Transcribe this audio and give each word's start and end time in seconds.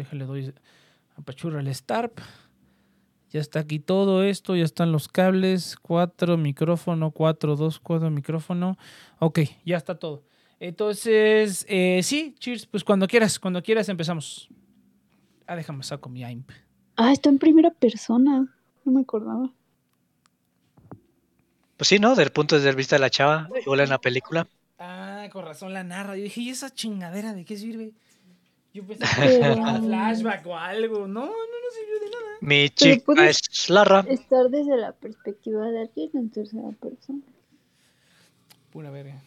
Déjale, 0.00 0.24
doy 0.24 0.54
apachurra 1.14 1.60
el 1.60 1.68
Starp. 1.68 2.20
Ya 3.28 3.38
está 3.38 3.60
aquí 3.60 3.80
todo 3.80 4.22
esto, 4.22 4.56
ya 4.56 4.64
están 4.64 4.92
los 4.92 5.08
cables, 5.08 5.76
cuatro 5.76 6.38
micrófono, 6.38 7.10
cuatro, 7.10 7.54
dos, 7.54 7.78
cuatro 7.78 8.10
micrófono. 8.10 8.78
Ok, 9.18 9.40
ya 9.62 9.76
está 9.76 9.98
todo. 9.98 10.24
Entonces, 10.58 11.66
eh, 11.68 12.00
sí, 12.02 12.34
cheers, 12.38 12.64
pues 12.64 12.82
cuando 12.82 13.06
quieras, 13.06 13.38
cuando 13.38 13.62
quieras 13.62 13.90
empezamos. 13.90 14.48
Ah, 15.46 15.54
déjame 15.54 15.82
saco 15.82 16.08
mi 16.08 16.24
AIMP. 16.24 16.50
Ah, 16.96 17.12
está 17.12 17.28
en 17.28 17.38
primera 17.38 17.70
persona. 17.70 18.48
No 18.86 18.92
me 18.92 19.02
acordaba. 19.02 19.52
Pues 21.76 21.88
sí, 21.88 21.98
¿no? 21.98 22.10
Desde 22.10 22.22
el 22.22 22.32
punto 22.32 22.58
de 22.58 22.72
vista 22.74 22.96
de 22.96 23.00
la 23.00 23.10
chava, 23.10 23.50
igual 23.60 23.80
en 23.80 23.90
la 23.90 23.98
película. 23.98 24.48
Ah, 24.78 25.28
con 25.30 25.44
razón 25.44 25.74
la 25.74 25.84
narra. 25.84 26.16
Yo 26.16 26.22
dije, 26.22 26.40
¿y 26.40 26.48
esa 26.48 26.72
chingadera 26.72 27.34
de 27.34 27.44
qué 27.44 27.58
sirve? 27.58 27.92
Yo 28.72 28.84
pensé 28.84 29.04
que 29.16 29.36
era 29.36 29.80
flashback 29.80 30.46
o 30.46 30.56
algo. 30.56 31.08
No, 31.08 31.26
no, 31.26 31.26
no 31.26 31.70
sirvió 31.74 32.00
de 32.00 32.10
nada. 32.10 32.36
Mi 32.40 32.68
chica 32.70 33.28
es 33.28 33.68
Lara. 33.68 34.04
Estar 34.08 34.48
desde 34.48 34.76
la 34.76 34.92
perspectiva 34.92 35.70
de 35.70 35.80
alguien 35.80 36.10
en 36.14 36.30
tercera 36.30 36.70
persona. 36.80 37.20
Pura 38.72 38.90
verga. 38.90 39.20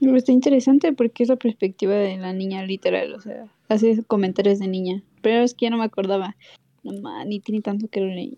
Pero 0.00 0.16
está 0.16 0.32
interesante 0.32 0.92
porque 0.92 1.22
es 1.22 1.28
la 1.28 1.36
perspectiva 1.36 1.94
de 1.94 2.16
la 2.18 2.32
niña 2.32 2.62
literal, 2.64 3.14
o 3.14 3.20
sea, 3.20 3.48
hace 3.68 4.02
comentarios 4.04 4.58
de 4.58 4.68
niña. 4.68 5.02
Pero 5.22 5.42
es 5.42 5.54
que 5.54 5.66
ya 5.66 5.70
no 5.70 5.78
me 5.78 5.84
acordaba. 5.84 6.36
No 6.82 7.00
ma, 7.00 7.24
ni 7.24 7.40
tiene 7.40 7.62
tanto 7.62 7.88
que 7.88 8.00
lo 8.00 8.06
leí. 8.08 8.36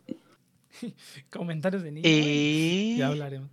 Comentarios 1.30 1.82
de 1.82 1.92
niños. 1.92 2.08
Y... 2.08 2.96
Ya 2.98 3.08
hablaremos. 3.08 3.50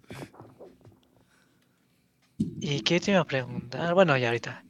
¿Y 2.38 2.82
qué 2.82 3.00
te 3.00 3.12
iba 3.12 3.22
a 3.22 3.26
preguntar? 3.26 3.94
Bueno, 3.94 4.16
ya 4.18 4.28
ahorita. 4.28 4.64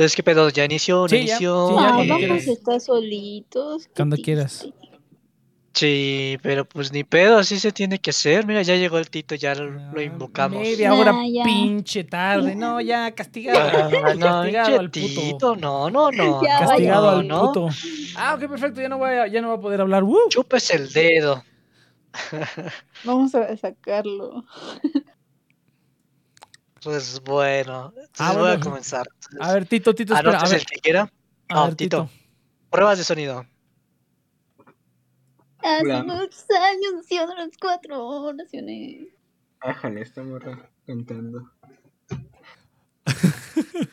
Entonces, 0.00 0.16
¿qué 0.16 0.22
pedo? 0.22 0.48
¿Ya 0.48 0.64
inició? 0.64 1.02
¿No 1.02 1.08
Sí, 1.08 1.26
ya, 1.26 1.36
sí, 1.36 1.44
ya, 1.44 1.92
cuando 1.94 2.14
Eh, 2.14 2.16
quieras. 2.16 2.36
vamos 2.38 2.48
a 2.48 2.52
estar 2.52 2.80
solitos. 2.80 3.86
Cuando 3.94 4.16
quieras. 4.16 4.66
Sí, 5.74 6.38
pero 6.42 6.64
pues 6.64 6.90
ni 6.90 7.04
pedo, 7.04 7.36
así 7.36 7.60
se 7.60 7.70
tiene 7.70 7.98
que 7.98 8.08
hacer. 8.08 8.46
Mira, 8.46 8.62
ya 8.62 8.76
llegó 8.76 8.96
el 8.96 9.10
Tito, 9.10 9.34
ya 9.34 9.54
lo, 9.54 9.70
lo 9.70 10.00
Ah, 10.00 10.02
invocamos. 10.02 10.58
Media 10.58 10.94
hora 10.94 11.12
Ya, 11.12 11.26
ya. 11.30 11.44
pinche 11.44 12.04
tarde. 12.04 12.56
No, 12.56 12.80
ya, 12.80 13.10
castigado. 13.14 13.60
Ah, 13.60 14.14
no, 14.14 14.26
castigado 14.42 14.80
al 14.80 14.90
puto. 14.90 15.20
Tito, 15.20 15.56
no, 15.56 15.90
no, 15.90 16.10
no. 16.10 16.40
Ya, 16.46 16.60
Castigado 16.60 17.10
no, 17.10 17.18
al 17.18 17.28
no. 17.28 17.46
puto. 17.48 17.68
Ah, 18.16 18.36
ok, 18.36 18.48
perfecto. 18.48 18.80
Ya 18.80 18.88
no, 18.88 18.96
voy 18.96 19.10
a, 19.10 19.26
ya 19.26 19.42
no 19.42 19.48
va 19.50 19.56
a 19.56 19.60
poder 19.60 19.82
hablar. 19.82 20.02
¡Woo! 20.04 20.30
Chupes 20.30 20.70
el 20.70 20.90
dedo. 20.90 21.44
Vamos 23.04 23.34
a 23.34 23.54
sacarlo. 23.58 24.46
Pues 26.82 27.20
bueno, 27.22 27.92
entonces 27.94 28.10
Ah, 28.18 28.32
voy 28.36 28.50
a 28.50 28.60
comenzar. 28.60 29.06
A 29.40 29.52
ver, 29.52 29.66
Tito, 29.66 29.94
Tito, 29.94 30.14
espera. 30.14 30.40
A 30.40 30.48
ver, 30.48 30.60
el 30.60 30.66
que 30.66 30.80
quiera. 30.80 31.12
a 31.48 31.54
No, 31.54 31.64
ver, 31.66 31.74
Tito. 31.74 32.04
Tito. 32.06 32.10
Pruebas 32.70 32.98
de 32.98 33.04
sonido. 33.04 33.44
Hace 35.58 35.82
Hola. 35.82 36.02
muchos 36.04 36.46
años 36.50 36.94
nació 36.94 37.22
a 37.30 37.34
las 37.34 37.50
cuatro 37.60 38.06
oraciones. 38.06 39.08
Ájale, 39.60 40.00
esta 40.00 40.22
morra 40.22 40.70
cantando. 40.86 41.50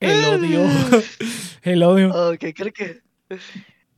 El 0.00 0.24
odio. 0.26 0.66
El 1.62 1.82
odio. 1.82 2.30
Ok, 2.32 2.44
creo 2.54 2.72
que. 2.72 3.02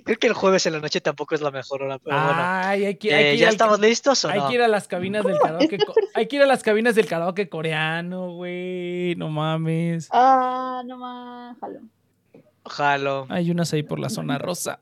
Creo 0.09 0.19
que 0.19 0.27
el 0.27 0.33
jueves 0.33 0.65
en 0.65 0.73
la 0.73 0.81
noche 0.81 1.03
tampoco 1.03 1.35
es 1.35 1.43
la 1.43 1.51
mejor 1.51 1.83
hora, 1.83 1.99
pero 1.99 2.17
bueno. 2.17 2.41
Ay, 2.43 2.87
hay 2.87 2.95
que, 2.97 3.15
hay 3.15 3.25
Eh, 3.27 3.31
que 3.33 3.37
¿Ya 3.37 3.49
al- 3.49 3.53
estamos 3.53 3.79
listos 3.79 4.25
o 4.25 4.29
Hay 4.31 4.39
no? 4.41 4.49
que 4.49 4.55
ir 4.55 4.63
a 4.63 4.69
las 4.69 4.89
cabinas 4.89 5.23
del 5.23 5.39
karaoke. 5.39 5.77
está 5.77 5.85
co- 5.85 5.95
Hay 6.15 6.27
que 6.29 6.37
ir 6.37 6.43
a 6.43 6.47
las 6.47 6.63
cabinas 6.63 6.95
del 6.95 7.07
karaoke 7.07 7.51
coreano, 7.51 8.31
güey. 8.33 9.15
No 9.17 9.29
mames. 9.29 10.09
Ah, 10.11 10.81
no 10.87 10.97
más, 10.97 11.59
jalo. 11.61 11.81
Jalo. 12.65 13.27
Hay 13.29 13.51
unas 13.51 13.71
ahí 13.75 13.83
por 13.83 13.99
la 14.01 14.09
zona 14.09 14.39
rosa. 14.39 14.81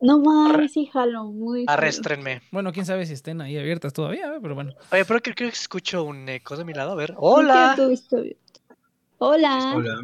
No 0.00 0.20
más, 0.20 0.70
sí, 0.72 0.86
jalo, 0.86 1.24
muy. 1.24 1.64
jalo. 1.66 1.76
Arréstrenme. 1.76 2.42
Bueno, 2.52 2.72
quién 2.72 2.86
sabe 2.86 3.06
si 3.06 3.12
estén 3.14 3.40
ahí 3.40 3.58
abiertas 3.58 3.92
todavía, 3.92 4.34
pero 4.40 4.54
bueno. 4.54 4.72
Oye, 4.92 5.04
pero 5.04 5.20
creo, 5.20 5.34
que 5.34 5.46
escucho 5.48 6.04
un 6.04 6.28
eco 6.28 6.56
de 6.56 6.64
mi 6.64 6.74
lado. 6.74 6.92
A 6.92 6.94
ver. 6.94 7.14
¿Por 7.14 7.40
qué 7.40 7.42
¡Hola! 7.42 7.76
Hola. 9.18 9.72
Hola. 9.74 10.00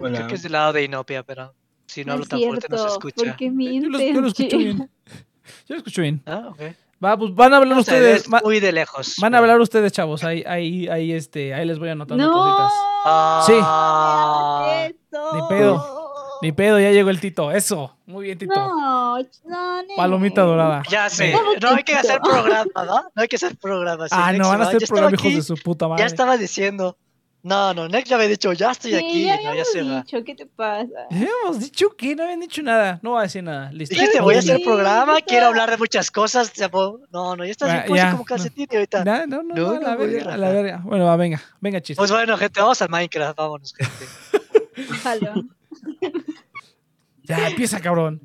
Hola. 0.00 0.16
Creo 0.16 0.26
que 0.28 0.34
es 0.34 0.42
del 0.42 0.52
lado 0.52 0.72
de 0.72 0.82
Inopia, 0.84 1.22
pero 1.22 1.54
si 1.88 2.04
no, 2.04 2.08
No 2.08 2.12
hablo 2.14 2.26
tan 2.26 2.40
fuerte 2.40 2.66
no 2.70 2.78
se 2.78 2.86
escucha. 2.88 3.14
¿Por 3.16 3.36
qué 3.36 3.46
Yo 3.46 3.88
lo, 3.88 3.98
yo 3.98 4.20
lo 4.20 4.28
escucho 4.28 4.58
bien. 4.58 4.90
Yo 5.66 5.74
lo 5.74 5.76
escucho 5.78 6.02
bien. 6.02 6.22
Ah, 6.26 6.48
ok. 6.50 6.60
Va, 7.02 7.16
pues 7.16 7.34
van 7.34 7.54
a 7.54 7.58
hablar 7.58 7.74
No 7.74 7.80
ustedes. 7.80 8.28
muy 8.44 8.60
de 8.60 8.72
lejos. 8.72 9.14
van 9.20 9.34
a 9.34 9.38
hablar 9.38 9.60
ustedes, 9.60 9.92
chavos. 9.92 10.24
Ahí, 10.24 10.42
ahí, 10.46 10.88
ahí, 10.88 11.12
este, 11.12 11.54
ahí 11.54 11.64
les 11.66 11.78
voy 11.78 11.88
anotando 11.90 12.24
No. 12.26 12.32
cositas. 12.32 12.72
Ah, 13.04 14.88
eso. 14.88 15.34
Ni 15.34 15.40
pedo. 15.48 15.94
Ni 16.42 16.52
pedo, 16.52 16.78
ya 16.78 16.90
llegó 16.90 17.10
el 17.10 17.20
Tito. 17.20 17.50
Eso. 17.50 17.96
Muy 18.06 18.26
bien, 18.26 18.38
Tito. 18.38 18.54
No, 18.54 19.18
no, 19.18 19.82
no. 19.82 19.88
Palomita 19.96 20.42
dorada. 20.42 20.82
Ya 20.90 21.08
sé. 21.08 21.34
No 21.62 21.70
hay 21.70 21.82
que 21.82 21.94
hacer 21.94 22.20
programa, 22.20 22.70
¿no? 22.76 23.02
No 23.14 23.22
hay 23.22 23.28
que 23.28 23.36
hacer 23.36 23.56
programa. 23.56 24.08
sí, 24.08 24.14
Ah, 24.16 24.32
no, 24.32 24.48
van 24.48 24.62
a 24.62 24.64
hacer 24.66 24.82
programa 24.86 25.12
hijos 25.14 25.26
aquí, 25.26 25.34
de 25.36 25.42
su 25.42 25.54
puta 25.56 25.88
madre. 25.88 26.02
Ya 26.02 26.06
estaba 26.06 26.36
diciendo. 26.36 26.96
No, 27.48 27.72
no, 27.74 27.88
Nex 27.88 28.08
ya 28.10 28.16
había 28.16 28.28
dicho, 28.28 28.52
ya 28.52 28.72
estoy 28.72 28.90
Sí, 28.90 28.96
aquí. 28.96 29.24
ya 29.24 29.36
no, 29.36 29.42
ya 29.42 29.48
habíamos 29.50 29.72
se 29.72 29.82
va. 29.82 30.02
dicho, 30.02 30.22
¿qué 30.24 30.34
te 30.34 30.46
pasa? 30.46 31.06
Hemos 31.10 31.58
dicho 31.60 31.90
que 31.96 32.14
no 32.14 32.24
habían 32.24 32.40
dicho 32.40 32.62
nada. 32.62 33.00
No 33.02 33.10
voy 33.10 33.20
a 33.20 33.22
decir 33.22 33.42
nada. 33.42 33.72
Listo. 33.72 33.94
Dijiste, 33.94 34.20
voy 34.20 34.34
a 34.34 34.38
hacer 34.40 34.60
programa, 34.62 35.20
quiero 35.22 35.46
hablar 35.46 35.70
de 35.70 35.76
muchas 35.78 36.10
cosas. 36.10 36.52
No, 37.10 37.36
no, 37.36 37.44
ya 37.44 37.50
estás 37.50 37.86
puesto 37.86 37.96
ya, 37.96 38.10
como 38.10 38.22
no. 38.22 38.24
calcetín 38.26 38.66
y 38.70 38.74
ahorita. 38.76 39.04
No, 39.04 39.26
no, 39.26 39.42
no, 39.42 39.54
No, 39.54 39.72
no, 39.72 39.76
a 39.78 39.80
la 39.80 39.90
no 39.94 39.98
verga, 39.98 40.20
a 40.34 40.36
la 40.36 40.48
rajar. 40.48 40.52
verga. 40.62 40.82
Bueno, 40.84 41.04
va, 41.06 41.16
venga, 41.16 41.42
venga, 41.60 41.80
chiste. 41.80 41.98
Pues 41.98 42.10
bueno, 42.10 42.36
gente, 42.36 42.60
vamos 42.60 42.82
al 42.82 42.88
Minecraft, 42.90 43.36
vámonos, 43.36 43.72
gente. 43.74 44.04
Ya, 47.24 47.48
empieza, 47.48 47.80
cabrón. 47.80 48.20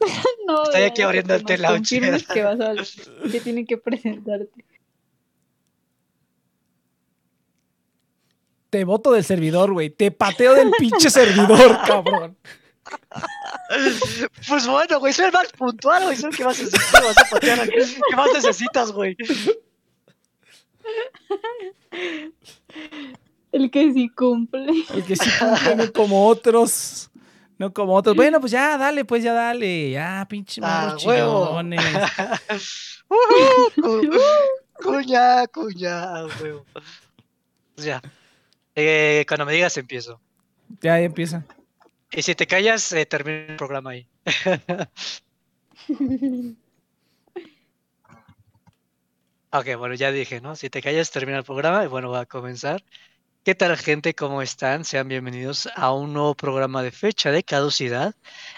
No, 0.46 0.62
Estoy 0.64 0.82
aquí 0.82 1.02
abriendo 1.02 1.34
el 1.34 1.42
confirmes 1.42 2.24
que 2.28 2.42
vas 2.42 2.60
a 2.60 2.74
que 3.32 3.40
tienen 3.40 3.66
que 3.66 3.76
presentarte. 3.76 4.64
Te 8.76 8.84
voto 8.84 9.10
del 9.12 9.24
servidor, 9.24 9.72
güey. 9.72 9.88
Te 9.88 10.10
pateo 10.10 10.52
del 10.52 10.70
pinche 10.78 11.08
servidor, 11.08 11.78
cabrón. 11.86 12.36
Pues 14.46 14.66
bueno, 14.66 15.00
güey, 15.00 15.14
soy 15.14 15.24
el 15.24 15.32
más 15.32 15.50
puntual, 15.52 16.04
güey, 16.04 16.14
soy 16.14 16.28
el 16.30 16.36
que 16.36 16.44
más 16.44 16.58
necesitas, 16.60 17.02
vas 17.02 17.16
a 17.16 17.24
patear, 17.30 17.66
¿qué 17.70 18.16
más 18.16 18.28
necesitas, 18.34 18.92
güey? 18.92 19.16
El 23.52 23.70
que 23.70 23.92
sí 23.94 24.08
cumple. 24.10 24.84
El 24.92 25.04
que 25.04 25.16
sí 25.16 25.30
cumple, 25.38 25.76
no 25.76 25.92
como 25.92 26.26
otros. 26.28 27.08
No 27.58 27.72
como 27.72 27.94
otros. 27.94 28.14
Bueno, 28.14 28.38
pues 28.40 28.52
ya, 28.52 28.76
dale, 28.76 29.06
pues 29.06 29.22
ya 29.24 29.32
dale. 29.32 29.90
Ya, 29.92 30.26
pinche 30.28 30.60
Ah, 30.62 30.94
huevo. 31.02 31.46
chillones. 31.48 31.80
Ujú, 33.08 33.82
cu- 33.82 34.10
Cuña, 34.82 35.46
cuña, 35.46 36.22
güey. 36.38 36.52
Pues 37.74 37.86
ya. 37.86 38.02
Eh, 38.76 39.24
cuando 39.26 39.46
me 39.46 39.54
digas 39.54 39.76
empiezo. 39.78 40.20
Ya, 40.82 40.98
ya 40.98 41.06
empieza. 41.06 41.44
Y 42.12 42.22
si 42.22 42.34
te 42.34 42.46
callas, 42.46 42.92
eh, 42.92 43.06
termino 43.06 43.38
el 43.48 43.56
programa 43.56 43.90
ahí. 43.90 44.06
Ok, 49.52 49.74
bueno, 49.78 49.94
ya 49.94 50.12
dije, 50.12 50.42
¿no? 50.42 50.54
Si 50.54 50.68
te 50.68 50.82
callas, 50.82 51.10
termina 51.10 51.38
el 51.38 51.44
programa 51.44 51.82
y 51.82 51.86
bueno, 51.86 52.10
va 52.10 52.20
a 52.20 52.26
comenzar. 52.26 52.84
¿Qué 53.46 53.54
tal, 53.54 53.76
gente? 53.76 54.12
¿Cómo 54.12 54.42
están? 54.42 54.84
Sean 54.84 55.06
bienvenidos 55.06 55.68
a 55.76 55.92
un 55.92 56.12
nuevo 56.12 56.34
programa 56.34 56.82
de 56.82 56.90
fecha 56.90 57.30
de 57.30 57.44
caducidad. 57.44 58.12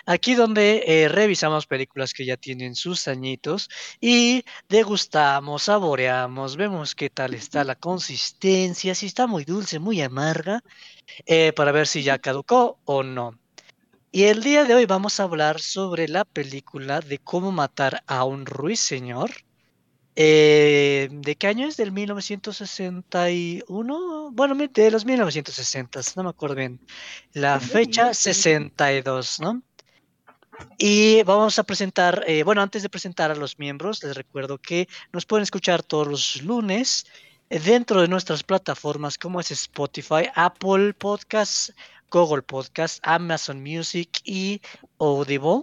Aquí 0.06 0.34
donde 0.34 0.82
eh, 0.87 1.09
revisamos 1.10 1.66
películas 1.66 2.15
que 2.15 2.25
ya 2.25 2.38
tienen 2.38 2.75
sus 2.75 3.06
añitos 3.06 3.69
y 4.00 4.47
degustamos, 4.66 5.65
saboreamos, 5.65 6.56
vemos 6.56 6.94
qué 6.94 7.10
tal 7.10 7.34
está 7.34 7.65
la 7.65 7.75
consistencia, 7.75 8.94
si 8.94 9.04
está 9.04 9.26
muy 9.26 9.44
dulce, 9.44 9.78
muy 9.78 10.00
amarga, 10.00 10.62
eh, 11.26 11.53
para 11.53 11.70
ver 11.70 11.87
si 11.87 12.03
ya 12.03 12.19
caducó 12.19 12.79
o 12.87 13.02
no. 13.02 13.38
Y 14.11 14.23
el 14.25 14.43
día 14.43 14.64
de 14.64 14.75
hoy 14.75 14.87
vamos 14.87 15.20
a 15.20 15.25
hablar 15.25 15.61
sobre 15.61 16.08
la 16.08 16.25
película 16.25 17.00
de 17.00 17.19
cómo 17.19 17.52
matar 17.52 18.02
a 18.06 18.25
un 18.25 18.46
ruiseñor. 18.46 19.32
Eh, 20.20 21.09
¿De 21.12 21.37
qué 21.37 21.47
año 21.47 21.69
es? 21.69 21.76
¿Del 21.76 21.93
1961? 21.93 24.31
Bueno, 24.32 24.56
de 24.56 24.91
los 24.91 25.05
1960, 25.05 26.00
no 26.17 26.25
me 26.25 26.31
acuerdo 26.31 26.56
bien. 26.56 26.81
La 27.35 27.61
fecha 27.61 28.12
62, 28.12 29.38
¿no? 29.38 29.62
Y 30.76 31.23
vamos 31.23 31.61
a 31.61 31.62
presentar, 31.62 32.25
eh, 32.26 32.43
bueno, 32.43 32.62
antes 32.62 32.82
de 32.82 32.88
presentar 32.88 33.31
a 33.31 33.37
los 33.37 33.61
miembros, 33.61 34.03
les 34.03 34.17
recuerdo 34.17 34.59
que 34.59 34.88
nos 35.12 35.25
pueden 35.25 35.44
escuchar 35.44 35.85
todos 35.85 36.09
los 36.09 36.43
lunes 36.43 37.06
eh, 37.49 37.61
dentro 37.61 38.00
de 38.00 38.09
nuestras 38.09 38.43
plataformas 38.43 39.19
como 39.19 39.38
es 39.38 39.53
Spotify, 39.53 40.29
Apple 40.35 40.94
Podcasts, 40.94 41.73
Google 42.11 42.43
Podcasts, 42.43 42.99
Amazon 43.05 43.62
Music 43.62 44.21
y 44.25 44.61
Audible. 44.99 45.62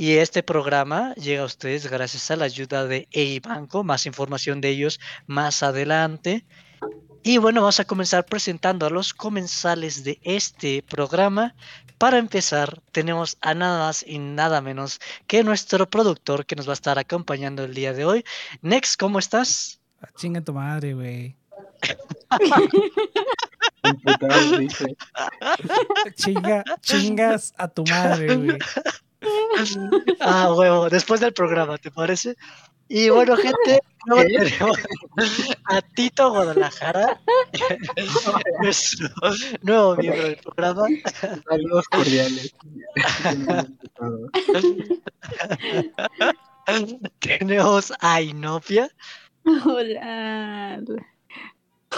Y 0.00 0.18
este 0.18 0.44
programa 0.44 1.12
llega 1.16 1.42
a 1.42 1.46
ustedes 1.46 1.90
gracias 1.90 2.30
a 2.30 2.36
la 2.36 2.44
ayuda 2.44 2.86
de 2.86 3.08
EIBanco. 3.10 3.82
Más 3.82 4.06
información 4.06 4.60
de 4.60 4.68
ellos 4.68 5.00
más 5.26 5.64
adelante. 5.64 6.46
Y 7.24 7.38
bueno, 7.38 7.62
vamos 7.62 7.80
a 7.80 7.84
comenzar 7.84 8.24
presentando 8.24 8.86
a 8.86 8.90
los 8.90 9.12
comensales 9.12 10.04
de 10.04 10.20
este 10.22 10.84
programa. 10.84 11.56
Para 11.98 12.18
empezar, 12.18 12.80
tenemos 12.92 13.38
a 13.40 13.54
nada 13.54 13.86
más 13.86 14.04
y 14.06 14.20
nada 14.20 14.60
menos 14.60 15.00
que 15.26 15.42
nuestro 15.42 15.90
productor 15.90 16.46
que 16.46 16.54
nos 16.54 16.68
va 16.68 16.72
a 16.72 16.74
estar 16.74 16.96
acompañando 16.96 17.64
el 17.64 17.74
día 17.74 17.92
de 17.92 18.04
hoy. 18.04 18.24
Next, 18.62 19.00
¿cómo 19.00 19.18
estás? 19.18 19.80
Ah, 20.00 20.10
chinga 20.16 20.40
tu 20.40 20.52
madre, 20.52 20.94
güey. 20.94 21.36
Chinga, 26.14 26.62
chingas 26.82 27.52
a 27.58 27.66
tu 27.66 27.84
madre, 27.84 28.36
güey. 28.36 28.58
Ah, 30.20 30.52
huevo, 30.54 30.88
después 30.88 31.20
del 31.20 31.32
programa, 31.32 31.78
¿te 31.78 31.90
parece? 31.90 32.36
Y 32.90 33.10
bueno, 33.10 33.36
gente, 33.36 33.80
tenemos 34.06 34.78
a 35.64 35.82
Tito 35.82 36.30
Guadalajara, 36.30 37.20
nuestro 38.62 39.08
nuevo 39.62 39.96
miembro 39.96 40.22
del 40.22 40.36
programa. 40.36 40.86
Saludos 41.48 41.84
cordiales. 41.88 42.54
Tenemos 47.18 47.92
a 48.00 48.22
Inopia. 48.22 48.88
Hola. 49.64 50.80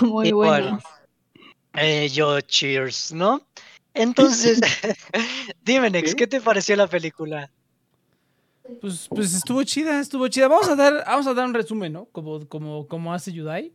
Muy 0.00 0.28
Y 0.28 0.32
bueno. 0.32 0.64
bueno, 0.64 0.80
eh, 1.74 2.08
yo, 2.08 2.40
cheers, 2.40 3.12
¿no? 3.12 3.46
Entonces, 3.94 4.60
dime, 5.64 5.90
Nex, 5.90 6.10
¿Qué? 6.10 6.16
¿qué 6.16 6.26
te 6.26 6.40
pareció 6.40 6.76
la 6.76 6.86
película? 6.86 7.50
Pues, 8.80 9.08
pues 9.08 9.34
estuvo 9.34 9.62
chida, 9.64 10.00
estuvo 10.00 10.28
chida. 10.28 10.48
Vamos 10.48 10.68
a 10.68 10.76
dar, 10.76 11.04
vamos 11.06 11.26
a 11.26 11.34
dar 11.34 11.46
un 11.46 11.54
resumen, 11.54 11.92
¿no? 11.92 12.04
Como, 12.06 12.46
como, 12.46 12.86
como 12.86 13.12
hace 13.12 13.32
Yudai. 13.32 13.72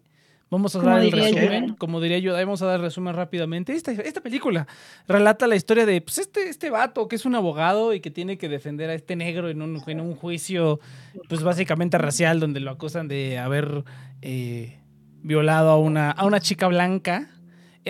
Vamos 0.49 0.75
a 0.75 0.79
dar 0.79 1.01
el 1.01 1.11
resumen, 1.11 1.73
como 1.73 1.99
diría 1.99 2.19
Yudai, 2.19 2.45
vamos 2.45 2.61
a 2.61 2.67
dar 2.67 2.79
resumen 2.79 3.15
rápidamente. 3.15 3.73
Esta, 3.73 3.91
esta 3.91 4.21
película 4.21 4.67
relata 5.07 5.47
la 5.47 5.55
historia 5.55 5.87
de 5.87 5.99
pues, 6.01 6.19
este, 6.19 6.49
este 6.49 6.69
vato 6.69 7.07
que 7.07 7.15
es 7.15 7.25
un 7.25 7.33
abogado 7.33 7.93
y 7.93 7.99
que 7.99 8.11
tiene 8.11 8.37
que 8.37 8.47
defender 8.47 8.91
a 8.91 8.93
este 8.93 9.15
negro 9.15 9.49
en 9.49 9.63
un, 9.63 9.81
en 9.87 9.99
un 9.99 10.15
juicio, 10.15 10.79
pues 11.27 11.41
básicamente 11.41 11.97
racial, 11.97 12.39
donde 12.39 12.59
lo 12.59 12.69
acusan 12.69 13.07
de 13.07 13.39
haber 13.39 13.83
eh, 14.21 14.79
violado 15.23 15.71
a 15.71 15.79
una, 15.79 16.11
a 16.11 16.25
una 16.25 16.39
chica 16.39 16.67
blanca. 16.67 17.31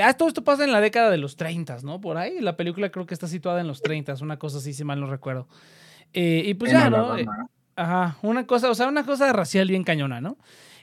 Ah, 0.04 0.14
todo 0.14 0.28
esto 0.28 0.44
pasa 0.44 0.64
en 0.64 0.72
la 0.72 0.82
década 0.82 1.10
de 1.10 1.18
los 1.18 1.36
30, 1.36 1.78
¿no? 1.84 2.02
Por 2.02 2.18
ahí. 2.18 2.40
La 2.42 2.58
película 2.58 2.90
creo 2.90 3.06
que 3.06 3.14
está 3.14 3.28
situada 3.28 3.62
en 3.62 3.68
los 3.68 3.82
30, 3.82 4.14
una 4.22 4.38
cosa 4.38 4.58
así, 4.58 4.74
si 4.74 4.84
mal 4.84 5.00
no 5.00 5.08
recuerdo. 5.08 5.48
Eh, 6.14 6.44
y 6.46 6.54
pues 6.56 6.72
En 6.72 6.78
ya, 6.80 6.90
¿no? 6.90 7.18
Eh, 7.18 7.22
Alabama. 7.22 7.50
Ajá, 7.78 8.18
una 8.22 8.46
cosa, 8.48 8.70
o 8.70 8.76
sea, 8.76 8.88
una 8.88 9.06
cosa 9.06 9.32
racial 9.34 9.68
bien 9.68 9.84
cañona, 9.84 10.22
¿no? 10.22 10.38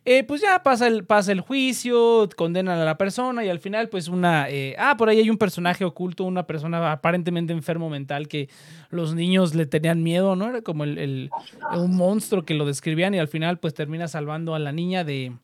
Eh, 0.05 0.25
pues 0.25 0.41
ya 0.41 0.63
pasa 0.65 0.89
el, 0.89 1.05
pasa 1.05 1.31
el 1.31 1.41
juicio, 1.41 2.29
condenan 2.37 2.79
a 2.81 2.85
la 2.85 2.99
persona 2.99 3.45
y 3.45 3.49
al 3.49 3.61
final 3.61 3.89
pues 3.89 4.09
una... 4.09 4.51
eh, 4.51 4.75
ah, 4.77 4.97
por 4.97 5.09
ahí 5.09 5.19
hay 5.21 5.31
un 5.31 5.39
personaje 5.39 5.85
oculto, 5.85 6.25
una 6.25 6.45
persona 6.45 6.91
aparentemente 6.91 7.53
enfermo 7.53 7.89
mental 7.89 8.27
que 8.27 8.49
los 8.91 9.15
niños 9.15 9.55
le 9.55 9.65
tenían 9.65 10.03
miedo, 10.03 10.35
¿no? 10.35 10.49
Era 10.49 10.61
como 10.63 10.83
el, 10.83 10.99
el- 10.99 11.31
un 11.77 11.95
monstruo 11.97 12.45
que 12.45 12.55
lo 12.55 12.67
describían 12.67 13.15
y 13.15 13.21
al 13.21 13.29
final 13.29 13.59
pues 13.61 13.75
termina 13.75 14.09
salvando 14.09 14.57
a 14.57 14.59
la 14.59 14.73
niña 14.73 15.05
de, 15.05 15.35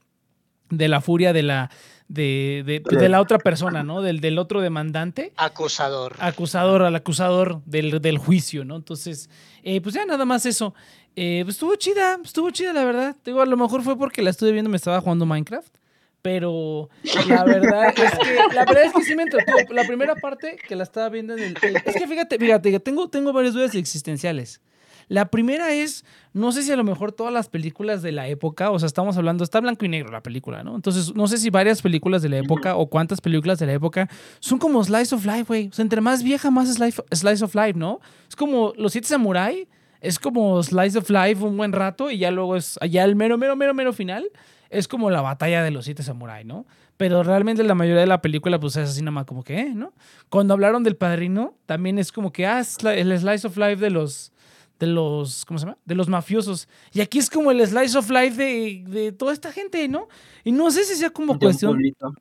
de 0.71 0.89
la 0.89 1.01
furia 1.01 1.33
de 1.33 1.45
la, 1.45 1.71
de, 2.09 2.63
de, 2.67 2.97
de 2.97 3.09
la 3.09 3.21
otra 3.21 3.39
persona, 3.39 3.83
¿no? 3.83 4.01
Del, 4.03 4.21
del 4.21 4.39
otro 4.39 4.61
demandante 4.61 5.33
Acusador. 5.37 6.17
acusador, 6.19 6.83
al 6.83 6.97
acusador 6.97 7.63
del, 7.67 8.01
del 8.01 8.19
juicio, 8.19 8.65
¿no? 8.65 8.77
Entonces, 8.77 9.29
eh, 9.63 9.81
pues 9.81 9.95
ya 9.95 10.05
nada 10.07 10.25
más 10.25 10.47
eso. 10.47 10.75
Eh, 11.17 11.43
pues 11.45 11.57
estuvo 11.57 11.75
chida, 11.77 12.19
estuvo 12.25 12.51
chida, 12.51 12.73
la 12.73 12.85
verdad. 12.85 13.17
Digo, 13.25 13.41
a 13.43 13.47
lo 13.47 13.57
mejor 13.57 13.83
fue 13.83 13.99
porque 13.99 14.23
la 14.23 14.31
estuve 14.31 14.53
viendo, 14.53 14.71
me 14.71 14.77
estaba 14.77 15.01
jugando 15.01 15.27
Minecraft. 15.27 15.75
Pero 16.21 16.89
la 17.29 17.45
verdad 17.45 17.95
es 17.97 18.11
que, 18.19 18.55
la 18.55 18.65
verdad 18.65 18.85
es 18.85 18.93
que 18.93 19.03
sí 19.05 19.15
me 19.15 19.23
entretuvo. 19.23 19.57
La 19.73 19.85
primera 19.85 20.17
parte 20.17 20.57
que 20.67 20.75
la 20.75 20.83
estaba 20.83 21.09
viendo 21.11 21.35
en 21.35 21.41
el. 21.41 21.57
Es 21.85 21.95
que 21.95 22.09
fíjate, 22.09 22.39
fíjate, 22.39 22.81
tengo, 22.81 23.09
tengo 23.09 23.33
varias 23.33 23.55
dudas 23.55 23.75
existenciales. 23.77 24.61
La 25.09 25.31
primera 25.31 25.73
es, 25.73 26.05
no 26.35 26.53
sé 26.53 26.63
si 26.63 26.71
a 26.71 26.77
lo 26.77 26.85
mejor 26.85 27.13
todas 27.13 27.33
las 27.33 27.49
películas 27.49 28.03
de 28.03 28.13
la 28.13 28.29
época, 28.29 28.71
o 28.71 28.79
sea, 28.79 28.87
estamos 28.87 29.17
hablando, 29.17 29.43
está 29.43 29.61
blanco 29.61 29.85
y 29.85 29.89
negro 29.89 30.13
la 30.13 30.23
película, 30.23 30.63
¿no? 30.63 30.77
Entonces, 30.77 31.15
no 31.15 31.27
sé 31.27 31.39
si 31.39 31.51
varias 31.51 31.81
películas 31.83 32.21
de 32.23 32.29
la 32.29 32.37
época 32.39 32.77
o 32.77 32.89
cuántas 32.89 33.21
películas 33.21 33.59
de 33.59 33.67
la 33.67 33.73
época 33.73 34.09
son 34.41 34.59
como 34.59 34.85
Slice 34.85 35.15
of 35.15 35.25
Life, 35.25 35.45
güey. 35.45 35.69
O 35.69 35.73
sea, 35.73 35.83
entre 35.83 36.01
más 36.01 36.23
vieja, 36.23 36.51
más 36.51 36.73
slice, 36.73 37.03
slice 37.13 37.45
of 37.45 37.55
Life, 37.55 37.75
¿no? 37.75 38.01
Es 38.29 38.37
como 38.37 38.73
Los 38.77 38.93
Siete 38.93 39.09
Samurai, 39.09 39.67
es 40.01 40.19
como 40.19 40.63
Slice 40.63 40.99
of 40.99 41.09
Life 41.11 41.43
un 41.43 41.57
buen 41.57 41.73
rato 41.73 42.11
y 42.11 42.19
ya 42.19 42.31
luego 42.31 42.55
es, 42.57 42.79
allá 42.81 43.03
el 43.05 43.17
mero, 43.17 43.37
mero, 43.39 43.57
mero, 43.57 43.75
mero 43.75 43.93
final, 43.93 44.31
es 44.71 44.87
como 44.87 45.09
la 45.11 45.23
batalla 45.23 45.63
de 45.63 45.71
los 45.71 45.87
Siete 45.87 46.03
Samurai, 46.03 46.45
¿no? 46.45 46.67
Pero 46.99 47.23
realmente 47.23 47.63
la 47.63 47.75
mayoría 47.75 48.01
de 48.01 48.07
la 48.07 48.21
película, 48.21 48.61
pues 48.61 48.77
es 48.77 48.91
así 48.91 49.01
nada 49.01 49.13
más 49.13 49.25
como 49.25 49.43
que, 49.43 49.59
¿eh? 49.61 49.73
¿no? 49.75 49.93
Cuando 50.29 50.53
hablaron 50.53 50.83
del 50.83 50.97
padrino, 50.97 51.55
también 51.65 51.99
es 51.99 52.13
como 52.13 52.33
que, 52.33 52.45
ah, 52.47 52.61
es 52.61 52.83
la- 52.83 52.95
el 52.95 53.17
Slice 53.19 53.47
of 53.47 53.57
Life 53.57 53.77
de 53.77 53.91
los 53.91 54.33
de 54.79 54.87
los, 54.87 55.45
¿cómo 55.45 55.59
se 55.59 55.67
llama? 55.67 55.79
De 55.85 55.95
los 55.95 56.09
mafiosos. 56.09 56.69
Y 56.93 57.01
aquí 57.01 57.19
es 57.19 57.29
como 57.31 57.51
el 57.51 57.67
slice 57.67 57.99
of 57.99 58.11
life 58.11 58.37
de, 58.37 58.85
de 58.87 59.13
toda 59.13 59.33
esta 59.33 59.53
gente, 59.53 59.87
¿no? 59.89 60.09
Y 60.45 60.53
no 60.53 60.71
sé 60.71 60.85
si 60.85 60.95
sea 60.95 61.11
como 61.11 61.33
De 61.33 61.33
un 61.35 61.39
cuestión 61.41 61.73
pueblito. 61.73 62.15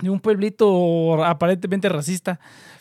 de 0.00 0.10
un 0.10 0.20
pueblito 0.20 1.24
aparentemente 1.24 1.88
racista, 1.88 2.40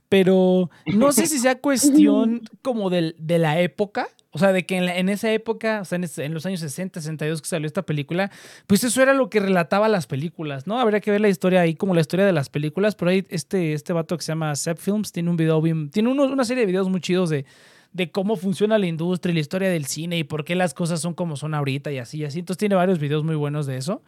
pero 0.10 0.70
no 0.94 1.12
sé 1.12 1.28
si 1.28 1.40
sea 1.40 1.60
cuestión 1.60 2.42
como 2.62 2.90
del- 2.90 3.16
de 3.20 3.40
la 3.40 3.60
época, 3.62 4.08
o 4.32 4.40
sea, 4.40 4.52
de 4.52 4.66
que 4.66 4.78
en, 4.78 4.88
la- 4.88 4.98
en 4.98 5.10
esa 5.10 5.32
época, 5.32 5.82
o 5.82 5.86
sea, 5.86 5.96
en, 5.98 6.06
en 6.18 6.34
los 6.34 6.46
años 6.46 6.60
60, 6.60 7.00
62 7.00 7.42
que 7.42 7.48
salió 7.48 7.68
esta 7.68 7.84
película, 7.84 8.32
pues 8.68 8.84
eso 8.84 9.02
era 9.02 9.14
lo 9.14 9.30
que 9.30 9.40
relataba 9.40 9.88
las 9.90 10.08
películas, 10.08 10.66
¿no? 10.68 10.80
Habría 10.80 11.00
que 11.02 11.12
ver 11.12 11.22
la 11.22 11.30
historia 11.30 11.62
ahí, 11.62 11.76
como 11.76 11.94
la 11.94 12.02
historia 12.02 12.26
de 12.26 12.32
las 12.34 12.50
películas, 12.50 12.96
pero 12.96 13.12
ahí 13.12 13.26
este, 13.30 13.74
este 13.74 13.94
vato 13.94 14.18
que 14.18 14.24
se 14.24 14.32
llama 14.32 14.56
Sep 14.56 14.78
Films 14.80 15.12
tiene 15.12 15.30
un 15.30 15.38
video 15.38 15.62
bien, 15.62 15.90
tiene 15.92 16.10
uno- 16.10 16.26
una 16.26 16.46
serie 16.46 16.62
de 16.62 16.68
videos 16.68 16.90
muy 16.90 17.00
chidos 17.00 17.30
de, 17.30 17.46
de 17.94 18.12
cómo 18.12 18.36
funciona 18.36 18.78
la 18.78 18.88
industria 18.88 19.32
y 19.32 19.36
la 19.36 19.40
historia 19.40 19.70
del 19.70 19.86
cine 19.86 20.18
y 20.18 20.24
por 20.24 20.44
qué 20.44 20.56
las 20.56 20.74
cosas 20.74 21.00
son 21.00 21.14
como 21.14 21.38
son 21.38 21.54
ahorita 21.54 21.92
y 21.92 22.00
así 22.00 22.20
y 22.20 22.26
así. 22.26 22.40
Entonces 22.40 22.58
tiene 22.58 22.76
varios 22.76 23.00
videos 23.00 23.24
muy 23.24 23.36
buenos 23.36 23.66
de 23.66 23.78
eso. 23.78 24.02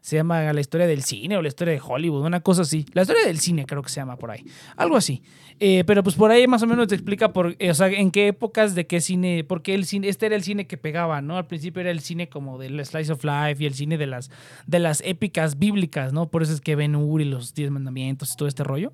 Se 0.00 0.16
llama 0.16 0.52
La 0.52 0.60
historia 0.60 0.86
del 0.86 1.02
cine 1.02 1.36
o 1.36 1.42
la 1.42 1.48
historia 1.48 1.74
de 1.74 1.80
Hollywood, 1.84 2.24
una 2.24 2.40
cosa 2.40 2.62
así. 2.62 2.86
La 2.92 3.02
historia 3.02 3.26
del 3.26 3.38
cine 3.40 3.66
creo 3.66 3.82
que 3.82 3.88
se 3.88 3.96
llama 3.96 4.16
por 4.16 4.30
ahí. 4.30 4.44
Algo 4.76 4.96
así. 4.96 5.22
Eh, 5.60 5.82
pero 5.86 6.04
pues 6.04 6.14
por 6.14 6.30
ahí 6.30 6.46
más 6.46 6.62
o 6.62 6.66
menos 6.66 6.86
te 6.86 6.94
explica 6.94 7.32
por, 7.32 7.56
eh, 7.58 7.70
o 7.70 7.74
sea, 7.74 7.88
en 7.88 8.12
qué 8.12 8.28
épocas 8.28 8.76
de 8.76 8.86
qué 8.86 9.00
cine, 9.00 9.42
porque 9.42 9.74
el 9.74 9.86
cine, 9.86 10.08
este 10.08 10.26
era 10.26 10.36
el 10.36 10.44
cine 10.44 10.68
que 10.68 10.76
pegaba, 10.76 11.20
¿no? 11.20 11.36
Al 11.36 11.46
principio 11.46 11.80
era 11.80 11.90
el 11.90 12.00
cine 12.00 12.28
como 12.28 12.58
del 12.58 12.84
Slice 12.84 13.12
of 13.12 13.24
Life 13.24 13.62
y 13.62 13.66
el 13.66 13.74
cine 13.74 13.98
de 13.98 14.06
las, 14.06 14.30
de 14.66 14.78
las 14.78 15.00
épicas 15.04 15.58
bíblicas, 15.58 16.12
¿no? 16.12 16.30
Por 16.30 16.42
eso 16.42 16.52
es 16.52 16.60
que 16.60 16.76
Ben 16.76 16.94
Hur 16.94 17.20
y 17.20 17.24
los 17.24 17.54
Diez 17.54 17.70
Mandamientos 17.70 18.32
y 18.32 18.36
todo 18.36 18.46
este 18.48 18.62
rollo. 18.62 18.92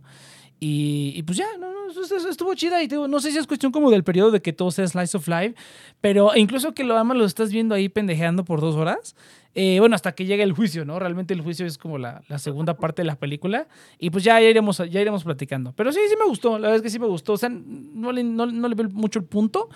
Y, 0.61 1.23
pues 1.25 1.37
ya, 1.37 1.47
no, 1.59 1.71
no, 1.73 2.29
estuvo 2.31 2.55
chida. 2.55 2.83
Y 2.83 2.87
digo, 2.87 3.07
no 3.07 3.21
sé 3.21 3.31
si 3.31 3.39
es 3.39 3.47
cuestión 3.47 3.71
como 3.71 3.91
del 3.91 4.03
periodo 4.03 4.31
de 4.31 4.41
que 4.41 4.53
todo 4.53 4.71
sea 4.71 4.87
Slice 4.87 5.17
of 5.17 5.29
Life, 5.29 5.55
pero 6.01 6.35
incluso 6.37 6.73
que 6.73 6.85
lo 6.85 6.95
además 6.95 7.19
lo 7.19 7.25
estás 7.27 7.53
viendo 7.53 7.75
ahí 7.75 7.89
pendejeando 7.89 8.45
por 8.45 8.61
dos 8.61 8.75
horas. 8.77 9.15
eh, 9.55 9.79
bueno, 9.79 9.95
hasta 9.95 10.13
que 10.13 10.25
llegue 10.25 10.43
el 10.43 10.53
juicio, 10.53 10.85
¿no? 10.85 10.99
Realmente 10.99 11.35
el 11.35 11.43
juicio 11.43 11.67
es 11.67 11.79
como 11.79 11.99
la, 11.99 12.23
la 12.29 12.39
segunda 12.39 12.77
parte 12.77 13.03
de 13.03 13.07
la 13.07 13.17
película. 13.17 13.69
Y 13.99 14.11
pues 14.11 14.25
ya, 14.25 14.41
iremos, 14.41 14.79
ya 14.79 15.01
iremos 15.01 15.23
platicando. 15.25 15.73
Pero 15.77 15.93
sí, 15.93 16.01
sí 16.09 16.15
me 16.19 16.27
gustó. 16.27 16.59
La 16.59 16.69
verdad 16.69 16.77
es 16.77 16.83
que 16.83 16.91
sí 16.91 16.99
me 16.99 17.07
gustó. 17.07 17.35
O 17.35 17.39
sea, 17.39 17.51
no 17.51 18.11
le, 18.13 18.25
no 18.25 18.47
le 18.47 18.75
veo 18.75 18.89
mucho 18.91 19.19
el 19.19 19.27
punto, 19.27 19.69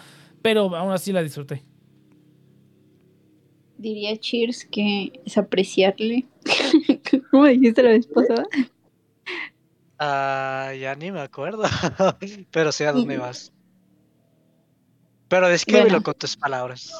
pero 0.42 0.74
aún 0.74 0.92
así 0.92 1.12
la 1.12 1.22
disfruté. 1.22 1.62
Diría 3.78 4.16
Cheers 4.16 4.64
que 4.64 5.12
es 5.24 5.38
apreciarle. 5.38 6.26
¿Cómo 7.30 7.46
dijiste 7.46 7.82
la 7.82 7.90
vez 7.90 8.06
pasada? 8.08 8.44
Ah, 9.98 10.72
ya 10.78 10.94
ni 10.94 11.10
me 11.10 11.20
acuerdo. 11.20 11.62
Pero 12.50 12.72
sé 12.72 12.86
a 12.86 12.92
dónde 12.92 13.18
vas. 13.18 13.52
Pero 15.28 15.48
descríbelo 15.48 15.88
Bueno. 15.88 16.02
con 16.02 16.14
tus 16.14 16.36
palabras. 16.36 16.90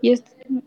Y 0.00 0.12
es, 0.12 0.24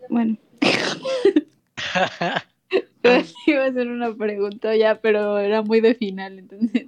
bueno, 0.10 0.38
iba 3.48 3.64
a 3.64 3.68
hacer 3.68 3.88
una 3.88 4.14
pregunta 4.16 4.76
ya, 4.76 5.00
pero 5.02 5.38
era 5.38 5.62
muy 5.62 5.82
de 5.82 5.96
final, 5.96 6.40
entonces. 6.40 6.88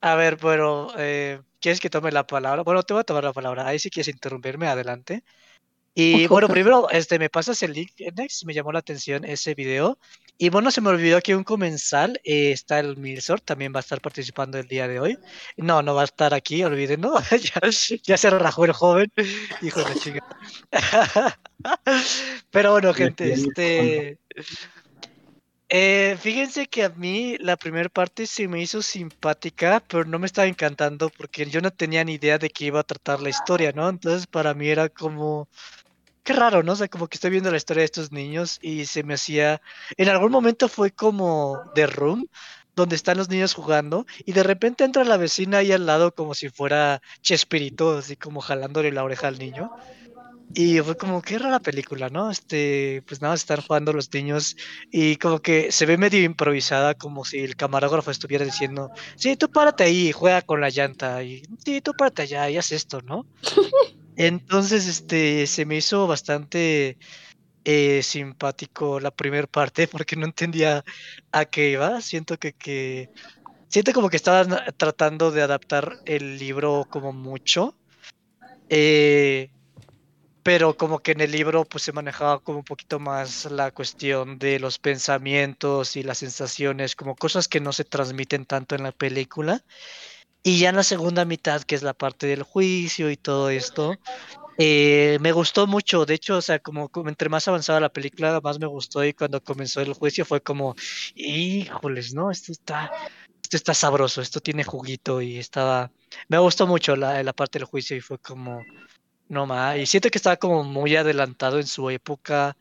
A 0.00 0.14
ver, 0.14 0.38
pero 0.38 0.92
eh, 0.96 1.40
¿quieres 1.60 1.80
que 1.80 1.90
tome 1.90 2.12
la 2.12 2.26
palabra? 2.26 2.62
Bueno, 2.62 2.82
te 2.82 2.94
voy 2.94 3.00
a 3.00 3.04
tomar 3.04 3.24
la 3.24 3.32
palabra. 3.32 3.66
Ahí 3.66 3.78
si 3.78 3.90
quieres 3.90 4.14
interrumpirme, 4.14 4.68
adelante. 4.68 5.24
Y 5.94 6.26
bueno, 6.28 6.48
primero, 6.48 6.88
este, 6.90 7.18
me 7.18 7.28
pasas 7.30 7.62
el 7.62 7.72
link, 7.72 7.92
Next, 8.16 8.44
me 8.44 8.54
llamó 8.54 8.72
la 8.72 8.78
atención 8.78 9.24
ese 9.24 9.54
video. 9.54 9.98
Y 10.38 10.48
bueno, 10.48 10.70
se 10.70 10.80
me 10.80 10.88
olvidó 10.88 11.20
que 11.20 11.34
un 11.36 11.44
comensal, 11.44 12.18
eh, 12.24 12.52
está 12.52 12.78
el 12.78 12.96
Milsor, 12.96 13.40
también 13.40 13.74
va 13.74 13.80
a 13.80 13.80
estar 13.80 14.00
participando 14.00 14.58
el 14.58 14.68
día 14.68 14.88
de 14.88 15.00
hoy. 15.00 15.18
No, 15.56 15.82
no 15.82 15.94
va 15.94 16.02
a 16.02 16.04
estar 16.04 16.32
aquí, 16.32 16.62
olvídenlo. 16.64 17.14
ya, 17.30 17.60
ya 18.02 18.16
se 18.16 18.30
rajó 18.30 18.64
el 18.64 18.72
joven, 18.72 19.12
hijo 19.60 19.84
de 19.84 19.94
chingada. 19.96 20.38
Pero 22.50 22.72
bueno, 22.72 22.94
gente, 22.94 23.32
este... 23.32 24.18
eh, 25.68 26.16
fíjense 26.20 26.68
que 26.68 26.84
a 26.84 26.88
mí 26.88 27.36
la 27.38 27.56
primera 27.56 27.88
parte 27.88 28.26
se 28.26 28.48
me 28.48 28.62
hizo 28.62 28.82
simpática, 28.82 29.84
pero 29.86 30.04
no 30.04 30.18
me 30.18 30.26
estaba 30.26 30.48
encantando 30.48 31.10
porque 31.10 31.46
yo 31.46 31.60
no 31.60 31.70
tenía 31.70 32.02
ni 32.04 32.14
idea 32.14 32.38
de 32.38 32.50
qué 32.50 32.66
iba 32.66 32.80
a 32.80 32.84
tratar 32.84 33.20
la 33.20 33.28
historia, 33.28 33.72
¿no? 33.72 33.88
Entonces 33.88 34.26
para 34.26 34.54
mí 34.54 34.68
era 34.68 34.88
como, 34.88 35.48
qué 36.22 36.32
raro, 36.32 36.62
¿no? 36.62 36.72
O 36.72 36.76
sea, 36.76 36.88
como 36.88 37.08
que 37.08 37.16
estoy 37.16 37.30
viendo 37.30 37.50
la 37.50 37.56
historia 37.56 37.82
de 37.82 37.86
estos 37.86 38.12
niños 38.12 38.58
y 38.62 38.86
se 38.86 39.02
me 39.02 39.14
hacía, 39.14 39.60
en 39.96 40.08
algún 40.08 40.32
momento 40.32 40.68
fue 40.68 40.90
como 40.90 41.60
The 41.74 41.86
Room, 41.86 42.26
donde 42.76 42.96
están 42.96 43.18
los 43.18 43.28
niños 43.28 43.54
jugando 43.54 44.06
y 44.24 44.32
de 44.32 44.42
repente 44.42 44.84
entra 44.84 45.04
la 45.04 45.16
vecina 45.16 45.58
ahí 45.58 45.72
al 45.72 45.86
lado 45.86 46.14
como 46.14 46.34
si 46.34 46.48
fuera 46.48 47.02
Chespirito, 47.20 47.98
así 47.98 48.16
como 48.16 48.40
jalándole 48.40 48.92
la 48.92 49.04
oreja 49.04 49.28
al 49.28 49.38
niño. 49.38 49.70
Y 50.52 50.80
fue 50.80 50.96
como, 50.96 51.22
qué 51.22 51.38
rara 51.38 51.60
película, 51.60 52.08
¿no? 52.08 52.28
Este, 52.28 53.04
pues 53.06 53.22
nada, 53.22 53.36
están 53.36 53.60
jugando 53.60 53.92
los 53.92 54.12
niños 54.12 54.56
y 54.90 55.14
como 55.16 55.38
que 55.38 55.70
se 55.70 55.86
ve 55.86 55.96
medio 55.96 56.20
improvisada, 56.24 56.94
como 56.94 57.24
si 57.24 57.38
el 57.38 57.54
camarógrafo 57.54 58.10
estuviera 58.10 58.44
diciendo, 58.44 58.90
sí, 59.14 59.36
tú 59.36 59.48
párate 59.48 59.84
ahí, 59.84 60.10
juega 60.10 60.42
con 60.42 60.60
la 60.60 60.70
llanta, 60.70 61.22
y 61.22 61.42
sí, 61.64 61.80
tú 61.80 61.92
párate 61.96 62.22
allá 62.22 62.50
y 62.50 62.56
haz 62.56 62.72
esto, 62.72 63.00
¿no? 63.02 63.26
Entonces, 64.22 64.86
este, 64.86 65.46
se 65.46 65.64
me 65.64 65.76
hizo 65.76 66.06
bastante 66.06 66.98
eh, 67.64 68.02
simpático 68.02 69.00
la 69.00 69.10
primera 69.10 69.46
parte 69.46 69.88
porque 69.88 70.14
no 70.14 70.26
entendía 70.26 70.84
a 71.32 71.46
qué 71.46 71.70
iba. 71.70 72.02
Siento 72.02 72.36
que, 72.36 73.08
siento 73.68 73.94
como 73.94 74.10
que 74.10 74.18
estaban 74.18 74.50
tratando 74.76 75.30
de 75.30 75.40
adaptar 75.40 75.96
el 76.04 76.36
libro 76.36 76.86
como 76.90 77.14
mucho. 77.14 77.74
Eh, 78.68 79.48
pero 80.42 80.76
como 80.76 80.98
que 80.98 81.12
en 81.12 81.22
el 81.22 81.32
libro 81.32 81.64
pues 81.64 81.84
se 81.84 81.92
manejaba 81.92 82.40
como 82.40 82.58
un 82.58 82.64
poquito 82.64 82.98
más 82.98 83.50
la 83.50 83.70
cuestión 83.70 84.38
de 84.38 84.60
los 84.60 84.78
pensamientos 84.78 85.96
y 85.96 86.02
las 86.02 86.18
sensaciones, 86.18 86.94
como 86.94 87.16
cosas 87.16 87.48
que 87.48 87.60
no 87.60 87.72
se 87.72 87.84
transmiten 87.84 88.44
tanto 88.44 88.74
en 88.74 88.82
la 88.82 88.92
película. 88.92 89.64
Y 90.42 90.58
ya 90.58 90.70
en 90.70 90.76
la 90.76 90.82
segunda 90.82 91.24
mitad, 91.24 91.62
que 91.62 91.74
es 91.74 91.82
la 91.82 91.94
parte 91.94 92.26
del 92.26 92.42
juicio 92.42 93.10
y 93.10 93.16
todo 93.16 93.50
esto, 93.50 93.94
eh, 94.58 95.18
me 95.20 95.32
gustó 95.32 95.66
mucho. 95.66 96.06
De 96.06 96.14
hecho, 96.14 96.36
o 96.38 96.42
sea, 96.42 96.58
como, 96.58 96.88
como 96.88 97.08
entre 97.08 97.28
más 97.28 97.46
avanzada 97.48 97.80
la 97.80 97.92
película, 97.92 98.40
más 98.42 98.58
me 98.58 98.66
gustó. 98.66 99.04
Y 99.04 99.14
cuando 99.14 99.42
comenzó 99.42 99.80
el 99.80 99.92
juicio 99.94 100.24
fue 100.24 100.42
como, 100.42 100.74
híjoles, 101.14 102.14
¿no? 102.14 102.30
Esto 102.30 102.52
está, 102.52 102.90
esto 103.42 103.56
está 103.56 103.74
sabroso, 103.74 104.22
esto 104.22 104.40
tiene 104.40 104.64
juguito 104.64 105.20
y 105.22 105.38
estaba... 105.38 105.92
Me 106.28 106.38
gustó 106.38 106.66
mucho 106.66 106.96
la, 106.96 107.22
la 107.22 107.32
parte 107.32 107.58
del 107.58 107.66
juicio 107.66 107.96
y 107.96 108.00
fue 108.00 108.18
como, 108.18 108.62
no 109.28 109.46
más. 109.46 109.78
Y 109.78 109.86
siento 109.86 110.10
que 110.10 110.18
estaba 110.18 110.36
como 110.36 110.64
muy 110.64 110.96
adelantado 110.96 111.58
en 111.58 111.66
su 111.66 111.88
época 111.90 112.56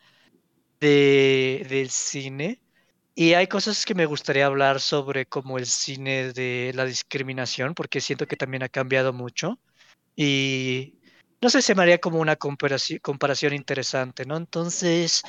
de, 0.80 1.66
del 1.70 1.90
cine. 1.90 2.62
Y 3.20 3.34
hay 3.34 3.48
cosas 3.48 3.86
que 3.86 3.96
me 3.96 4.06
gustaría 4.06 4.46
hablar 4.46 4.80
sobre 4.80 5.26
como 5.26 5.58
el 5.58 5.66
cine 5.66 6.32
de 6.32 6.72
la 6.74 6.86
discriminación, 6.86 7.74
porque 7.74 8.00
siento 8.00 8.26
que 8.26 8.38
también 8.38 8.64
ha 8.64 8.70
cambiado 8.70 9.12
mucho. 9.12 9.60
Y 10.16 10.94
no 11.42 11.50
sé, 11.50 11.62
se 11.62 11.76
me 11.76 11.82
haría 11.82 11.98
como 11.98 12.20
una 12.20 12.38
comparación, 12.38 13.00
comparación 13.00 13.52
interesante, 13.52 14.24
¿no? 14.24 14.38
Entonces, 14.38 15.22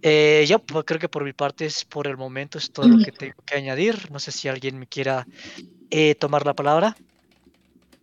eh, 0.00 0.46
yo 0.48 0.64
creo 0.64 0.98
que 0.98 1.10
por 1.10 1.22
mi 1.22 1.34
parte 1.34 1.66
es 1.66 1.84
por 1.84 2.06
el 2.06 2.16
momento 2.16 2.56
es 2.56 2.70
todo 2.70 2.88
lo 2.88 2.96
que 2.96 3.12
tengo 3.12 3.42
que 3.44 3.56
añadir. 3.56 4.10
No 4.10 4.20
sé 4.20 4.32
si 4.32 4.48
alguien 4.48 4.78
me 4.78 4.86
quiera 4.86 5.28
eh, 5.90 6.14
tomar 6.14 6.46
la 6.46 6.54
palabra. 6.54 6.96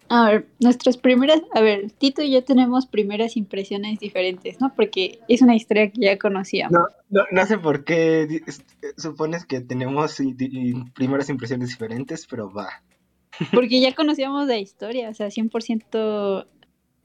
A 0.07 0.29
ver, 0.29 0.47
nuestras 0.59 0.97
primeras, 0.97 1.41
a 1.53 1.62
ver, 1.62 1.91
Tito 1.91 2.21
y 2.21 2.31
yo 2.31 2.43
tenemos 2.43 2.85
primeras 2.85 3.38
impresiones 3.38 4.00
diferentes, 4.00 4.62
¿no? 4.62 4.71
Porque 4.75 5.19
es 5.27 5.41
una 5.41 5.55
historia 5.55 5.89
que 5.89 6.01
ya 6.01 6.17
conocíamos. 6.17 6.74
No, 6.74 6.85
no, 7.09 7.25
no 7.31 7.45
sé 7.45 7.57
por 7.57 7.83
qué 7.83 8.43
supones 8.97 9.45
que 9.45 9.62
tenemos 9.62 10.17
primeras 10.93 11.29
impresiones 11.29 11.69
diferentes, 11.69 12.27
pero 12.27 12.51
va. 12.51 12.69
Porque 13.51 13.81
ya 13.81 13.95
conocíamos 13.95 14.47
la 14.47 14.57
historia, 14.57 15.09
o 15.09 15.13
sea, 15.13 15.27
100% 15.27 16.47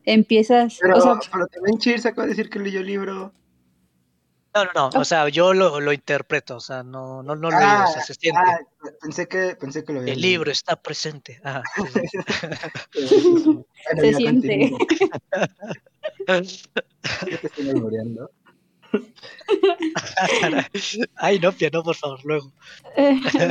empiezas, 0.04 0.78
Pero, 0.80 0.96
o 0.96 1.00
sea, 1.00 1.18
pero 1.32 1.46
también 1.46 1.78
Cheers 1.78 2.06
acaba 2.06 2.26
de 2.26 2.30
decir 2.30 2.50
que 2.50 2.58
leyó 2.58 2.80
el 2.80 2.86
libro. 2.86 3.32
No, 4.54 4.64
no, 4.64 4.70
no. 4.74 4.90
O 5.00 5.04
sea, 5.04 5.28
yo 5.28 5.52
lo, 5.54 5.78
lo 5.80 5.92
interpreto, 5.92 6.56
o 6.56 6.60
sea, 6.60 6.82
no, 6.82 7.22
no, 7.22 7.36
no 7.36 7.50
lo 7.50 7.58
leí, 7.58 7.68
o 7.84 7.92
sea, 7.92 8.02
se 8.02 8.14
siente. 8.14 8.40
ah, 8.44 8.58
pensé 9.00 9.28
que, 9.28 9.54
pensé 9.54 9.84
que 9.84 9.92
lo 9.92 10.00
había 10.00 10.12
El 10.14 10.20
leído. 10.20 10.38
libro 10.38 10.50
está 10.50 10.74
presente. 10.76 11.40
Ajá. 11.44 11.62
Bueno, 12.94 13.64
Se 14.00 14.14
siente. 14.14 14.70
continúo. 14.70 14.78
Yo 17.30 17.38
te 17.40 17.46
estoy 17.46 17.64
memoreando. 17.64 18.30
Ay, 21.16 21.38
no, 21.38 21.52
Pia, 21.52 21.70
no, 21.72 21.82
por 21.82 21.94
favor, 21.96 22.20
luego. 22.24 22.52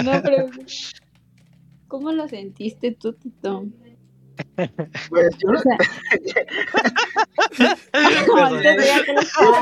no, 0.03 0.21
pero 0.23 0.49
¿cómo 1.87 2.11
lo 2.11 2.27
sentiste 2.27 2.91
tú, 2.91 3.13
Tito? 3.13 3.65
Pues 5.09 5.37
yo 5.39 5.49
O 5.51 5.57
sea, 5.57 5.77
ya 6.23 6.45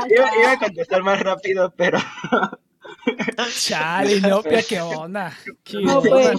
iba, 0.16 0.30
iba 0.40 0.52
a 0.52 0.58
contestar 0.58 1.02
más 1.02 1.20
rápido, 1.20 1.72
pero 1.76 1.98
Chale, 3.58 4.16
Inopia, 4.16 4.62
¿qué 4.68 4.80
onda? 4.80 5.32
¿Qué 5.64 5.80
No 5.80 5.98
onda? 5.98 6.32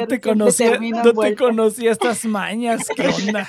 No 0.00 0.06
te 0.06 0.20
conocía, 0.20 0.78
no 0.78 1.12
te 1.12 1.34
conocía 1.36 1.92
estas 1.92 2.24
mañas, 2.24 2.88
¿qué 2.94 3.08
onda? 3.08 3.46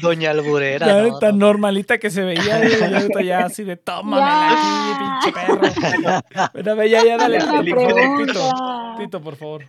Doña 0.00 0.30
Alburera. 0.30 0.86
No, 1.02 1.18
tan 1.18 1.38
no. 1.38 1.46
normalita 1.46 1.98
que 1.98 2.08
se 2.08 2.22
veía, 2.22 2.58
güey, 2.58 2.78
y 2.78 2.82
ahorita 2.94 3.22
ya 3.22 3.46
así 3.46 3.64
de 3.64 3.76
tómamela 3.76 4.48
Ya. 4.50 5.18
aquí, 5.18 5.32
pinche 5.32 5.32
perro. 5.32 6.50
Pero 6.52 6.76
ve, 6.76 6.88
ya, 6.88 7.04
ya, 7.04 7.16
dale. 7.16 7.38
Tito, 7.40 8.50
Tito, 8.96 9.20
por 9.20 9.34
favor. 9.34 9.64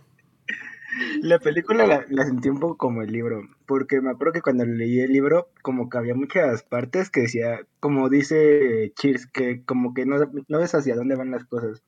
La 1.22 1.38
película 1.38 1.86
la, 1.86 2.04
la 2.08 2.24
sentí 2.24 2.48
un 2.48 2.60
poco 2.60 2.76
como 2.76 3.02
el 3.02 3.12
libro, 3.12 3.42
porque 3.66 4.00
me 4.00 4.10
acuerdo 4.10 4.34
que 4.34 4.42
cuando 4.42 4.64
leí 4.64 5.00
el 5.00 5.12
libro, 5.12 5.48
como 5.62 5.88
que 5.88 5.98
había 5.98 6.14
muchas 6.14 6.62
partes 6.62 7.10
que 7.10 7.22
decía, 7.22 7.60
como 7.80 8.08
dice 8.08 8.92
Cheers, 8.96 9.26
que 9.26 9.64
como 9.64 9.94
que 9.94 10.06
no, 10.06 10.16
no 10.48 10.58
ves 10.58 10.74
hacia 10.74 10.96
dónde 10.96 11.16
van 11.16 11.30
las 11.30 11.44
cosas. 11.44 11.82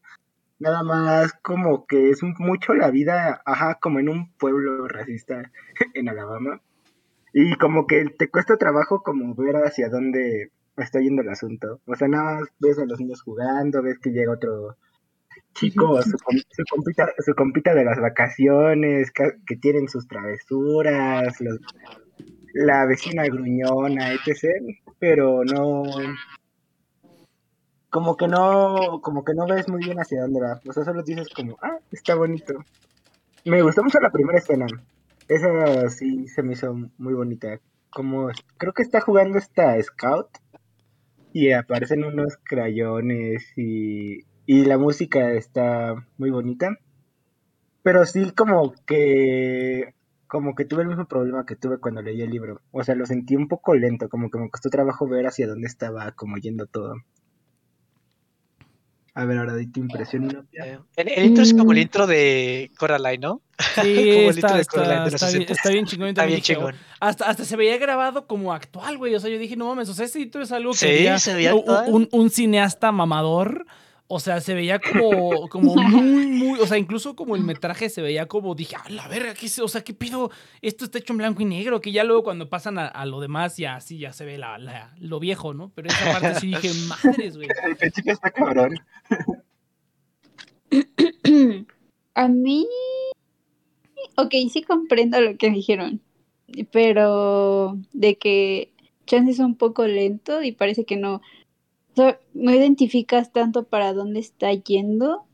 Nada 0.59 0.83
más 0.83 1.33
como 1.43 1.87
que 1.87 2.11
es 2.11 2.21
mucho 2.23 2.75
la 2.75 2.91
vida, 2.91 3.43
ajá, 3.45 3.79
como 3.81 3.99
en 3.99 4.09
un 4.09 4.33
pueblo 4.35 4.87
racista 4.89 5.51
en 5.95 6.09
Alabama. 6.09 6.61
Y 7.35 7.57
como 7.57 7.87
que 7.87 8.05
te 8.05 8.29
cuesta 8.29 8.57
trabajo 8.59 9.03
como 9.03 9.35
ver 9.35 9.57
hacia 9.57 9.89
dónde 9.89 10.51
está 10.77 11.01
yendo 11.01 11.23
el 11.23 11.31
asunto. 11.31 11.81
O 11.87 11.95
sea, 11.97 12.09
nada 12.09 12.41
más 12.41 12.49
ves 12.61 12.79
a 12.79 12.85
los 12.85 13.01
niños 13.01 13.23
jugando, 13.23 13.83
ves 13.83 13.99
que 13.99 14.11
llega 14.11 14.33
otro 14.33 14.77
chico, 15.55 16.01
su, 16.03 16.17
com- 16.19 16.37
su 16.51 16.63
compita, 16.71 17.09
su 17.19 17.35
compita 17.35 17.75
de 17.75 17.85
las 17.85 18.01
vacaciones, 18.01 19.11
que, 19.11 19.33
que 19.47 19.57
tienen 19.57 19.89
sus 19.89 20.07
travesuras, 20.09 21.41
los- 21.41 21.61
la 22.55 22.85
vecina 22.87 23.25
gruñona, 23.25 24.13
etc. 24.13 24.55
Pero 24.99 25.45
no, 25.45 25.83
como 27.91 28.17
que 28.17 28.27
no, 28.29 29.01
como 29.03 29.25
que 29.25 29.35
no 29.35 29.47
ves 29.47 29.69
muy 29.69 29.85
bien 29.85 29.99
hacia 29.99 30.23
dónde 30.23 30.41
va. 30.41 30.61
O 30.67 30.73
sea, 30.73 30.85
solo 30.85 31.03
dices 31.03 31.29
como, 31.35 31.59
ah, 31.63 31.79
está 31.91 32.15
bonito. 32.15 32.55
Me 33.45 33.63
gustó 33.63 33.83
mucho 33.83 34.01
la 34.01 34.11
primera 34.11 34.39
escena. 34.39 34.67
Esa 35.29 35.89
sí 35.91 36.27
se 36.29 36.43
me 36.43 36.55
hizo 36.55 36.75
muy 36.99 37.15
bonita. 37.15 37.59
Como 37.91 38.31
creo 38.57 38.73
que 38.73 38.83
está 38.83 39.01
jugando 39.01 39.39
esta 39.39 39.81
Scout 39.83 40.29
y 41.33 41.53
aparecen 41.53 42.05
unos 42.05 42.39
crayones 42.43 43.45
y, 43.57 44.21
y 44.47 44.65
la 44.65 44.79
música 44.79 45.33
está 45.33 45.95
muy 46.19 46.31
bonita. 46.31 46.77
Pero 47.83 48.07
sí 48.07 48.31
como 48.33 48.73
que 48.87 49.95
como 50.29 50.55
que 50.55 50.65
tuve 50.65 50.83
el 50.83 50.89
mismo 50.89 51.07
problema 51.07 51.45
que 51.45 51.57
tuve 51.57 51.79
cuando 51.79 52.01
leí 52.01 52.23
el 52.23 52.31
libro. 52.31 52.61
O 52.71 52.83
sea, 52.85 52.95
lo 52.95 53.05
sentí 53.07 53.37
un 53.37 53.49
poco 53.49 53.75
lento, 53.75 54.09
como 54.09 54.31
que 54.31 54.39
me 54.39 54.49
costó 54.51 54.71
trabajo 54.71 55.07
ver 55.07 55.27
hacia 55.27 55.47
dónde 55.47 55.67
estaba 55.67 56.13
como 56.13 56.37
yendo 56.39 56.67
todo. 56.67 56.95
A 59.15 59.27
ver, 59.27 59.37
ahora 59.37 59.55
di 59.57 59.67
tu 59.67 59.81
impresión. 59.81 60.49
Eh, 60.53 60.79
El, 60.97 61.09
el 61.09 61.25
intro 61.27 61.43
es 61.43 61.53
como 61.53 61.73
el 61.73 61.79
Mm. 61.79 61.83
intro 61.83 62.07
de 62.07 62.71
Coraline, 62.79 63.19
¿no? 63.19 63.43
Sí, 63.59 63.59
Como 64.15 64.31
el 64.31 64.39
está, 64.39 64.47
intro 64.49 64.57
de 64.57 64.65
Coraline 64.65 65.05
está, 65.05 65.17
está, 65.17 65.27
bien, 65.27 65.33
60. 65.49 65.53
está 65.53 65.69
bien 65.71 65.85
chingón. 65.85 66.09
Está 66.09 66.25
bien 66.25 66.41
chingón. 66.41 66.75
oh, 66.75 66.79
hasta, 67.01 67.27
hasta 67.29 67.45
se 67.45 67.57
veía 67.57 67.77
grabado 67.77 68.27
como 68.27 68.55
actual, 68.55 68.97
güey. 68.97 69.15
O 69.15 69.21
sea, 69.21 69.29
yo 69.29 69.39
dije, 69.39 69.55
no 69.55 69.67
mames, 69.67 69.91
o 69.91 69.95
sea, 69.95 70.07
ese 70.07 70.21
intro 70.21 70.41
es 70.41 70.51
algo 70.51 70.71
que 70.73 70.79
Sí, 70.79 71.19
se 71.21 71.35
veía 71.35 71.55
u- 71.55 71.59
actual. 71.59 71.85
un, 71.93 72.09
un 72.11 72.31
cineasta 72.31 72.91
mamador. 72.91 73.67
O 74.15 74.21
sea, 74.21 74.43
se 74.43 74.53
veía 74.53 74.79
como, 74.79 75.49
como 75.49 75.75
muy, 75.75 76.27
muy, 76.27 76.61
o 76.61 76.67
sea, 76.67 76.77
incluso 76.77 77.17
como 77.17 77.35
el 77.35 77.43
metraje 77.45 77.89
se 77.89 78.03
veía 78.03 78.27
como, 78.27 78.55
dije, 78.55 78.77
a 78.77 78.87
la 78.91 79.09
verga, 79.09 79.33
¿qué? 79.33 79.47
O 79.63 79.69
sea, 79.69 79.83
¿qué 79.83 79.95
pido? 79.95 80.31
Esto 80.61 80.85
está 80.85 80.99
hecho 80.99 81.15
en 81.15 81.17
blanco 81.17 81.41
y 81.41 81.47
negro, 81.47 81.81
que 81.81 81.93
ya 81.93 82.05
luego 82.05 82.23
cuando 82.23 82.51
pasan 82.51 82.79
a, 82.79 82.89
a 82.89 83.07
lo 83.07 83.21
demás, 83.21 83.57
ya 83.57 83.77
así 83.77 83.97
ya 83.97 84.13
se 84.13 84.27
ve 84.27 84.37
la, 84.37 84.59
la- 84.59 84.95
lo 85.01 85.19
viejo, 85.19 85.55
¿no? 85.55 85.73
Pero 85.75 85.89
esa 85.89 86.13
parte 86.13 86.35
sí 86.41 86.49
dije, 86.49 86.69
madres, 86.89 87.39
güey. 87.39 87.49
Al 87.65 87.75
principio 87.75 88.13
está 88.13 88.31
cabrón. 88.31 88.75
A 92.15 92.29
mí, 92.29 92.67
ok, 94.17 94.35
sí 94.53 94.63
comprendo 94.63 95.23
lo 95.23 95.39
que 95.39 95.49
dijeron, 95.51 96.03
pero 96.71 97.79
de 97.95 98.19
que 98.19 98.73
Chance 99.07 99.33
es 99.33 99.39
un 99.39 99.55
poco 99.57 99.87
lento 99.87 100.43
y 100.43 100.53
parece 100.53 100.85
que 100.85 100.97
no, 100.97 101.23
no 101.97 102.55
identificas 102.55 103.33
tanto 103.33 103.65
para 103.65 103.93
dónde 103.93 104.21
está 104.21 104.53
yendo, 104.53 105.27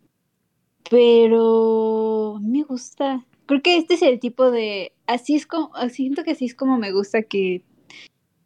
pero 0.90 2.38
me 2.42 2.62
gusta. 2.62 3.24
Creo 3.46 3.62
que 3.62 3.76
este 3.76 3.94
es 3.94 4.02
el 4.02 4.20
tipo 4.20 4.50
de, 4.50 4.92
así 5.06 5.36
es 5.36 5.46
como, 5.46 5.70
siento 5.90 6.24
que 6.24 6.32
así 6.32 6.44
es 6.44 6.54
como 6.54 6.78
me 6.78 6.92
gusta 6.92 7.22
que 7.22 7.62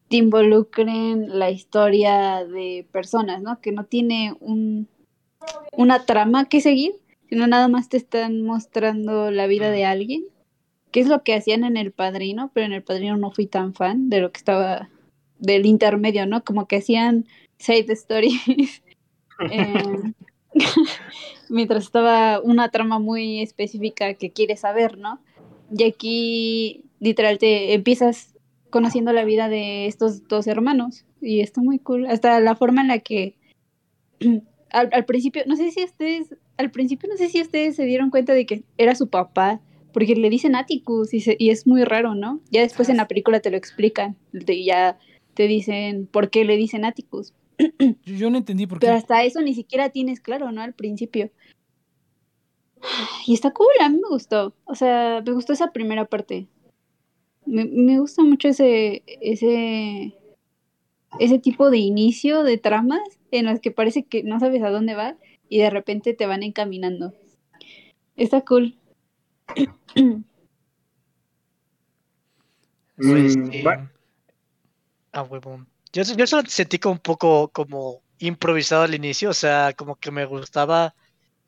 te 0.09 0.17
involucren 0.17 1.39
la 1.39 1.51
historia 1.51 2.45
de 2.45 2.87
personas, 2.93 3.43
¿no? 3.43 3.61
Que 3.61 3.73
no 3.73 3.85
tiene 3.85 4.35
un, 4.41 4.87
una 5.73 6.05
trama 6.05 6.49
que 6.49 6.61
seguir, 6.61 6.93
sino 7.29 7.47
nada 7.47 7.69
más 7.69 7.89
te 7.89 7.97
están 7.97 8.43
mostrando 8.43 9.31
la 9.31 9.47
vida 9.47 9.71
de 9.71 9.87
alguien, 9.87 10.25
que 10.91 11.01
es 11.01 11.09
lo 11.09 11.23
que 11.23 11.35
hacían 11.35 11.65
en 11.65 11.79
El 11.79 11.93
Padrino, 11.93 12.51
pero 12.53 12.67
en 12.67 12.75
El 12.75 12.83
Padrino 12.83 13.17
no 13.17 13.31
fui 13.31 13.47
tan 13.47 13.75
fan 13.75 14.11
de 14.11 14.21
lo 14.21 14.31
que 14.31 14.39
estaba 14.39 14.91
del 15.39 15.67
intermedio, 15.67 16.27
¿no? 16.27 16.45
Como 16.45 16.69
que 16.69 16.77
hacían 16.77 17.27
side 17.63 17.93
stories. 17.93 18.83
eh, 19.51 20.13
mientras 21.49 21.85
estaba 21.85 22.41
una 22.41 22.69
trama 22.71 22.99
muy 22.99 23.41
específica 23.41 24.15
que 24.15 24.31
quieres 24.31 24.61
saber, 24.61 24.99
¿no? 24.99 25.21
Y 25.77 25.85
aquí 25.85 26.85
literal 27.01 27.39
te 27.39 27.73
empiezas 27.75 28.35
conociendo 28.71 29.13
la 29.13 29.25
vida 29.25 29.49
de 29.49 29.87
estos 29.87 30.29
dos 30.29 30.47
hermanos 30.47 31.05
y 31.21 31.41
está 31.41 31.61
muy 31.63 31.79
cool. 31.79 32.07
Hasta 32.07 32.41
la 32.41 32.57
forma 32.57 32.83
en 32.83 32.89
la 32.89 32.99
que 32.99 33.35
al, 34.71 34.89
al 34.93 35.05
principio, 35.05 35.43
no 35.47 35.57
sé 35.57 35.71
si 35.71 35.85
ustedes, 35.85 36.37
al 36.57 36.71
principio 36.71 37.09
no 37.09 37.17
sé 37.17 37.29
si 37.29 37.41
ustedes 37.41 37.77
se 37.77 37.85
dieron 37.85 38.11
cuenta 38.11 38.35
de 38.35 38.47
que 38.47 38.63
era 38.79 38.95
su 38.95 39.09
papá, 39.09 39.61
porque 39.93 40.15
le 40.17 40.31
dicen 40.31 40.55
Atticus 40.55 41.13
y, 41.13 41.21
se- 41.21 41.37
y 41.39 41.51
es 41.51 41.67
muy 41.67 41.85
raro, 41.85 42.15
¿no? 42.15 42.41
Ya 42.51 42.63
después 42.63 42.89
en 42.89 42.97
la 42.97 43.09
película 43.09 43.41
te 43.41 43.51
lo 43.51 43.57
explican 43.57 44.17
y 44.33 44.65
ya 44.65 44.99
te 45.35 45.47
dicen 45.47 46.07
por 46.07 46.31
qué 46.31 46.45
le 46.45 46.57
dicen 46.57 46.85
Atticus. 46.85 47.35
Yo, 48.05 48.15
yo 48.15 48.31
no 48.31 48.39
entendí 48.39 48.67
por 48.67 48.79
Pero 48.81 48.93
qué. 48.93 48.99
hasta 48.99 49.23
eso 49.25 49.41
ni 49.41 49.55
siquiera 49.55 49.91
tienes 49.91 50.21
claro, 50.21 50.51
¿no? 50.53 50.61
Al 50.63 50.75
principio. 50.75 51.31
Y 53.27 53.35
está 53.35 53.53
cool, 53.53 53.69
a 53.81 53.89
mí 53.89 53.97
me 54.03 54.09
gustó. 54.09 54.55
O 54.65 54.75
sea, 54.75 55.23
me 55.25 55.33
gustó 55.33 55.53
esa 55.53 55.73
primera 55.73 56.05
parte. 56.07 56.49
Me, 57.47 57.65
me 57.65 57.99
gusta 58.01 58.23
mucho 58.23 58.49
ese, 58.49 59.03
ese, 59.21 60.15
ese 61.21 61.39
tipo 61.39 61.71
de 61.71 61.79
inicio 61.79 62.43
de 62.43 62.59
tramas 62.59 63.01
en 63.31 63.47
las 63.47 63.61
que 63.61 63.71
parece 63.71 64.05
que 64.05 64.23
no 64.25 64.41
sabes 64.41 64.63
a 64.63 64.71
dónde 64.71 64.95
va 64.95 65.17
y 65.49 65.59
de 65.59 65.71
repente 65.71 66.15
te 66.15 66.27
van 66.27 66.43
encaminando. 66.43 67.13
Está 68.17 68.41
cool. 68.45 68.77
Pues, 72.97 73.37
Mm, 73.37 73.51
sí. 73.53 73.63
va- 73.63 73.91
Ah, 75.13 75.23
huevón. 75.23 75.67
Yo, 75.93 76.03
yo 76.03 76.27
solo 76.27 76.43
sentí 76.49 76.79
como 76.79 76.95
un 76.95 76.99
poco 77.01 77.49
como 77.51 78.03
improvisado 78.19 78.83
al 78.85 78.95
inicio, 78.95 79.31
o 79.31 79.35
sea, 79.35 79.73
como 79.77 79.97
que 79.97 80.11
me 80.11 80.25
gustaba 80.25 80.95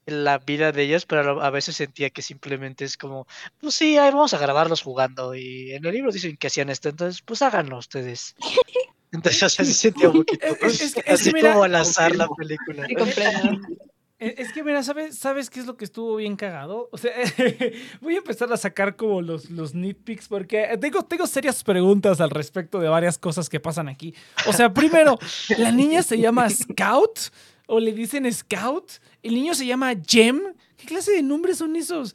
la 0.07 0.39
vida 0.39 0.71
de 0.73 0.83
ellos, 0.83 1.07
pero 1.07 1.41
a 1.43 1.51
veces 1.51 1.77
sentía 1.77 2.11
que 2.11 2.21
simplemente 2.21 2.85
es 2.85 2.97
como, 2.99 3.27
pues 3.59 3.75
sí, 3.75 3.97
a 3.97 4.05
ver, 4.05 4.13
vamos 4.15 4.35
a 4.35 4.39
grabarlos 4.39 4.83
jugando. 4.83 5.35
Y 5.35 5.73
en 5.73 5.85
el 5.87 5.93
libro 5.95 6.13
dicen 6.13 6.37
que 6.37 6.49
hacían 6.49 6.69
esto, 6.69 6.89
entonces 6.91 7.23
pues 7.23 7.41
háganlo 7.43 7.79
ustedes. 7.79 8.35
Entonces, 9.13 9.45
o 9.45 9.49
sea, 9.49 9.65
sí 9.65 9.73
sentía 9.73 10.09
un 10.09 10.17
poquito 10.19 10.45
es- 10.61 10.81
es 10.83 10.95
así 11.09 11.33
mira, 11.33 11.53
como 11.53 11.63
al 11.65 11.75
azar 11.77 12.17
la 12.17 12.29
película. 12.37 12.85
Eh, 14.21 14.35
Es 14.39 14.53
que, 14.53 14.63
mira, 14.63 14.83
¿sabes, 14.83 15.19
¿sabes 15.19 15.51
qué 15.51 15.61
es 15.61 15.67
lo 15.67 15.77
que 15.77 15.85
estuvo 15.85 16.17
bien 16.17 16.37
cagado? 16.37 16.89
O 16.93 16.99
sea, 16.99 17.13
voy 18.01 18.15
a 18.15 18.19
empezar 18.19 18.53
a 18.53 18.57
sacar 18.57 18.97
como 18.97 19.21
los, 19.23 19.51
los 19.51 19.75
nitpicks 19.75 20.29
porque 20.29 20.69
tengo, 20.81 21.03
tengo 21.05 21.27
serias 21.27 21.65
preguntas 21.65 22.21
al 22.21 22.31
respecto 22.31 22.79
de 22.81 22.89
varias 22.89 23.19
cosas 23.19 23.49
que 23.49 23.61
pasan 23.61 23.89
aquí. 23.89 24.15
O 24.47 24.53
sea, 24.53 24.73
primero, 24.73 25.19
¿la 25.59 25.73
niña 25.73 26.03
se 26.03 26.19
llama 26.19 26.49
Scout? 26.51 27.19
¿O 27.67 27.81
le 27.81 27.93
dicen 27.93 28.31
Scout? 28.33 28.93
¿El 29.23 29.35
niño 29.35 29.55
se 29.55 29.67
llama 29.67 29.95
Jem? 30.07 30.41
¿Qué 30.77 30.87
clase 30.87 31.13
de 31.13 31.23
nombres 31.23 31.59
son 31.59 31.75
esos? 31.77 32.15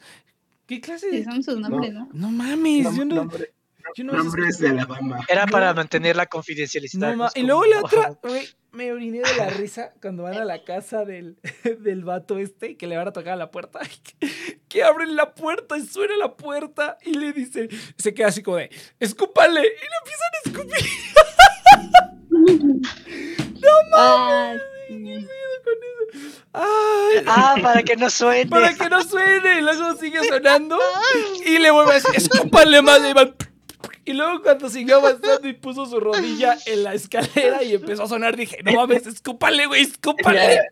¿Qué 0.66 0.80
clase 0.80 1.10
Sí, 1.10 1.16
de...? 1.18 1.24
son 1.24 1.42
sus 1.42 1.58
nombres, 1.58 1.92
¿no? 1.92 2.08
No 2.12 2.30
mames, 2.30 2.84
yo 2.96 3.04
no... 3.04 3.16
nombre- 3.16 3.52
yo 3.94 4.04
no 4.04 4.12
nombres 4.12 4.58
de 4.58 4.68
Alabama. 4.68 5.20
Era 5.28 5.46
No. 5.46 5.52
para 5.52 5.72
mantener 5.74 6.16
la 6.16 6.26
confidencialidad. 6.26 7.14
No, 7.16 7.28
y 7.34 7.42
luego 7.42 7.64
la 7.66 7.80
otra, 7.80 8.18
güey, 8.22 8.48
me 8.72 8.92
oriné 8.92 9.18
de 9.20 9.36
la 9.36 9.50
risa 9.50 9.92
cuando 10.00 10.22
van 10.24 10.34
a 10.34 10.44
la 10.44 10.62
casa 10.64 11.04
del, 11.04 11.38
del 11.80 12.04
vato 12.04 12.38
este 12.38 12.76
que 12.76 12.86
le 12.86 12.96
van 12.96 13.08
a 13.08 13.12
tocar 13.12 13.32
a 13.34 13.36
la 13.36 13.50
puerta. 13.50 13.80
Que, 14.20 14.58
que 14.68 14.82
abren 14.84 15.16
la 15.16 15.34
puerta 15.34 15.76
y 15.76 15.86
suena 15.86 16.16
la 16.16 16.34
puerta 16.36 16.96
y 17.02 17.14
le 17.14 17.32
dicen, 17.32 17.68
se 17.98 18.14
queda 18.14 18.28
así 18.28 18.42
como 18.42 18.56
de, 18.58 18.70
escúpale. 19.00 19.60
Y 19.60 19.64
le 19.64 19.96
empiezan 20.00 20.30
a 20.32 20.38
escupir 20.46 20.86
Ah, 23.96 24.54
sí. 24.88 24.94
con 24.94 25.08
eso. 25.12 25.28
Ay, 26.52 27.24
Ah, 27.26 27.56
para 27.62 27.82
que 27.82 27.96
no 27.96 28.10
suene. 28.10 28.46
para 28.50 28.74
que 28.74 28.88
no 28.88 29.02
suene. 29.02 29.58
Y 29.58 29.62
luego 29.62 29.96
sigue 29.96 30.22
sonando 30.28 30.78
y 31.46 31.58
le 31.58 31.70
vuelve 31.70 31.92
a 31.92 31.94
decir, 31.94 32.10
escúpale 32.14 32.82
más. 32.82 33.00
Y, 33.08 33.12
van, 33.12 33.34
y 34.10 34.12
luego 34.12 34.42
cuando 34.42 34.68
siguió 34.68 34.96
avanzando 34.98 35.48
y 35.48 35.54
puso 35.54 35.86
su 35.86 35.98
rodilla 36.00 36.56
en 36.66 36.82
la 36.84 36.94
escalera 36.94 37.62
y 37.62 37.74
empezó 37.74 38.02
a 38.04 38.08
sonar, 38.08 38.36
dije, 38.36 38.58
no 38.64 38.72
mames, 38.72 39.06
escúpale, 39.06 39.66
güey, 39.66 39.82
escúpale. 39.82 40.60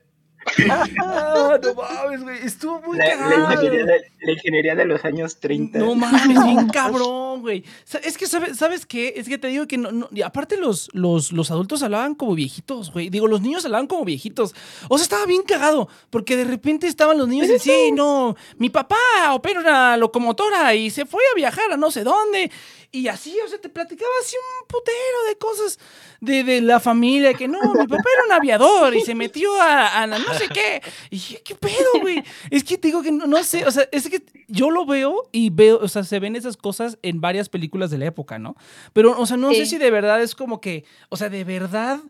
Ah, 1.05 1.59
no 1.63 1.75
mames, 1.75 2.23
güey. 2.23 2.39
Estuvo 2.43 2.81
muy 2.81 2.97
La, 2.97 3.05
la 3.07 3.17
cagado. 3.19 3.53
ingeniería 3.53 3.85
de, 3.85 4.01
la 4.23 4.33
ingeniería 4.33 4.75
de 4.75 4.85
los 4.87 5.05
años 5.05 5.39
30. 5.41 5.79
No 5.79 5.95
mames, 5.95 6.43
bien 6.45 6.69
cabrón, 6.69 7.43
güey. 7.43 7.65
Es 8.03 8.17
que, 8.17 8.27
¿sabes, 8.27 8.57
¿sabes 8.57 8.87
qué? 8.87 9.13
Es 9.17 9.29
que 9.29 9.37
te 9.37 9.49
digo 9.49 9.67
que 9.67 9.77
no, 9.77 9.93
no- 9.93 10.09
y 10.11 10.23
aparte 10.23 10.57
los, 10.57 10.89
los, 10.95 11.33
los 11.33 11.51
adultos 11.51 11.83
hablaban 11.83 12.15
como 12.15 12.35
viejitos, 12.35 12.91
güey. 12.93 13.11
Digo, 13.11 13.27
los 13.27 13.43
niños 13.43 13.65
hablaban 13.67 13.87
como 13.89 14.07
viejitos. 14.07 14.55
O 14.89 14.97
sea, 14.97 15.03
estaba 15.03 15.27
bien 15.27 15.43
cagado, 15.43 15.89
porque 16.09 16.35
de 16.37 16.45
repente 16.45 16.87
estaban 16.87 17.19
los 17.19 17.29
niños 17.29 17.49
y 17.49 17.53
decían, 17.53 17.77
"Sí, 17.89 17.93
no, 17.93 18.35
mi 18.57 18.71
papá 18.71 18.97
opera 19.33 19.61
una 19.61 19.97
locomotora 19.99 20.75
y 20.75 20.89
se 20.89 21.05
fue 21.05 21.21
a 21.33 21.37
viajar 21.37 21.73
a 21.73 21.77
no 21.77 21.91
sé 21.91 22.05
dónde. 22.05 22.51
Y 22.91 23.09
así, 23.09 23.37
o 23.45 23.49
sea, 23.49 23.61
te 23.61 23.69
platicaba 23.69 24.11
así 24.23 24.35
un 24.37 24.67
putero 24.67 25.25
de 25.29 25.37
cosas 25.37 25.79
de, 26.21 26.43
de 26.43 26.63
la 26.63 26.81
familia, 26.81 27.35
que 27.35 27.47
no, 27.47 27.61
mi 27.61 27.87
papá 27.87 28.09
era 28.15 28.25
un 28.27 28.33
aviador 28.33 28.97
y 28.97 29.03
se 29.03 29.15
metió 29.15 29.61
a, 29.61 30.03
a 30.03 30.07
la 30.07 30.19
no 30.19 30.33
sé 30.35 30.49
qué. 30.49 30.81
Y 31.11 31.17
dije, 31.17 31.43
¿qué 31.45 31.55
pedo, 31.55 32.01
güey? 32.01 32.25
Es 32.51 32.65
que 32.65 32.79
te 32.79 32.89
digo 32.89 33.03
que 33.03 33.13
no, 33.13 33.27
no 33.27 33.45
sé, 33.45 33.67
o 33.67 33.71
sea, 33.71 33.87
es 33.93 34.09
que 34.09 34.23
yo 34.47 34.71
lo 34.71 34.87
veo 34.87 35.29
y 35.33 35.51
veo, 35.51 35.79
o 35.83 35.89
sea, 35.89 36.03
se 36.03 36.19
ven 36.19 36.35
esas 36.35 36.57
cosas 36.57 36.99
en 37.03 37.21
varias 37.21 37.51
películas 37.51 37.91
de 37.91 37.99
la 37.99 38.07
época, 38.07 38.39
¿no? 38.39 38.57
Pero, 38.95 39.19
o 39.19 39.27
sea, 39.27 39.37
no 39.37 39.53
sé 39.53 39.67
si 39.67 39.77
de 39.77 39.91
verdad 39.91 40.23
es 40.23 40.35
como 40.35 40.61
que, 40.63 40.85
o 41.11 41.17
sea, 41.19 41.29
de 41.29 41.45
verdad 41.45 42.01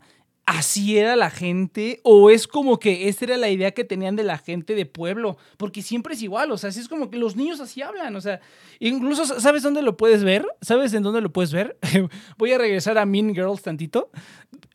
así 0.48 0.96
era 0.96 1.14
la 1.14 1.28
gente 1.28 2.00
o 2.04 2.30
es 2.30 2.46
como 2.46 2.78
que 2.78 3.08
esa 3.08 3.26
era 3.26 3.36
la 3.36 3.50
idea 3.50 3.72
que 3.72 3.84
tenían 3.84 4.16
de 4.16 4.24
la 4.24 4.38
gente 4.38 4.74
de 4.74 4.86
pueblo, 4.86 5.36
porque 5.58 5.82
siempre 5.82 6.14
es 6.14 6.22
igual, 6.22 6.50
o 6.50 6.56
sea, 6.56 6.70
así 6.70 6.80
es 6.80 6.88
como 6.88 7.10
que 7.10 7.18
los 7.18 7.36
niños 7.36 7.60
así 7.60 7.82
hablan, 7.82 8.16
o 8.16 8.20
sea, 8.22 8.40
incluso, 8.80 9.26
¿sabes 9.40 9.62
dónde 9.62 9.82
lo 9.82 9.98
puedes 9.98 10.24
ver? 10.24 10.46
¿Sabes 10.62 10.94
en 10.94 11.02
dónde 11.02 11.20
lo 11.20 11.30
puedes 11.30 11.52
ver? 11.52 11.76
Voy 12.38 12.52
a 12.52 12.58
regresar 12.58 12.96
a 12.96 13.04
Mean 13.04 13.34
Girls 13.34 13.60
tantito. 13.60 14.10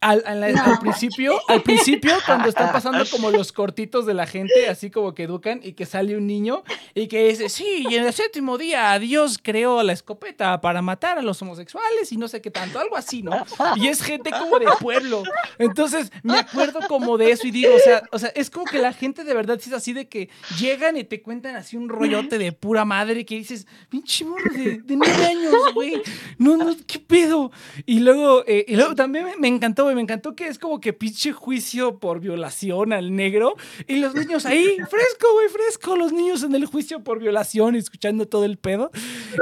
Al, 0.03 0.23
al- 0.25 0.79
principio, 0.79 1.39
al 1.47 1.61
principio, 1.63 2.11
cuando 2.25 2.49
están 2.49 2.71
pasando 2.73 3.03
como 3.09 3.31
los 3.31 3.51
cortitos 3.51 4.05
de 4.05 4.13
la 4.13 4.27
gente, 4.27 4.67
así 4.69 4.89
como 4.91 5.13
que 5.13 5.23
educan 5.23 5.59
y 5.63 5.73
que 5.73 5.85
sale 5.85 6.17
un 6.17 6.27
niño 6.27 6.63
y 6.93 7.07
que 7.07 7.27
dice, 7.29 7.49
sí, 7.49 7.85
y 7.89 7.95
en 7.95 8.05
el 8.05 8.13
séptimo 8.13 8.57
día 8.57 8.97
Dios 8.99 9.39
creó 9.41 9.81
la 9.83 9.93
escopeta 9.93 10.59
para 10.61 10.81
matar 10.81 11.17
a 11.17 11.21
los 11.21 11.41
homosexuales 11.41 12.11
y 12.11 12.17
no 12.17 12.27
sé 12.27 12.41
qué 12.41 12.51
tanto, 12.51 12.79
algo 12.79 12.97
así, 12.97 13.23
¿no? 13.23 13.45
Y 13.77 13.87
es 13.87 14.01
gente 14.01 14.31
como 14.31 14.59
de 14.59 14.67
pueblo. 14.79 15.23
Entonces, 15.57 16.11
me 16.23 16.37
acuerdo 16.37 16.79
como 16.87 17.17
de 17.17 17.31
eso 17.31 17.47
y 17.47 17.51
digo, 17.51 17.73
o 17.75 17.79
sea, 17.79 18.03
o 18.11 18.19
sea, 18.19 18.29
es 18.35 18.49
como 18.49 18.65
que 18.65 18.79
la 18.79 18.93
gente 18.93 19.23
de 19.23 19.33
verdad 19.33 19.59
es 19.59 19.71
así 19.73 19.93
de 19.93 20.07
que 20.07 20.29
llegan 20.59 20.97
y 20.97 21.03
te 21.03 21.21
cuentan 21.21 21.55
así 21.55 21.77
un 21.77 21.89
rollote 21.89 22.37
de 22.37 22.51
pura 22.51 22.85
madre 22.85 23.25
que 23.25 23.35
dices, 23.35 23.67
pinche 23.89 24.25
morro 24.25 24.51
de, 24.53 24.81
de 24.81 24.95
nueve 24.95 25.25
años, 25.25 25.53
güey. 25.73 26.01
No, 26.37 26.57
no, 26.57 26.75
qué 26.85 26.99
pedo. 26.99 27.51
Y 27.85 27.99
luego, 27.99 28.43
eh, 28.47 28.65
y 28.67 28.75
luego 28.75 28.95
también 28.95 29.25
me, 29.25 29.35
me 29.37 29.47
encantó, 29.47 29.85
güey, 29.93 29.95
me 29.95 30.01
encantó 30.01 30.35
que 30.35 30.47
es 30.47 30.59
como 30.59 30.79
que 30.79 30.93
pinche 30.93 31.31
juicio 31.31 31.99
por 31.99 32.19
violación 32.19 32.93
al 32.93 33.15
negro 33.15 33.55
y 33.87 33.97
los 33.97 34.15
niños 34.15 34.45
ahí, 34.45 34.77
fresco, 34.89 35.33
güey, 35.33 35.47
fresco, 35.49 35.95
los 35.95 36.11
niños 36.11 36.43
en 36.43 36.55
el 36.55 36.65
juicio 36.65 37.03
por 37.03 37.19
violación, 37.19 37.75
escuchando 37.75 38.27
todo 38.27 38.45
el 38.45 38.57
pedo. 38.57 38.91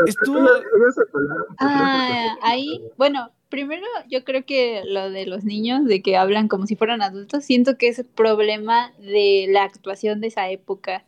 Estuvo... 0.06 0.48
Ah, 1.60 2.38
ahí, 2.42 2.82
bueno, 2.98 3.32
primero 3.50 3.86
yo 4.10 4.24
creo 4.24 4.46
que 4.46 4.82
lo 4.86 5.10
de 5.10 5.26
los 5.26 5.44
niños, 5.44 5.86
de 5.86 6.02
que 6.02 6.18
hablan 6.18 6.48
como 6.48 6.68
si 6.68 6.76
fueran 6.76 7.02
adultos, 7.02 7.46
siento 7.46 7.78
que 7.78 7.88
es 7.88 8.00
el 8.00 8.06
problema 8.06 8.92
de 9.00 9.48
la 9.50 9.64
actuación 9.64 10.22
de 10.22 10.28
esa 10.28 10.50
época, 10.50 11.06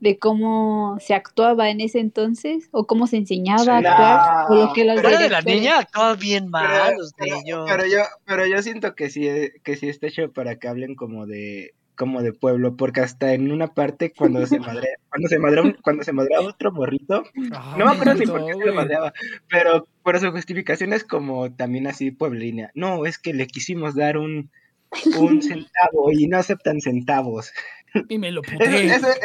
de 0.00 0.18
cómo 0.18 0.96
se 1.00 1.14
actuaba 1.14 1.70
en 1.70 1.80
ese 1.80 2.00
entonces, 2.00 2.68
o 2.72 2.86
cómo 2.86 3.06
se 3.06 3.16
enseñaba 3.18 3.76
a 3.76 3.78
actuar, 3.78 4.46
o 4.50 4.54
lo 4.66 4.72
que 4.72 4.84
los 4.84 5.00
Pero 5.00 5.18
de 5.18 5.28
la 5.28 5.42
niña 5.42 5.78
acaba 5.80 6.14
bien 6.14 6.48
mal, 6.48 6.66
Pero- 6.86 6.98
los 6.98 7.12
pero- 7.16 7.36
niños. 7.36 7.66
Pero 7.70 7.86
yo, 7.86 8.02
pero 8.24 8.46
yo 8.46 8.62
siento 8.62 8.94
que 8.94 9.10
sí, 9.10 9.28
que 9.62 9.76
sí 9.76 9.88
está 9.88 10.06
hecho 10.06 10.32
para 10.32 10.56
que 10.56 10.68
hablen 10.68 10.94
como 10.94 11.26
de 11.26 11.74
como 11.96 12.22
de 12.22 12.32
pueblo, 12.32 12.76
porque 12.78 13.00
hasta 13.02 13.34
en 13.34 13.52
una 13.52 13.74
parte 13.74 14.10
cuando 14.16 14.46
se 14.46 14.58
madrea, 14.88 14.96
cuando 15.10 15.28
se 15.28 15.38
madrea 15.38 15.62
un- 15.64 15.76
cuando 15.82 16.02
se 16.02 16.12
madrea 16.14 16.40
otro 16.40 16.72
morrito, 16.72 17.24
Ah, 17.52 17.74
no 17.78 17.84
me 17.84 17.90
acuerdo 17.92 18.14
ni 18.14 18.24
por 18.26 18.46
qué 18.46 18.54
se 18.54 18.64
lo 18.64 18.72
madreaba, 18.74 19.12
pero 19.50 19.86
por 20.02 20.18
su 20.18 20.30
justificación 20.30 20.94
es 20.94 21.04
como 21.04 21.52
también 21.52 21.86
así 21.86 22.10
pueblina. 22.10 22.70
No, 22.74 23.04
es 23.04 23.18
que 23.18 23.34
le 23.34 23.46
quisimos 23.46 23.94
dar 23.96 24.16
un, 24.16 24.50
un 25.18 25.42
centavo 25.42 26.10
y 26.10 26.26
no 26.26 26.38
aceptan 26.38 26.80
centavos. 26.80 27.52
Y 28.08 28.16
me 28.16 28.30
lo 28.32 28.40
Eso, 28.48 28.56
puté. 28.56 29.20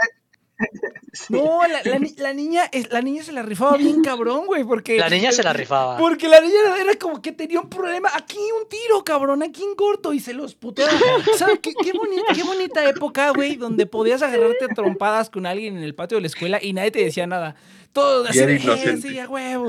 No, 1.29 1.61
la, 1.67 1.81
la 1.83 1.99
la 2.17 2.33
niña, 2.33 2.63
es- 2.71 2.91
la 2.91 3.01
niña 3.01 3.23
se 3.23 3.31
la 3.31 3.41
rifaba 3.41 3.77
bien 3.77 4.01
cabrón, 4.03 4.45
güey, 4.45 4.63
porque... 4.63 4.97
La 4.97 5.09
niña 5.09 5.31
se 5.31 5.43
la 5.43 5.53
rifaba. 5.53 5.97
Porque 5.97 6.27
la 6.27 6.39
niña 6.41 6.53
era- 6.79 6.95
como 6.95 7.21
que 7.21 7.31
tenía 7.31 7.59
un 7.61 7.69
problema. 7.69 8.09
Aquí 8.13 8.37
un 8.37 8.67
tiro, 8.67 9.03
cabrón, 9.03 9.41
aquí 9.43 9.63
en 9.63 9.75
corto. 9.75 10.13
Y 10.13 10.19
se 10.19 10.33
los 10.33 10.55
puteaba. 10.55 10.91
¿Sabes 11.37 11.59
qué, 11.61 11.73
qué 11.73 11.91
bonita, 11.93 12.33
qué 12.33 12.43
bonita 12.43 12.87
época, 12.89 13.29
güey, 13.31 13.55
donde 13.55 13.85
podías 13.85 14.21
agarrarte 14.21 14.65
a 14.65 14.67
trompadas 14.69 15.29
con 15.29 15.45
alguien 15.45 15.77
en 15.77 15.83
el 15.83 15.95
patio 15.95 16.17
de 16.17 16.21
la 16.21 16.27
escuela 16.27 16.59
y 16.61 16.73
nadie 16.73 16.91
te 16.91 17.03
decía 17.03 17.27
nada. 17.27 17.55
Todos 17.93 18.29
así 18.29 18.39
Bien 18.39 18.49
de, 18.49 18.55
"Eh, 18.55 18.61
inocente. 18.63 19.07
sí, 19.09 19.19
a 19.19 19.29
huevo. 19.29 19.67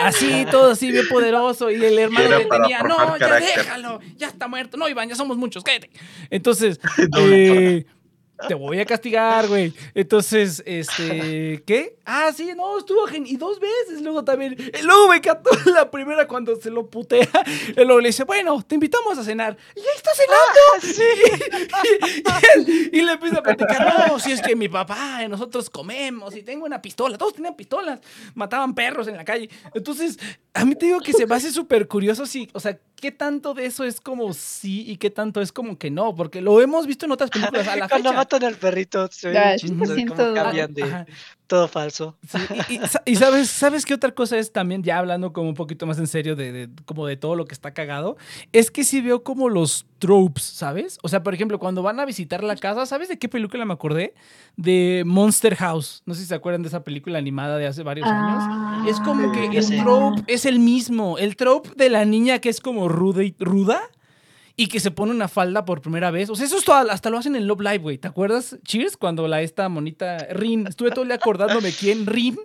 Así, 0.00 0.46
todo 0.50 0.72
así, 0.72 0.92
bien 0.92 1.08
poderoso. 1.08 1.70
Y 1.70 1.74
el 1.82 1.98
hermano 1.98 2.38
le 2.38 2.44
tenía, 2.44 2.82
no, 2.82 2.96
ya 3.16 3.18
carácter". 3.18 3.56
déjalo, 3.64 4.00
ya 4.16 4.28
está 4.28 4.46
muerto. 4.46 4.76
No, 4.76 4.88
Iván, 4.88 5.08
ya 5.08 5.14
somos 5.16 5.36
muchos, 5.36 5.64
cállate. 5.64 5.90
Entonces, 6.30 6.78
No, 7.12 7.18
eh, 7.20 7.86
te 8.46 8.54
voy 8.54 8.78
a 8.80 8.84
castigar, 8.86 9.48
güey. 9.48 9.72
Entonces, 9.94 10.62
este, 10.66 11.62
¿qué? 11.66 11.96
Ah, 12.04 12.30
sí, 12.34 12.50
no, 12.56 12.78
estuvo 12.78 13.06
genial. 13.06 13.32
Y 13.34 13.36
dos 13.36 13.58
veces, 13.58 14.00
luego 14.02 14.22
también. 14.24 14.54
y 14.58 14.82
luego 14.82 15.08
me 15.08 15.16
encantó 15.16 15.50
la 15.66 15.90
primera 15.90 16.28
cuando 16.28 16.54
se 16.56 16.70
lo 16.70 16.86
putea. 16.88 17.28
Y 17.70 17.84
luego 17.84 18.00
le 18.00 18.08
dice, 18.08 18.24
bueno, 18.24 18.62
te 18.62 18.76
invitamos 18.76 19.18
a 19.18 19.24
cenar. 19.24 19.56
Y 19.74 19.80
ahí 19.80 19.86
está 19.96 20.10
cenando. 20.14 20.98
y, 21.84 22.18
y 22.18 22.22
él- 22.54 22.90
y 22.92 23.02
le 23.02 23.12
empieza 23.12 23.38
a 23.38 23.42
platicar, 23.42 24.08
no, 24.08 24.18
si 24.18 24.32
es 24.32 24.40
que 24.42 24.54
mi 24.56 24.68
papá 24.68 25.22
y 25.24 25.28
nosotros 25.28 25.68
comemos 25.70 26.34
y 26.36 26.42
tengo 26.42 26.64
una 26.66 26.80
pistola. 26.80 27.18
Todos 27.18 27.34
tenían 27.34 27.54
pistolas. 27.56 28.00
Mataban 28.34 28.74
perros 28.74 29.08
en 29.08 29.16
la 29.16 29.24
calle. 29.24 29.48
Entonces, 29.74 30.18
a 30.54 30.64
mí 30.64 30.74
te 30.74 30.86
digo 30.86 31.00
que 31.00 31.12
se 31.12 31.26
me 31.26 31.34
hace 31.34 31.50
súper 31.52 31.86
curioso 31.88 32.26
si, 32.26 32.48
o 32.52 32.60
sea, 32.60 32.78
qué 33.00 33.12
tanto 33.12 33.54
de 33.54 33.66
eso 33.66 33.84
es 33.84 34.00
como 34.00 34.32
sí 34.32 34.84
y 34.86 34.96
qué 34.96 35.10
tanto 35.10 35.40
es 35.40 35.52
como 35.52 35.78
que 35.78 35.90
no. 35.90 36.14
Porque 36.14 36.40
lo 36.40 36.60
hemos 36.60 36.86
visto 36.86 37.06
en 37.06 37.12
otras 37.12 37.30
películas 37.30 37.66
a 37.68 37.76
la 37.76 37.88
Cuando 37.88 38.10
fecha. 38.10 38.16
matan 38.18 38.44
al 38.44 38.54
perrito, 38.56 39.08
se 39.10 39.28
ve 39.28 39.34
Ya, 39.34 39.44
bien 39.46 39.58
chistoso 39.58 39.94
siento- 39.94 40.14
cómo 40.16 40.34
cambian 40.34 40.74
de 40.74 40.82
Ajá. 40.82 41.06
Todo 41.48 41.66
falso. 41.66 42.16
Sí, 42.28 42.38
y, 42.68 42.74
y 42.74 42.86
sa- 42.86 43.02
y 43.04 43.16
sabes, 43.16 43.48
¿sabes 43.50 43.84
qué 43.84 43.94
otra 43.94 44.12
cosa 44.12 44.38
es 44.38 44.52
también, 44.52 44.82
ya 44.84 44.98
hablando 44.98 45.32
como 45.32 45.48
un 45.48 45.54
poquito 45.56 45.86
más 45.86 45.98
en 45.98 46.06
serio 46.06 46.36
de, 46.36 46.52
de- 46.52 46.68
como 46.84 47.06
de 47.06 47.16
todo 47.16 47.34
lo 47.34 47.46
que 47.46 47.54
está 47.54 47.72
cagado? 47.74 48.16
Es 48.52 48.70
que 48.70 48.84
sí 48.84 49.00
veo 49.00 49.24
como 49.24 49.48
los 49.48 49.86
tropes, 49.98 50.44
¿sabes? 50.44 50.98
O 51.02 51.08
sea, 51.08 51.22
por 51.24 51.34
ejemplo, 51.34 51.58
cuando 51.58 51.82
van 51.82 51.98
a 51.98 52.04
visitar 52.04 52.44
la 52.44 52.54
casa, 52.54 52.86
¿sabes 52.86 53.08
de 53.08 53.18
qué 53.18 53.28
película 53.28 53.64
me 53.64 53.72
acordé? 53.72 54.14
De 54.56 55.02
Monster 55.06 55.56
House. 55.56 56.02
No 56.06 56.14
sé 56.14 56.20
si 56.20 56.26
se 56.28 56.34
acuerdan 56.34 56.62
de 56.62 56.68
esa 56.68 56.84
película 56.84 57.18
animada 57.18 57.56
de 57.56 57.66
hace 57.66 57.82
varios 57.82 58.06
años. 58.06 58.44
Ah, 58.46 58.84
Es 58.86 59.00
como 59.00 59.32
que 59.32 59.46
el 59.46 59.82
trope 59.82 60.22
es 60.26 60.44
el 60.44 60.58
mismo. 60.60 61.18
El 61.18 61.34
trope 61.36 61.70
de 61.76 61.88
la 61.88 62.04
niña 62.04 62.38
que 62.40 62.48
es 62.50 62.60
como 62.60 62.88
ruda 62.88 63.24
y 63.24 63.34
ruda 63.40 63.80
y 64.60 64.66
que 64.66 64.80
se 64.80 64.90
pone 64.90 65.12
una 65.12 65.28
falda 65.28 65.64
por 65.64 65.80
primera 65.80 66.10
vez. 66.10 66.28
O 66.30 66.34
sea, 66.34 66.44
eso 66.44 66.58
es 66.58 66.68
hasta 66.68 67.10
lo 67.10 67.18
hacen 67.18 67.36
en 67.36 67.46
Love 67.46 67.60
Live, 67.60 67.78
güey. 67.78 67.96
¿Te 67.96 68.08
acuerdas? 68.08 68.58
Cheers, 68.64 68.96
cuando 68.96 69.28
la 69.28 69.40
esta 69.40 69.68
monita 69.68 70.18
Rin, 70.32 70.66
estuve 70.66 70.90
todo 70.90 71.02
el 71.02 71.08
día 71.10 71.14
acordándome 71.14 71.70
quién, 71.70 72.06
Rin, 72.06 72.36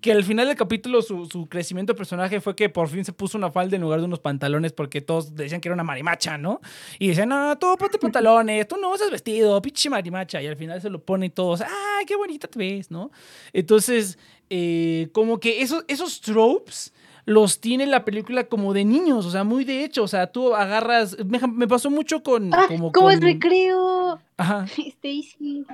que 0.00 0.12
al 0.12 0.24
final 0.24 0.48
del 0.48 0.56
capítulo 0.56 1.02
su, 1.02 1.26
su 1.26 1.46
crecimiento 1.46 1.92
de 1.92 1.98
personaje 1.98 2.40
fue 2.40 2.56
que 2.56 2.70
por 2.70 2.88
fin 2.88 3.04
se 3.04 3.12
puso 3.12 3.36
una 3.36 3.50
falda 3.50 3.76
en 3.76 3.82
lugar 3.82 4.00
de 4.00 4.06
unos 4.06 4.18
pantalones 4.18 4.72
porque 4.72 5.02
todos 5.02 5.34
decían 5.34 5.60
que 5.60 5.68
era 5.68 5.74
una 5.74 5.84
marimacha, 5.84 6.38
¿no? 6.38 6.62
Y 6.98 7.08
decían, 7.08 7.28
no, 7.28 7.58
tú 7.58 7.76
ponte 7.78 7.98
pantalones, 7.98 8.66
tú 8.66 8.78
no 8.78 8.90
usas 8.90 9.10
vestido, 9.10 9.60
pinche 9.60 9.90
marimacha. 9.90 10.40
Y 10.40 10.46
al 10.46 10.56
final 10.56 10.80
se 10.80 10.88
lo 10.88 11.02
pone 11.02 11.26
y 11.26 11.30
todos, 11.30 11.60
¡ay, 11.60 12.06
qué 12.06 12.16
bonita 12.16 12.48
te 12.48 12.58
ves, 12.58 12.90
¿no? 12.90 13.10
Entonces, 13.52 14.18
eh, 14.48 15.10
como 15.12 15.38
que 15.38 15.60
esos, 15.60 15.84
esos 15.86 16.22
tropes 16.22 16.94
los 17.28 17.60
tiene 17.60 17.86
la 17.86 18.06
película 18.06 18.44
como 18.44 18.72
de 18.72 18.86
niños, 18.86 19.26
o 19.26 19.30
sea, 19.30 19.44
muy 19.44 19.64
de 19.64 19.84
hecho, 19.84 20.02
o 20.02 20.08
sea, 20.08 20.28
tú 20.28 20.54
agarras, 20.54 21.14
me, 21.26 21.38
me 21.46 21.68
pasó 21.68 21.90
mucho 21.90 22.22
con... 22.22 22.54
Ah, 22.54 22.64
como 22.68 22.90
como 22.90 23.10
el 23.10 23.18
con- 23.18 23.28
recreo. 23.28 24.18
Ajá, 24.38 24.64
Stacy. 24.78 25.66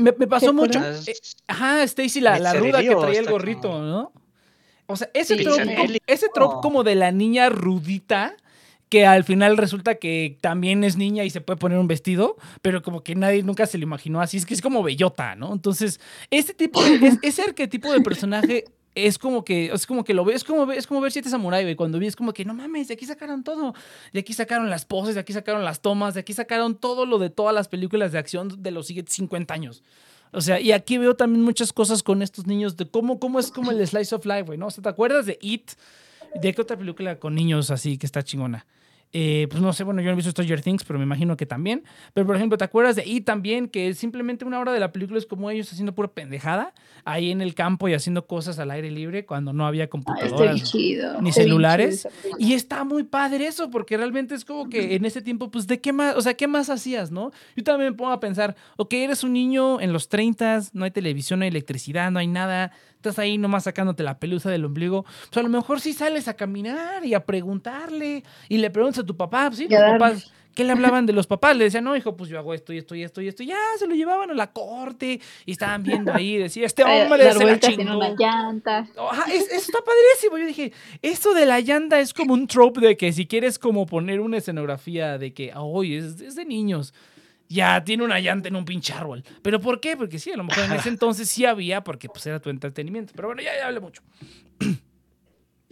me, 0.00 0.12
pasó 0.28 0.46
¿Te 0.46 0.52
mucho... 0.52 0.78
eh, 0.78 1.14
ajá, 1.48 1.82
Stacy, 1.82 2.20
la, 2.20 2.38
la 2.38 2.54
ruda 2.54 2.80
que 2.82 2.94
traía 2.94 3.18
el 3.18 3.28
gorrito, 3.28 3.62
como- 3.68 3.80
¿no? 3.80 4.12
O 4.86 4.94
sea, 4.96 5.10
ese 5.12 5.36
Sí, 5.38 5.42
trope, 5.44 5.74
como- 5.74 5.94
ese 6.06 6.26
trope 6.32 6.56
como 6.62 6.84
de 6.84 6.94
la 6.94 7.10
niña 7.10 7.48
rudita, 7.48 8.36
que 8.88 9.04
al 9.06 9.24
final 9.24 9.56
resulta 9.56 9.94
que 9.96 10.38
también 10.40 10.84
es 10.84 10.96
niña 10.96 11.24
y 11.24 11.30
se 11.30 11.40
puede 11.40 11.56
poner 11.56 11.78
un 11.78 11.88
vestido, 11.88 12.36
pero 12.60 12.82
como 12.82 13.02
que 13.02 13.14
nadie 13.16 13.42
nunca 13.42 13.66
se 13.66 13.78
lo 13.78 13.82
imaginó 13.84 14.20
así, 14.20 14.36
es 14.36 14.46
que 14.46 14.54
es 14.54 14.62
como 14.62 14.82
bellota, 14.84 15.34
¿no? 15.34 15.52
Entonces, 15.52 15.98
este 16.30 16.54
tipo, 16.54 16.80
de- 16.84 17.06
es- 17.08 17.18
ese 17.22 17.42
arquetipo 17.42 17.90
de 17.92 18.02
personaje 18.02 18.64
es 18.94 19.18
como 19.18 19.44
que, 19.44 19.72
es 19.72 19.86
como 19.86 20.04
que 20.04 20.14
lo 20.14 20.24
ves, 20.24 20.36
es 20.36 20.44
como, 20.44 20.70
es 20.70 20.86
como 20.86 21.00
ver 21.00 21.12
Siete 21.12 21.30
Samurai, 21.30 21.62
güey, 21.64 21.76
cuando 21.76 21.98
ves 21.98 22.16
como 22.16 22.32
que, 22.32 22.44
no 22.44 22.54
mames, 22.54 22.88
de 22.88 22.94
aquí 22.94 23.06
sacaron 23.06 23.42
todo, 23.42 23.74
de 24.12 24.20
aquí 24.20 24.32
sacaron 24.32 24.68
las 24.68 24.84
poses, 24.84 25.14
de 25.14 25.20
aquí 25.20 25.32
sacaron 25.32 25.64
las 25.64 25.80
tomas, 25.80 26.14
de 26.14 26.20
aquí 26.20 26.32
sacaron 26.32 26.74
todo 26.74 27.06
lo 27.06 27.18
de 27.18 27.30
todas 27.30 27.54
las 27.54 27.68
películas 27.68 28.12
de 28.12 28.18
acción 28.18 28.62
de 28.62 28.70
los 28.70 28.86
siguientes 28.86 29.14
50 29.14 29.54
años. 29.54 29.82
O 30.32 30.40
sea, 30.40 30.60
y 30.60 30.72
aquí 30.72 30.98
veo 30.98 31.14
también 31.14 31.42
muchas 31.42 31.72
cosas 31.72 32.02
con 32.02 32.22
estos 32.22 32.46
niños 32.46 32.76
de 32.76 32.88
cómo, 32.88 33.18
cómo 33.18 33.38
es 33.38 33.50
como 33.50 33.70
el 33.70 33.86
slice 33.86 34.14
of 34.14 34.24
life, 34.24 34.42
güey, 34.42 34.58
¿no? 34.58 34.66
O 34.66 34.70
sea, 34.70 34.82
¿te 34.82 34.88
acuerdas 34.88 35.26
de 35.26 35.38
It? 35.42 35.72
¿De 36.34 36.54
qué 36.54 36.62
otra 36.62 36.76
película 36.78 37.18
con 37.18 37.34
niños 37.34 37.70
así 37.70 37.98
que 37.98 38.06
está 38.06 38.22
chingona? 38.22 38.66
Eh, 39.14 39.46
pues 39.50 39.62
no 39.62 39.72
sé, 39.74 39.84
bueno, 39.84 40.00
yo 40.00 40.06
no 40.06 40.12
he 40.12 40.16
visto 40.16 40.30
Stranger 40.30 40.62
Things, 40.62 40.84
pero 40.84 40.98
me 40.98 41.04
imagino 41.04 41.36
que 41.36 41.44
también. 41.44 41.84
Pero 42.14 42.26
por 42.26 42.34
ejemplo, 42.36 42.56
¿te 42.56 42.64
acuerdas 42.64 42.96
de 42.96 43.04
It 43.06 43.24
también? 43.26 43.68
Que 43.68 43.92
simplemente 43.94 44.44
una 44.46 44.58
hora 44.58 44.72
de 44.72 44.80
la 44.80 44.90
película 44.90 45.18
es 45.18 45.26
como 45.26 45.50
ellos 45.50 45.70
haciendo 45.70 45.94
pura 45.94 46.08
pendejada 46.08 46.72
ahí 47.04 47.30
en 47.30 47.42
el 47.42 47.54
campo 47.54 47.88
y 47.88 47.94
haciendo 47.94 48.26
cosas 48.26 48.58
al 48.58 48.70
aire 48.70 48.90
libre 48.90 49.26
cuando 49.26 49.52
no 49.52 49.66
había 49.66 49.84
Ah, 49.84 49.88
computadoras. 49.88 50.74
ni 51.20 51.32
celulares, 51.32 52.08
chido. 52.22 52.36
Y 52.38 52.54
está 52.54 52.84
muy 52.84 53.02
padre 53.02 53.46
eso, 53.48 53.70
porque 53.70 53.96
realmente 53.96 54.34
es 54.34 54.44
como 54.44 54.68
que 54.70 54.94
en 54.94 55.04
ese 55.04 55.20
tiempo, 55.20 55.50
pues, 55.50 55.66
¿de 55.66 55.80
qué 55.80 55.92
más? 55.92 56.16
O 56.16 56.22
sea, 56.22 56.34
¿qué 56.34 56.46
más 56.46 56.70
hacías, 56.70 57.10
no? 57.10 57.32
Yo 57.56 57.64
también 57.64 57.90
me 57.92 57.96
pongo 57.96 58.12
a 58.12 58.20
pensar, 58.20 58.56
ok, 58.76 58.92
eres 58.94 59.24
un 59.24 59.32
niño 59.34 59.80
en 59.80 59.92
los 59.92 60.08
30, 60.08 60.60
no 60.72 60.84
hay 60.84 60.90
televisión, 60.90 61.40
no 61.40 61.44
hay 61.44 61.48
electricidad, 61.50 62.10
no 62.10 62.18
hay 62.18 62.28
nada, 62.28 62.72
estás 62.94 63.18
ahí 63.18 63.36
nomás 63.36 63.64
sacándote 63.64 64.02
la 64.04 64.18
pelusa 64.18 64.48
del 64.50 64.64
ombligo. 64.64 65.02
Pues 65.02 65.36
a 65.36 65.42
lo 65.42 65.48
mejor 65.48 65.80
sí 65.80 65.92
sales 65.92 66.28
a 66.28 66.34
caminar 66.34 67.04
y 67.04 67.14
a 67.14 67.26
preguntarle, 67.26 68.22
y 68.48 68.58
le 68.58 68.70
preguntas 68.70 69.01
a 69.02 69.06
tu 69.06 69.16
papá, 69.16 69.46
pues, 69.48 69.58
sí, 69.58 69.68
los 69.68 69.80
papás. 69.80 70.32
¿Qué 70.54 70.64
le 70.64 70.72
hablaban 70.72 71.06
de 71.06 71.14
los 71.14 71.26
papás? 71.26 71.56
Le 71.56 71.64
decían, 71.64 71.82
no, 71.84 71.96
hijo, 71.96 72.14
pues 72.14 72.28
yo 72.28 72.38
hago 72.38 72.52
esto 72.52 72.74
y 72.74 72.76
esto 72.78 72.94
y 72.94 73.02
esto 73.02 73.22
y 73.22 73.28
esto. 73.28 73.42
Ya 73.42 73.56
se 73.78 73.86
lo 73.86 73.94
llevaban 73.94 74.30
a 74.30 74.34
la 74.34 74.52
corte 74.52 75.18
y 75.46 75.52
estaban 75.52 75.82
viendo 75.82 76.12
ahí. 76.12 76.36
Decía, 76.36 76.66
este 76.66 76.82
hombre 76.84 77.24
dar 77.24 77.32
se 77.38 77.44
la 77.46 77.52
en 77.52 77.60
chingó. 77.60 77.96
una 77.96 78.10
llanta. 78.10 78.86
Ajá, 79.10 79.32
es- 79.32 79.46
eso 79.46 79.54
está 79.54 79.78
padrísimo. 79.78 80.36
Yo 80.36 80.44
dije, 80.46 80.74
esto 81.00 81.32
de 81.32 81.46
la 81.46 81.58
llanta 81.60 82.00
es 82.00 82.12
como 82.12 82.34
un 82.34 82.46
trope 82.46 82.82
de 82.82 82.98
que 82.98 83.14
si 83.14 83.26
quieres 83.26 83.58
como 83.58 83.86
poner 83.86 84.20
una 84.20 84.36
escenografía 84.36 85.16
de 85.16 85.32
que, 85.32 85.52
hoy 85.56 85.94
es, 85.96 86.20
es 86.20 86.34
de 86.34 86.44
niños, 86.44 86.92
ya 87.48 87.82
tiene 87.82 88.04
una 88.04 88.20
llanta 88.20 88.48
en 88.48 88.56
un 88.56 88.66
pinche 88.66 88.92
árbol. 88.92 89.24
¿Pero 89.40 89.58
por 89.58 89.80
qué? 89.80 89.96
Porque 89.96 90.18
sí, 90.18 90.32
a 90.32 90.36
lo 90.36 90.44
mejor 90.44 90.64
en 90.64 90.72
ese 90.72 90.90
entonces 90.90 91.30
sí 91.30 91.46
había, 91.46 91.82
porque 91.82 92.08
pues 92.10 92.26
era 92.26 92.40
tu 92.40 92.50
entretenimiento. 92.50 93.14
Pero 93.16 93.28
bueno, 93.28 93.40
ya, 93.40 93.56
ya 93.56 93.68
hablé 93.68 93.80
mucho. 93.80 94.02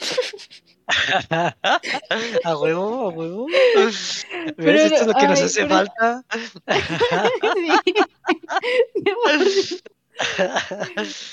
a 2.44 2.58
huevo, 2.58 3.00
a 3.00 3.08
huevo. 3.10 3.46
Pero. 4.56 4.78
Esto 4.78 4.94
es 4.96 5.06
lo 5.06 5.14
que 5.14 5.28
nos 5.28 5.40
hace 5.42 5.62
pero- 5.62 5.74
falta. 5.74 6.24
Sí. 7.54 7.72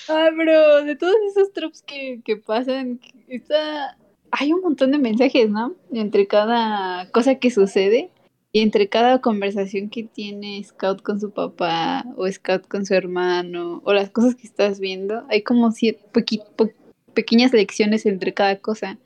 Ah, 0.10 0.30
pero 0.38 0.84
de 0.84 0.96
todos 0.96 1.16
esos 1.30 1.52
tropes 1.54 1.82
que, 1.82 2.22
que 2.24 2.38
pasan, 2.38 3.00
está... 3.28 3.98
hay 4.32 4.54
un 4.54 4.62
montón 4.62 4.92
de 4.92 5.00
mensajes, 5.00 5.50
¿no? 5.50 5.76
Entre 5.92 6.28
cada 6.28 7.10
cosa 7.12 7.36
que 7.36 7.52
sucede 7.52 8.12
y 8.54 8.62
entre 8.62 8.88
cada 8.88 9.20
conversación 9.20 9.90
que 9.90 10.04
tiene 10.04 10.64
Scout 10.64 11.02
con 11.02 11.20
su 11.20 11.32
papá 11.32 12.06
o 12.16 12.32
Scout 12.32 12.68
con 12.68 12.86
su 12.86 12.94
hermano 12.94 13.82
o 13.84 13.94
las 13.94 14.10
cosas 14.10 14.36
que 14.36 14.48
estás 14.48 14.80
viendo, 14.80 15.26
hay 15.30 15.42
como 15.44 15.72
siete, 15.72 16.02
pequi- 16.14 16.46
po- 16.56 16.70
pequeñas 17.18 17.52
lecciones 17.52 18.06
entre 18.06 18.32
cada 18.36 18.60
cosa. 18.60 19.00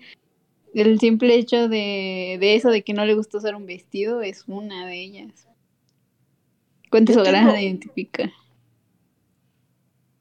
El 0.74 1.00
simple 1.00 1.36
hecho 1.36 1.70
de, 1.70 2.38
de 2.42 2.56
eso, 2.56 2.70
de 2.70 2.82
que 2.84 2.94
no 2.94 3.06
le 3.06 3.14
gusta 3.16 3.38
usar 3.38 3.56
un 3.56 3.66
vestido, 3.66 4.22
es 4.22 4.44
una 4.48 4.86
de 4.86 5.02
ellas. 5.02 5.48
¿Cuántas 6.90 7.16
tengo- 7.16 7.52
la 7.54 7.62
identifica? 7.62 8.30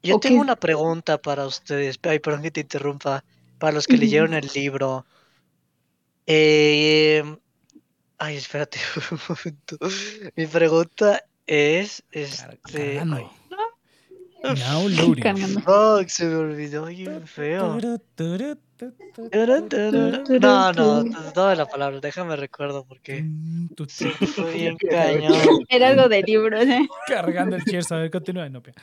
Yo 0.03 0.15
¿O 0.15 0.19
tengo 0.21 0.37
qué? 0.37 0.41
una 0.41 0.55
pregunta 0.55 1.17
para 1.21 1.45
ustedes. 1.45 1.99
Ay, 2.03 2.19
perdón 2.19 2.41
que 2.43 2.51
te 2.51 2.61
interrumpa. 2.61 3.23
Para 3.59 3.73
los 3.73 3.85
que 3.87 3.97
leyeron 3.97 4.33
el 4.33 4.49
libro. 4.55 5.05
Eh, 6.25 7.23
Ay, 8.17 8.35
espérate 8.37 8.79
un 9.11 9.19
momento. 9.27 9.77
Mi 10.35 10.45
pregunta 10.47 11.23
es, 11.45 12.03
este, 12.11 12.99
ay, 12.99 13.25
Now 14.43 14.87
loading. 14.89 15.23
Cargando. 15.23 15.59
fuck, 15.61 16.07
se 16.09 16.25
me 16.25 16.35
olvidó 16.35 16.85
bien 16.85 17.27
feo. 17.27 17.77
No, 20.39 20.73
no, 20.73 21.03
no 21.03 21.47
de 21.47 21.55
la 21.55 21.65
palabra, 21.67 21.99
déjame 21.99 22.35
recuerdo 22.35 22.83
porque 22.87 23.21
me 23.23 24.27
fue 24.27 24.53
bien 24.53 24.77
cañón. 24.89 25.33
Era 25.69 25.89
algo 25.89 26.09
de 26.09 26.23
libros, 26.23 26.63
¿eh? 26.65 26.87
Cargando 27.07 27.55
el 27.57 27.63
cheers. 27.65 27.91
A 27.91 27.97
ver, 27.97 28.09
continúa. 28.11 28.49
No, 28.49 28.61
pe- 28.63 28.73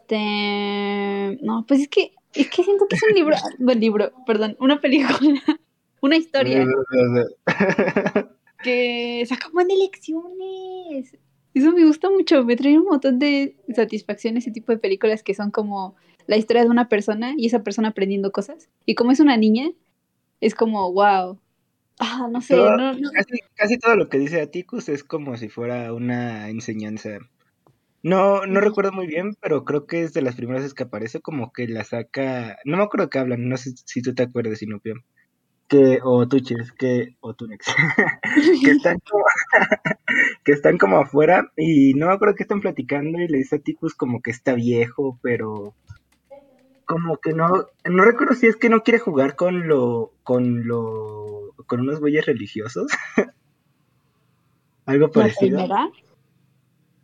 Este. 0.00 1.38
No, 1.42 1.64
pues 1.66 1.80
es 1.80 1.88
que. 1.88 2.12
Es 2.32 2.48
que 2.48 2.62
siento 2.62 2.86
que 2.88 2.96
es 2.96 3.02
un 3.02 3.14
libro. 3.14 3.36
Buen 3.58 3.80
libro, 3.80 4.12
perdón. 4.26 4.56
Una 4.60 4.80
película. 4.80 5.18
Una 6.00 6.16
historia 6.16 6.64
que 8.62 9.24
saca 9.28 9.48
buenas 9.52 9.76
lecciones. 9.76 11.14
Eso 11.54 11.72
me 11.72 11.84
gusta 11.84 12.10
mucho, 12.10 12.44
me 12.44 12.56
trae 12.56 12.78
un 12.78 12.84
montón 12.84 13.18
de 13.18 13.56
satisfacción 13.74 14.36
ese 14.36 14.50
tipo 14.52 14.72
de 14.72 14.78
películas 14.78 15.22
que 15.22 15.34
son 15.34 15.50
como 15.50 15.96
la 16.26 16.36
historia 16.36 16.62
de 16.62 16.68
una 16.70 16.88
persona 16.88 17.34
y 17.36 17.46
esa 17.46 17.62
persona 17.64 17.88
aprendiendo 17.88 18.30
cosas. 18.30 18.68
Y 18.86 18.94
como 18.94 19.10
es 19.10 19.20
una 19.20 19.36
niña, 19.36 19.70
es 20.40 20.54
como, 20.54 20.92
wow. 20.92 21.40
Ah, 21.98 22.28
no 22.30 22.40
sé, 22.40 22.54
Todo- 22.56 22.76
no, 22.76 22.92
no- 22.94 23.10
Casi, 23.12 23.38
casi 23.54 23.78
todo 23.78 23.96
lo 23.96 24.08
que 24.08 24.18
dice 24.18 24.40
Atticus 24.40 24.88
es 24.88 25.04
como 25.04 25.36
si 25.36 25.48
fuera 25.48 25.92
una 25.92 26.48
enseñanza. 26.48 27.18
No, 28.02 28.46
no 28.46 28.60
recuerdo 28.60 28.92
muy 28.92 29.06
bien, 29.06 29.34
pero 29.42 29.64
creo 29.64 29.86
que 29.86 30.02
es 30.02 30.14
de 30.14 30.22
las 30.22 30.36
primeras 30.36 30.62
veces 30.62 30.74
que 30.74 30.84
aparece, 30.84 31.20
como 31.20 31.52
que 31.52 31.68
la 31.68 31.84
saca. 31.84 32.56
No 32.64 32.78
me 32.78 32.82
acuerdo 32.84 33.10
que 33.10 33.18
hablan, 33.18 33.48
no 33.48 33.56
sé 33.58 33.72
si 33.84 34.00
tú 34.00 34.14
te 34.14 34.22
acuerdas, 34.22 34.58
Sinopio. 34.60 34.94
Que, 35.70 36.00
o 36.02 36.26
tú, 36.26 36.40
Chis, 36.40 36.72
que, 36.72 37.14
o 37.20 37.32
tú, 37.34 37.46
Nex. 37.46 37.64
que 38.64 38.70
están 38.72 38.98
como, 39.08 39.24
que 40.44 40.52
están 40.52 40.78
como 40.78 40.98
afuera 40.98 41.52
y 41.56 41.94
no 41.94 42.08
me 42.08 42.12
acuerdo 42.12 42.34
que 42.34 42.42
están 42.42 42.60
platicando 42.60 43.20
y 43.20 43.28
le 43.28 43.38
dice 43.38 43.56
a 43.56 43.58
Ticus 43.60 43.94
como 43.94 44.20
que 44.20 44.32
está 44.32 44.54
viejo, 44.54 45.20
pero 45.22 45.76
como 46.86 47.18
que 47.18 47.34
no, 47.34 47.68
no 47.84 48.04
recuerdo 48.04 48.34
si 48.34 48.48
es 48.48 48.56
que 48.56 48.68
no 48.68 48.82
quiere 48.82 48.98
jugar 48.98 49.36
con 49.36 49.68
lo, 49.68 50.12
con 50.24 50.66
lo, 50.66 51.54
con 51.68 51.82
unos 51.82 52.00
güeyes 52.00 52.26
religiosos. 52.26 52.90
Algo 54.86 55.06
la 55.06 55.12
parecido. 55.12 55.58
primera. 55.58 55.90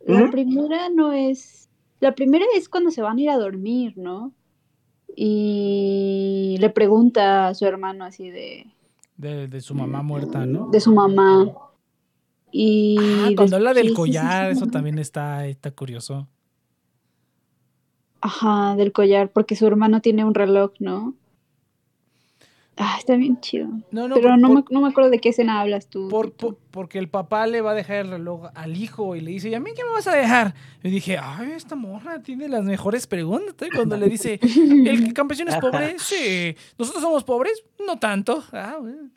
La 0.05 0.29
primera 0.29 0.89
no 0.89 1.13
es. 1.13 1.69
La 2.01 2.13
primera 2.13 2.43
es 2.53 2.67
cuando 2.67 2.91
se 2.91 3.01
van 3.01 3.17
a 3.17 3.21
ir 3.21 3.29
a 3.29 3.37
dormir, 3.37 3.93
¿no? 3.95 4.33
Y 5.19 6.57
le 6.59 6.69
pregunta 6.69 7.47
a 7.47 7.53
su 7.55 7.65
hermano 7.65 8.05
así 8.05 8.29
de, 8.29 8.67
De, 9.17 9.47
de 9.47 9.61
su 9.61 9.73
mamá 9.73 10.03
muerta, 10.03 10.45
¿no? 10.45 10.69
de 10.69 10.79
su 10.79 10.93
mamá. 10.93 11.47
Y 12.51 12.97
Ah, 12.99 13.29
cuando 13.35 13.55
habla 13.55 13.73
del 13.73 13.95
collar, 13.95 14.51
eso 14.51 14.67
también 14.67 14.99
está, 14.99 15.47
está 15.47 15.71
curioso. 15.71 16.27
Ajá, 18.21 18.75
del 18.75 18.91
collar, 18.91 19.31
porque 19.31 19.55
su 19.55 19.65
hermano 19.65 20.01
tiene 20.01 20.23
un 20.23 20.35
reloj, 20.35 20.71
¿no? 20.79 21.15
Ah, 22.79 22.95
está 22.99 23.15
bien 23.15 23.39
chido. 23.41 23.67
No, 23.89 24.07
no, 24.07 24.13
Pero 24.15 24.29
por- 24.29 24.37
no, 24.39 24.47
por- 24.49 24.55
me, 24.57 24.63
no 24.69 24.81
me 24.81 24.87
acuerdo 24.89 25.09
de 25.09 25.19
qué 25.19 25.29
escena 25.29 25.59
hablas 25.61 25.89
tú. 25.89 26.09
Por- 26.09 26.33
por- 26.33 26.57
porque 26.69 26.99
el 26.99 27.09
papá 27.09 27.47
le 27.47 27.61
va 27.61 27.71
a 27.71 27.73
dejar 27.73 27.97
el 27.97 28.11
reloj 28.11 28.49
al 28.53 28.77
hijo 28.77 29.15
y 29.15 29.21
le 29.21 29.31
dice, 29.31 29.49
¿y 29.49 29.55
a 29.55 29.59
mí 29.59 29.71
qué 29.75 29.83
me 29.83 29.89
vas 29.89 30.05
a 30.05 30.15
dejar? 30.15 30.53
Y 30.83 30.89
dije, 30.91 31.17
ay, 31.19 31.53
esta 31.53 31.75
morra 31.75 32.21
tiene 32.21 32.47
las 32.47 32.63
mejores 32.63 33.07
preguntas. 33.07 33.67
Y 33.67 33.71
cuando 33.75 33.97
le 33.97 34.07
dice, 34.07 34.39
¿el 34.85 35.11
campesino 35.13 35.49
es 35.49 35.57
pobre? 35.57 35.95
Sí. 35.97 36.55
¿Nosotros 36.77 37.01
somos 37.03 37.23
pobres? 37.23 37.63
No 37.83 37.97
tanto. 37.97 38.43
Ah, 38.53 38.77
bueno. 38.79 39.09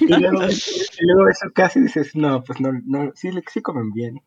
Y 0.00 0.06
luego, 0.06 0.42
y 0.42 1.06
luego 1.06 1.28
eso 1.28 1.46
casi 1.54 1.80
dices, 1.80 2.14
no, 2.14 2.42
pues 2.42 2.60
no, 2.60 2.72
no, 2.84 3.12
sí, 3.14 3.30
sí 3.52 3.62
comen 3.62 3.92
bien. 3.92 4.20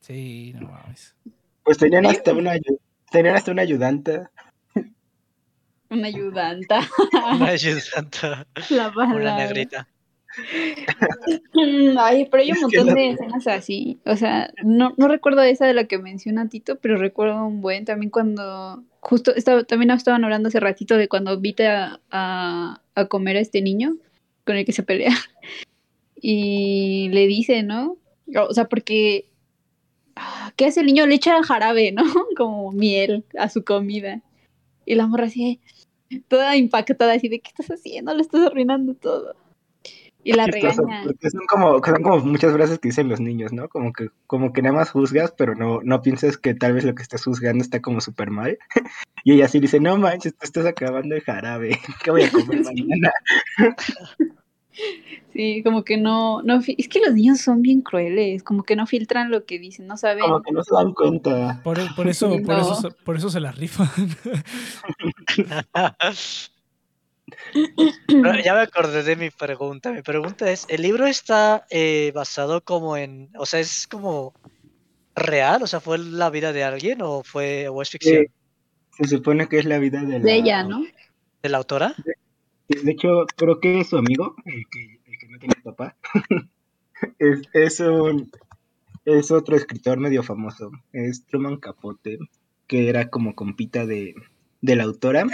Sí, 0.00 0.54
no 0.58 0.68
mames. 0.68 1.14
Pues 1.64 1.76
tenían 1.78 2.06
hasta 2.06 2.32
una, 2.32 2.52
tenían 3.10 3.34
hasta 3.36 3.50
una 3.52 3.62
ayudante. 3.62 4.22
Una 5.90 6.06
ayudanta. 6.08 6.80
Una 7.32 7.48
ayudanta, 7.48 8.46
La 8.70 8.88
una 8.88 8.94
palabra. 8.94 9.36
negrita. 9.36 9.88
Mm, 11.54 11.98
Ay, 11.98 12.26
pero 12.30 12.42
hay 12.42 12.52
un 12.52 12.60
montón 12.60 12.94
de 12.94 13.10
escenas 13.10 13.46
así. 13.48 14.00
O 14.06 14.16
sea, 14.16 14.52
no, 14.62 14.94
no 14.96 15.08
recuerdo 15.08 15.42
esa 15.42 15.66
de 15.66 15.74
la 15.74 15.84
que 15.84 15.98
menciona 15.98 16.48
Tito, 16.48 16.76
pero 16.78 16.96
recuerdo 16.96 17.44
un 17.44 17.60
buen 17.60 17.84
también 17.84 18.10
cuando. 18.10 18.84
Justo 19.00 19.34
estaba, 19.34 19.64
también 19.64 19.90
estaban 19.90 20.24
hablando 20.24 20.48
hace 20.48 20.60
ratito 20.60 20.96
de 20.96 21.08
cuando 21.08 21.34
invita 21.34 22.00
a, 22.10 22.80
a 22.94 23.04
comer 23.06 23.36
a 23.36 23.40
este 23.40 23.62
niño 23.62 23.96
con 24.44 24.56
el 24.56 24.64
que 24.64 24.72
se 24.72 24.82
pelea. 24.82 25.12
Y 26.22 27.08
le 27.12 27.26
dice, 27.26 27.62
¿no? 27.62 27.96
O 28.36 28.52
sea, 28.52 28.66
porque. 28.66 29.30
ah, 30.16 30.52
¿Qué 30.56 30.66
hace 30.66 30.80
el 30.80 30.86
niño? 30.86 31.06
Le 31.06 31.14
echa 31.14 31.42
jarabe, 31.42 31.92
¿no? 31.92 32.04
Como 32.36 32.72
miel 32.72 33.24
a 33.38 33.48
su 33.48 33.64
comida. 33.64 34.20
Y 34.84 34.96
la 34.96 35.06
morra 35.06 35.26
así, 35.26 35.60
toda 36.28 36.56
impactada, 36.56 37.14
así 37.14 37.28
de, 37.28 37.40
¿qué 37.40 37.50
estás 37.50 37.68
haciendo? 37.68 38.14
Le 38.14 38.22
estás 38.22 38.46
arruinando 38.46 38.94
todo. 38.94 39.34
Y 40.22 40.34
la 40.34 40.44
Chistoso, 40.46 40.82
regaña. 40.82 41.04
porque 41.04 41.30
son 41.30 41.46
como, 41.46 41.82
son 41.82 42.02
como 42.02 42.18
muchas 42.18 42.52
frases 42.52 42.78
que 42.78 42.88
dicen 42.88 43.08
los 43.08 43.20
niños, 43.20 43.52
¿no? 43.52 43.68
Como 43.68 43.92
que, 43.92 44.08
como 44.26 44.52
que 44.52 44.60
nada 44.60 44.74
más 44.76 44.90
juzgas, 44.90 45.32
pero 45.36 45.54
no, 45.54 45.80
no 45.82 46.02
piensas 46.02 46.36
que 46.36 46.54
tal 46.54 46.74
vez 46.74 46.84
lo 46.84 46.94
que 46.94 47.02
estás 47.02 47.24
juzgando 47.24 47.62
está 47.62 47.80
como 47.80 48.00
súper 48.00 48.30
mal. 48.30 48.58
Y 49.22 49.34
ella 49.34 49.48
sí 49.48 49.60
dice, 49.60 49.80
no 49.80 49.98
manches, 49.98 50.34
te 50.34 50.46
estás 50.46 50.64
acabando 50.64 51.14
el 51.14 51.20
jarabe. 51.20 51.78
¿Qué 52.02 52.10
voy 52.10 52.22
a 52.22 52.30
comer 52.30 52.62
mañana? 52.64 53.12
Sí, 55.32 55.62
como 55.62 55.84
que 55.84 55.96
no, 55.96 56.42
no, 56.42 56.60
es 56.66 56.88
que 56.88 57.00
los 57.00 57.14
niños 57.14 57.40
son 57.40 57.62
bien 57.62 57.82
crueles, 57.82 58.42
como 58.42 58.62
que 58.62 58.76
no 58.76 58.86
filtran 58.86 59.30
lo 59.30 59.44
que 59.44 59.58
dicen, 59.58 59.86
no 59.86 59.96
saben. 59.96 60.22
Como 60.22 60.42
que 60.42 60.52
no 60.52 60.62
se 60.62 60.74
dan 60.74 60.92
cuenta. 60.92 61.60
Por, 61.62 61.78
por 61.94 62.08
eso, 62.08 62.28
por, 62.44 62.58
eso, 62.58 62.90
por 63.04 63.16
eso 63.16 63.30
se 63.30 63.40
la 63.40 63.52
rifan. 63.52 63.88
Ya 68.44 68.54
me 68.54 68.60
acordé 68.60 69.02
de 69.02 69.16
mi 69.16 69.30
pregunta. 69.30 69.92
Mi 69.92 70.02
pregunta 70.02 70.50
es, 70.50 70.66
¿el 70.68 70.82
libro 70.82 71.06
está 71.06 71.64
eh, 71.70 72.12
basado 72.14 72.62
como 72.62 72.96
en, 72.96 73.30
o 73.38 73.46
sea, 73.46 73.60
es 73.60 73.86
como 73.86 74.34
real? 75.14 75.62
O 75.62 75.66
sea, 75.66 75.80
¿fue 75.80 75.98
la 75.98 76.30
vida 76.30 76.52
de 76.52 76.64
alguien 76.64 77.02
o 77.02 77.22
fue 77.22 77.68
o 77.68 77.82
es 77.82 77.90
ficción? 77.90 78.24
Eh, 78.24 78.30
se 78.98 79.16
supone 79.16 79.48
que 79.48 79.58
es 79.58 79.64
la 79.64 79.78
vida 79.78 80.02
de 80.02 80.18
la... 80.18 80.24
De 80.24 80.34
ella, 80.34 80.62
¿no? 80.62 80.84
¿De 81.42 81.48
la 81.48 81.58
autora? 81.58 81.94
De 82.04 82.14
hecho, 82.90 83.26
creo 83.36 83.60
que 83.60 83.84
su 83.84 83.96
amigo, 83.96 84.34
el 84.44 84.64
que, 84.70 85.00
el 85.06 85.18
que 85.18 85.28
no 85.28 85.38
tiene 85.38 85.54
papá, 85.62 85.96
es, 87.18 87.42
es 87.52 87.80
un 87.80 88.30
es 89.04 89.30
otro 89.30 89.56
escritor 89.56 89.98
medio 89.98 90.22
famoso. 90.22 90.70
Es 90.92 91.26
Truman 91.26 91.56
Capote, 91.56 92.18
que 92.66 92.88
era 92.88 93.08
como 93.08 93.34
compita 93.34 93.86
de, 93.86 94.14
de 94.60 94.76
la 94.76 94.84
autora. 94.84 95.26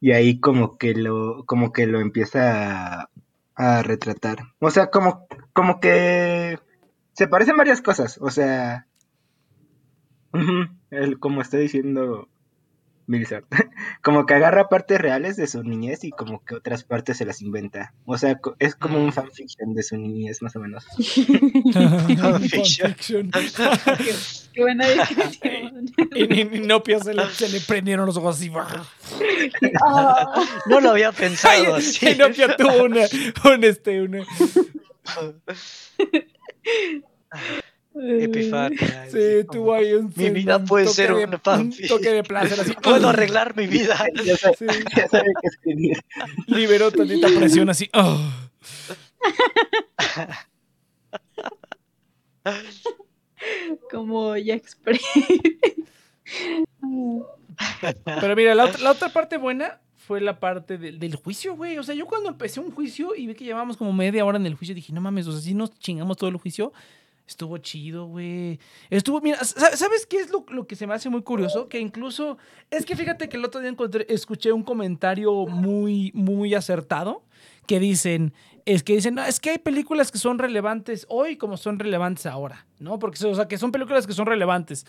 Y 0.00 0.12
ahí 0.12 0.40
como 0.40 0.78
que 0.78 0.94
lo, 0.94 1.44
como 1.44 1.72
que 1.72 1.86
lo 1.86 2.00
empieza 2.00 3.02
a, 3.02 3.10
a 3.54 3.82
retratar. 3.82 4.38
O 4.58 4.70
sea, 4.70 4.90
como, 4.90 5.26
como 5.52 5.78
que 5.80 6.58
se 7.12 7.28
parecen 7.28 7.56
varias 7.56 7.82
cosas. 7.82 8.18
O 8.20 8.30
sea, 8.30 8.86
el, 10.90 11.18
como 11.18 11.42
está 11.42 11.58
diciendo 11.58 12.28
Milsart, 13.10 13.44
como 14.02 14.24
que 14.24 14.34
agarra 14.34 14.68
partes 14.68 15.00
reales 15.00 15.36
de 15.36 15.46
su 15.46 15.62
niñez 15.64 16.04
y 16.04 16.10
como 16.10 16.44
que 16.44 16.54
otras 16.54 16.84
partes 16.84 17.16
se 17.18 17.24
las 17.24 17.42
inventa. 17.42 17.92
O 18.06 18.16
sea, 18.16 18.40
es 18.58 18.74
como 18.76 19.02
un 19.02 19.12
fanfiction 19.12 19.74
de 19.74 19.82
su 19.82 19.96
niñez, 19.96 20.40
más 20.42 20.54
o 20.56 20.60
menos. 20.60 20.86
Fanfiction. 22.20 23.30
Qué 24.52 24.62
buena 24.62 24.86
descripción. 24.88 25.92
y 26.14 26.26
ni- 26.26 26.44
ni 26.44 26.60
Nopia 26.60 26.98
se 27.00 27.14
le, 27.14 27.24
se 27.30 27.48
le 27.48 27.60
prendieron 27.60 28.06
los 28.06 28.16
ojos 28.16 28.36
así. 28.36 28.50
Ah, 29.84 30.44
No 30.66 30.80
lo 30.80 30.90
había 30.90 31.12
pensado 31.12 31.74
así. 31.76 32.08
Y 32.10 32.14
Nopia 32.16 32.56
tuvo 32.56 32.84
una, 32.84 33.02
un, 33.44 33.64
este, 33.64 34.02
una, 34.02 34.24
Epifania. 37.94 38.78
Sí, 38.78 39.18
así 39.18 39.46
como, 39.46 39.52
tuvo 39.60 39.74
ahí 39.74 39.92
un. 39.94 40.12
Mi 40.14 40.30
vida 40.30 40.64
puede 40.64 40.86
ser 40.86 41.14
de- 41.14 41.24
un 41.24 41.40
fanfic. 41.40 41.88
toque 41.88 42.10
de 42.12 42.22
placer 42.22 42.60
así. 42.60 42.72
Puedo 42.82 43.08
arreglar 43.08 43.56
mi 43.56 43.66
vida. 43.66 43.96
Ya 44.24 44.36
sabe, 44.36 44.56
Sí, 44.58 44.66
ya 44.96 45.08
sabe 45.08 45.32
qué 45.40 45.48
escribir. 45.48 45.98
liberó 46.46 46.90
tantita 46.92 47.28
presión 47.28 47.68
así. 47.68 47.90
oh. 47.94 48.30
como 53.90 54.36
ya 54.36 54.54
Express. 54.54 55.00
Pero 58.04 58.36
mira, 58.36 58.54
la 58.54 58.64
otra, 58.66 58.80
la 58.82 58.90
otra 58.92 59.08
parte 59.10 59.36
buena 59.36 59.80
fue 59.96 60.20
la 60.20 60.38
parte 60.40 60.78
del, 60.78 60.98
del 60.98 61.14
juicio, 61.16 61.54
güey. 61.56 61.78
O 61.78 61.82
sea, 61.82 61.94
yo 61.94 62.06
cuando 62.06 62.28
empecé 62.28 62.60
un 62.60 62.70
juicio 62.70 63.14
y 63.14 63.26
vi 63.26 63.34
que 63.34 63.44
llevábamos 63.44 63.76
como 63.76 63.92
media 63.92 64.24
hora 64.24 64.38
en 64.38 64.46
el 64.46 64.54
juicio, 64.54 64.74
dije, 64.74 64.92
no 64.92 65.00
mames, 65.00 65.26
o 65.26 65.32
sea, 65.32 65.40
si 65.40 65.54
nos 65.54 65.76
chingamos 65.78 66.16
todo 66.16 66.30
el 66.30 66.36
juicio, 66.36 66.72
estuvo 67.26 67.58
chido, 67.58 68.06
güey. 68.06 68.58
Estuvo, 68.90 69.20
mira, 69.20 69.42
sa- 69.44 69.76
¿sabes 69.76 70.06
qué 70.06 70.18
es 70.18 70.30
lo, 70.30 70.66
que 70.66 70.76
se 70.76 70.86
me 70.86 70.94
hace 70.94 71.08
muy 71.08 71.22
curioso? 71.22 71.68
Que 71.68 71.78
incluso, 71.78 72.38
es 72.70 72.84
que 72.84 72.96
fíjate 72.96 73.28
que 73.28 73.36
el 73.36 73.44
otro 73.44 73.60
día 73.60 73.74
escuché 74.08 74.52
un 74.52 74.62
comentario 74.62 75.46
muy, 75.46 76.10
muy 76.14 76.54
acertado 76.54 77.22
que 77.66 77.78
dicen, 77.78 78.32
es 78.66 78.82
que 78.82 78.94
dicen, 78.94 79.14
no, 79.14 79.24
es 79.24 79.40
que 79.40 79.50
hay 79.50 79.58
películas 79.58 80.10
que 80.10 80.18
son 80.18 80.38
relevantes 80.38 81.06
hoy 81.08 81.36
como 81.36 81.56
son 81.56 81.78
relevantes 81.78 82.26
ahora, 82.26 82.66
¿no? 82.78 82.98
Porque, 82.98 83.24
o 83.26 83.34
sea, 83.34 83.48
que 83.48 83.58
son 83.58 83.72
películas 83.72 84.06
que 84.06 84.12
son 84.12 84.26
relevantes. 84.26 84.86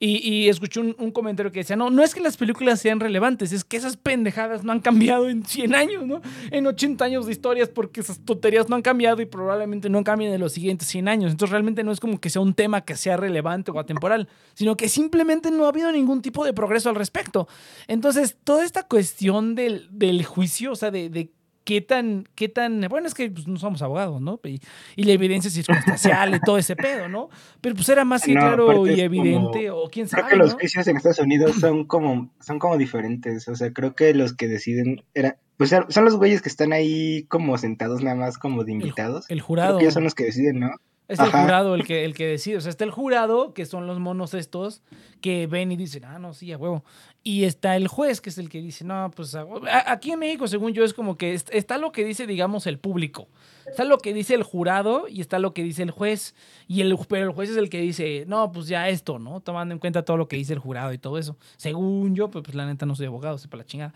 Y, 0.00 0.28
y 0.28 0.48
escuché 0.48 0.80
un, 0.80 1.12
comentario 1.12 1.52
que 1.52 1.60
decía, 1.60 1.76
no, 1.76 1.88
no 1.90 2.02
es 2.02 2.14
que 2.14 2.20
las 2.20 2.36
películas 2.36 2.80
sean 2.80 2.98
relevantes, 2.98 3.52
es 3.52 3.64
que 3.64 3.76
esas 3.76 3.96
pendejadas 3.96 4.64
no 4.64 4.72
han 4.72 4.80
cambiado 4.80 5.28
en 5.28 5.44
100 5.44 5.74
años, 5.74 6.06
¿no? 6.06 6.20
En 6.50 6.66
80 6.66 7.04
años 7.04 7.26
de 7.26 7.32
historias, 7.32 7.68
porque 7.68 8.00
esas 8.00 8.18
tonterías 8.20 8.68
no 8.68 8.76
han 8.76 8.82
cambiado 8.82 9.22
y 9.22 9.26
probablemente 9.26 9.88
no 9.88 10.02
cambien 10.02 10.32
en 10.32 10.40
los 10.40 10.52
siguientes 10.52 10.88
100 10.88 11.08
años. 11.08 11.30
Entonces 11.30 11.52
realmente 11.52 11.84
no 11.84 11.92
es 11.92 12.00
como 12.00 12.20
que 12.20 12.30
sea 12.30 12.42
un 12.42 12.54
tema 12.54 12.80
que 12.80 12.96
sea 12.96 13.16
relevante 13.16 13.70
o 13.70 13.78
atemporal, 13.78 14.28
sino 14.54 14.76
que 14.76 14.88
simplemente 14.88 15.50
no 15.50 15.66
ha 15.66 15.68
habido 15.68 15.92
ningún 15.92 16.22
tipo 16.22 16.44
de 16.44 16.52
progreso 16.52 16.88
al 16.88 16.96
respecto. 16.96 17.46
Entonces, 17.86 18.36
toda 18.42 18.64
esta 18.64 18.82
cuestión 18.82 19.54
del, 19.54 19.88
del 19.90 20.24
juicio, 20.24 20.72
o 20.72 20.76
sea, 20.76 20.90
de 20.90 21.30
qué 21.64 21.80
tan, 21.80 22.28
qué 22.34 22.48
tan, 22.48 22.80
bueno, 22.88 23.06
es 23.06 23.14
que 23.14 23.30
pues, 23.30 23.48
no 23.48 23.58
somos 23.58 23.82
abogados, 23.82 24.20
¿no? 24.20 24.38
Y, 24.44 24.60
y 24.96 25.04
la 25.04 25.12
evidencia 25.12 25.50
circunstancial 25.50 26.34
y 26.34 26.40
todo 26.40 26.58
ese 26.58 26.76
pedo, 26.76 27.08
¿no? 27.08 27.30
Pero 27.60 27.74
pues 27.74 27.88
era 27.88 28.04
más 28.04 28.22
que 28.22 28.34
No, 28.34 28.40
claro 28.40 28.86
y 28.86 29.00
evidente, 29.00 29.70
o 29.70 29.88
quién 29.90 30.06
Creo 30.06 30.22
sabe, 30.22 30.32
que 30.32 30.36
los 30.38 30.54
juicios 30.54 30.86
en 30.86 30.96
Estados 30.96 31.18
Unidos 31.18 31.56
son 31.56 31.84
como, 31.84 32.30
son 32.40 32.58
como 32.58 32.76
diferentes. 32.76 33.48
O 33.48 33.56
sea, 33.56 33.72
creo 33.72 33.94
que 33.94 34.14
los 34.14 34.34
que 34.34 34.46
deciden 34.46 35.02
era, 35.14 35.38
pues 35.56 35.70
son 35.70 36.04
los 36.04 36.16
güeyes 36.16 36.42
que 36.42 36.48
están 36.48 36.72
ahí 36.72 37.24
como 37.28 37.56
sentados 37.58 38.02
nada 38.02 38.16
más 38.16 38.38
como 38.38 38.64
de 38.64 38.72
invitados. 38.72 39.24
El 39.28 39.38
Creo 39.38 39.46
jurado. 39.46 39.78
que 39.78 39.84
ellos 39.84 39.94
son 39.94 40.04
los 40.04 40.14
que 40.14 40.24
deciden, 40.24 40.60
¿no? 40.60 40.70
Es 41.06 41.18
el 41.20 41.30
jurado 41.30 41.74
el 41.74 41.84
que, 41.86 42.04
el 42.06 42.14
que 42.14 42.26
decide. 42.26 42.56
O 42.56 42.60
sea, 42.62 42.70
está 42.70 42.84
el 42.84 42.90
jurado, 42.90 43.52
que 43.52 43.66
son 43.66 43.86
los 43.86 43.98
monos 44.00 44.32
estos, 44.32 44.80
que 45.20 45.46
ven 45.46 45.70
y 45.70 45.76
dicen, 45.76 46.04
ah, 46.06 46.18
no, 46.18 46.32
sí, 46.32 46.50
a 46.50 46.56
huevo. 46.56 46.82
Y 47.22 47.44
está 47.44 47.76
el 47.76 47.88
juez, 47.88 48.22
que 48.22 48.30
es 48.30 48.38
el 48.38 48.48
que 48.48 48.62
dice, 48.62 48.84
no, 48.84 49.10
pues 49.14 49.34
a 49.34 49.44
huevo". 49.44 49.66
A- 49.66 49.92
aquí 49.92 50.12
en 50.12 50.18
México, 50.18 50.48
según 50.48 50.72
yo, 50.72 50.82
es 50.82 50.94
como 50.94 51.18
que 51.18 51.34
est- 51.34 51.50
está 51.52 51.76
lo 51.76 51.92
que 51.92 52.04
dice, 52.06 52.26
digamos, 52.26 52.66
el 52.66 52.78
público. 52.78 53.28
Está 53.66 53.84
lo 53.84 53.98
que 53.98 54.14
dice 54.14 54.34
el 54.34 54.42
jurado 54.44 55.06
y 55.08 55.20
está 55.20 55.38
lo 55.38 55.52
que 55.52 55.62
dice 55.62 55.82
el 55.82 55.90
juez. 55.90 56.34
Y 56.68 56.80
el, 56.80 56.96
pero 57.08 57.26
el 57.26 57.32
juez 57.32 57.50
es 57.50 57.56
el 57.58 57.68
que 57.68 57.80
dice, 57.82 58.24
no, 58.26 58.50
pues 58.50 58.66
ya 58.68 58.88
esto, 58.88 59.18
¿no? 59.18 59.40
Tomando 59.40 59.74
en 59.74 59.78
cuenta 59.80 60.04
todo 60.06 60.16
lo 60.16 60.26
que 60.28 60.36
dice 60.36 60.54
el 60.54 60.58
jurado 60.58 60.92
y 60.94 60.98
todo 60.98 61.18
eso. 61.18 61.36
Según 61.58 62.14
yo, 62.14 62.30
pues, 62.30 62.42
pues, 62.44 62.54
la 62.54 62.64
neta 62.66 62.86
no 62.86 62.94
soy 62.94 63.06
abogado, 63.06 63.36
sepa 63.36 63.58
la 63.58 63.64
chingada. 63.66 63.92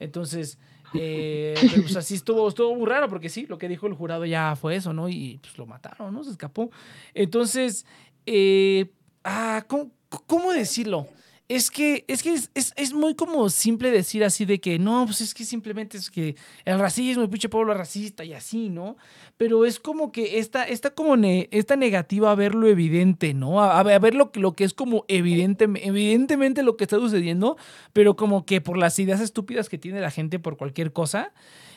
Entonces, 0.00 0.58
eh, 0.94 1.54
pero 1.60 1.82
pues 1.82 1.96
así 1.96 2.14
estuvo, 2.14 2.48
estuvo 2.48 2.74
muy 2.74 2.86
raro 2.86 3.08
porque 3.08 3.28
sí, 3.28 3.46
lo 3.46 3.58
que 3.58 3.68
dijo 3.68 3.86
el 3.86 3.94
jurado 3.94 4.24
ya 4.24 4.56
fue 4.56 4.76
eso, 4.76 4.92
¿no? 4.92 5.08
Y 5.08 5.38
pues 5.42 5.56
lo 5.58 5.66
mataron, 5.66 6.12
¿no? 6.12 6.24
Se 6.24 6.30
escapó. 6.30 6.70
Entonces, 7.14 7.86
eh, 8.26 8.90
ah, 9.24 9.64
¿cómo, 9.66 9.90
cómo 10.26 10.52
decirlo? 10.52 11.06
Es 11.50 11.70
que, 11.70 12.04
es, 12.08 12.22
que 12.22 12.34
es, 12.34 12.50
es- 12.54 12.74
es 12.76 12.92
muy 12.92 13.14
como 13.14 13.48
simple 13.48 13.90
decir 13.90 14.22
así 14.22 14.44
de 14.44 14.60
que 14.60 14.78
no, 14.78 15.06
pues 15.06 15.22
es 15.22 15.32
que 15.32 15.44
simplemente 15.46 15.96
es 15.96 16.10
que 16.10 16.36
el 16.66 16.78
racismo, 16.78 17.22
el 17.22 17.30
pinche 17.30 17.48
pueblo 17.48 17.72
racista 17.72 18.22
y 18.22 18.34
así, 18.34 18.68
¿no? 18.68 18.98
Pero 19.38 19.64
es 19.64 19.80
como 19.80 20.12
que 20.12 20.38
esta, 20.40 20.64
esta 20.68 20.90
como 20.90 21.16
ne- 21.16 21.48
esta 21.50 21.74
negativa 21.76 22.30
a 22.30 22.34
ver 22.34 22.54
lo 22.54 22.66
evidente, 22.66 23.32
¿no? 23.32 23.62
A, 23.62 23.80
a 23.80 23.98
ver- 23.98 24.14
lo, 24.14 24.30
lo 24.34 24.52
que 24.52 24.64
es 24.64 24.74
como 24.74 25.06
evidente, 25.08 25.64
evidentemente 25.82 26.62
lo 26.62 26.76
que 26.76 26.84
está 26.84 26.96
sucediendo, 26.98 27.56
pero 27.94 28.14
como 28.14 28.44
que 28.44 28.60
por 28.60 28.76
las 28.76 28.98
ideas 28.98 29.20
estúpidas 29.22 29.70
que 29.70 29.78
tiene 29.78 30.02
la 30.02 30.10
gente 30.10 30.38
por 30.38 30.58
cualquier 30.58 30.92
cosa, 30.92 31.32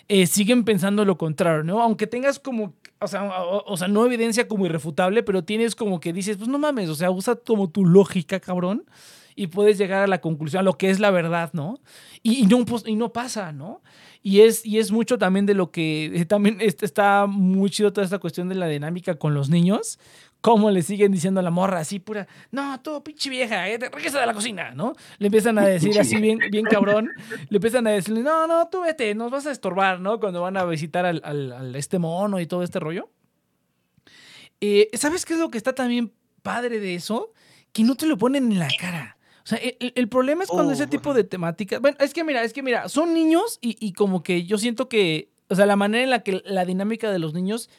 eh, 0.09 0.27
siguen 0.27 0.65
pensando 0.65 1.05
lo 1.05 1.17
contrario, 1.17 1.63
¿no? 1.63 1.81
Aunque 1.81 2.07
tengas 2.07 2.39
como, 2.39 2.73
o 2.99 3.07
sea, 3.07 3.23
o, 3.43 3.63
o 3.71 3.77
sea, 3.77 3.87
no 3.87 4.05
evidencia 4.05 4.49
como 4.49 4.65
irrefutable, 4.65 5.23
pero 5.23 5.45
tienes 5.45 5.75
como 5.75 6.01
que 6.01 6.11
dices, 6.11 6.35
pues 6.35 6.49
no 6.49 6.59
mames, 6.59 6.89
o 6.89 6.95
sea, 6.95 7.09
usa 7.09 7.37
como 7.37 7.69
tu 7.69 7.85
lógica, 7.85 8.41
cabrón, 8.41 8.83
y 9.35 9.47
puedes 9.47 9.77
llegar 9.77 10.03
a 10.03 10.07
la 10.07 10.21
conclusión, 10.21 10.59
a 10.61 10.63
lo 10.63 10.77
que 10.77 10.89
es 10.89 10.99
la 10.99 11.11
verdad, 11.11 11.49
¿no? 11.53 11.79
Y, 12.23 12.45
no, 12.47 12.63
pues, 12.65 12.83
y 12.85 12.95
no 12.95 13.11
pasa, 13.13 13.51
¿no? 13.51 13.81
Y 14.23 14.41
es, 14.41 14.65
y 14.65 14.77
es 14.79 14.91
mucho 14.91 15.17
también 15.17 15.45
de 15.45 15.53
lo 15.55 15.71
que 15.71 16.05
eh, 16.13 16.25
también 16.25 16.59
está 16.61 17.25
muy 17.27 17.69
chido 17.69 17.91
toda 17.91 18.05
esta 18.05 18.19
cuestión 18.19 18.49
de 18.49 18.55
la 18.55 18.67
dinámica 18.67 19.15
con 19.15 19.33
los 19.33 19.49
niños. 19.49 19.99
Cómo 20.41 20.71
le 20.71 20.81
siguen 20.81 21.11
diciendo 21.11 21.39
a 21.39 21.43
la 21.43 21.51
morra 21.51 21.79
así 21.79 21.99
pura, 21.99 22.27
no, 22.49 22.79
tú 22.81 23.03
pinche 23.03 23.29
vieja, 23.29 23.69
eh, 23.69 23.77
regresa 23.77 24.19
de 24.19 24.25
la 24.25 24.33
cocina, 24.33 24.71
¿no? 24.73 24.93
Le 25.19 25.27
empiezan 25.27 25.59
a 25.59 25.65
decir 25.65 25.99
así 25.99 26.15
bien, 26.17 26.39
bien 26.51 26.65
cabrón, 26.65 27.09
le 27.49 27.57
empiezan 27.57 27.85
a 27.85 27.91
decirle, 27.91 28.21
no, 28.23 28.47
no, 28.47 28.67
tú 28.67 28.81
vete, 28.81 29.13
nos 29.13 29.29
vas 29.29 29.45
a 29.45 29.51
estorbar, 29.51 29.99
¿no? 29.99 30.19
Cuando 30.19 30.41
van 30.41 30.57
a 30.57 30.65
visitar 30.65 31.05
al- 31.05 31.21
al 31.23 31.75
este 31.75 31.99
mono 31.99 32.39
y 32.39 32.47
todo 32.47 32.63
este 32.63 32.79
rollo. 32.79 33.11
Eh, 34.61 34.89
¿Sabes 34.93 35.25
qué 35.25 35.33
es 35.33 35.39
lo 35.39 35.49
que 35.49 35.57
está 35.57 35.73
también 35.73 36.11
padre 36.41 36.79
de 36.79 36.95
eso? 36.95 37.33
Que 37.71 37.83
no 37.83 37.95
te 37.95 38.05
lo 38.05 38.17
ponen 38.17 38.51
en 38.51 38.59
la 38.59 38.67
cara. 38.79 39.17
O 39.43 39.47
sea, 39.47 39.57
el, 39.57 39.93
el- 39.95 40.07
problema 40.09 40.43
es 40.43 40.49
cuando 40.49 40.71
ese 40.73 40.83
Uh. 40.83 40.87
tipo 40.87 41.13
de 41.13 41.23
temáticas. 41.23 41.81
Bueno, 41.81 41.97
es 41.99 42.13
que 42.13 42.23
mira, 42.23 42.43
es 42.43 42.53
que 42.53 42.61
mira, 42.63 42.89
son 42.89 43.13
niños 43.13 43.57
y, 43.61 43.75
y 43.79 43.93
como 43.93 44.23
que 44.23 44.43
yo 44.45 44.57
siento 44.57 44.87
que. 44.89 45.29
O 45.49 45.55
sea, 45.55 45.65
la 45.65 45.75
manera 45.75 46.03
en 46.03 46.09
la 46.09 46.23
que 46.23 46.41
la 46.45 46.63
dinámica 46.65 47.11
de 47.11 47.19
los 47.19 47.33
niños 47.33 47.69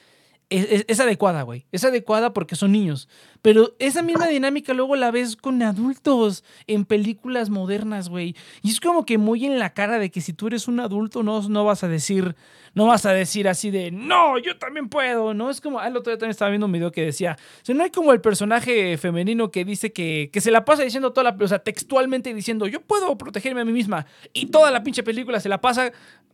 es, 0.53 1.01
adecuada, 1.01 1.43
güey. 1.43 1.67
Es 1.73 1.85
adecuada 1.85 2.33
porque 2.33 2.57
son 2.57 2.73
niños. 2.73 3.09
Pero 3.41 3.75
esa 3.79 4.03
misma 4.03 4.27
dinámica 4.29 4.75
luego 4.75 4.97
la 4.97 5.11
ves 5.11 5.37
con 5.37 5.63
adultos 5.63 6.45
en 6.67 6.85
películas 6.85 7.51
modernas, 7.51 8.09
güey. 8.09 8.37
Y 8.63 8.71
es 8.71 8.81
como 8.81 9.05
que 9.05 9.19
muy 9.19 9.45
en 9.47 9.59
la 9.59 9.75
cara 9.75 9.99
de 9.99 10.11
que 10.11 10.21
si 10.21 10.33
tú 10.33 10.47
eres 10.49 10.69
un 10.69 10.81
adulto 10.81 11.23
no, 11.23 11.49
no 11.49 11.65
vas 11.65 11.85
a 11.85 11.89
decir, 11.89 12.37
no 12.75 12.87
vas 12.87 13.07
a 13.07 13.13
decir 13.13 13.49
así 13.49 13.71
de, 13.71 13.91
no, 13.91 14.39
yo 14.39 14.59
también 14.59 14.89
puedo, 14.89 15.35
¿no? 15.35 15.51
Es 15.51 15.61
como, 15.61 15.81
el 15.81 15.97
otro 15.97 16.11
día 16.11 16.19
también 16.19 16.31
estaba 16.31 16.51
viendo 16.51 16.67
un 16.67 16.73
video 16.73 16.93
que 16.93 17.05
decía, 17.05 17.37
o 17.39 17.65
sea, 17.65 17.75
no 17.75 17.83
hay 17.83 17.91
como 17.91 18.13
el 18.13 18.21
personaje 18.21 18.97
femenino 18.99 19.51
que 19.51 19.65
dice 19.65 19.93
que, 19.93 20.31
que 20.33 20.41
se 20.41 20.51
la 20.51 20.65
pasa 20.65 20.83
diciendo 20.83 21.13
toda 21.13 21.33
la, 21.33 21.37
o 21.45 21.49
sea, 21.49 21.59
textualmente 21.59 22.33
diciendo, 22.33 22.67
yo 22.67 22.81
puedo 22.81 23.17
protegerme 23.19 23.63
a 23.63 23.65
mí 23.65 23.73
misma. 23.73 24.07
Y 24.33 24.47
toda 24.47 24.71
la 24.71 24.83
pinche 24.83 25.03
película 25.03 25.41
se 25.41 25.49
la 25.49 25.61
pasa 25.61 25.93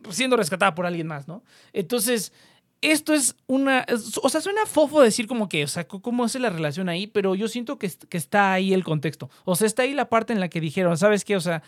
siendo 0.09 0.37
rescatada 0.37 0.75
por 0.75 0.85
alguien 0.85 1.07
más, 1.07 1.27
¿no? 1.27 1.43
Entonces, 1.73 2.31
esto 2.81 3.13
es 3.13 3.35
una. 3.47 3.85
O 4.21 4.29
sea, 4.29 4.41
suena 4.41 4.65
fofo 4.65 5.01
decir 5.01 5.27
como 5.27 5.49
que, 5.49 5.63
o 5.63 5.67
sea, 5.67 5.87
cómo 5.87 6.25
es 6.25 6.35
la 6.35 6.49
relación 6.49 6.89
ahí, 6.89 7.07
pero 7.07 7.35
yo 7.35 7.47
siento 7.47 7.77
que, 7.77 7.91
que 8.09 8.17
está 8.17 8.53
ahí 8.53 8.73
el 8.73 8.83
contexto. 8.83 9.29
O 9.45 9.55
sea, 9.55 9.67
está 9.67 9.83
ahí 9.83 9.93
la 9.93 10.09
parte 10.09 10.33
en 10.33 10.39
la 10.39 10.49
que 10.49 10.61
dijeron, 10.61 10.97
¿sabes 10.97 11.25
qué? 11.25 11.35
O 11.35 11.41
sea, 11.41 11.61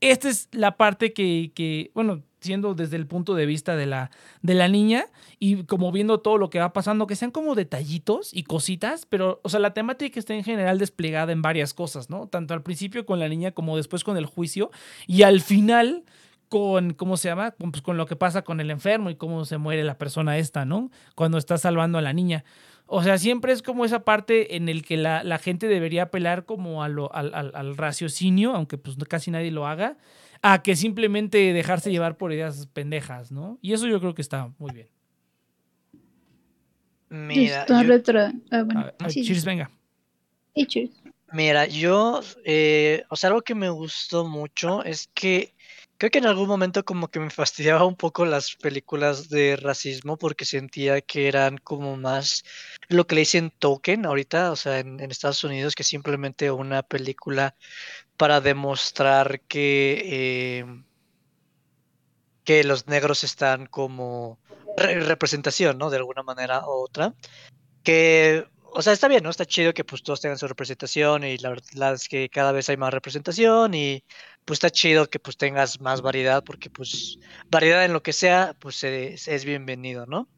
esta 0.00 0.28
es 0.28 0.48
la 0.52 0.76
parte 0.76 1.12
que, 1.12 1.52
que, 1.54 1.90
bueno, 1.94 2.22
siendo 2.40 2.74
desde 2.74 2.96
el 2.96 3.06
punto 3.06 3.34
de 3.34 3.46
vista 3.46 3.76
de 3.76 3.86
la, 3.86 4.10
de 4.42 4.54
la 4.54 4.68
niña 4.68 5.06
y 5.38 5.64
como 5.64 5.90
viendo 5.90 6.20
todo 6.20 6.38
lo 6.38 6.50
que 6.50 6.58
va 6.58 6.72
pasando, 6.72 7.06
que 7.06 7.16
sean 7.16 7.30
como 7.30 7.54
detallitos 7.54 8.30
y 8.32 8.44
cositas, 8.44 9.06
pero, 9.06 9.40
o 9.42 9.48
sea, 9.48 9.60
la 9.60 9.74
temática 9.74 10.20
está 10.20 10.34
en 10.34 10.44
general 10.44 10.78
desplegada 10.78 11.32
en 11.32 11.42
varias 11.42 11.74
cosas, 11.74 12.10
¿no? 12.10 12.28
Tanto 12.28 12.54
al 12.54 12.62
principio 12.62 13.06
con 13.06 13.18
la 13.18 13.28
niña 13.28 13.52
como 13.52 13.76
después 13.76 14.04
con 14.04 14.16
el 14.16 14.26
juicio 14.26 14.70
y 15.06 15.22
al 15.22 15.40
final 15.40 16.04
con, 16.48 16.94
¿cómo 16.94 17.16
se 17.16 17.28
llama? 17.28 17.50
Con, 17.52 17.70
pues, 17.72 17.82
con 17.82 17.96
lo 17.96 18.06
que 18.06 18.16
pasa 18.16 18.42
con 18.42 18.60
el 18.60 18.70
enfermo 18.70 19.10
y 19.10 19.16
cómo 19.16 19.44
se 19.44 19.58
muere 19.58 19.84
la 19.84 19.98
persona 19.98 20.38
esta, 20.38 20.64
¿no? 20.64 20.90
Cuando 21.14 21.38
está 21.38 21.58
salvando 21.58 21.98
a 21.98 22.02
la 22.02 22.12
niña. 22.12 22.44
O 22.86 23.02
sea, 23.02 23.18
siempre 23.18 23.52
es 23.52 23.62
como 23.62 23.84
esa 23.84 24.04
parte 24.04 24.56
en 24.56 24.68
el 24.70 24.82
que 24.82 24.96
la, 24.96 25.22
la 25.22 25.38
gente 25.38 25.68
debería 25.68 26.04
apelar 26.04 26.46
como 26.46 26.82
a 26.82 26.88
lo- 26.88 27.14
al, 27.14 27.34
al- 27.34 27.52
al 27.54 27.76
raciocinio, 27.76 28.54
aunque 28.54 28.78
pues 28.78 28.96
casi 29.08 29.30
nadie 29.30 29.50
lo 29.50 29.66
haga, 29.66 29.98
a 30.40 30.62
que 30.62 30.74
simplemente 30.74 31.52
dejarse 31.52 31.90
llevar 31.90 32.16
por 32.16 32.32
ideas 32.32 32.66
pendejas, 32.72 33.30
¿no? 33.30 33.58
Y 33.60 33.74
eso 33.74 33.86
yo 33.86 34.00
creo 34.00 34.14
que 34.14 34.22
está 34.22 34.52
muy 34.58 34.72
bien. 34.72 34.88
Mira, 37.10 37.62
Está 37.62 37.82
yo, 37.82 37.88
retro. 37.88 38.20
Ah, 38.20 38.32
A 38.58 38.62
bueno. 38.62 38.84
ver, 38.84 38.94
a 38.98 39.02
ver, 39.04 39.12
sí, 39.12 39.22
Cheers, 39.24 39.44
venga. 39.44 39.70
cheers. 40.66 40.90
mira, 41.32 41.66
yo, 41.66 42.20
eh, 42.44 43.04
o 43.10 43.16
sea, 43.16 43.28
algo 43.28 43.42
que 43.42 43.54
me 43.54 43.68
gustó 43.70 44.26
mucho 44.26 44.82
es 44.84 45.08
que 45.14 45.54
creo 45.98 46.10
que 46.12 46.18
en 46.18 46.26
algún 46.26 46.48
momento 46.48 46.84
como 46.84 47.08
que 47.08 47.18
me 47.20 47.30
fastidiaba 47.30 47.84
un 47.84 47.96
poco 47.96 48.24
las 48.24 48.54
películas 48.54 49.28
de 49.28 49.56
racismo 49.56 50.16
porque 50.16 50.44
sentía 50.44 51.00
que 51.00 51.26
eran 51.28 51.58
como 51.58 51.96
más 51.96 52.44
lo 52.88 53.06
que 53.06 53.16
le 53.16 53.22
dicen 53.22 53.52
token 53.58 54.06
ahorita, 54.06 54.52
o 54.52 54.56
sea, 54.56 54.78
en, 54.78 55.00
Estados 55.00 55.42
Unidos, 55.42 55.74
que 55.74 55.84
simplemente 55.84 56.50
una 56.52 56.82
película 56.84 57.56
para 58.16 58.40
demostrar 58.40 59.40
que, 59.42 60.60
eh, 60.60 60.84
que 62.44 62.62
los 62.62 62.86
negros 62.86 63.24
están 63.24 63.66
como 63.66 64.38
re- 64.76 65.00
representación, 65.00 65.78
¿no? 65.78 65.90
De 65.90 65.96
alguna 65.96 66.22
manera 66.22 66.64
u 66.64 66.70
otra. 66.84 67.14
Que, 67.82 68.46
o 68.72 68.82
sea, 68.82 68.92
está 68.92 69.08
bien, 69.08 69.22
¿no? 69.22 69.30
Está 69.30 69.46
chido 69.46 69.74
que 69.74 69.84
pues 69.84 70.02
todos 70.02 70.20
tengan 70.20 70.38
su 70.38 70.46
representación 70.46 71.24
y 71.24 71.38
la 71.38 71.50
verdad 71.50 71.94
es 71.94 72.08
que 72.08 72.28
cada 72.28 72.52
vez 72.52 72.68
hay 72.68 72.76
más 72.76 72.92
representación 72.92 73.74
y 73.74 74.04
pues 74.44 74.56
está 74.58 74.70
chido 74.70 75.08
que 75.08 75.18
pues 75.18 75.36
tengas 75.36 75.80
más 75.80 76.02
variedad 76.02 76.44
porque 76.44 76.70
pues 76.70 77.18
variedad 77.50 77.84
en 77.84 77.92
lo 77.92 78.02
que 78.02 78.12
sea 78.12 78.54
pues 78.58 78.82
es, 78.84 79.28
es 79.28 79.44
bienvenido, 79.44 80.06
¿no? 80.06 80.28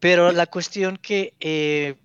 Pero 0.00 0.32
la 0.32 0.46
cuestión 0.46 0.96
que, 0.98 1.34
eh, 1.40 1.96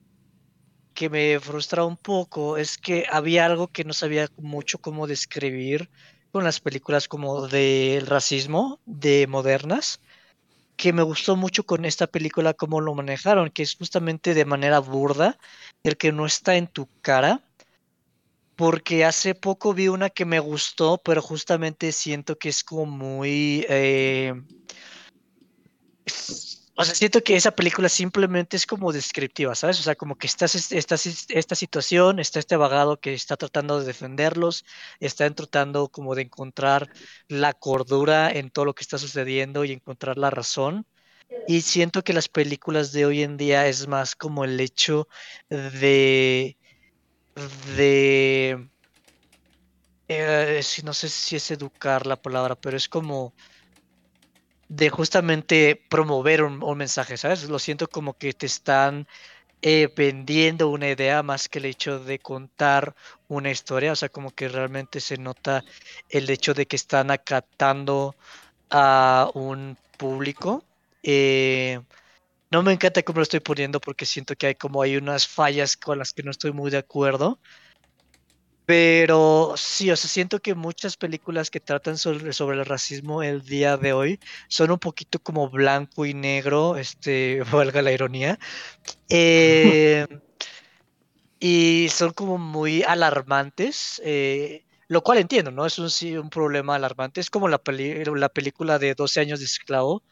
que 0.94 1.10
me 1.10 1.40
frustra 1.40 1.84
un 1.84 1.98
poco 1.98 2.58
es 2.58 2.78
que 2.78 3.06
había 3.12 3.46
algo 3.46 3.68
que 3.68 3.84
no 3.84 3.94
sabía 3.94 4.30
mucho 4.38 4.80
cómo 4.80 5.08
describir 5.08 5.90
con 6.32 6.44
las 6.44 6.60
películas 6.60 7.08
como 7.08 7.48
del 7.48 8.08
racismo 8.08 8.80
de 8.86 9.28
modernas 9.28 10.00
que 10.82 10.94
me 10.94 11.04
gustó 11.04 11.36
mucho 11.36 11.64
con 11.64 11.86
esta 11.86 12.08
película 12.08 12.56
cómo 12.56 12.82
lo 12.82 12.96
manejaron, 12.96 13.52
que 13.52 13.62
es 13.62 13.76
justamente 13.76 14.34
de 14.34 14.46
manera 14.46 14.80
burda, 14.80 15.38
el 15.84 15.96
que 15.96 16.12
no 16.12 16.26
está 16.26 16.56
en 16.56 16.66
tu 16.66 16.90
cara, 17.02 17.44
porque 18.56 19.06
hace 19.06 19.36
poco 19.36 19.76
vi 19.76 19.90
una 19.90 20.10
que 20.10 20.26
me 20.26 20.40
gustó, 20.40 20.98
pero 20.98 21.22
justamente 21.22 21.92
siento 21.92 22.40
que 22.40 22.50
es 22.50 22.64
como 22.64 22.88
muy... 22.88 23.64
eh, 23.70 24.34
o 26.76 26.84
sea, 26.86 26.96
siento 26.96 27.22
que 27.24 27.36
esa 27.36 27.52
película 27.52 27.90
simplemente 27.90 28.58
es 28.58 28.66
como 28.66 28.92
descriptiva, 28.92 29.54
¿sabes? 29.56 29.80
O 29.80 29.84
sea, 29.84 29.96
como 29.96 30.16
que 30.18 30.28
estás 30.28 30.56
es- 30.56 30.72
esta, 30.72 30.96
esta 31.30 31.56
situación, 31.56 32.20
está 32.20 32.40
este 32.40 32.56
abogado 32.56 33.00
que 33.00 33.14
está 33.14 33.38
tratando 33.38 33.80
de 33.80 33.86
defenderlos, 33.86 34.66
está 35.00 35.30
tratando 35.36 35.90
como 35.90 36.16
de 36.16 36.24
encontrar 36.24 36.90
la 37.28 37.54
cordura 37.54 38.32
en 38.32 38.50
todo 38.52 38.66
lo 38.66 38.74
que 38.76 38.84
está 38.84 38.98
sucediendo 38.98 39.64
y 39.66 39.74
encontrar 39.74 40.18
la 40.18 40.30
razón. 40.32 40.86
Y 41.48 41.62
siento 41.62 42.04
que 42.04 42.14
las 42.14 42.30
películas 42.30 42.92
de 42.94 43.06
hoy 43.06 43.24
en 43.24 43.38
día 43.38 43.68
es 43.68 43.88
más 43.88 44.16
como 44.16 44.46
el 44.46 44.60
hecho 44.60 45.08
de, 45.50 46.58
de, 47.78 48.70
eh, 50.08 50.62
no 50.84 50.94
sé 50.94 51.10
si 51.10 51.36
es 51.36 51.52
educar 51.52 52.06
la 52.08 52.22
palabra, 52.22 52.56
pero 52.56 52.78
es 52.78 52.90
como 52.90 53.36
de 54.72 54.90
justamente 54.90 55.84
promover 55.90 56.44
un, 56.44 56.78
mensaje, 56.78 57.18
¿sabes? 57.18 57.50
Lo 57.50 57.60
siento 57.60 57.90
como 57.90 58.14
que 58.14 58.32
te 58.32 58.46
están 58.46 59.06
eh, 59.62 59.90
vendiendo 59.94 60.70
una 60.70 60.90
idea 60.90 61.24
más 61.24 61.50
que 61.50 61.60
el 61.60 61.66
hecho 61.66 62.00
de 62.00 62.20
contar 62.20 62.96
una 63.28 63.52
historia, 63.52 63.92
o 63.92 63.96
sea, 63.98 64.08
como 64.08 64.32
que 64.32 64.48
realmente 64.48 65.02
se 65.02 65.18
nota 65.18 65.66
el 66.08 66.30
hecho 66.30 66.54
de 66.54 66.68
que 66.68 66.78
están 66.78 67.12
acatando 67.12 68.16
a 68.70 69.30
un 69.34 69.78
público. 69.98 70.64
Eh, 71.04 71.82
no 72.50 72.64
me 72.64 72.72
encanta 72.72 73.04
cómo 73.04 73.18
lo 73.18 73.24
estoy 73.24 73.42
poniendo 73.42 73.82
porque 73.82 74.06
siento 74.06 74.36
que 74.38 74.48
hay 74.48 74.56
como 74.56 74.82
hay 74.82 74.96
unas 74.96 75.28
fallas 75.28 75.76
con 75.76 76.00
las 76.00 76.14
que 76.14 76.24
no 76.24 76.32
estoy 76.32 76.54
muy 76.54 76.72
de 76.72 76.78
acuerdo. 76.78 77.40
Pero 78.66 79.54
sí, 79.58 79.92
o 79.92 79.96
sea, 79.96 80.10
siento 80.10 80.40
que 80.40 80.56
muchas 80.56 80.96
películas 80.98 81.50
que 81.50 81.60
tratan 81.60 81.98
sobre, 81.98 82.32
sobre 82.34 82.58
el 82.60 82.66
racismo 82.66 83.24
el 83.24 83.44
día 83.44 83.78
de 83.78 83.94
hoy 83.94 84.20
son 84.48 84.72
un 84.72 84.80
poquito 84.80 85.20
como 85.20 85.50
blanco 85.50 86.06
y 86.06 86.14
negro, 86.14 86.78
este, 86.78 87.44
valga 87.52 87.82
la 87.82 87.92
ironía. 87.92 88.40
Eh, 89.10 90.08
y 91.40 91.88
son 91.90 92.14
como 92.14 92.38
muy 92.38 92.84
alarmantes, 92.84 94.02
eh, 94.06 94.64
lo 94.88 95.02
cual 95.04 95.18
entiendo, 95.18 95.52
¿no? 95.52 95.66
Es 95.66 95.80
un, 95.80 95.90
sí, 95.90 96.16
un 96.18 96.30
problema 96.30 96.76
alarmante. 96.76 97.20
Es 97.22 97.30
como 97.30 97.48
la, 97.48 97.58
peli 97.58 98.04
la 98.06 98.30
película 98.30 98.78
de 98.78 98.94
12 98.94 99.22
años 99.22 99.40
de 99.40 99.46
esclavo, 99.46 100.04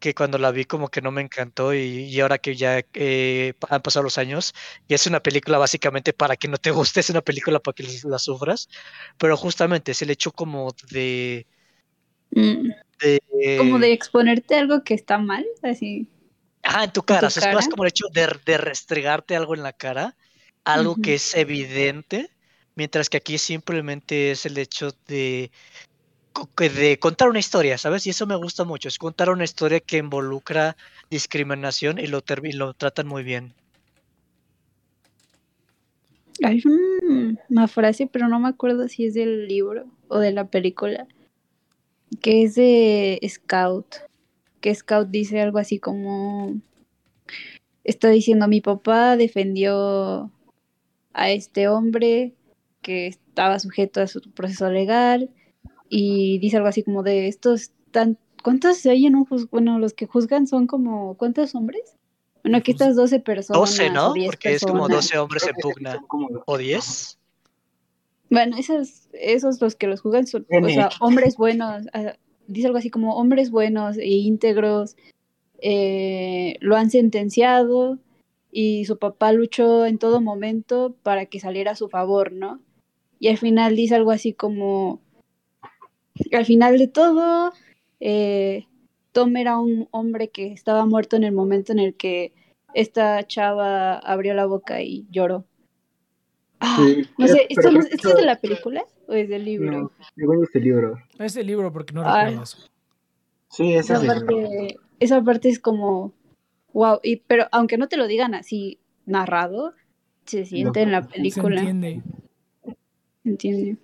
que 0.00 0.14
cuando 0.14 0.38
la 0.38 0.50
vi 0.50 0.64
como 0.64 0.88
que 0.88 1.02
no 1.02 1.12
me 1.12 1.20
encantó 1.22 1.72
y, 1.74 2.04
y 2.06 2.20
ahora 2.20 2.38
que 2.38 2.56
ya 2.56 2.84
eh, 2.94 3.54
han 3.68 3.82
pasado 3.82 4.02
los 4.02 4.18
años 4.18 4.54
y 4.88 4.94
es 4.94 5.06
una 5.06 5.20
película 5.20 5.58
básicamente 5.58 6.12
para 6.12 6.36
que 6.36 6.48
no 6.48 6.56
te 6.56 6.70
guste, 6.72 7.00
es 7.00 7.10
una 7.10 7.20
película 7.20 7.60
para 7.60 7.74
que 7.74 7.86
la 8.04 8.18
sufras, 8.18 8.68
pero 9.18 9.36
justamente 9.36 9.92
es 9.92 10.02
el 10.02 10.10
hecho 10.10 10.32
como 10.32 10.74
de... 10.90 11.46
Mm. 12.32 12.70
de 13.00 13.56
Como 13.58 13.78
de 13.78 13.92
exponerte 13.92 14.56
algo 14.56 14.82
que 14.82 14.94
está 14.94 15.18
mal, 15.18 15.46
así. 15.62 16.08
Ah, 16.62 16.84
en 16.84 16.92
tu 16.92 17.02
cara, 17.02 17.20
tu 17.20 17.26
o 17.26 17.30
sea, 17.30 17.48
es 17.48 17.54
más 17.54 17.64
cara. 17.64 17.70
como 17.70 17.84
el 17.84 17.88
hecho 17.88 18.06
de, 18.12 18.28
de 18.44 18.58
restregarte 18.58 19.36
algo 19.36 19.54
en 19.54 19.62
la 19.62 19.72
cara, 19.72 20.16
algo 20.64 20.92
Ujú. 20.92 21.02
que 21.02 21.14
es 21.14 21.34
evidente, 21.34 22.30
mientras 22.74 23.08
que 23.08 23.16
aquí 23.18 23.38
simplemente 23.38 24.30
es 24.30 24.46
el 24.46 24.56
hecho 24.58 24.90
de, 25.06 25.50
de 26.56 26.98
contar 26.98 27.28
una 27.28 27.38
historia, 27.38 27.78
¿sabes? 27.78 28.06
Y 28.06 28.10
eso 28.10 28.26
me 28.26 28.36
gusta 28.36 28.64
mucho, 28.64 28.88
es 28.88 28.98
contar 28.98 29.30
una 29.30 29.44
historia 29.44 29.80
que 29.80 29.98
involucra 29.98 30.76
discriminación 31.10 31.98
y 31.98 32.06
lo, 32.06 32.22
tratan 32.74 33.06
muy 33.06 33.22
bien. 33.22 33.54
Hay 36.42 36.62
un- 36.64 37.38
una 37.48 37.68
frase, 37.68 38.06
pero 38.06 38.28
no 38.28 38.38
me 38.40 38.48
acuerdo 38.48 38.88
si 38.88 39.06
es 39.06 39.14
del 39.14 39.46
libro 39.48 39.86
o 40.08 40.18
de 40.18 40.32
la 40.32 40.46
película, 40.46 41.06
que 42.22 42.42
es 42.42 42.54
de 42.54 43.20
Scout, 43.28 43.96
que 44.60 44.74
Scout 44.74 45.08
dice 45.10 45.40
algo 45.40 45.58
así 45.58 45.78
como, 45.78 46.54
está 47.84 48.08
diciendo, 48.08 48.48
mi 48.48 48.60
papá 48.60 49.16
defendió 49.16 50.30
a 51.12 51.30
este 51.30 51.68
hombre 51.68 52.34
que 52.82 53.06
estaba 53.06 53.58
sujeto 53.58 54.00
a 54.00 54.06
su 54.06 54.22
proceso 54.32 54.70
legal 54.70 55.30
y 55.90 56.38
dice 56.38 56.56
algo 56.56 56.68
así 56.68 56.82
como 56.82 57.02
de 57.02 57.28
estos 57.28 57.72
tan 57.90 58.16
¿cuántos 58.42 58.86
hay 58.86 59.04
en 59.06 59.16
un 59.16 59.26
bueno, 59.50 59.78
los 59.78 59.92
que 59.92 60.06
juzgan 60.06 60.46
son 60.46 60.66
como 60.66 61.16
¿cuántos 61.16 61.54
hombres? 61.54 61.96
Bueno, 62.42 62.56
aquí 62.56 62.72
Pues, 62.72 62.80
estas 62.80 62.96
12 62.96 63.20
personas 63.20 63.60
12, 63.60 63.88
o 63.88 63.92
¿no? 63.92 64.12
10 64.14 64.26
Porque 64.26 64.54
es 64.54 64.62
como 64.62 64.86
personas. 64.86 65.10
12 65.10 65.18
hombres 65.18 65.42
en 65.46 65.54
pugna. 65.60 66.04
¿O 66.46 66.56
10? 66.56 67.18
Bueno, 68.30 68.56
esos, 68.56 69.08
esos 69.12 69.60
los 69.60 69.74
que 69.74 69.88
los 69.88 70.00
juzgan 70.00 70.26
son, 70.26 70.46
o 70.50 70.68
sea, 70.68 70.88
hombres 71.00 71.36
buenos, 71.36 71.86
ah, 71.92 72.14
dice 72.46 72.68
algo 72.68 72.78
así 72.78 72.88
como 72.88 73.16
hombres 73.16 73.50
buenos 73.50 73.98
e 73.98 74.06
íntegros, 74.06 74.96
eh, 75.60 76.54
lo 76.60 76.76
han 76.76 76.90
sentenciado 76.90 77.98
y 78.52 78.84
su 78.84 78.98
papá 78.98 79.32
luchó 79.32 79.84
en 79.84 79.98
todo 79.98 80.20
momento 80.20 80.94
para 81.02 81.26
que 81.26 81.40
saliera 81.40 81.72
a 81.72 81.76
su 81.76 81.88
favor, 81.88 82.32
¿no? 82.32 82.60
Y 83.18 83.28
al 83.28 83.36
final 83.36 83.74
dice 83.74 83.96
algo 83.96 84.12
así 84.12 84.32
como, 84.32 85.00
al 86.32 86.44
final 86.46 86.78
de 86.78 86.88
todo, 86.88 87.52
eh, 88.00 88.66
Tom 89.12 89.36
era 89.36 89.58
un 89.58 89.88
hombre 89.90 90.28
que 90.28 90.52
estaba 90.52 90.86
muerto 90.86 91.16
en 91.16 91.24
el 91.24 91.32
momento 91.32 91.72
en 91.72 91.78
el 91.80 91.94
que 91.94 92.32
esta 92.74 93.26
chava 93.26 93.98
abrió 93.98 94.34
la 94.34 94.46
boca 94.46 94.82
y 94.82 95.06
lloró. 95.10 95.44
Ah, 96.60 96.76
Sí, 96.78 97.04
no 97.18 97.26
sé, 97.26 97.46
pero 97.48 97.60
¿esto, 97.60 97.70
no- 97.70 97.78
creo 97.80 97.88
que 97.88 97.94
¿esto 97.96 98.08
es 98.10 98.16
de 98.16 98.22
la 98.22 98.36
película 98.40 98.84
o 99.08 99.14
es 99.14 99.28
del 99.28 99.44
libro? 99.44 99.72
No, 99.72 99.90
igual 100.16 100.40
este 100.42 100.60
libro. 100.60 100.98
Es 101.18 101.36
el 101.36 101.46
libro 101.46 101.72
porque 101.72 101.92
no 101.94 102.02
Ay. 102.04 102.26
recuerdo 102.26 102.42
eso. 102.44 102.58
Sí, 103.50 103.74
Esa 103.74 103.94
es 103.96 104.02
el 104.02 104.08
libro. 104.08 104.26
parte, 104.26 104.76
esa 105.00 105.22
parte 105.24 105.48
es 105.48 105.58
como, 105.58 106.12
wow, 106.72 107.00
y, 107.02 107.16
pero 107.16 107.46
aunque 107.50 107.78
no 107.78 107.88
te 107.88 107.96
lo 107.96 108.06
digan 108.06 108.34
así 108.34 108.78
narrado, 109.06 109.74
se 110.26 110.44
siente 110.44 110.82
en 110.82 110.92
la 110.92 111.02
Se 111.02 111.08
Se 111.08 111.14
película. 111.16 111.60
entiende. 111.62 112.02
¿Entiende? 113.24 113.76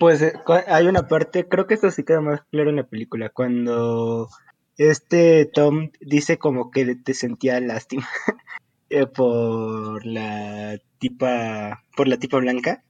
Pues 0.00 0.20
eh, 0.20 0.32
hay 0.66 0.86
una 0.88 1.06
parte, 1.06 1.48
creo 1.48 1.66
que 1.66 1.74
esto 1.74 1.90
sí 1.90 2.04
queda 2.04 2.20
más 2.20 2.42
claro 2.50 2.70
en 2.70 2.76
la 2.76 2.86
película, 2.86 3.30
cuando 3.30 4.28
este 4.76 5.46
Tom 5.46 5.90
dice 6.00 6.38
como 6.38 6.70
que 6.70 6.96
te 6.96 7.14
sentía 7.14 7.60
lástima 7.60 8.06
eh, 8.90 9.06
por 9.06 10.04
la 10.04 10.78
tipa, 10.98 11.82
por 11.96 12.08
la 12.08 12.18
tipa 12.18 12.38
blanca 12.38 12.82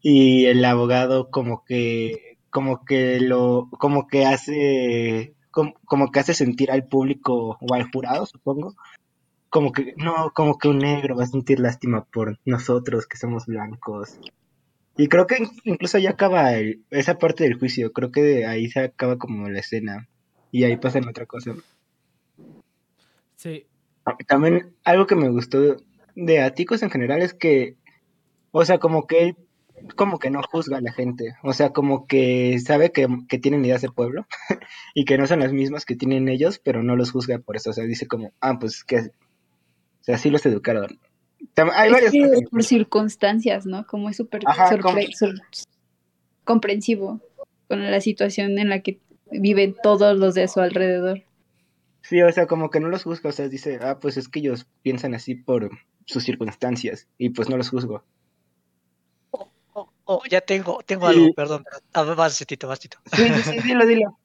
y 0.00 0.46
el 0.46 0.64
abogado 0.64 1.30
como 1.30 1.64
que, 1.64 2.38
como 2.50 2.84
que 2.84 3.20
lo, 3.20 3.68
como 3.78 4.08
que 4.08 4.26
hace, 4.26 5.34
como, 5.50 5.74
como 5.84 6.10
que 6.10 6.20
hace 6.20 6.34
sentir 6.34 6.70
al 6.72 6.86
público 6.86 7.58
o 7.60 7.74
al 7.74 7.90
jurado, 7.90 8.26
supongo, 8.26 8.74
como 9.48 9.72
que 9.72 9.94
no, 9.96 10.32
como 10.34 10.58
que 10.58 10.68
un 10.68 10.78
negro 10.78 11.16
va 11.16 11.24
a 11.24 11.26
sentir 11.26 11.60
lástima 11.60 12.04
por 12.04 12.38
nosotros 12.44 13.06
que 13.06 13.18
somos 13.18 13.46
blancos. 13.46 14.18
Y 14.96 15.08
creo 15.08 15.26
que 15.26 15.38
in- 15.38 15.50
incluso 15.64 15.98
ya 15.98 16.10
acaba 16.10 16.52
el- 16.54 16.84
esa 16.90 17.18
parte 17.18 17.44
del 17.44 17.58
juicio, 17.58 17.92
creo 17.92 18.10
que 18.12 18.22
de 18.22 18.46
ahí 18.46 18.68
se 18.68 18.80
acaba 18.80 19.18
como 19.18 19.48
la 19.48 19.60
escena 19.60 20.08
y 20.50 20.64
ahí 20.64 20.76
pasa 20.76 20.98
en 20.98 21.08
otra 21.08 21.26
cosa. 21.26 21.54
Sí. 23.36 23.66
Ah, 24.04 24.16
También 24.26 24.74
algo 24.84 25.06
que 25.06 25.16
me 25.16 25.28
gustó 25.30 25.76
de 26.14 26.40
Aticos 26.40 26.82
en 26.82 26.90
general 26.90 27.22
es 27.22 27.34
que, 27.34 27.76
o 28.50 28.64
sea, 28.64 28.78
como 28.78 29.06
que 29.06 29.22
él 29.24 29.36
como 29.96 30.20
que 30.20 30.30
no 30.30 30.42
juzga 30.44 30.76
a 30.78 30.80
la 30.80 30.92
gente, 30.92 31.34
o 31.42 31.52
sea, 31.52 31.70
como 31.70 32.06
que 32.06 32.56
sabe 32.60 32.92
que, 32.92 33.08
que 33.28 33.38
tienen 33.38 33.64
ideas 33.64 33.82
de 33.82 33.90
pueblo 33.90 34.26
y 34.94 35.04
que 35.04 35.18
no 35.18 35.26
son 35.26 35.40
las 35.40 35.52
mismas 35.52 35.84
que 35.84 35.96
tienen 35.96 36.28
ellos, 36.28 36.60
pero 36.62 36.84
no 36.84 36.94
los 36.94 37.10
juzga 37.10 37.38
por 37.40 37.56
eso, 37.56 37.70
o 37.70 37.72
sea, 37.72 37.82
dice 37.84 38.06
como, 38.06 38.32
ah, 38.40 38.58
pues 38.60 38.84
que, 38.84 38.98
o 38.98 39.02
sea, 40.02 40.18
sí 40.18 40.30
los 40.30 40.46
educaron. 40.46 41.00
Hay 41.56 41.88
Es 41.88 41.92
varias 41.92 42.42
por 42.50 42.64
circunstancias, 42.64 43.66
¿no? 43.66 43.86
Como 43.86 44.08
es 44.08 44.16
súper 44.16 44.42
comprensivo 46.44 47.20
con 47.68 47.90
la 47.90 48.00
situación 48.00 48.58
en 48.58 48.68
la 48.68 48.80
que 48.80 48.98
viven 49.30 49.76
todos 49.82 50.18
los 50.18 50.34
de 50.34 50.48
su 50.48 50.60
alrededor. 50.60 51.22
Sí, 52.02 52.20
o 52.20 52.32
sea, 52.32 52.46
como 52.46 52.70
que 52.70 52.80
no 52.80 52.88
los 52.88 53.04
juzga, 53.04 53.30
o 53.30 53.32
sea, 53.32 53.48
dice, 53.48 53.78
ah, 53.80 53.98
pues 54.00 54.16
es 54.16 54.28
que 54.28 54.40
ellos 54.40 54.66
piensan 54.82 55.14
así 55.14 55.34
por 55.34 55.70
sus 56.04 56.24
circunstancias 56.24 57.06
y 57.16 57.30
pues 57.30 57.48
no 57.48 57.56
los 57.56 57.70
juzgo. 57.70 58.04
Oh, 59.30 59.90
oh, 60.04 60.22
ya 60.28 60.40
tengo, 60.40 60.80
tengo 60.84 61.06
algo, 61.06 61.32
perdón. 61.34 61.64
perdón. 61.64 61.82
A 61.92 62.02
ver, 62.02 62.16
vas, 62.16 62.44
Tito, 62.46 62.66
vas, 62.68 62.80
Tito. 62.80 62.98
Sí, 63.14 63.28
sí, 63.28 63.42
sí, 63.42 63.60
dilo, 63.60 63.86
dilo. 63.86 64.18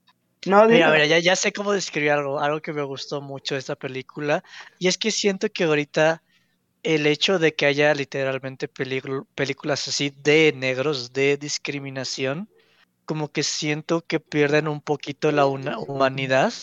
No, 0.45 0.67
dilo. 0.67 0.73
Mira, 0.73 0.91
mira, 0.91 1.05
ya, 1.05 1.19
ya 1.19 1.35
sé 1.35 1.53
cómo 1.53 1.71
describir 1.71 2.11
algo, 2.11 2.39
algo 2.39 2.61
que 2.61 2.73
me 2.73 2.83
gustó 2.83 3.21
mucho 3.21 3.55
de 3.55 3.59
esta 3.59 3.75
película. 3.75 4.43
Y 4.79 4.87
es 4.87 4.97
que 4.97 5.11
siento 5.11 5.47
que 5.49 5.65
ahorita 5.65 6.23
el 6.87 7.05
hecho 7.05 7.37
de 7.37 7.53
que 7.53 7.65
haya 7.65 7.93
literalmente 7.93 8.69
películas 8.69 9.89
así 9.89 10.13
de 10.23 10.53
negros, 10.55 11.11
de 11.11 11.35
discriminación, 11.35 12.49
como 13.03 13.29
que 13.29 13.43
siento 13.43 14.05
que 14.05 14.21
pierden 14.21 14.69
un 14.69 14.79
poquito 14.79 15.33
la 15.33 15.47
humanidad 15.47 16.53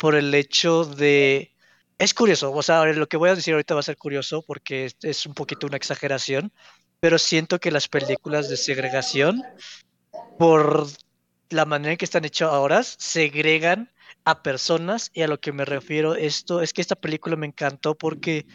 por 0.00 0.16
el 0.16 0.34
hecho 0.34 0.84
de... 0.84 1.54
Es 1.96 2.12
curioso, 2.12 2.52
o 2.52 2.62
sea, 2.64 2.84
lo 2.86 3.08
que 3.08 3.16
voy 3.16 3.30
a 3.30 3.36
decir 3.36 3.54
ahorita 3.54 3.74
va 3.74 3.80
a 3.80 3.84
ser 3.84 3.96
curioso 3.96 4.42
porque 4.42 4.90
es 5.00 5.26
un 5.26 5.34
poquito 5.34 5.68
una 5.68 5.76
exageración, 5.76 6.52
pero 6.98 7.16
siento 7.16 7.60
que 7.60 7.70
las 7.70 7.86
películas 7.86 8.48
de 8.48 8.56
segregación, 8.56 9.44
por 10.40 10.88
la 11.50 11.66
manera 11.66 11.92
en 11.92 11.98
que 11.98 12.04
están 12.04 12.24
hechas 12.24 12.50
ahora, 12.50 12.82
segregan 12.82 13.92
a 14.24 14.42
personas 14.42 15.12
y 15.14 15.22
a 15.22 15.28
lo 15.28 15.38
que 15.38 15.52
me 15.52 15.64
refiero 15.64 16.16
esto 16.16 16.62
es 16.62 16.72
que 16.72 16.80
esta 16.80 16.96
película 16.96 17.36
me 17.36 17.46
encantó 17.46 17.96
porque 17.96 18.46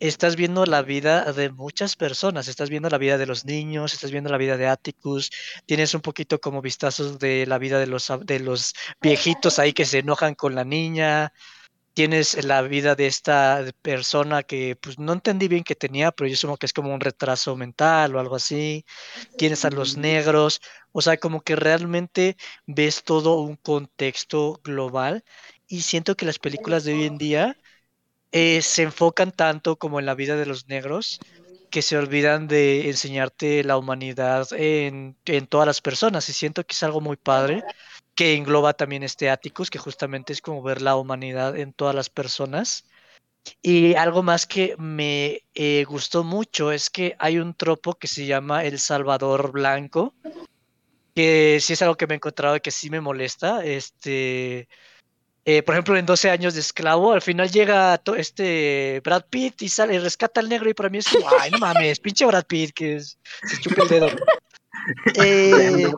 estás 0.00 0.36
viendo 0.36 0.64
la 0.66 0.82
vida 0.82 1.32
de 1.32 1.50
muchas 1.50 1.96
personas, 1.96 2.48
estás 2.48 2.70
viendo 2.70 2.88
la 2.88 2.98
vida 2.98 3.18
de 3.18 3.26
los 3.26 3.44
niños, 3.44 3.92
estás 3.94 4.10
viendo 4.10 4.30
la 4.30 4.38
vida 4.38 4.56
de 4.56 4.68
Atticus, 4.68 5.30
tienes 5.66 5.94
un 5.94 6.00
poquito 6.00 6.40
como 6.40 6.62
vistazos 6.62 7.18
de 7.18 7.46
la 7.46 7.58
vida 7.58 7.78
de 7.78 7.86
los, 7.86 8.12
de 8.22 8.40
los 8.40 8.74
viejitos 9.00 9.58
ahí 9.58 9.72
que 9.72 9.84
se 9.84 9.98
enojan 9.98 10.34
con 10.34 10.54
la 10.54 10.64
niña, 10.64 11.32
tienes 11.98 12.44
la 12.44 12.62
vida 12.62 12.94
de 12.94 13.08
esta 13.08 13.64
persona 13.82 14.44
que 14.44 14.76
pues 14.76 15.00
no 15.00 15.12
entendí 15.12 15.48
bien 15.48 15.64
que 15.64 15.74
tenía, 15.74 16.12
pero 16.12 16.30
yo 16.30 16.36
supongo 16.36 16.58
que 16.58 16.66
es 16.66 16.72
como 16.72 16.94
un 16.94 17.00
retraso 17.00 17.56
mental 17.56 18.14
o 18.14 18.20
algo 18.20 18.36
así. 18.36 18.84
Tienes 19.36 19.64
a 19.64 19.70
los 19.70 19.96
negros, 19.96 20.60
o 20.92 21.02
sea, 21.02 21.16
como 21.16 21.40
que 21.40 21.56
realmente 21.56 22.36
ves 22.66 23.02
todo 23.02 23.40
un 23.40 23.56
contexto 23.56 24.60
global 24.62 25.24
y 25.66 25.80
siento 25.80 26.16
que 26.16 26.24
las 26.24 26.38
películas 26.38 26.84
de 26.84 26.94
hoy 26.94 27.04
en 27.04 27.18
día 27.18 27.56
eh, 28.32 28.62
se 28.62 28.82
enfocan 28.82 29.32
tanto 29.32 29.76
como 29.76 30.00
en 30.00 30.06
la 30.06 30.14
vida 30.14 30.36
de 30.36 30.46
los 30.46 30.68
negros 30.68 31.20
que 31.70 31.82
se 31.82 31.96
olvidan 31.96 32.48
de 32.48 32.88
enseñarte 32.88 33.62
la 33.62 33.76
humanidad 33.76 34.48
en, 34.52 35.16
en 35.26 35.46
todas 35.46 35.66
las 35.66 35.80
personas 35.80 36.28
y 36.28 36.32
siento 36.32 36.64
que 36.64 36.72
es 36.72 36.82
algo 36.82 37.00
muy 37.00 37.16
padre 37.16 37.62
que 38.18 38.34
engloba 38.34 38.72
también 38.72 39.04
este 39.04 39.30
Atticus, 39.30 39.70
que 39.70 39.78
justamente 39.78 40.32
es 40.32 40.40
como 40.40 40.60
ver 40.60 40.82
la 40.82 40.96
humanidad 40.96 41.56
en 41.56 41.72
todas 41.72 41.94
las 41.94 42.10
personas. 42.10 42.84
Y 43.62 43.94
algo 43.94 44.24
más 44.24 44.44
que 44.44 44.74
me 44.76 45.42
eh, 45.54 45.84
gustó 45.84 46.24
mucho 46.24 46.72
es 46.72 46.90
que 46.90 47.14
hay 47.20 47.38
un 47.38 47.54
tropo 47.54 47.94
que 47.94 48.08
se 48.08 48.26
llama 48.26 48.64
El 48.64 48.80
Salvador 48.80 49.52
Blanco, 49.52 50.14
que 51.14 51.58
sí 51.60 51.74
es 51.74 51.82
algo 51.82 51.96
que 51.96 52.08
me 52.08 52.14
he 52.14 52.16
encontrado 52.16 52.56
y 52.56 52.60
que 52.60 52.72
sí 52.72 52.90
me 52.90 53.00
molesta. 53.00 53.64
Este, 53.64 54.68
eh, 55.50 55.62
por 55.62 55.74
ejemplo, 55.74 55.96
en 55.96 56.04
12 56.04 56.28
años 56.28 56.52
de 56.52 56.60
esclavo, 56.60 57.12
al 57.12 57.22
final 57.22 57.50
llega 57.50 57.98
este 58.18 59.00
Brad 59.02 59.24
Pitt 59.30 59.62
y 59.62 59.70
sale 59.70 59.94
y 59.94 59.98
rescata 59.98 60.40
al 60.40 60.48
negro 60.50 60.68
y 60.68 60.74
para 60.74 60.90
mí 60.90 60.98
es 60.98 61.08
como, 61.08 61.26
ay, 61.40 61.50
no 61.50 61.56
mames, 61.56 62.00
pinche 62.00 62.26
Brad 62.26 62.44
Pitt 62.44 62.74
que 62.74 62.96
es, 62.96 63.18
se 63.44 63.58
chupa 63.58 63.84
el 63.84 63.88
dedo. 63.88 64.08
Eh, 65.16 65.90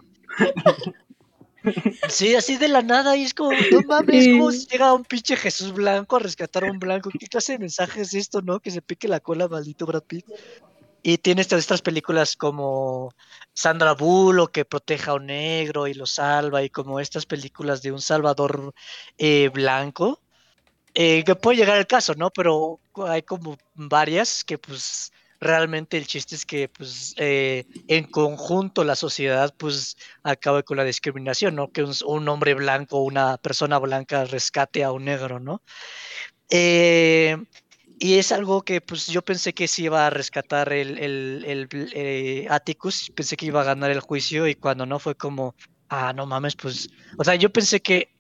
Sí, 2.09 2.35
así 2.35 2.57
de 2.57 2.69
la 2.69 2.83
nada, 2.83 3.17
y 3.17 3.25
es 3.25 3.35
como, 3.35 3.53
no 3.53 3.81
mames, 3.87 4.29
¿cómo 4.29 4.51
llega 4.51 4.95
un 4.95 5.05
pinche 5.05 5.37
Jesús 5.37 5.73
Blanco 5.73 6.17
a 6.17 6.21
rescatar 6.21 6.65
a 6.65 6.71
un 6.71 6.79
blanco? 6.79 7.11
¿Qué 7.19 7.27
clase 7.27 7.53
de 7.53 7.59
mensaje 7.59 8.01
es 8.01 8.15
esto, 8.15 8.41
no? 8.41 8.61
Que 8.61 8.71
se 8.71 8.81
pique 8.81 9.09
la 9.09 9.21
cola, 9.21 9.49
maldito 9.49 9.85
Brad 9.85 10.05
Pitt. 10.05 10.25
Y 11.03 11.19
tiene 11.19 11.43
estas, 11.43 11.61
estas 11.61 11.83
películas 11.83 12.37
como 12.37 13.15
Sandra 13.53 13.95
Bullock 13.95 14.53
que 14.53 14.65
proteja 14.65 15.13
a 15.13 15.15
un 15.15 15.27
negro 15.27 15.87
y 15.87 15.95
lo 15.95 16.07
salva, 16.07 16.63
y 16.63 16.71
como 16.71 17.01
estas 17.01 17.27
películas 17.27 17.83
de 17.83 17.93
un 17.93 18.01
Salvador 18.01 18.75
eh, 19.19 19.49
blanco, 19.49 20.21
eh, 20.95 21.25
que 21.25 21.35
puede 21.37 21.59
llegar 21.59 21.77
al 21.77 21.87
caso, 21.87 22.15
¿no? 22.15 22.31
Pero 22.31 22.81
hay 23.07 23.23
como 23.23 23.57
varias 23.75 24.45
que 24.45 24.59
pues 24.59 25.13
realmente 25.41 25.97
el 25.97 26.07
chiste 26.07 26.35
es 26.35 26.45
que 26.45 26.69
pues 26.69 27.15
eh, 27.17 27.65
en 27.89 28.05
conjunto 28.05 28.85
la 28.85 28.95
sociedad 28.95 29.55
pues 29.57 29.97
acabe 30.23 30.65
con 30.65 30.77
la 30.77 30.85
discriminación, 30.85 31.55
¿no? 31.55 31.71
Que 31.73 31.85
un, 31.85 32.29
hombre 32.29 32.55
blanco, 32.55 33.03
una 33.03 33.39
persona 33.39 33.79
blanca 33.79 34.25
rescate 34.25 34.85
a 34.85 34.93
un 34.93 35.07
negro, 35.07 35.41
¿no? 35.41 35.63
Eh, 36.51 37.37
y 38.01 38.19
es 38.19 38.33
algo 38.33 38.63
que 38.63 38.81
pues 38.81 39.07
yo 39.09 39.23
pensé 39.23 39.53
que 39.53 39.69
sí 39.69 39.85
iba 39.85 40.07
a 40.07 40.11
rescatar 40.11 40.73
el, 40.73 40.99
el, 40.99 41.69
eh, 41.95 42.47
Atticus, 42.49 43.13
pensé 43.15 43.37
que 43.37 43.47
iba 43.47 43.61
a 43.61 43.65
ganar 43.65 43.91
el 43.91 44.01
juicio 44.01 44.49
y 44.49 44.55
cuando 44.55 44.87
no 44.87 44.99
fue 44.99 45.15
como, 45.15 45.55
ah, 45.91 46.15
no 46.15 46.25
mames, 46.27 46.57
pues, 46.57 46.89
o 47.19 47.25
sea, 47.25 47.35
yo 47.35 47.53
pensé 47.53 47.81
que 47.81 48.17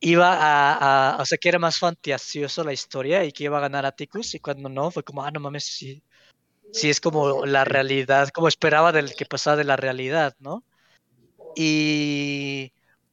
iba 0.00 0.32
a, 0.34 1.16
a, 1.16 1.22
o 1.22 1.26
sea, 1.26 1.36
que 1.36 1.50
era 1.50 1.58
más 1.58 1.78
fantasioso 1.78 2.64
la 2.64 2.72
historia 2.72 3.22
y 3.24 3.32
que 3.32 3.44
iba 3.44 3.58
a 3.58 3.60
ganar 3.60 3.84
Atticus 3.84 4.34
y 4.34 4.40
cuando 4.40 4.70
no 4.70 4.90
fue 4.90 5.04
como, 5.04 5.22
ah, 5.22 5.30
no 5.30 5.40
mames, 5.40 5.64
sí, 5.66 6.02
sí 6.72 6.88
es 6.88 7.00
como 7.00 7.44
la 7.44 7.64
realidad, 7.64 8.30
como 8.30 8.48
esperaba 8.48 8.90
del 8.90 9.14
que 9.14 9.26
pasaba 9.26 9.56
de 9.56 9.64
la 9.64 9.76
realidad, 9.76 10.34
¿no? 10.40 10.64
Y, 11.56 12.72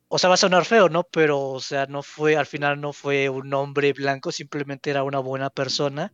o 0.10 0.18
sea, 0.18 0.30
va 0.30 0.36
a 0.36 0.38
sonar 0.38 0.66
feo, 0.66 0.90
¿no? 0.90 1.04
Pero, 1.04 1.40
o 1.40 1.60
sea, 1.60 1.86
no 1.86 2.02
fue, 2.02 2.38
al 2.38 2.46
final 2.46 2.80
no 2.80 2.94
fue 2.94 3.30
un 3.30 3.54
hombre 3.54 3.94
blanco, 3.94 4.32
simplemente 4.32 4.90
era 4.90 5.04
una 5.04 5.20
buena 5.20 5.50
persona. 5.50 6.14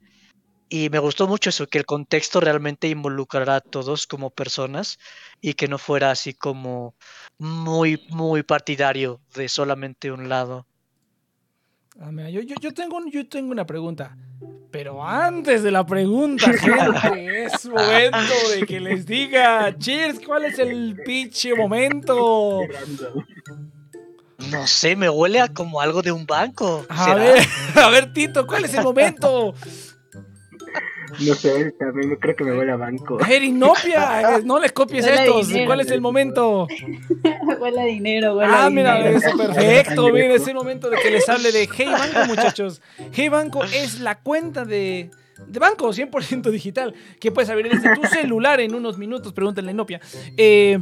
Y 0.70 0.90
me 0.90 0.98
gustó 0.98 1.28
mucho 1.28 1.50
eso, 1.50 1.68
que 1.68 1.78
el 1.78 1.86
contexto 1.86 2.40
realmente 2.40 2.88
involucrara 2.88 3.58
a 3.58 3.62
todos 3.62 4.08
como 4.08 4.32
personas 4.32 4.98
y 5.40 5.54
que 5.54 5.68
no 5.68 5.78
fuera 5.78 6.10
así 6.10 6.34
como 6.34 6.96
muy, 7.38 8.04
muy 8.10 8.42
partidario 8.42 9.22
de 9.36 9.50
solamente 9.50 10.12
un 10.12 10.30
lado. 10.30 10.66
Ah, 12.00 12.10
yo, 12.30 12.42
yo, 12.42 12.74
tengo, 12.74 13.00
yo 13.12 13.28
tengo 13.28 13.52
una 13.52 13.68
pregunta. 13.68 14.18
Pero 14.72 15.06
antes 15.06 15.62
de 15.62 15.70
la 15.70 15.86
pregunta, 15.86 16.52
gente, 16.58 17.44
es 17.44 17.66
momento 17.68 18.34
de 18.56 18.66
que 18.66 18.80
les 18.80 19.06
diga, 19.06 19.78
Cheers, 19.78 20.20
¿cuál 20.26 20.46
es 20.46 20.58
el 20.58 20.98
pinche 21.06 21.54
momento? 21.54 22.62
No 24.50 24.68
sé, 24.68 24.96
me 24.96 25.10
huele 25.10 25.40
a 25.40 25.48
como 25.48 25.82
algo 25.82 26.02
de 26.02 26.12
un 26.12 26.26
banco. 26.26 26.86
A 26.90 27.16
ver, 27.16 27.44
a 27.76 27.90
ver, 27.90 28.14
Tito, 28.14 28.46
¿cuál 28.46 28.66
es 28.66 28.74
el 28.74 28.84
momento? 28.84 29.54
No 31.20 31.36
sé, 31.36 31.72
también 31.80 32.16
creo 32.16 32.36
que 32.36 32.44
me 32.44 32.58
huele 32.58 32.72
a 32.72 32.76
banco. 32.76 33.20
Inopia, 33.42 34.40
no 34.44 34.60
les 34.60 34.72
copies 34.72 35.06
estos. 35.06 35.50
¿Cuál 35.66 35.82
es 35.82 35.92
el 35.92 36.02
momento? 36.02 36.68
huele 37.60 37.82
a 37.82 37.86
dinero, 37.86 38.36
huele 38.36 38.54
ah, 38.54 38.66
a 38.66 38.70
mira, 38.70 38.98
dinero. 38.98 39.18
es 39.18 39.36
perfecto. 39.36 40.10
Mira, 40.12 40.34
es 40.34 40.48
el 40.48 40.56
momento 40.56 40.90
de 40.90 40.98
que 40.98 41.12
les 41.12 41.28
hable 41.30 41.52
de 41.52 41.70
Hey 41.76 41.88
Banco, 41.92 42.26
muchachos. 42.28 42.82
Hey 43.12 43.30
Banco 43.30 43.64
es 43.64 44.00
la 44.00 44.16
cuenta 44.20 44.66
de 44.66 45.12
de 45.48 45.60
banco 45.60 45.90
100% 45.90 46.50
digital 46.50 46.94
que 47.20 47.32
puedes 47.32 47.50
abrir 47.50 47.72
desde 47.72 47.94
tu 47.96 48.04
celular 48.08 48.60
en 48.60 48.74
unos 48.74 48.98
minutos, 48.98 49.34
pregúntenle 49.34 49.72
a 49.72 49.74
Inopia. 49.74 50.02
Eh, 50.38 50.80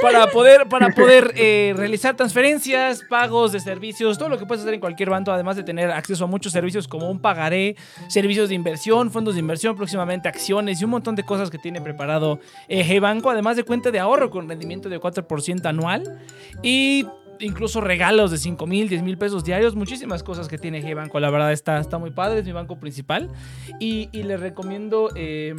para 0.00 0.28
poder, 0.28 0.68
para 0.68 0.90
poder 0.90 1.32
eh, 1.36 1.74
realizar 1.76 2.16
transferencias, 2.16 3.02
pagos 3.08 3.52
de 3.52 3.60
servicios, 3.60 4.16
todo 4.16 4.28
lo 4.28 4.38
que 4.38 4.46
puedes 4.46 4.62
hacer 4.62 4.74
en 4.74 4.80
cualquier 4.80 5.10
banco, 5.10 5.32
además 5.32 5.56
de 5.56 5.64
tener 5.64 5.90
acceso 5.90 6.24
a 6.24 6.26
muchos 6.26 6.52
servicios 6.52 6.86
como 6.86 7.10
un 7.10 7.20
pagaré, 7.20 7.76
servicios 8.08 8.48
de 8.48 8.54
inversión, 8.54 9.10
fondos 9.10 9.34
de 9.34 9.40
inversión, 9.40 9.76
próximamente 9.76 10.28
acciones 10.28 10.80
y 10.80 10.84
un 10.84 10.90
montón 10.90 11.16
de 11.16 11.24
cosas 11.24 11.50
que 11.50 11.58
tiene 11.58 11.80
preparado 11.80 12.38
eh, 12.68 13.00
Banco, 13.00 13.28
además 13.28 13.56
de 13.56 13.64
cuenta 13.64 13.90
de 13.90 13.98
ahorro 13.98 14.30
con 14.30 14.48
rendimiento 14.48 14.88
de 14.88 15.00
4% 15.00 15.66
anual 15.66 16.20
y 16.62 17.06
incluso 17.40 17.80
regalos 17.80 18.30
de 18.30 18.38
5 18.38 18.66
mil, 18.66 18.88
10 18.88 19.02
mil 19.02 19.18
pesos 19.18 19.44
diarios, 19.44 19.74
muchísimas 19.74 20.22
cosas 20.22 20.48
que 20.48 20.58
tiene 20.58 20.82
G-Banco. 20.82 21.20
La 21.20 21.30
verdad 21.30 21.52
está, 21.52 21.78
está 21.78 21.98
muy 21.98 22.10
padre, 22.10 22.40
es 22.40 22.46
mi 22.46 22.52
banco 22.52 22.78
principal. 22.78 23.30
Y, 23.80 24.08
y 24.12 24.22
les 24.22 24.40
recomiendo... 24.40 25.10
Eh, 25.14 25.54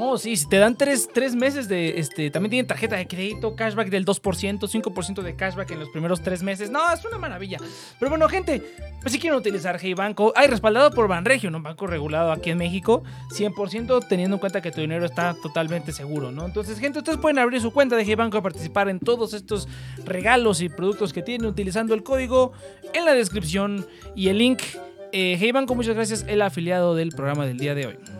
Oh, 0.00 0.16
sí, 0.16 0.36
si 0.36 0.48
te 0.48 0.58
dan 0.58 0.76
tres, 0.76 1.08
meses 1.34 1.68
de. 1.68 1.98
este 1.98 2.30
También 2.30 2.50
tienen 2.50 2.66
tarjeta 2.66 2.96
de 2.96 3.08
crédito, 3.08 3.56
cashback 3.56 3.88
del 3.88 4.04
2%, 4.04 4.60
5% 4.60 5.22
de 5.22 5.34
cashback 5.34 5.72
en 5.72 5.80
los 5.80 5.88
primeros 5.88 6.22
tres 6.22 6.42
meses. 6.42 6.70
No, 6.70 6.92
es 6.92 7.04
una 7.04 7.18
maravilla. 7.18 7.58
Pero 7.98 8.08
bueno, 8.08 8.28
gente, 8.28 8.62
pues 9.00 9.12
si 9.12 9.18
quieren 9.18 9.38
utilizar 9.38 9.78
Hey 9.80 9.94
Banco, 9.94 10.32
hay 10.36 10.46
respaldado 10.46 10.92
por 10.92 11.08
Banregio, 11.08 11.50
un 11.50 11.62
banco 11.62 11.88
regulado 11.88 12.30
aquí 12.30 12.50
en 12.50 12.58
México, 12.58 13.02
100% 13.36 14.06
teniendo 14.06 14.36
en 14.36 14.40
cuenta 14.40 14.60
que 14.60 14.70
tu 14.70 14.80
dinero 14.80 15.04
está 15.04 15.34
totalmente 15.34 15.92
seguro, 15.92 16.30
¿no? 16.30 16.46
Entonces, 16.46 16.78
gente, 16.78 16.98
ustedes 16.98 17.18
pueden 17.18 17.38
abrir 17.40 17.60
su 17.60 17.72
cuenta 17.72 17.96
de 17.96 18.04
Hey 18.04 18.14
Banco 18.14 18.38
y 18.38 18.40
participar 18.40 18.88
en 18.88 19.00
todos 19.00 19.34
estos 19.34 19.66
regalos 20.04 20.60
y 20.60 20.68
productos 20.68 21.12
que 21.12 21.22
tienen 21.22 21.46
utilizando 21.48 21.94
el 21.94 22.04
código 22.04 22.52
en 22.92 23.04
la 23.04 23.14
descripción 23.14 23.84
y 24.14 24.28
el 24.28 24.38
link. 24.38 24.62
Eh, 25.10 25.36
hey 25.40 25.52
Banco, 25.52 25.74
muchas 25.74 25.94
gracias, 25.94 26.24
el 26.28 26.42
afiliado 26.42 26.94
del 26.94 27.10
programa 27.10 27.46
del 27.46 27.58
día 27.58 27.74
de 27.74 27.86
hoy. 27.86 28.17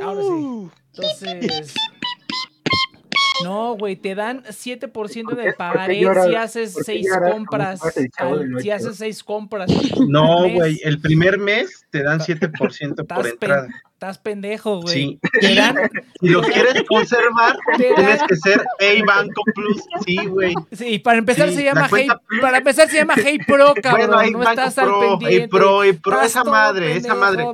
Ahora 0.00 0.22
sí. 0.22 0.28
Uh. 0.28 0.70
Entonces. 0.94 1.74
No, 3.42 3.76
güey, 3.76 3.96
te 3.96 4.14
dan 4.14 4.44
7% 4.44 5.34
de 5.34 5.52
pagaré 5.54 6.00
si 6.00 6.34
haces 6.34 6.76
6 6.84 7.08
compras. 7.32 7.80
si 8.60 8.70
haces 8.70 8.96
6 8.96 9.24
compras. 9.24 9.70
No, 10.08 10.48
güey, 10.48 10.80
el 10.84 11.00
primer 11.00 11.38
mes 11.38 11.86
te 11.90 12.02
dan 12.02 12.20
7% 12.20 13.06
por 13.06 13.26
entrada. 13.26 13.68
Estás 14.02 14.18
pendejo, 14.18 14.80
güey. 14.80 14.94
Sí. 14.94 15.20
Si 16.20 16.28
lo 16.28 16.40
quieres 16.42 16.82
conservar, 16.88 17.56
tienes 17.76 18.20
que 18.28 18.36
ser 18.36 18.60
A 18.60 19.04
Banco 19.06 19.42
Plus. 19.54 19.82
Sí, 20.04 20.16
güey. 20.26 20.54
Sí, 20.72 20.98
para 20.98 21.18
empezar 21.18 21.50
se 21.50 21.62
llama 21.62 21.88
Hey 21.92 22.08
para 22.40 22.58
empezar 22.58 22.88
se 22.88 22.96
llama 22.96 23.14
Hey 23.16 23.38
Pro, 23.46 23.74
cabrón. 23.82 24.10
Bueno, 24.12 24.38
no 24.38 24.50
estás 24.50 24.78
al 24.78 24.90
pendiente. 24.98 25.26
Hey 25.28 25.46
Pro, 25.48 25.84
Hey 25.84 25.92
Pro, 25.92 26.20
esa 26.20 26.42
madre, 26.42 26.96
esa 26.96 27.14
madre. 27.14 27.44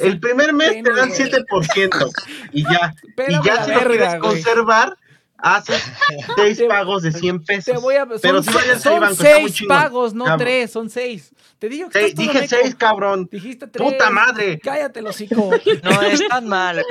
El 0.00 0.20
primer 0.20 0.52
mes 0.52 0.82
te 0.82 0.92
dan 0.92 1.10
7% 1.10 2.12
y 2.52 2.62
ya. 2.62 2.94
y 3.28 3.44
ya 3.44 3.64
si 3.64 3.72
lo 3.72 3.80
quieres 3.80 4.14
conservar, 4.16 4.96
haces 5.42 5.82
seis 6.36 6.62
pagos 6.68 7.02
de 7.02 7.12
100 7.12 7.44
pesos. 7.44 7.64
Te 7.74 7.80
voy 7.80 7.96
a, 7.96 8.06
pero 8.06 8.42
son, 8.42 8.54
si 8.54 8.80
son 8.80 9.14
seis 9.16 9.62
pagos, 9.66 10.14
no 10.14 10.36
tres, 10.36 10.70
son 10.70 10.90
seis. 10.90 11.32
Te 11.58 11.68
digo 11.68 11.90
que 11.90 12.14
Dije 12.14 12.48
seis, 12.48 12.74
cabrón. 12.74 13.28
Dijiste 13.30 13.66
tres. 13.66 13.86
Puta 13.86 14.10
madre. 14.10 14.58
Cállate, 14.60 15.02
los 15.02 15.20
hijos. 15.20 15.60
No 15.82 16.02
es 16.02 16.26
tan 16.28 16.48
mal. 16.48 16.82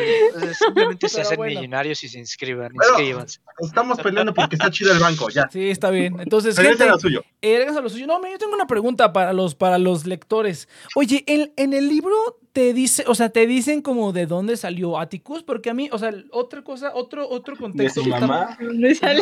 Simplemente 0.53 1.09
se 1.09 1.21
hacen 1.21 1.41
millonarios 1.41 2.03
y 2.03 2.09
se 2.09 2.19
inscriban. 2.19 2.71
Inscríbanse. 2.73 3.39
Estamos 3.59 3.99
peleando 3.99 4.33
porque 4.33 4.55
está 4.55 4.69
chido 4.69 4.91
el 4.93 4.99
banco, 4.99 5.29
ya. 5.29 5.47
Sí, 5.51 5.69
está 5.69 5.89
bien. 5.89 6.19
Entonces, 6.19 6.57
gente, 6.57 6.85
lo 6.85 6.99
suyo. 6.99 7.23
Eh, 7.41 7.65
lo 7.65 7.89
suyo. 7.89 8.05
No, 8.07 8.21
yo 8.29 8.37
tengo 8.37 8.53
una 8.53 8.67
pregunta 8.67 9.11
para 9.11 9.33
los, 9.33 9.55
para 9.55 9.77
los 9.77 10.05
lectores. 10.05 10.67
Oye, 10.95 11.23
en, 11.27 11.51
en 11.57 11.73
el 11.73 11.89
libro 11.89 12.39
te 12.53 12.73
dice, 12.73 13.03
o 13.07 13.15
sea, 13.15 13.29
te 13.29 13.45
dicen 13.45 13.81
como 13.81 14.11
de 14.11 14.25
dónde 14.25 14.57
salió 14.57 14.99
Atticus, 14.99 15.43
porque 15.43 15.69
a 15.69 15.73
mí, 15.73 15.89
o 15.91 15.99
sea, 15.99 16.11
otra 16.31 16.63
cosa, 16.63 16.91
otro, 16.95 17.29
otro 17.29 17.55
contexto. 17.55 18.01
¿De 18.01 18.05
su 18.05 18.09
mamá? 18.09 18.57
Ser 18.57 19.21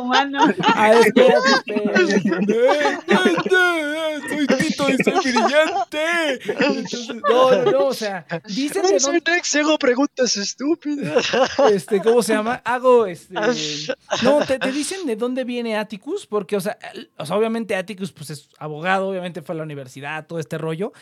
humano. 0.00 0.38
Ah, 0.74 0.92
espérate, 0.92 1.48
Soy 4.28 4.46
Tito 4.46 4.88
y 4.88 4.96
soy 5.02 5.32
brillante. 5.32 6.38
Entonces, 6.46 7.08
no, 7.28 7.50
no, 7.50 7.70
no, 7.70 7.86
o 7.86 7.94
sea, 7.94 8.26
dicen 8.46 8.82
de 8.82 8.98
dónde. 8.98 9.22
Hago 9.62 9.78
preguntas 9.78 10.36
estúpidas. 10.36 11.30
Este, 11.70 12.00
¿cómo 12.00 12.22
se 12.22 12.34
llama? 12.34 12.62
Hago 12.64 13.06
este. 13.06 13.34
No, 14.22 14.44
te, 14.46 14.58
te 14.58 14.72
dicen 14.72 15.06
de 15.06 15.16
dónde 15.16 15.44
viene 15.44 15.76
Atticus, 15.76 16.26
porque, 16.26 16.56
o 16.56 16.60
sea, 16.60 16.78
o 17.16 17.26
sea, 17.26 17.36
obviamente 17.36 17.76
Atticus, 17.76 18.12
pues 18.12 18.30
es 18.30 18.48
abogado, 18.58 19.08
obviamente 19.08 19.42
fue 19.42 19.54
a 19.54 19.58
la 19.58 19.64
universidad, 19.64 20.26
todo 20.26 20.38
este 20.38 20.58
rollo. 20.58 20.92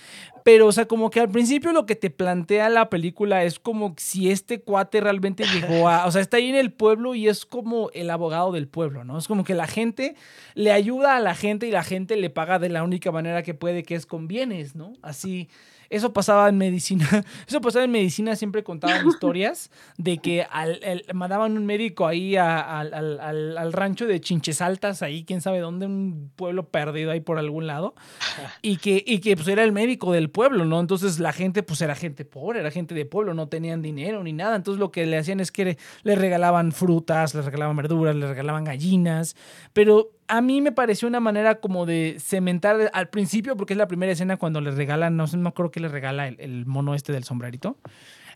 Pero, 0.44 0.66
o 0.66 0.72
sea, 0.72 0.79
como 0.86 1.10
que 1.10 1.20
al 1.20 1.28
principio 1.28 1.72
lo 1.72 1.86
que 1.86 1.96
te 1.96 2.10
plantea 2.10 2.68
la 2.68 2.90
película 2.90 3.44
es 3.44 3.58
como 3.58 3.94
si 3.96 4.30
este 4.30 4.60
cuate 4.60 5.00
realmente 5.00 5.44
llegó 5.44 5.88
a. 5.88 6.06
O 6.06 6.10
sea, 6.10 6.20
está 6.20 6.36
ahí 6.36 6.48
en 6.48 6.56
el 6.56 6.72
pueblo 6.72 7.14
y 7.14 7.28
es 7.28 7.46
como 7.46 7.90
el 7.92 8.10
abogado 8.10 8.52
del 8.52 8.68
pueblo, 8.68 9.04
¿no? 9.04 9.18
Es 9.18 9.28
como 9.28 9.44
que 9.44 9.54
la 9.54 9.66
gente 9.66 10.14
le 10.54 10.72
ayuda 10.72 11.16
a 11.16 11.20
la 11.20 11.34
gente 11.34 11.66
y 11.66 11.70
la 11.70 11.82
gente 11.82 12.16
le 12.16 12.30
paga 12.30 12.58
de 12.58 12.68
la 12.68 12.82
única 12.82 13.12
manera 13.12 13.42
que 13.42 13.54
puede, 13.54 13.82
que 13.82 13.94
es 13.94 14.06
con 14.06 14.28
bienes, 14.28 14.74
¿no? 14.74 14.92
Así. 15.02 15.48
Eso 15.90 16.12
pasaba 16.12 16.48
en 16.48 16.56
medicina. 16.56 17.06
Eso 17.48 17.60
pasaba 17.60 17.84
en 17.84 17.90
medicina, 17.90 18.36
siempre 18.36 18.62
contaban 18.62 19.06
historias 19.08 19.72
de 19.98 20.18
que 20.18 20.46
al, 20.48 20.80
mandaban 21.12 21.56
un 21.56 21.66
médico 21.66 22.06
ahí 22.06 22.36
al, 22.36 23.72
rancho 23.72 24.06
de 24.06 24.20
Chinches 24.20 24.60
Altas, 24.60 25.02
ahí 25.02 25.24
quién 25.24 25.40
sabe 25.40 25.58
dónde, 25.58 25.86
un 25.86 26.30
pueblo 26.36 26.68
perdido 26.68 27.10
ahí 27.10 27.20
por 27.20 27.38
algún 27.38 27.66
lado, 27.66 27.94
y 28.62 28.76
que, 28.76 29.02
y 29.04 29.18
que 29.18 29.34
pues 29.34 29.48
era 29.48 29.64
el 29.64 29.72
médico 29.72 30.12
del 30.12 30.30
pueblo, 30.30 30.64
¿no? 30.64 30.78
Entonces 30.78 31.18
la 31.18 31.32
gente 31.32 31.64
pues 31.64 31.80
era 31.82 31.96
gente 31.96 32.24
pobre, 32.24 32.60
era 32.60 32.70
gente 32.70 32.94
de 32.94 33.04
pueblo, 33.04 33.34
no 33.34 33.48
tenían 33.48 33.82
dinero 33.82 34.22
ni 34.22 34.32
nada. 34.32 34.54
Entonces 34.54 34.78
lo 34.78 34.92
que 34.92 35.06
le 35.06 35.18
hacían 35.18 35.40
es 35.40 35.50
que 35.50 35.76
le 36.04 36.14
regalaban 36.14 36.70
frutas, 36.70 37.34
le 37.34 37.42
regalaban 37.42 37.76
verduras, 37.76 38.14
le 38.14 38.28
regalaban 38.28 38.62
gallinas, 38.62 39.34
pero 39.72 40.12
a 40.30 40.40
mí 40.40 40.60
me 40.60 40.70
pareció 40.70 41.08
una 41.08 41.18
manera 41.18 41.56
como 41.56 41.86
de 41.86 42.16
cementar 42.20 42.88
al 42.94 43.08
principio, 43.08 43.56
porque 43.56 43.74
es 43.74 43.76
la 43.76 43.88
primera 43.88 44.12
escena 44.12 44.36
cuando 44.36 44.60
le 44.60 44.70
regalan, 44.70 45.16
no 45.16 45.26
sé, 45.26 45.36
no 45.36 45.48
acuerdo 45.48 45.72
qué 45.72 45.80
le 45.80 45.88
regala 45.88 46.28
el, 46.28 46.66
mono 46.66 46.94
este 46.94 47.12
del 47.12 47.24
sombrerito. 47.24 47.76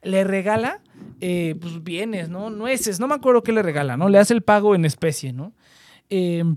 Le 0.02 0.24
regala, 0.24 0.80
eh, 1.20 1.54
pues, 1.60 1.84
bienes, 1.84 2.28
¿no? 2.28 2.50
Nueces, 2.50 2.98
no 2.98 3.06
me 3.06 3.14
acuerdo 3.14 3.44
qué 3.44 3.52
le 3.52 3.62
regala, 3.62 3.96
¿no? 3.96 4.08
Le 4.08 4.18
hace 4.18 4.34
el 4.34 4.42
pago 4.42 4.74
en 4.74 4.84
especie, 4.84 5.32
¿no? 5.32 5.52
Em, 6.10 6.56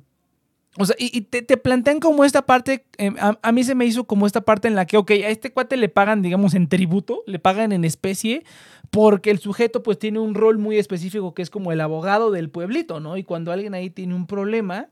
o 0.79 0.85
sea, 0.85 0.95
y, 0.99 1.21
te, 1.21 1.57
plantean 1.57 1.99
como 1.99 2.25
esta 2.25 2.45
parte, 2.45 2.85
em, 2.97 3.15
a, 3.19 3.51
mí 3.51 3.63
se 3.63 3.75
me 3.75 3.85
hizo 3.85 4.05
como 4.05 4.25
esta 4.25 4.41
parte 4.41 4.67
en 4.67 4.75
la 4.75 4.87
que, 4.87 4.97
ok, 4.97 5.11
a 5.11 5.29
este 5.29 5.51
cuate 5.51 5.77
le 5.77 5.87
pagan, 5.87 6.23
digamos, 6.23 6.55
en 6.55 6.67
tributo, 6.67 7.23
le 7.27 7.37
pagan 7.37 7.71
en 7.71 7.85
especie, 7.85 8.43
porque 8.89 9.29
el 9.29 9.37
sujeto 9.37 9.83
pues 9.83 9.99
tiene 9.99 10.17
un 10.17 10.33
rol 10.33 10.57
muy 10.57 10.77
específico 10.77 11.35
que 11.35 11.43
es 11.43 11.51
como 11.51 11.71
el 11.71 11.81
abogado 11.81 12.31
del 12.31 12.49
pueblito, 12.49 12.99
¿no? 12.99 13.17
Y 13.17 13.23
cuando 13.23 13.51
alguien 13.51 13.75
ahí 13.75 13.91
tiene 13.91 14.15
un 14.15 14.25
problema, 14.25 14.89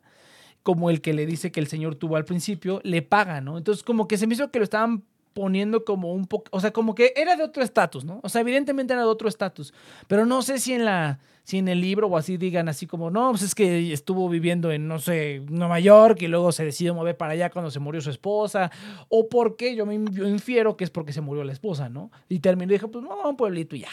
como 0.65 0.89
el 0.89 0.99
que 0.99 1.13
le 1.13 1.27
dice 1.27 1.51
que 1.51 1.59
el 1.59 1.67
señor 1.67 1.93
tuvo 1.93 2.15
al 2.15 2.25
principio, 2.25 2.81
le 2.83 3.03
paga, 3.03 3.39
¿no? 3.39 3.59
Entonces 3.59 3.83
como 3.83 4.07
que 4.07 4.17
se 4.17 4.25
me 4.25 4.33
hizo 4.33 4.49
que 4.49 4.57
lo 4.57 4.63
estaban 4.63 5.03
poniendo 5.31 5.85
como 5.85 6.11
un 6.11 6.25
poco, 6.25 6.45
o 6.49 6.59
sea, 6.59 6.73
como 6.73 6.95
que 6.95 7.13
era 7.15 7.35
de 7.35 7.43
otro 7.43 7.61
estatus, 7.61 8.03
¿no? 8.03 8.19
O 8.23 8.29
sea, 8.29 8.41
evidentemente 8.41 8.93
era 8.93 9.03
de 9.03 9.07
otro 9.07 9.29
estatus, 9.29 9.75
pero 10.07 10.25
no 10.25 10.41
sé 10.41 10.57
si 10.57 10.73
en 10.73 10.83
la, 10.83 11.19
si 11.43 11.59
en 11.59 11.67
el 11.67 11.81
libro 11.81 12.07
o 12.07 12.17
así 12.17 12.37
digan 12.37 12.67
así 12.67 12.87
como, 12.87 13.11
no, 13.11 13.29
pues 13.29 13.43
es 13.43 13.53
que 13.53 13.93
estuvo 13.93 14.27
viviendo 14.27 14.71
en, 14.71 14.87
no 14.87 14.97
sé, 14.97 15.43
Nueva 15.51 15.79
York 15.79 16.23
y 16.23 16.27
luego 16.27 16.51
se 16.51 16.65
decidió 16.65 16.95
mover 16.95 17.15
para 17.15 17.33
allá 17.33 17.51
cuando 17.51 17.69
se 17.69 17.79
murió 17.79 18.01
su 18.01 18.09
esposa, 18.09 18.71
o 19.07 19.29
porque 19.29 19.75
yo 19.75 19.85
me 19.85 19.93
infiero 19.93 20.75
que 20.75 20.83
es 20.83 20.89
porque 20.89 21.13
se 21.13 21.21
murió 21.21 21.43
la 21.43 21.53
esposa, 21.53 21.89
¿no? 21.89 22.09
Y 22.27 22.39
terminó 22.39 22.71
y 22.71 22.77
dije, 22.77 22.87
pues 22.87 23.03
no, 23.03 23.29
un 23.29 23.37
pueblito 23.37 23.75
y 23.75 23.81
ya. 23.81 23.91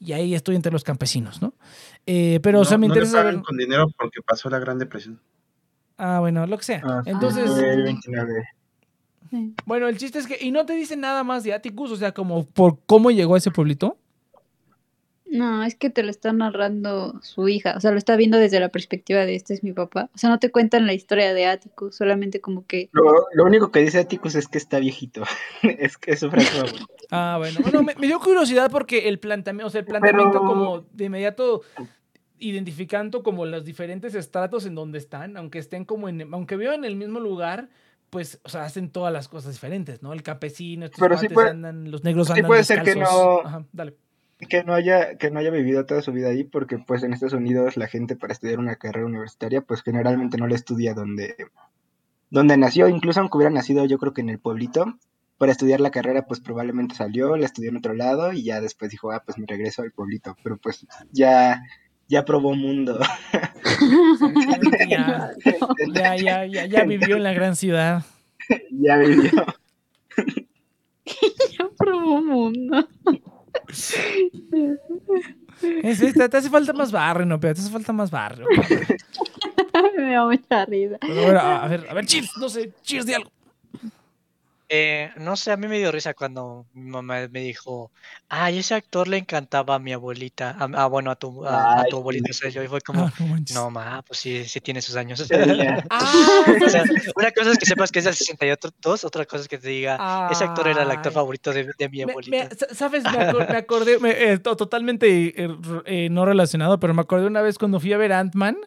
Y 0.00 0.14
ahí 0.14 0.34
estoy 0.34 0.56
entre 0.56 0.72
los 0.72 0.82
campesinos, 0.82 1.40
¿no? 1.40 1.54
Eh, 2.06 2.40
pero, 2.42 2.58
o 2.58 2.64
sea, 2.64 2.76
me 2.76 2.86
interesa 2.86 3.12
saber... 3.12 3.40
con 3.40 3.56
dinero 3.56 3.86
porque 3.96 4.20
pasó 4.26 4.50
la 4.50 4.58
Gran 4.58 4.80
Depresión. 4.80 5.20
Ah, 5.98 6.20
bueno, 6.20 6.46
lo 6.46 6.56
que 6.56 6.64
sea. 6.64 6.80
Ah, 6.84 7.02
Entonces. 7.04 7.50
Bueno, 9.66 9.88
el 9.88 9.98
chiste 9.98 10.20
es 10.20 10.26
que. 10.26 10.38
Y 10.40 10.52
no 10.52 10.64
te 10.64 10.74
dicen 10.74 11.00
nada 11.00 11.24
más 11.24 11.44
de 11.44 11.52
Atticus, 11.52 11.90
o 11.90 11.96
sea, 11.96 12.12
como 12.12 12.44
por 12.44 12.78
cómo 12.86 13.10
llegó 13.10 13.34
a 13.34 13.38
ese 13.38 13.50
pueblito. 13.50 13.98
No, 15.30 15.62
es 15.62 15.74
que 15.74 15.90
te 15.90 16.02
lo 16.02 16.10
está 16.10 16.32
narrando 16.32 17.20
su 17.22 17.48
hija. 17.48 17.74
O 17.76 17.80
sea, 17.80 17.90
lo 17.90 17.98
está 17.98 18.16
viendo 18.16 18.38
desde 18.38 18.60
la 18.60 18.70
perspectiva 18.70 19.26
de 19.26 19.34
este 19.34 19.52
es 19.52 19.62
mi 19.62 19.72
papá. 19.72 20.08
O 20.14 20.18
sea, 20.18 20.30
no 20.30 20.38
te 20.38 20.50
cuentan 20.50 20.86
la 20.86 20.94
historia 20.94 21.34
de 21.34 21.46
Atticus, 21.46 21.96
solamente 21.96 22.40
como 22.40 22.66
que. 22.66 22.88
Lo, 22.92 23.44
único 23.44 23.70
que 23.70 23.80
dice 23.80 23.98
Atticus 23.98 24.36
es 24.36 24.48
que 24.48 24.56
está 24.56 24.78
viejito. 24.78 25.24
es 25.62 25.98
que 25.98 26.12
es 26.12 26.20
su 26.20 26.30
frase 26.30 26.62
Ah, 27.10 27.36
bueno. 27.38 27.60
Bueno, 27.62 27.82
me, 27.82 27.94
dio 28.06 28.20
curiosidad 28.20 28.70
porque 28.70 29.08
el 29.08 29.18
planteamiento, 29.18 29.66
o 29.66 29.70
sea, 29.70 29.80
el 29.80 29.86
planteamiento 29.86 30.38
como 30.40 30.86
de 30.92 31.04
inmediato 31.04 31.62
identificando 32.40 33.22
como 33.22 33.46
los 33.46 33.64
diferentes 33.64 34.14
estratos 34.14 34.66
en 34.66 34.74
donde 34.74 34.98
están, 34.98 35.36
aunque 35.36 35.58
estén 35.58 35.84
como 35.84 36.08
en, 36.08 36.32
aunque 36.32 36.56
vivan 36.56 36.80
en 36.80 36.84
el 36.84 36.96
mismo 36.96 37.20
lugar, 37.20 37.68
pues, 38.10 38.40
o 38.44 38.48
sea, 38.48 38.64
hacen 38.64 38.90
todas 38.90 39.12
las 39.12 39.28
cosas 39.28 39.52
diferentes, 39.52 40.02
¿no? 40.02 40.12
El 40.12 40.22
campesino, 40.22 40.86
estos 40.86 41.00
Pero 41.00 41.18
sí 41.18 41.28
puede, 41.28 41.50
andan, 41.50 41.90
los 41.90 42.04
negros 42.04 42.30
andan 42.30 42.44
sí 42.44 42.46
puede 42.46 42.64
ser 42.64 42.82
que 42.82 42.96
no, 42.96 43.40
Ajá, 43.40 43.64
dale. 43.72 43.96
que 44.48 44.64
no 44.64 44.74
haya, 44.74 45.16
que 45.18 45.30
no 45.30 45.40
haya 45.40 45.50
vivido 45.50 45.84
toda 45.84 46.00
su 46.02 46.12
vida 46.12 46.28
ahí, 46.28 46.44
porque 46.44 46.78
pues 46.78 47.02
en 47.02 47.12
Estados 47.12 47.34
Unidos 47.34 47.76
la 47.76 47.86
gente 47.86 48.16
para 48.16 48.32
estudiar 48.32 48.58
una 48.58 48.76
carrera 48.76 49.06
universitaria, 49.06 49.60
pues 49.60 49.82
generalmente 49.82 50.38
no 50.38 50.46
la 50.46 50.54
estudia 50.54 50.94
donde, 50.94 51.36
donde 52.30 52.56
nació, 52.56 52.88
incluso 52.88 53.20
aunque 53.20 53.36
hubiera 53.36 53.52
nacido 53.52 53.84
yo 53.84 53.98
creo 53.98 54.14
que 54.14 54.22
en 54.22 54.30
el 54.30 54.38
pueblito, 54.38 54.86
para 55.36 55.52
estudiar 55.52 55.80
la 55.80 55.90
carrera 55.90 56.26
pues 56.26 56.40
probablemente 56.40 56.94
salió, 56.94 57.36
la 57.36 57.46
estudió 57.46 57.70
en 57.70 57.76
otro 57.76 57.94
lado 57.94 58.32
y 58.32 58.42
ya 58.42 58.60
después 58.60 58.90
dijo, 58.90 59.12
ah, 59.12 59.22
pues 59.24 59.38
me 59.38 59.46
regreso 59.46 59.82
al 59.82 59.92
pueblito, 59.92 60.36
pero 60.42 60.56
pues 60.56 60.86
ya 61.12 61.62
ya 62.08 62.24
probó 62.24 62.54
mundo. 62.54 62.98
ya, 64.88 65.34
ya, 65.94 66.16
ya, 66.16 66.46
ya, 66.46 66.66
ya 66.66 66.84
vivió 66.84 67.16
en 67.16 67.22
la 67.22 67.32
gran 67.32 67.54
ciudad. 67.54 68.02
Ya 68.70 68.96
vivió. 68.96 69.30
ya 71.58 71.68
probó 71.76 72.22
mundo. 72.22 72.88
Es 75.82 75.98
te 76.14 76.36
hace 76.36 76.50
falta 76.50 76.72
más 76.72 76.90
barrio, 76.90 77.26
no, 77.26 77.38
pero 77.38 77.54
te 77.54 77.60
hace 77.60 77.70
falta 77.70 77.92
más 77.92 78.10
barrio. 78.10 78.46
Me 79.96 80.12
da 80.12 80.24
mucha 80.24 80.64
risa. 80.64 80.98
a, 81.02 81.68
ver, 81.68 81.86
a 81.88 81.94
ver, 81.94 82.06
cheers, 82.06 82.30
no 82.38 82.48
sé, 82.48 82.72
cheers 82.82 83.06
de 83.06 83.16
algo. 83.16 83.30
Eh, 84.70 85.10
no 85.16 85.34
sé, 85.36 85.50
a 85.50 85.56
mí 85.56 85.66
me 85.66 85.78
dio 85.78 85.90
risa 85.90 86.12
cuando 86.12 86.66
mi 86.74 86.90
mamá 86.90 87.26
me 87.30 87.40
dijo, 87.40 87.90
ay, 88.28 88.58
ese 88.58 88.74
actor 88.74 89.08
le 89.08 89.16
encantaba 89.16 89.76
a 89.76 89.78
mi 89.78 89.94
abuelita, 89.94 90.56
ah, 90.58 90.86
bueno, 90.86 91.10
a 91.10 91.16
tu, 91.16 91.46
a, 91.46 91.86
tu 91.88 91.96
abuelita, 91.96 92.28
o 92.30 92.34
sea, 92.34 92.50
yo 92.50 92.68
fue 92.68 92.82
como, 92.82 93.06
ah, 93.06 93.12
no, 93.54 93.70
ma, 93.70 94.02
pues 94.02 94.20
sí, 94.20 94.44
sí 94.44 94.60
tiene 94.60 94.82
sus 94.82 94.96
años. 94.96 95.26
Ah, 95.88 96.44
o 96.66 96.68
sea, 96.68 96.82
una 97.16 97.30
cosa 97.30 97.52
es 97.52 97.58
que 97.58 97.64
sepas 97.64 97.90
que 97.90 98.00
es 98.00 98.04
del 98.04 98.14
62, 98.14 99.04
otra 99.04 99.24
cosa 99.24 99.42
es 99.42 99.48
que 99.48 99.56
te 99.56 99.68
diga, 99.68 100.28
ese 100.30 100.44
actor 100.44 100.68
era 100.68 100.82
el 100.82 100.90
actor 100.90 101.12
favorito 101.12 101.50
de, 101.52 101.70
de 101.78 101.88
mi 101.88 102.02
abuelita. 102.02 102.50
¿Sabes? 102.74 103.04
Me, 103.04 103.10
acordé, 103.56 103.98
eh, 104.04 104.38
totalmente 104.38 105.34
eh, 105.86 106.08
no 106.10 106.26
relacionado, 106.26 106.78
pero 106.78 106.92
me 106.92 107.00
acordé 107.00 107.26
una 107.26 107.40
vez 107.40 107.56
cuando 107.56 107.80
fui 107.80 107.94
a 107.94 107.96
ver 107.96 108.12
Ant-Man, 108.12 108.58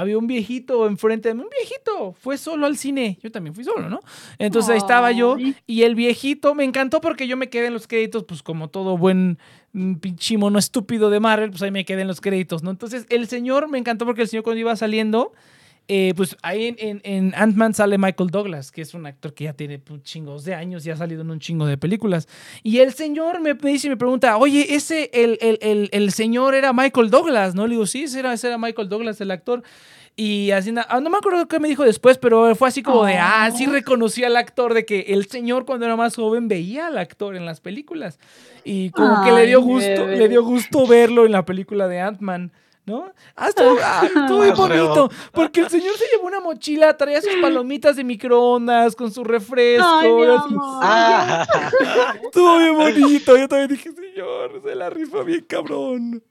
había 0.00 0.18
un 0.18 0.26
viejito 0.26 0.86
enfrente 0.86 1.28
de 1.28 1.34
mí, 1.34 1.42
un 1.42 1.48
viejito, 1.48 2.12
fue 2.12 2.36
solo 2.36 2.66
al 2.66 2.76
cine, 2.76 3.18
yo 3.22 3.30
también 3.30 3.54
fui 3.54 3.64
solo, 3.64 3.88
¿no? 3.88 4.00
Entonces 4.38 4.70
ahí 4.70 4.78
estaba 4.78 5.12
yo 5.12 5.36
y 5.66 5.82
el 5.82 5.94
viejito 5.94 6.54
me 6.54 6.64
encantó 6.64 7.00
porque 7.00 7.26
yo 7.26 7.36
me 7.36 7.48
quedé 7.48 7.66
en 7.66 7.72
los 7.72 7.86
créditos, 7.86 8.24
pues 8.24 8.42
como 8.42 8.68
todo 8.68 8.98
buen 8.98 9.38
mm, 9.72 9.94
pinche 9.94 10.36
mono 10.38 10.58
estúpido 10.58 11.10
de 11.10 11.20
Marvel, 11.20 11.50
pues 11.50 11.62
ahí 11.62 11.70
me 11.70 11.84
quedé 11.84 12.02
en 12.02 12.08
los 12.08 12.20
créditos, 12.20 12.62
¿no? 12.62 12.70
Entonces 12.70 13.06
el 13.08 13.26
señor 13.26 13.68
me 13.68 13.78
encantó 13.78 14.04
porque 14.04 14.22
el 14.22 14.28
señor 14.28 14.44
cuando 14.44 14.60
iba 14.60 14.76
saliendo, 14.76 15.32
eh, 15.88 16.14
pues 16.16 16.36
ahí 16.42 16.74
en, 16.78 17.00
en, 17.04 17.32
Ant-Man 17.36 17.72
sale 17.72 17.96
Michael 17.96 18.30
Douglas, 18.30 18.72
que 18.72 18.82
es 18.82 18.92
un 18.94 19.06
actor 19.06 19.34
que 19.34 19.44
ya 19.44 19.52
tiene 19.52 19.78
pues, 19.78 20.02
chingos 20.02 20.44
de 20.44 20.54
años 20.54 20.84
y 20.84 20.90
ha 20.90 20.96
salido 20.96 21.22
en 21.22 21.30
un 21.30 21.38
chingo 21.38 21.64
de 21.66 21.78
películas. 21.78 22.26
Y 22.64 22.78
el 22.78 22.92
señor 22.92 23.40
me, 23.40 23.54
dice 23.54 23.86
y 23.86 23.90
me 23.90 23.96
pregunta, 23.96 24.36
oye, 24.36 24.74
ese, 24.74 25.10
el, 25.12 25.38
el, 25.40 25.88
el, 25.92 26.12
señor 26.12 26.56
era 26.56 26.72
Michael 26.72 27.10
Douglas, 27.10 27.54
¿no? 27.54 27.66
Le 27.66 27.74
digo, 27.74 27.86
sí, 27.86 28.04
ese 28.04 28.18
era, 28.18 28.32
ese 28.32 28.48
era 28.48 28.58
Michael 28.58 28.88
Douglas, 28.88 29.20
el 29.20 29.30
actor. 29.30 29.62
Y 30.16 30.50
así, 30.50 30.74
ah, 30.88 30.98
no 31.00 31.10
me 31.10 31.18
acuerdo 31.18 31.46
qué 31.46 31.60
me 31.60 31.68
dijo 31.68 31.84
después, 31.84 32.18
pero 32.18 32.56
fue 32.56 32.68
así 32.68 32.82
como 32.82 33.04
de, 33.04 33.18
ah, 33.18 33.50
sí 33.54 33.66
oh. 33.66 33.70
reconocí 33.70 34.24
al 34.24 34.36
actor, 34.36 34.72
de 34.72 34.86
que 34.86 35.00
el 35.08 35.26
señor 35.26 35.66
cuando 35.66 35.84
era 35.84 35.94
más 35.94 36.16
joven 36.16 36.48
veía 36.48 36.86
al 36.86 36.98
actor 36.98 37.36
en 37.36 37.44
las 37.44 37.60
películas. 37.60 38.18
Y 38.64 38.90
como 38.90 39.22
que 39.22 39.30
le 39.30 39.46
dio 39.46 39.60
gusto, 39.60 40.06
le 40.06 40.28
dio 40.28 40.42
gusto 40.42 40.86
verlo 40.86 41.26
en 41.26 41.32
la 41.32 41.44
película 41.44 41.86
de 41.86 42.00
Ant-Man. 42.00 42.50
¿No? 42.86 43.12
Ah, 43.34 43.48
estuvo, 43.48 43.76
ah, 43.82 44.08
muy 44.28 44.50
bonito. 44.52 45.10
Porque 45.32 45.60
el 45.60 45.68
señor 45.68 45.96
se 45.98 46.06
llevó 46.12 46.28
una 46.28 46.40
mochila, 46.40 46.96
traía 46.96 47.20
sus 47.20 47.34
palomitas 47.42 47.96
de 47.96 48.04
microondas 48.04 48.94
con 48.94 49.10
su 49.10 49.24
refresco. 49.24 49.84
Ah. 50.82 51.44
Estuvo 52.22 52.58
bien 52.58 52.76
bonito. 52.94 53.36
Yo 53.36 53.48
también 53.48 53.70
dije, 53.70 53.90
señor, 53.92 54.62
se 54.64 54.74
la 54.76 54.88
rifa 54.88 55.22
bien 55.24 55.44
cabrón. 55.48 56.22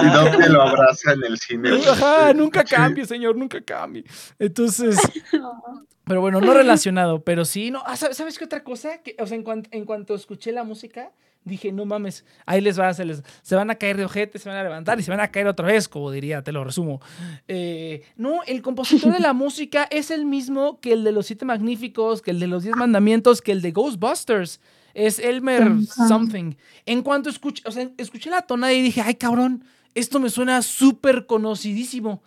Y 0.00 0.06
dónde 0.06 0.48
lo 0.48 0.62
abraza 0.62 1.12
en 1.12 1.24
el 1.24 1.38
cine. 1.38 1.70
Ajá, 1.84 2.32
nunca 2.32 2.62
cambie, 2.62 3.04
señor, 3.04 3.36
nunca 3.36 3.60
cambie. 3.60 4.04
Entonces, 4.38 4.96
Pero 6.06 6.20
bueno, 6.20 6.40
no 6.40 6.52
relacionado, 6.52 7.24
pero 7.24 7.46
sí, 7.46 7.70
no. 7.70 7.82
Ah, 7.86 7.96
¿sabes, 7.96 8.38
qué 8.38 8.44
otra 8.44 8.62
cosa? 8.62 8.98
Que, 8.98 9.16
o 9.18 9.26
sea, 9.26 9.38
en, 9.38 9.68
en 9.70 9.84
cuanto 9.86 10.14
escuché 10.14 10.52
la 10.52 10.62
música, 10.62 11.12
dije, 11.44 11.72
no 11.72 11.84
mames, 11.84 12.24
ahí 12.46 12.60
les 12.60 12.78
va, 12.78 12.92
se, 12.94 13.04
les, 13.04 13.22
se 13.42 13.54
van 13.54 13.70
a 13.70 13.74
caer 13.76 13.96
de 13.96 14.04
ojete, 14.04 14.38
se 14.38 14.48
van 14.48 14.58
a 14.58 14.62
levantar 14.62 14.98
y 14.98 15.02
se 15.02 15.10
van 15.10 15.20
a 15.20 15.28
caer 15.28 15.46
otra 15.46 15.66
vez, 15.66 15.88
como 15.88 16.10
diría, 16.10 16.42
te 16.42 16.52
lo 16.52 16.64
resumo. 16.64 17.00
Eh, 17.48 18.02
no, 18.16 18.42
el 18.46 18.62
compositor 18.62 19.12
de 19.12 19.20
la 19.20 19.32
música 19.34 19.86
es 19.90 20.10
el 20.10 20.24
mismo 20.24 20.80
que 20.80 20.92
el 20.92 21.04
de 21.04 21.12
los 21.12 21.26
Siete 21.26 21.44
Magníficos, 21.44 22.22
que 22.22 22.30
el 22.30 22.40
de 22.40 22.46
los 22.46 22.62
Diez 22.64 22.76
Mandamientos, 22.76 23.42
que 23.42 23.52
el 23.52 23.62
de 23.62 23.72
Ghostbusters. 23.72 24.60
Es 24.94 25.18
Elmer 25.18 25.72
Something. 26.08 26.54
En 26.86 27.02
cuanto 27.02 27.28
escuché, 27.28 27.64
o 27.66 27.72
sea, 27.72 27.90
escuché 27.98 28.30
la 28.30 28.42
tonada 28.42 28.72
y 28.72 28.80
dije, 28.80 29.00
ay 29.00 29.16
cabrón, 29.16 29.64
esto 29.94 30.20
me 30.20 30.30
suena 30.30 30.62
súper 30.62 31.26
conocidísimo. 31.26 32.22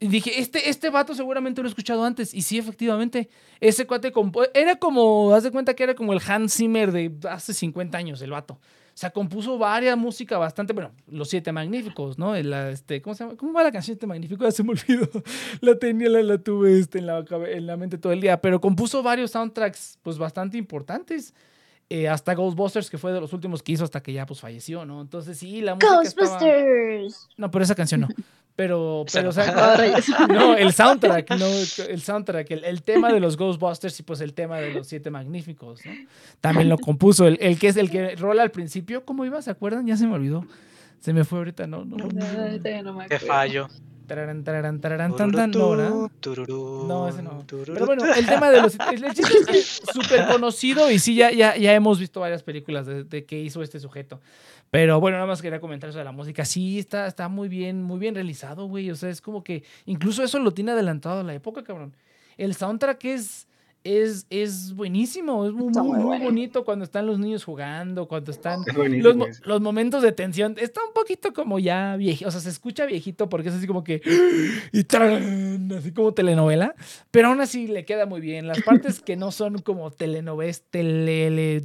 Y 0.00 0.06
dije, 0.06 0.40
este, 0.40 0.68
este 0.70 0.90
vato 0.90 1.14
seguramente 1.14 1.60
lo 1.60 1.66
he 1.66 1.70
escuchado 1.70 2.04
antes. 2.04 2.32
Y 2.32 2.42
sí, 2.42 2.56
efectivamente, 2.58 3.28
ese 3.60 3.86
cuate 3.86 4.12
era 4.54 4.76
como, 4.76 5.34
haz 5.34 5.42
de 5.42 5.50
cuenta 5.50 5.74
que 5.74 5.82
era 5.82 5.94
como 5.94 6.12
el 6.12 6.20
Hans 6.26 6.54
Zimmer 6.54 6.92
de 6.92 7.12
hace 7.28 7.52
50 7.52 7.98
años, 7.98 8.22
el 8.22 8.30
vato. 8.30 8.54
O 8.54 9.00
sea, 9.00 9.10
compuso 9.10 9.58
varias 9.58 9.96
música 9.96 10.38
bastante, 10.38 10.72
bueno, 10.72 10.90
los 11.08 11.28
siete 11.28 11.52
magníficos, 11.52 12.18
¿no? 12.18 12.34
este, 12.34 13.00
¿cómo 13.00 13.14
se 13.14 13.22
llama? 13.22 13.36
¿Cómo 13.36 13.52
va 13.52 13.62
la 13.62 13.70
canción 13.70 13.94
siete 13.94 14.08
magníficos? 14.08 14.44
Ya 14.44 14.50
se 14.56 14.64
me 14.64 14.70
olvidó. 14.70 15.08
La 15.60 15.76
tenía, 15.78 16.08
la, 16.08 16.22
la 16.22 16.38
tuve 16.38 16.78
este, 16.78 16.98
en, 16.98 17.06
la, 17.06 17.24
en 17.48 17.66
la 17.66 17.76
mente 17.76 17.98
todo 17.98 18.12
el 18.12 18.20
día. 18.20 18.40
Pero 18.40 18.60
compuso 18.60 19.02
varios 19.02 19.32
soundtracks, 19.32 19.98
pues, 20.02 20.18
bastante 20.18 20.58
importantes. 20.58 21.34
Eh, 21.90 22.06
hasta 22.06 22.34
Ghostbusters, 22.34 22.90
que 22.90 22.98
fue 22.98 23.12
de 23.12 23.20
los 23.20 23.32
últimos 23.32 23.62
que 23.62 23.72
hizo 23.72 23.82
hasta 23.82 24.02
que 24.02 24.12
ya 24.12 24.26
pues 24.26 24.40
falleció, 24.40 24.84
¿no? 24.84 25.00
Entonces 25.00 25.38
sí, 25.38 25.62
la 25.62 25.74
música 25.74 25.96
Ghostbusters. 25.96 27.28
No, 27.38 27.50
pero 27.50 27.64
esa 27.64 27.74
canción 27.74 28.02
no. 28.02 28.08
Pero, 28.58 29.04
pero 29.12 29.28
o 29.28 29.32
sea, 29.32 29.52
no, 30.28 30.56
el 30.56 30.72
soundtrack, 30.72 31.30
no, 31.38 31.46
el 31.46 32.00
soundtrack, 32.00 32.50
el, 32.50 32.82
tema 32.82 33.12
de 33.12 33.20
los 33.20 33.36
Ghostbusters 33.36 34.00
y 34.00 34.02
pues 34.02 34.20
el 34.20 34.34
tema 34.34 34.58
de 34.58 34.74
los 34.74 34.88
Siete 34.88 35.12
Magníficos, 35.12 35.86
¿no? 35.86 35.92
También 36.40 36.68
lo 36.68 36.76
compuso, 36.78 37.28
el, 37.28 37.38
el 37.40 37.56
que 37.56 37.68
es 37.68 37.76
el 37.76 37.88
que 37.88 38.16
rola 38.16 38.42
al 38.42 38.50
principio, 38.50 39.04
¿cómo 39.04 39.24
iba? 39.24 39.40
¿Se 39.42 39.52
acuerdan? 39.52 39.86
Ya 39.86 39.96
se 39.96 40.08
me 40.08 40.14
olvidó. 40.14 40.44
Se 40.98 41.12
me 41.12 41.22
fue 41.22 41.38
ahorita, 41.38 41.68
no, 41.68 41.84
no. 41.84 41.98
no, 41.98 43.04
Te 43.06 43.20
fallo. 43.20 43.68
Tararán, 44.08 44.42
tararán, 44.42 44.80
tararán, 44.80 45.16
tan, 45.16 45.30
tan, 45.30 45.50
no, 45.50 45.76
No, 45.76 47.08
ese 47.08 47.22
no. 47.22 47.44
Pero 47.46 47.84
bueno, 47.84 48.06
el 48.06 48.26
tema 48.26 48.50
de 48.50 48.62
los. 48.62 48.74
El, 48.90 49.12
chiste 49.12 49.50
es 49.50 49.82
súper 49.92 50.26
conocido 50.32 50.90
y 50.90 50.98
sí, 50.98 51.14
ya, 51.14 51.30
ya, 51.30 51.56
ya 51.58 51.74
hemos 51.74 52.00
visto 52.00 52.20
varias 52.20 52.42
películas 52.42 52.86
de, 52.86 53.04
de 53.04 53.26
qué 53.26 53.38
hizo 53.38 53.62
este 53.62 53.78
sujeto. 53.78 54.20
Pero 54.70 54.98
bueno, 54.98 55.18
nada 55.18 55.26
más 55.26 55.42
quería 55.42 55.60
comentar 55.60 55.90
eso 55.90 55.98
de 55.98 56.04
la 56.04 56.12
música. 56.12 56.46
Sí, 56.46 56.78
está, 56.78 57.06
está 57.06 57.28
muy 57.28 57.48
bien, 57.48 57.82
muy 57.82 57.98
bien 57.98 58.14
realizado, 58.14 58.66
güey. 58.66 58.90
O 58.90 58.96
sea, 58.96 59.10
es 59.10 59.20
como 59.20 59.44
que 59.44 59.62
incluso 59.84 60.22
eso 60.22 60.38
lo 60.38 60.52
tiene 60.52 60.72
adelantado 60.72 61.20
a 61.20 61.24
la 61.24 61.34
época, 61.34 61.62
cabrón. 61.62 61.94
El 62.38 62.54
soundtrack 62.54 63.04
es 63.04 63.47
es, 63.84 64.26
es 64.30 64.74
buenísimo, 64.74 65.46
es 65.46 65.52
muy, 65.52 65.72
muy, 65.72 66.18
bonito 66.18 66.64
cuando 66.64 66.84
están 66.84 67.06
los 67.06 67.18
niños 67.18 67.44
jugando, 67.44 68.06
cuando 68.08 68.30
están 68.30 68.60
los, 68.74 69.46
los, 69.46 69.60
momentos 69.60 70.02
de 70.02 70.12
tensión. 70.12 70.56
Está 70.58 70.80
un 70.84 70.92
poquito 70.92 71.32
como 71.32 71.58
ya 71.58 71.96
viejito, 71.96 72.28
o 72.28 72.30
sea, 72.30 72.40
se 72.40 72.50
escucha 72.50 72.86
viejito 72.86 73.28
porque 73.28 73.48
es 73.48 73.54
así 73.54 73.66
como 73.66 73.84
que. 73.84 74.02
Y 74.72 74.86
así 75.74 75.92
como 75.92 76.12
telenovela, 76.12 76.74
pero 77.10 77.28
aún 77.28 77.40
así 77.40 77.66
le 77.66 77.84
queda 77.84 78.06
muy 78.06 78.20
bien. 78.20 78.46
Las 78.46 78.62
partes 78.62 79.00
que 79.00 79.16
no 79.16 79.32
son 79.32 79.58
como 79.58 79.90
telenovelas, 79.90 80.62
tele, 80.70 81.62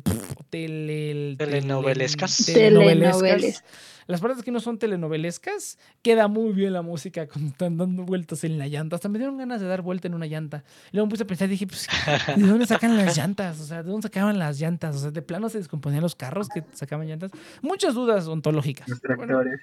tele, 0.50 1.36
telenovelescas. 1.38 2.46
telenovelescas 2.46 3.64
las 4.08 4.22
partes 4.22 4.44
que 4.44 4.52
no 4.52 4.60
son 4.60 4.78
telenovelescas, 4.78 5.78
queda 6.02 6.28
muy 6.28 6.54
bien 6.54 6.74
la 6.74 6.82
música 6.82 7.28
cuando 7.32 7.52
están 7.52 7.78
dando 7.78 8.04
vueltas 8.04 8.44
en 8.44 8.58
la 8.58 8.68
llanta. 8.68 8.96
Hasta 8.96 9.10
me 9.10 9.18
dieron 9.18 9.38
ganas 9.38 9.62
de 9.62 9.68
dar 9.68 9.82
vuelta 9.82 10.08
en 10.08 10.14
una 10.14 10.26
llanta. 10.26 10.64
luego 10.92 11.08
me 11.08 11.12
puse 11.12 11.24
a 11.24 11.28
pensar 11.28 11.48
y 11.48 11.52
dije, 11.52 11.68
pues, 11.68 11.88
¿de 12.36 12.48
dónde 12.48 12.66
sacan 12.66 12.98
las 12.98 13.18
llantas? 13.18 13.60
O 13.60 13.66
sea, 13.66 13.84
¿de 13.84 13.90
dónde 13.90 14.04
sacaban 14.04 14.40
las 14.40 14.60
llantas? 14.60 14.96
O 14.96 15.00
sea, 15.00 15.12
¿de 15.12 15.22
plano 15.22 15.50
se 15.50 15.58
descomponían 15.58 16.02
los 16.02 16.16
carros 16.16 16.48
que 16.50 16.64
sacaban 16.74 17.08
llantas? 17.08 17.32
Muchas 17.62 17.94
dudas 17.94 18.28
ontológicas. 18.28 18.88
Los 18.88 19.02
tractores. 19.02 19.60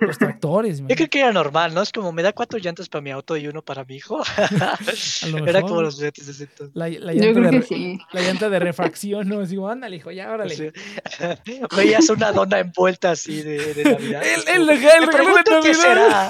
Los 0.00 0.18
tractores. 0.18 0.80
Yo 0.80 0.96
creo 0.96 1.08
que 1.08 1.20
era 1.20 1.32
normal, 1.32 1.74
¿no? 1.74 1.82
Es 1.82 1.92
como 1.92 2.12
me 2.12 2.22
da 2.22 2.32
cuatro 2.32 2.58
llantas 2.58 2.88
para 2.88 3.02
mi 3.02 3.10
auto 3.10 3.36
y 3.36 3.46
uno 3.46 3.62
para 3.62 3.84
mi 3.84 3.96
hijo. 3.96 4.22
era 5.46 5.62
como 5.62 5.82
los 5.82 5.96
juguetes 5.96 6.26
de 6.26 6.32
ese 6.32 6.44
entonces. 6.44 6.74
La, 6.74 6.88
llanta 6.88 7.50
de, 7.50 7.98
la 8.12 8.20
llanta 8.22 8.48
de 8.48 8.58
refacción, 8.58 9.28
¿no? 9.28 9.44
Digo, 9.44 9.68
ándale, 9.68 9.96
hijo, 9.96 10.10
ya, 10.10 10.30
órale. 10.32 10.54
Sí. 10.54 10.70
Veías 11.76 12.08
una 12.08 12.32
dona 12.32 12.60
envuelta 12.60 13.12
así 13.12 13.42
de, 13.42 13.74
de 13.74 13.84
Navidad. 13.92 14.22
El, 14.24 14.48
el, 14.48 14.68
el, 14.70 14.78
regalo 14.78 15.36
de 15.36 15.50
Navidad. 15.50 15.62
¿Qué 15.62 15.74
será? 15.74 16.28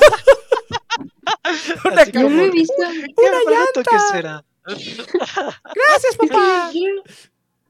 una 1.85 2.05
yo 2.05 2.29
lo 2.29 2.43
he 2.43 2.51
visto. 2.51 2.75
Una 2.79 3.57
llanta. 3.57 3.83
¿Qué 3.91 3.99
será? 4.13 4.45
Gracias, 4.67 6.17
papá. 6.19 6.71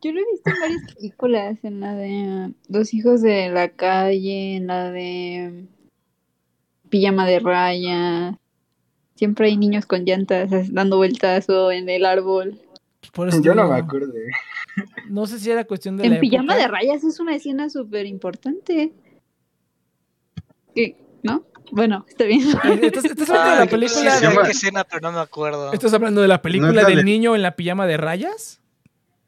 Yo 0.04 0.12
lo 0.12 0.20
he 0.20 0.24
visto 0.32 0.50
en 0.50 0.60
varias 0.60 0.94
películas, 0.94 1.58
en 1.62 1.80
la 1.80 1.94
de 1.94 2.52
Dos 2.68 2.92
hijos 2.92 3.22
de 3.22 3.48
la 3.48 3.70
calle, 3.70 4.56
en 4.56 4.66
la 4.66 4.90
de 4.90 5.64
pijama 6.90 7.26
de 7.26 7.40
raya. 7.40 8.38
Siempre 9.14 9.46
hay 9.46 9.56
niños 9.56 9.86
con 9.86 10.04
llantas 10.04 10.50
dando 10.74 10.98
vueltas 10.98 11.48
o 11.48 11.72
en 11.72 11.88
el 11.88 12.04
árbol. 12.04 12.60
Por 13.14 13.30
eso 13.30 13.40
Yo 13.40 13.54
no 13.54 13.66
me 13.66 13.78
acuerdo. 13.78 14.12
No 15.08 15.26
sé 15.26 15.38
si 15.38 15.50
era 15.50 15.64
cuestión 15.64 15.96
de. 15.96 16.04
En 16.04 16.20
pijama 16.20 16.54
de 16.54 16.68
rayas 16.68 17.02
es 17.02 17.18
una 17.18 17.34
escena 17.34 17.70
súper 17.70 18.04
importante. 18.04 18.92
¿No? 21.22 21.46
Bueno, 21.70 22.04
está 22.06 22.24
bien. 22.24 22.42
Estás, 22.82 23.30
hablando 23.30 23.52
de 23.52 23.64
la 23.64 23.70
película. 23.70 24.20
de... 24.20 24.28
qué 24.44 24.50
escena, 24.50 24.84
pero 24.84 25.00
no 25.00 25.12
me 25.12 25.20
acuerdo. 25.20 25.72
¿Estás 25.72 25.94
hablando 25.94 26.20
de 26.20 26.28
la 26.28 26.42
película 26.42 26.84
del 26.84 27.06
niño 27.06 27.34
en 27.34 27.40
la 27.40 27.56
pijama 27.56 27.86
de 27.86 27.96
rayas? 27.96 28.60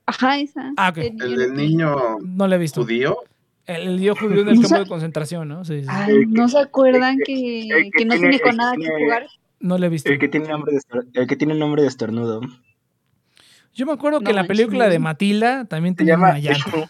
Ajá, 0.07 0.39
esa. 0.39 0.73
Ah, 0.77 0.93
El, 0.97 1.17
del 1.17 1.55
niño 1.55 2.19
no 2.21 2.47
le 2.47 2.57
he 2.57 2.59
visto. 2.59 2.83
judío. 2.83 3.19
El, 3.67 3.97
niño 3.97 4.15
judío 4.15 4.43
en 4.43 4.49
el 4.51 4.61
campo 4.61 4.79
de 4.79 4.87
concentración, 4.87 5.49
¿no? 5.49 5.65
Sí, 5.65 5.83
Ay, 5.89 6.25
¿no 6.29 6.49
se 6.49 6.61
acuerdan 6.61 7.19
que, 7.19 7.91
que, 7.97 8.05
no 8.05 8.15
tiene 8.15 8.39
con 8.39 8.57
nada 8.57 8.75
que 8.77 8.89
jugar? 8.89 9.27
No 9.59 9.77
le 9.77 9.87
he 9.87 9.91
visto. 9.91 10.13
El 10.13 10.21
que 10.21 10.29
tiene 10.29 10.49
nombre 10.49 10.73
de, 10.73 10.81
el 11.21 11.27
que 11.27 11.35
tiene 11.35 11.55
nombre 11.55 11.83
de 11.83 11.89
estornudo. 11.89 12.41
Yo 13.75 13.85
me 13.85 13.93
acuerdo 13.93 14.21
que 14.21 14.31
en 14.31 14.37
la 14.37 14.47
película 14.47 14.89
de 14.89 15.01
Matilda 15.01 15.65
también 15.65 15.97
tenía 15.97 16.17
una 16.17 16.39
llanta. 16.39 16.89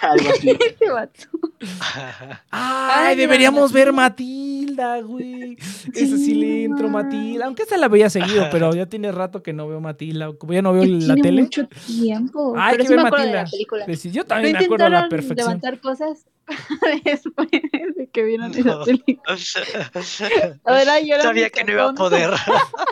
Ay, 2.50 3.16
deberíamos 3.16 3.72
ver 3.72 3.92
Matilda, 3.92 5.00
güey. 5.00 5.56
Ese 5.94 6.18
sí 6.18 6.34
le 6.34 6.64
entro 6.64 6.88
Matilda. 6.88 7.46
Aunque 7.46 7.62
esta 7.62 7.76
la 7.76 7.88
veía 7.88 8.10
seguido, 8.10 8.48
pero 8.50 8.72
ya 8.74 8.86
tiene 8.86 9.12
rato 9.12 9.42
que 9.42 9.52
no 9.52 9.68
veo 9.68 9.80
Matilda. 9.80 10.32
Como 10.34 10.52
ya 10.52 10.62
no 10.62 10.72
veo 10.72 10.84
la 10.84 11.14
tiene 11.14 11.22
tele. 11.22 11.42
mucho 11.42 11.68
tiempo. 11.86 12.54
Ay, 12.56 12.76
pero 12.76 12.84
que 12.84 12.96
ver 12.96 13.10
Matilda. 13.10 13.44
Pues 13.84 14.02
yo 14.04 14.24
también 14.24 14.56
me 14.58 14.64
acuerdo 14.64 14.86
a 14.86 14.90
la 14.90 15.08
perfección. 15.08 15.48
levantar 15.48 15.80
cosas 15.80 16.26
después 17.04 17.48
de 17.50 18.08
que 18.12 18.24
vieron 18.24 18.52
esa 18.54 18.84
película. 18.84 19.22
Ahora 20.64 21.00
yo 21.00 21.20
Sabía 21.20 21.50
que 21.50 21.64
no 21.64 21.72
iba 21.72 21.90
a 21.90 21.94
poder. 21.94 22.30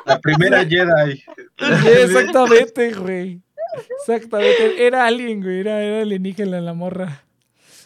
La 0.05 0.21
primera 0.21 0.65
Jedi. 0.65 1.23
exactamente, 1.59 2.93
güey. 2.95 3.41
Exactamente. 4.01 4.87
Era 4.87 5.07
alguien, 5.07 5.43
güey. 5.43 5.61
Era, 5.61 5.83
era 5.83 6.03
alienígena 6.03 6.61
la 6.61 6.75
morra. 6.75 7.23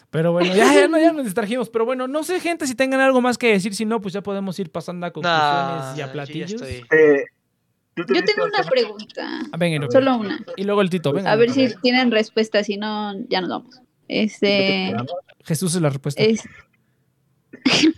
Pero 0.09 0.33
bueno, 0.33 0.53
ya, 0.53 0.73
ya, 0.73 0.87
no, 0.89 0.99
ya 0.99 1.13
nos 1.13 1.23
distrajimos. 1.23 1.69
Pero 1.69 1.85
bueno, 1.85 2.07
no 2.07 2.23
sé, 2.23 2.39
gente, 2.41 2.67
si 2.67 2.75
tengan 2.75 2.99
algo 2.99 3.21
más 3.21 3.37
que 3.37 3.47
decir. 3.47 3.73
Si 3.73 3.85
no, 3.85 4.01
pues 4.01 4.13
ya 4.13 4.21
podemos 4.21 4.59
ir 4.59 4.69
pasando 4.69 5.05
a 5.05 5.11
conclusiones 5.11 5.97
y 5.97 6.01
a 6.01 6.11
platillos. 6.11 6.61
Eh, 6.61 7.25
yo 7.95 8.05
tengo 8.05 8.45
una 8.45 8.63
pregunta. 8.69 9.41
Ah, 9.51 9.57
venga, 9.57 9.87
Solo 9.89 10.17
una. 10.17 10.43
Y 10.57 10.65
luego 10.65 10.81
el 10.81 10.89
Tito, 10.89 11.13
venga. 11.13 11.31
A 11.31 11.35
ver 11.37 11.51
si 11.51 11.73
tienen 11.81 12.11
respuesta. 12.11 12.63
Si 12.63 12.75
no, 12.75 13.13
ya 13.29 13.39
nos 13.39 13.49
vamos. 13.49 13.81
Este. 14.09 14.93
Jesús 15.45 15.75
es 15.75 15.81
la 15.81 15.89
respuesta. 15.89 16.21
Es, 16.21 16.43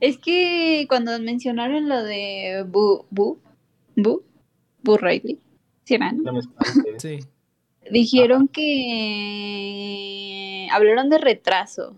es 0.00 0.18
que 0.18 0.86
cuando 0.88 1.18
mencionaron 1.18 1.88
lo 1.88 2.02
de 2.04 2.64
Bu, 2.68 3.06
Bu, 3.10 3.40
Bu, 3.96 4.22
Bu 4.82 4.96
Riley 4.96 5.40
Sí. 6.98 7.20
Dijeron 7.90 8.48
que 8.48 9.80
hablaron 10.70 11.08
de 11.10 11.18
retraso, 11.18 11.96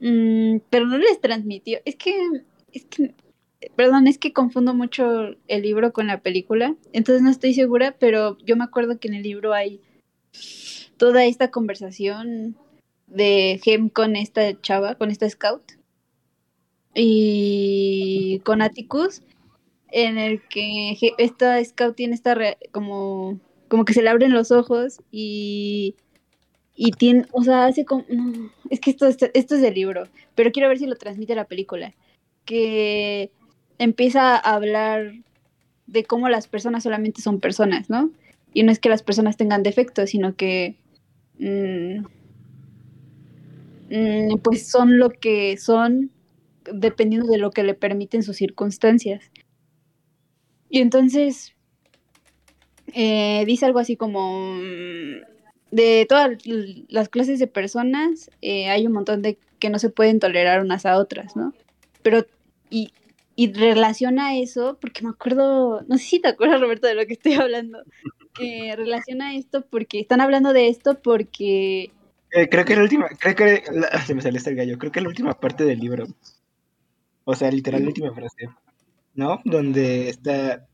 mm, 0.00 0.58
pero 0.70 0.86
no 0.86 0.98
les 0.98 1.20
transmitió. 1.20 1.80
Es 1.84 1.96
que, 1.96 2.14
es 2.72 2.84
que, 2.84 3.14
perdón, 3.74 4.06
es 4.06 4.18
que 4.18 4.32
confundo 4.32 4.74
mucho 4.74 5.34
el 5.48 5.62
libro 5.62 5.92
con 5.92 6.06
la 6.06 6.20
película, 6.20 6.76
entonces 6.92 7.22
no 7.22 7.30
estoy 7.30 7.54
segura, 7.54 7.96
pero 7.98 8.38
yo 8.44 8.56
me 8.56 8.64
acuerdo 8.64 8.98
que 9.00 9.08
en 9.08 9.14
el 9.14 9.22
libro 9.22 9.54
hay 9.54 9.80
toda 10.96 11.24
esta 11.24 11.50
conversación 11.50 12.56
de 13.06 13.60
Gem 13.64 13.88
con 13.88 14.14
esta 14.16 14.60
chava, 14.60 14.94
con 14.96 15.10
esta 15.10 15.28
scout, 15.28 15.62
y 16.94 18.40
con 18.44 18.60
Atticus, 18.60 19.22
en 19.90 20.18
el 20.18 20.42
que 20.48 20.96
esta 21.18 21.62
scout 21.64 21.96
tiene 21.96 22.14
esta 22.14 22.36
como 22.72 23.40
como 23.68 23.84
que 23.84 23.92
se 23.92 24.02
le 24.02 24.10
abren 24.10 24.32
los 24.32 24.50
ojos 24.50 25.00
y 25.10 25.94
y 26.80 26.92
tiene, 26.92 27.26
o 27.32 27.42
sea, 27.42 27.66
hace 27.66 27.84
como 27.84 28.04
es 28.70 28.78
que 28.78 28.90
esto, 28.90 29.08
esto, 29.08 29.26
esto 29.34 29.56
es 29.56 29.60
del 29.60 29.74
libro, 29.74 30.04
pero 30.36 30.52
quiero 30.52 30.68
ver 30.68 30.78
si 30.78 30.86
lo 30.86 30.94
transmite 30.94 31.34
la 31.34 31.46
película, 31.46 31.92
que 32.44 33.32
empieza 33.78 34.36
a 34.36 34.54
hablar 34.54 35.12
de 35.88 36.04
cómo 36.04 36.28
las 36.28 36.46
personas 36.46 36.84
solamente 36.84 37.20
son 37.20 37.40
personas, 37.40 37.90
¿no? 37.90 38.12
Y 38.54 38.62
no 38.62 38.70
es 38.70 38.78
que 38.78 38.88
las 38.90 39.02
personas 39.02 39.36
tengan 39.36 39.64
defectos, 39.64 40.10
sino 40.10 40.36
que 40.36 40.76
mm, 41.40 42.04
mm, 43.90 44.38
pues 44.44 44.68
son 44.68 44.98
lo 44.98 45.10
que 45.10 45.56
son 45.56 46.12
dependiendo 46.72 47.26
de 47.26 47.38
lo 47.38 47.50
que 47.50 47.64
le 47.64 47.74
permiten 47.74 48.22
sus 48.22 48.36
circunstancias. 48.36 49.32
Y 50.70 50.80
entonces 50.80 51.54
eh, 52.94 53.44
dice 53.46 53.66
algo 53.66 53.78
así 53.78 53.96
como 53.96 54.54
mm, 54.54 55.22
de 55.70 56.06
todas 56.08 56.30
las 56.88 57.08
clases 57.08 57.38
de 57.38 57.46
personas 57.46 58.30
eh, 58.40 58.68
hay 58.68 58.86
un 58.86 58.92
montón 58.92 59.22
de 59.22 59.38
que 59.58 59.70
no 59.70 59.78
se 59.78 59.90
pueden 59.90 60.20
tolerar 60.20 60.60
unas 60.60 60.86
a 60.86 60.96
otras, 60.98 61.36
¿no? 61.36 61.52
Pero 62.02 62.26
y, 62.70 62.92
y 63.34 63.52
relaciona 63.52 64.36
eso, 64.36 64.78
porque 64.80 65.02
me 65.02 65.10
acuerdo, 65.10 65.82
no 65.88 65.98
sé 65.98 66.04
si 66.04 66.20
te 66.20 66.28
acuerdas 66.28 66.60
Roberto 66.60 66.86
de 66.86 66.94
lo 66.94 67.06
que 67.06 67.14
estoy 67.14 67.34
hablando, 67.34 67.82
que 68.34 68.74
relaciona 68.76 69.34
esto 69.34 69.64
porque 69.68 70.00
están 70.00 70.20
hablando 70.20 70.52
de 70.52 70.68
esto 70.68 71.00
porque... 71.00 71.90
Eh, 72.30 72.48
creo 72.48 72.64
que 72.64 72.76
la 72.76 72.82
última, 72.82 73.08
creo 73.18 73.34
que 73.34 73.62
se 74.06 74.14
me 74.14 74.22
salió 74.22 74.38
este 74.38 74.54
gallo, 74.54 74.78
creo 74.78 74.92
que 74.92 75.00
la 75.00 75.08
última 75.08 75.34
parte 75.34 75.64
del 75.64 75.80
libro, 75.80 76.06
o 77.24 77.34
sea, 77.34 77.50
literal 77.50 77.82
la 77.82 77.88
última 77.88 78.12
frase, 78.12 78.48
¿no? 79.18 79.40
Donde 79.44 80.08
está... 80.08 80.64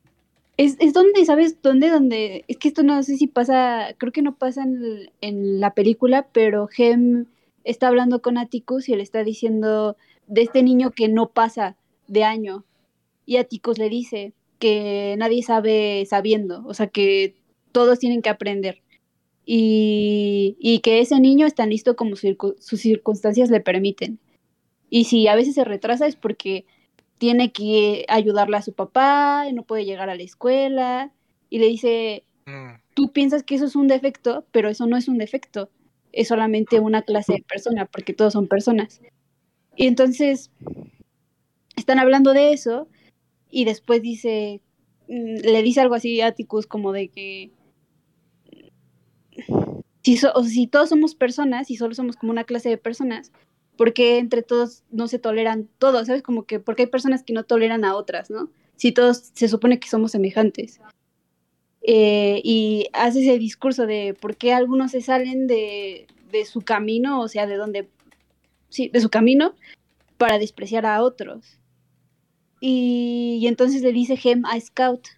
Es, 0.56 0.76
es 0.78 0.92
donde, 0.92 1.24
¿sabes? 1.24 1.60
¿Dónde? 1.62 1.88
Donde, 1.88 2.44
es 2.46 2.58
que 2.58 2.68
esto 2.68 2.84
no 2.84 3.02
sé 3.02 3.16
si 3.16 3.26
pasa, 3.26 3.94
creo 3.98 4.12
que 4.12 4.22
no 4.22 4.36
pasa 4.36 4.62
en, 4.62 5.10
en 5.20 5.60
la 5.60 5.74
película, 5.74 6.28
pero 6.30 6.68
Hem 6.76 7.24
está 7.64 7.88
hablando 7.88 8.22
con 8.22 8.38
Atticus 8.38 8.88
y 8.88 8.94
le 8.94 9.02
está 9.02 9.24
diciendo 9.24 9.96
de 10.28 10.42
este 10.42 10.62
niño 10.62 10.92
que 10.92 11.08
no 11.08 11.30
pasa 11.30 11.76
de 12.06 12.22
año. 12.22 12.64
Y 13.26 13.38
Atticus 13.38 13.78
le 13.78 13.88
dice 13.88 14.34
que 14.58 15.16
nadie 15.18 15.42
sabe 15.42 16.04
sabiendo, 16.06 16.62
o 16.66 16.74
sea 16.74 16.86
que 16.86 17.34
todos 17.72 17.98
tienen 17.98 18.22
que 18.22 18.28
aprender. 18.28 18.82
Y, 19.46 20.56
y 20.60 20.80
que 20.80 21.00
ese 21.00 21.18
niño 21.18 21.46
está 21.46 21.66
listo 21.66 21.96
como 21.96 22.14
sus 22.14 22.80
circunstancias 22.80 23.50
le 23.50 23.60
permiten. 23.60 24.18
Y 24.90 25.04
si 25.04 25.26
a 25.28 25.34
veces 25.34 25.54
se 25.54 25.64
retrasa 25.64 26.06
es 26.06 26.14
porque 26.14 26.66
tiene 27.18 27.52
que 27.52 28.04
ayudarle 28.08 28.56
a 28.56 28.62
su 28.62 28.72
papá, 28.72 29.44
no 29.52 29.62
puede 29.62 29.84
llegar 29.84 30.10
a 30.10 30.16
la 30.16 30.22
escuela. 30.22 31.12
Y 31.50 31.58
le 31.58 31.66
dice, 31.66 32.24
mm. 32.46 32.80
tú 32.94 33.12
piensas 33.12 33.42
que 33.42 33.54
eso 33.54 33.66
es 33.66 33.76
un 33.76 33.88
defecto, 33.88 34.46
pero 34.50 34.68
eso 34.68 34.86
no 34.86 34.96
es 34.96 35.08
un 35.08 35.18
defecto. 35.18 35.70
Es 36.12 36.28
solamente 36.28 36.80
una 36.80 37.02
clase 37.02 37.34
de 37.34 37.42
persona, 37.42 37.86
porque 37.86 38.12
todos 38.12 38.32
son 38.32 38.48
personas. 38.48 39.00
Y 39.76 39.86
entonces 39.86 40.50
están 41.76 41.98
hablando 41.98 42.32
de 42.32 42.52
eso 42.52 42.88
y 43.50 43.64
después 43.64 44.02
dice, 44.02 44.60
mm, 45.08 45.36
le 45.44 45.62
dice 45.62 45.80
algo 45.80 45.94
así 45.94 46.20
a 46.20 46.28
Atticus 46.28 46.66
como 46.66 46.92
de 46.92 47.08
que 47.08 47.50
si, 50.02 50.16
si 50.16 50.66
todos 50.66 50.88
somos 50.90 51.14
personas 51.14 51.70
y 51.70 51.76
solo 51.76 51.94
somos 51.94 52.16
como 52.16 52.32
una 52.32 52.44
clase 52.44 52.68
de 52.68 52.78
personas, 52.78 53.32
¿por 53.76 53.92
qué 53.92 54.18
entre 54.18 54.42
todos 54.42 54.82
no 54.90 55.08
se 55.08 55.18
toleran 55.18 55.68
todos? 55.78 56.06
¿Sabes? 56.06 56.22
Como 56.22 56.44
que 56.44 56.60
porque 56.60 56.82
hay 56.82 56.88
personas 56.88 57.22
que 57.22 57.32
no 57.32 57.44
toleran 57.44 57.84
a 57.84 57.96
otras, 57.96 58.30
¿no? 58.30 58.50
Si 58.76 58.92
todos 58.92 59.30
se 59.34 59.48
supone 59.48 59.78
que 59.78 59.88
somos 59.88 60.12
semejantes. 60.12 60.80
Eh, 61.82 62.40
y 62.42 62.88
hace 62.92 63.20
ese 63.20 63.38
discurso 63.38 63.86
de 63.86 64.16
por 64.18 64.36
qué 64.36 64.52
algunos 64.52 64.92
se 64.92 65.02
salen 65.02 65.46
de, 65.46 66.06
de 66.30 66.44
su 66.44 66.62
camino, 66.62 67.20
o 67.20 67.28
sea, 67.28 67.46
de 67.46 67.56
donde, 67.56 67.88
sí, 68.70 68.88
de 68.88 69.00
su 69.00 69.10
camino, 69.10 69.54
para 70.16 70.38
despreciar 70.38 70.86
a 70.86 71.02
otros. 71.02 71.58
Y, 72.60 73.44
entonces 73.46 73.82
le 73.82 73.92
dice 73.92 74.16
Gem 74.16 74.46
a 74.46 74.58
Scout, 74.58 75.08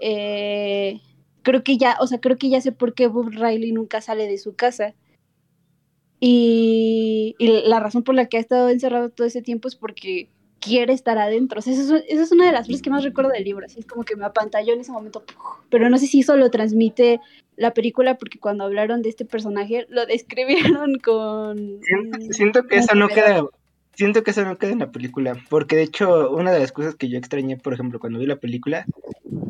eh, 0.00 1.00
creo 1.42 1.62
que 1.62 1.76
ya, 1.76 1.98
o 2.00 2.06
sea, 2.06 2.18
creo 2.18 2.38
que 2.38 2.48
ya 2.48 2.62
sé 2.62 2.72
por 2.72 2.94
qué 2.94 3.08
Bob 3.08 3.28
Riley 3.28 3.72
nunca 3.72 4.00
sale 4.00 4.26
de 4.26 4.38
su 4.38 4.54
casa. 4.54 4.94
Y, 6.20 7.36
la 7.38 7.80
razón 7.80 8.02
por 8.02 8.14
la 8.14 8.26
que 8.26 8.38
ha 8.38 8.40
estado 8.40 8.68
encerrado 8.68 9.10
todo 9.10 9.26
ese 9.26 9.42
tiempo 9.42 9.68
es 9.68 9.76
porque 9.76 10.28
quiere 10.60 10.92
estar 10.92 11.18
adentro. 11.18 11.60
O 11.60 11.62
sea, 11.62 11.72
esa 11.72 11.98
es, 11.98 12.32
una 12.32 12.46
de 12.46 12.52
las 12.52 12.66
cosas 12.66 12.82
que 12.82 12.90
más 12.90 13.04
recuerdo 13.04 13.30
del 13.30 13.44
libro. 13.44 13.64
Así 13.64 13.80
es 13.80 13.86
como 13.86 14.04
que 14.04 14.16
me 14.16 14.24
apantalló 14.24 14.72
en 14.72 14.80
ese 14.80 14.92
momento. 14.92 15.22
Pero 15.70 15.88
no 15.88 15.98
sé 15.98 16.06
si 16.06 16.20
eso 16.20 16.36
lo 16.36 16.50
transmite 16.50 17.20
la 17.56 17.74
película, 17.74 18.18
porque 18.18 18.38
cuando 18.38 18.64
hablaron 18.64 19.02
de 19.02 19.08
este 19.08 19.24
personaje 19.24 19.86
lo 19.88 20.06
describieron 20.06 20.94
con. 21.04 21.80
Siento, 22.30 22.64
que 22.64 22.76
eso 22.76 22.94
no 22.94 23.08
queda. 23.08 23.44
Siento 23.94 24.22
que 24.22 24.30
eso 24.30 24.44
no 24.44 24.58
queda 24.58 24.72
en 24.72 24.78
la 24.78 24.92
película, 24.92 25.36
porque 25.50 25.74
de 25.74 25.82
hecho 25.82 26.30
una 26.30 26.52
de 26.52 26.60
las 26.60 26.70
cosas 26.70 26.94
que 26.94 27.08
yo 27.08 27.18
extrañé, 27.18 27.56
por 27.56 27.74
ejemplo, 27.74 27.98
cuando 27.98 28.20
vi 28.20 28.26
la 28.26 28.36
película, 28.36 28.86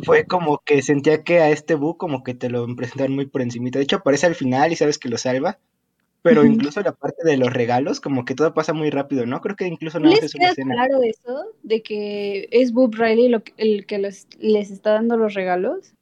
fue 0.04 0.24
como 0.24 0.62
que 0.64 0.80
sentía 0.80 1.22
que 1.22 1.40
a 1.40 1.50
este 1.50 1.74
Bu 1.74 1.98
como 1.98 2.22
que 2.24 2.32
te 2.32 2.48
lo 2.48 2.66
presentaron 2.74 3.14
muy 3.14 3.26
por 3.26 3.42
encimita. 3.42 3.78
De 3.78 3.84
hecho 3.84 3.96
aparece 3.96 4.24
al 4.24 4.34
final 4.34 4.72
y 4.72 4.76
sabes 4.76 4.96
que 4.96 5.10
lo 5.10 5.18
salva, 5.18 5.58
pero 6.22 6.44
incluso 6.44 6.80
la 6.80 6.92
parte 6.92 7.24
de 7.24 7.36
los 7.36 7.52
regalos, 7.52 8.00
como 8.00 8.24
que 8.24 8.34
todo 8.34 8.52
pasa 8.52 8.72
muy 8.72 8.90
rápido, 8.90 9.26
¿no? 9.26 9.40
Creo 9.40 9.56
que 9.56 9.66
incluso 9.66 10.00
no 10.00 10.08
¿Les 10.08 10.32
queda 10.32 10.54
claro 10.54 11.00
eso? 11.02 11.46
¿De 11.62 11.82
que 11.82 12.48
es 12.50 12.72
Bob 12.72 12.94
Riley 12.94 13.32
el 13.56 13.86
que 13.86 13.98
les, 13.98 14.26
está 14.40 14.92
dando 14.92 15.16
los 15.16 15.34
regalos? 15.34 15.94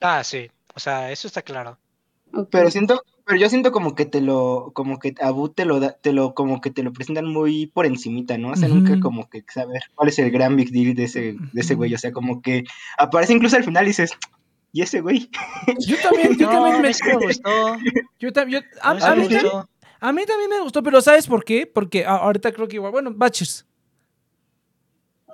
Ah, 0.00 0.24
sí. 0.24 0.50
O 0.74 0.80
sea, 0.80 1.12
eso 1.12 1.28
está 1.28 1.42
claro. 1.42 1.78
Pero 2.50 2.68
siento, 2.70 3.00
pero 3.24 3.38
yo 3.38 3.48
siento 3.48 3.70
como 3.70 3.94
que 3.94 4.06
te 4.06 4.20
lo, 4.20 4.72
como 4.74 4.98
que 4.98 5.14
a 5.20 5.30
Bob 5.30 5.54
te 5.54 5.64
lo 5.64 5.78
da, 5.78 5.92
te 5.92 6.12
lo, 6.12 6.34
como 6.34 6.60
que 6.60 6.70
te 6.70 6.82
lo 6.82 6.92
presentan 6.92 7.26
muy 7.26 7.68
por 7.68 7.86
encimita, 7.86 8.36
¿no? 8.38 8.50
O 8.50 8.56
sea, 8.56 8.68
nunca 8.68 8.98
como 8.98 9.28
que 9.30 9.44
saber 9.48 9.82
cuál 9.94 10.08
es 10.08 10.18
el 10.18 10.32
gran 10.32 10.56
big 10.56 10.72
deal 10.72 10.94
de 10.96 11.04
ese, 11.04 11.36
de 11.52 11.60
ese 11.60 11.76
güey. 11.76 11.94
O 11.94 11.98
sea, 11.98 12.10
como 12.10 12.42
que 12.42 12.64
aparece 12.98 13.32
incluso 13.34 13.56
al 13.56 13.62
final 13.62 13.84
y 13.84 13.88
dices, 13.88 14.10
¿Y 14.74 14.82
ese 14.82 15.00
güey? 15.00 15.30
Yo 15.86 15.96
también, 16.02 16.36
yo 16.36 16.48
también 16.50 16.82
me, 16.82 16.88
gustó. 17.24 17.76
Yo 18.18 18.32
también, 18.32 18.64
a, 18.82 18.94
mí, 18.94 19.00
a, 20.00 20.12
mí, 20.12 20.26
también 20.26 20.50
me 20.50 20.60
gustó, 20.62 20.82
pero 20.82 21.00
¿sabes 21.00 21.28
por 21.28 21.44
qué? 21.44 21.64
Porque 21.64 22.04
ahorita 22.04 22.50
creo 22.50 22.66
que 22.66 22.74
igual, 22.74 22.90
bueno, 22.90 23.12
Batches. 23.14 23.64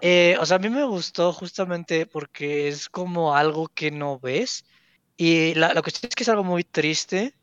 Eh, 0.02 0.36
o 0.38 0.44
sea, 0.44 0.56
a 0.56 0.58
mí 0.58 0.68
me 0.68 0.84
gustó 0.84 1.32
justamente 1.32 2.04
porque 2.04 2.68
es 2.68 2.90
como 2.90 3.34
algo 3.34 3.68
que 3.68 3.90
no 3.90 4.18
ves. 4.18 4.66
Y 5.16 5.54
la, 5.54 5.72
la, 5.72 5.80
cuestión 5.80 6.10
es 6.10 6.14
que 6.14 6.22
es 6.24 6.28
algo 6.28 6.44
muy 6.44 6.62
triste. 6.62 7.34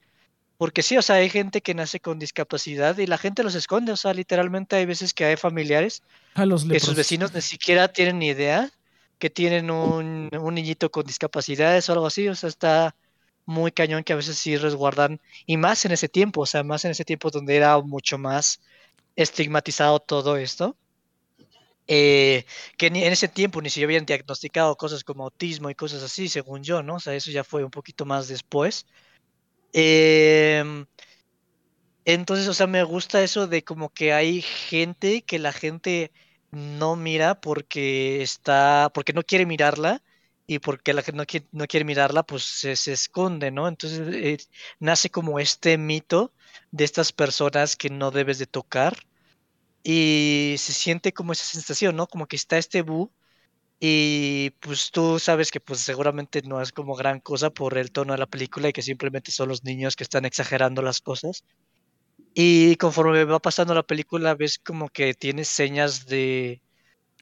Porque 0.58 0.84
sí, 0.84 0.98
o 0.98 1.02
sea, 1.02 1.16
hay 1.16 1.32
gente 1.32 1.62
que 1.62 1.74
nace 1.74 2.00
con 2.00 2.20
discapacidad 2.20 2.95
y 3.00 3.08
la 3.08 3.18
gente 3.18 3.41
los 3.41 3.56
esconde. 3.56 3.91
O 3.91 3.98
sea, 3.98 4.14
literalmente 4.14 4.76
hay 4.76 4.86
veces 4.86 5.16
que 5.16 5.26
hay 5.26 5.36
familiares 5.36 6.04
que 6.70 6.80
sus 6.80 6.93
vecinos 6.93 7.34
ni 7.34 7.41
siquiera 7.41 7.88
tienen 7.88 8.20
ni 8.20 8.28
idea 8.28 8.72
que 9.20 9.30
tienen 9.30 9.72
un, 9.72 10.30
niñito 10.30 10.91
con 10.91 11.05
discapacidades 11.05 11.89
o 11.89 11.93
algo 11.93 12.07
así, 12.07 12.28
o 12.28 12.36
sea, 12.36 12.49
está 12.49 12.95
muy 13.45 13.72
cañón 13.72 14.03
que 14.03 14.13
a 14.13 14.18
veces 14.18 14.38
sí 14.38 14.57
resguardan, 14.57 15.22
y 15.45 15.57
más 15.57 15.86
en 15.86 15.93
ese 15.93 16.09
tiempo, 16.09 16.41
o 16.41 16.45
sea, 16.45 16.63
más 16.63 16.86
en 16.86 16.91
ese 16.91 17.05
tiempo 17.05 17.30
donde 17.32 17.55
era 17.55 17.80
mucho 17.80 18.18
más 18.18 18.61
estigmatizado 19.15 19.99
todo 19.99 20.38
esto, 20.38 20.76
eh, 21.88 22.45
que 22.78 22.88
en 22.88 22.97
ese 22.97 23.30
tiempo 23.30 23.61
ni 23.61 23.70
se 23.70 23.84
habían 23.84 24.05
diagnosticado 24.05 24.76
cosas 24.76 25.03
como 25.03 25.24
autismo 25.24 25.70
y 25.70 25.76
cosas 25.76 26.03
así, 26.03 26.28
según 26.28 26.63
yo, 26.63 26.84
¿no? 26.84 26.95
O 26.95 26.99
sea, 26.99 27.15
eso 27.15 27.32
ya 27.32 27.43
fue 27.45 27.63
un 27.63 27.72
poquito 27.72 28.05
más 28.05 28.28
después. 28.28 28.86
Em, 29.74 30.86
entonces, 32.05 32.47
o 32.47 32.53
sea, 32.53 32.68
me 32.68 32.84
gusta 32.84 33.24
eso 33.24 33.47
de 33.47 33.63
como 33.63 33.89
que 33.89 34.13
hay 34.13 34.41
gente 34.41 35.22
que 35.24 35.39
la 35.39 35.53
gente 35.53 36.11
no 36.52 36.95
mira 36.95 37.39
porque 37.41 38.22
está, 38.22 38.91
porque 38.93 39.14
no 39.14 39.24
quiere 39.24 39.45
mirarla 39.45 40.02
y 40.48 40.60
porque 40.60 40.93
la 40.93 41.02
gente 41.04 41.18
no 41.18 41.26
quiere, 41.26 41.48
no 41.52 41.68
quiere 41.68 41.86
mirarla, 41.86 42.24
pues 42.24 42.43
se, 42.43 42.72
esconde, 42.91 43.52
¿no? 43.52 43.68
Entonces 43.68 44.02
eh, 44.14 44.38
nace 44.80 45.10
como 45.10 45.39
este 45.39 45.78
mito 45.78 46.34
de 46.72 46.86
estas 46.86 47.12
personas 47.12 47.76
que 47.76 47.89
no 47.89 48.12
debes 48.12 48.39
de 48.39 48.48
tocar 48.48 48.98
y 49.84 50.56
se 50.60 50.74
siente 50.74 51.14
como 51.14 51.34
esa 51.34 51.45
sensación, 51.45 51.95
¿no? 51.95 52.08
Como 52.08 52.28
que 52.28 52.36
está 52.38 52.58
este 52.58 52.82
bu 52.82 53.12
y 53.80 54.52
pues 54.62 54.91
tú 54.91 55.20
sabes 55.20 55.52
que 55.52 55.60
pues 55.60 55.82
seguramente 55.82 56.41
no 56.43 56.62
es 56.62 56.72
como 56.72 56.95
gran 56.95 57.20
cosa 57.20 57.52
por 57.52 57.78
el 57.78 57.91
tono 57.91 58.14
de 58.14 58.20
la 58.20 58.26
película 58.28 58.70
y 58.70 58.74
que 58.74 58.82
simplemente 58.82 59.32
son 59.32 59.50
los 59.50 59.64
niños 59.64 59.95
que 59.95 60.04
están 60.04 60.26
exagerando 60.26 60.82
las 60.82 61.02
cosas. 61.02 61.43
Y 62.39 62.75
conforme 62.75 63.23
va 63.25 63.39
pasando 63.39 63.73
la 63.73 63.81
película, 63.81 64.35
ves 64.35 64.59
como 64.59 64.89
que 64.89 65.15
tiene 65.15 65.43
señas 65.43 66.05
de, 66.05 66.61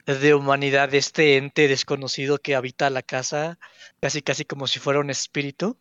de 0.05 0.33
humanidad 0.35 0.89
de 0.89 0.97
este 0.97 1.37
ente 1.37 1.69
desconocido 1.69 2.37
que 2.39 2.53
habita 2.53 2.89
la 2.89 3.01
casa, 3.01 3.57
casi 4.01 4.21
casi 4.21 4.43
como 4.43 4.67
si 4.67 4.79
fuera 4.79 4.99
un 4.99 5.09
espíritu. 5.09 5.77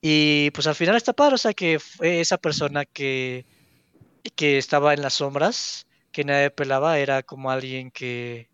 Y 0.00 0.50
pues 0.52 0.66
al 0.68 0.74
final 0.74 0.96
está 0.96 1.12
padre, 1.12 1.34
o 1.34 1.38
sea 1.38 1.52
que 1.52 1.78
esa 2.00 2.38
persona 2.38 2.86
que, 2.86 3.44
que 4.36 4.58
estaba 4.58 4.94
en 4.94 5.02
las 5.02 5.14
sombras, 5.14 5.86
que 6.12 6.24
nadie 6.24 6.50
pelaba, 6.50 6.98
era 6.98 7.22
como 7.22 7.50
alguien 7.50 7.90
que, 7.90 8.48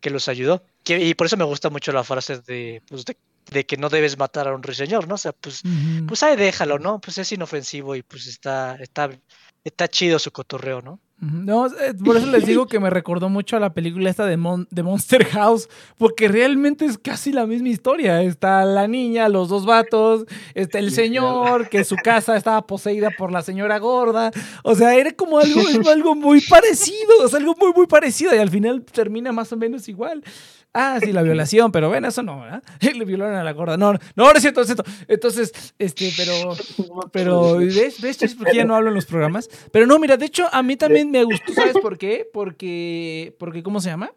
que 0.00 0.10
los 0.10 0.28
ayudó. 0.28 0.64
y 0.84 1.14
por 1.14 1.28
eso 1.28 1.36
me 1.36 1.44
gusta 1.44 1.70
mucho 1.70 1.92
la 1.92 2.04
frase 2.04 2.40
de, 2.40 2.82
pues, 2.88 3.04
de 3.04 3.16
de 3.50 3.66
que 3.66 3.76
no 3.76 3.88
debes 3.88 4.18
matar 4.18 4.48
a 4.48 4.54
un 4.54 4.62
ruiseñor, 4.62 5.08
¿no? 5.08 5.14
O 5.14 5.18
sea, 5.18 5.32
pues, 5.32 5.62
pues 6.06 6.22
ahí 6.22 6.36
déjalo, 6.36 6.78
¿no? 6.78 7.00
Pues 7.00 7.18
es 7.18 7.32
inofensivo 7.32 7.96
y 7.96 8.02
pues 8.02 8.26
está, 8.26 8.76
está, 8.76 9.10
está 9.64 9.88
chido 9.88 10.18
su 10.18 10.30
cotorreo, 10.30 10.82
¿no? 10.82 11.00
No, 11.20 11.66
por 12.04 12.16
eso 12.16 12.26
les 12.26 12.46
digo 12.46 12.66
que 12.66 12.78
me 12.78 12.90
recordó 12.90 13.28
mucho 13.28 13.56
a 13.56 13.60
la 13.60 13.74
película 13.74 14.08
esta 14.08 14.24
de, 14.24 14.38
de, 14.70 14.82
Monster 14.84 15.24
House, 15.26 15.68
porque 15.96 16.28
realmente 16.28 16.84
es 16.84 16.96
casi 16.96 17.32
la 17.32 17.44
misma 17.44 17.70
historia. 17.70 18.22
Está 18.22 18.64
la 18.64 18.86
niña, 18.86 19.28
los 19.28 19.48
dos 19.48 19.66
vatos, 19.66 20.26
está 20.54 20.78
el 20.78 20.92
señor, 20.92 21.68
que 21.70 21.82
su 21.82 21.96
casa 21.96 22.36
estaba 22.36 22.64
poseída 22.68 23.10
por 23.18 23.32
la 23.32 23.42
señora 23.42 23.78
gorda. 23.80 24.30
O 24.62 24.76
sea, 24.76 24.94
era 24.94 25.10
como 25.10 25.40
algo, 25.40 25.60
algo 25.90 26.14
muy 26.14 26.40
parecido, 26.40 27.24
o 27.24 27.26
sea, 27.26 27.40
algo 27.40 27.56
muy, 27.58 27.72
muy 27.72 27.88
parecido 27.88 28.32
y 28.32 28.38
al 28.38 28.50
final 28.50 28.84
termina 28.84 29.32
más 29.32 29.52
o 29.52 29.56
menos 29.56 29.88
igual. 29.88 30.22
Ah, 30.80 31.00
sí, 31.02 31.12
la 31.12 31.22
violación, 31.22 31.72
pero 31.72 31.88
bueno, 31.88 32.06
eso 32.06 32.22
no, 32.22 32.40
¿verdad? 32.40 32.62
Le 32.80 33.04
violaron 33.04 33.36
a 33.36 33.42
la 33.42 33.52
gorda. 33.52 33.76
No, 33.76 33.92
no, 33.92 33.98
no 34.14 34.30
es 34.30 34.40
cierto, 34.40 34.60
es 34.60 34.68
cierto. 34.68 34.84
Entonces, 35.08 35.74
este, 35.78 36.12
pero, 36.16 36.56
pero, 37.10 37.56
¿ves? 37.56 38.00
¿Ves? 38.00 38.22
Es 38.22 38.34
porque 38.36 38.56
ya 38.56 38.64
no 38.64 38.76
hablo 38.76 38.88
en 38.88 38.94
los 38.94 39.06
programas. 39.06 39.50
Pero 39.72 39.86
no, 39.86 39.98
mira, 39.98 40.16
de 40.16 40.26
hecho, 40.26 40.46
a 40.52 40.62
mí 40.62 40.76
también 40.76 41.10
me 41.10 41.24
gustó, 41.24 41.52
¿sabes 41.52 41.76
por 41.82 41.98
qué? 41.98 42.28
Porque, 42.32 43.34
porque, 43.38 43.62
¿cómo 43.62 43.80
se 43.80 43.90
llama? 43.90 44.12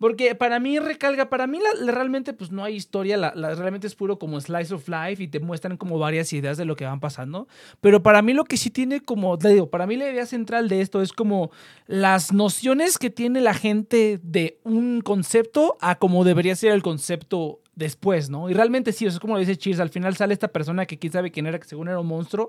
Porque 0.00 0.34
para 0.34 0.58
mí 0.60 0.78
recalga, 0.78 1.28
para 1.28 1.46
mí 1.46 1.60
realmente 1.86 2.32
pues 2.32 2.50
no 2.50 2.64
hay 2.64 2.74
historia, 2.74 3.18
la, 3.18 3.32
realmente 3.54 3.86
es 3.86 3.94
puro 3.94 4.18
como 4.18 4.40
slice 4.40 4.72
of 4.72 4.88
life 4.88 5.22
y 5.22 5.28
te 5.28 5.40
muestran 5.40 5.76
como 5.76 5.98
varias 5.98 6.32
ideas 6.32 6.56
de 6.56 6.64
lo 6.64 6.74
que 6.74 6.86
van 6.86 7.00
pasando. 7.00 7.46
Pero 7.82 8.02
para 8.02 8.22
mí 8.22 8.32
lo 8.32 8.44
que 8.44 8.56
sí 8.56 8.70
tiene 8.70 9.02
como, 9.02 9.36
te 9.36 9.50
digo, 9.50 9.68
para 9.68 9.86
mí 9.86 9.96
la 9.96 10.10
idea 10.10 10.24
central 10.24 10.70
de 10.70 10.80
esto 10.80 11.02
es 11.02 11.12
como 11.12 11.50
las 11.86 12.32
nociones 12.32 12.96
que 12.96 13.10
tiene 13.10 13.42
la 13.42 13.52
gente 13.52 14.18
de 14.22 14.58
un 14.64 15.02
concepto 15.02 15.76
a 15.82 15.96
como 15.96 16.24
debería 16.24 16.56
ser 16.56 16.72
el 16.72 16.82
concepto 16.82 17.60
después, 17.80 18.30
¿no? 18.30 18.48
Y 18.48 18.54
realmente 18.54 18.92
sí, 18.92 19.06
eso 19.06 19.16
es 19.16 19.20
como 19.20 19.34
lo 19.34 19.40
dice 19.40 19.56
Cheers, 19.56 19.80
al 19.80 19.88
final 19.88 20.14
sale 20.14 20.32
esta 20.32 20.48
persona 20.48 20.86
que 20.86 20.98
quién 20.98 21.12
sabe 21.12 21.32
quién 21.32 21.46
era, 21.46 21.58
que 21.58 21.66
según 21.66 21.88
era 21.88 21.98
un 21.98 22.06
monstruo, 22.06 22.48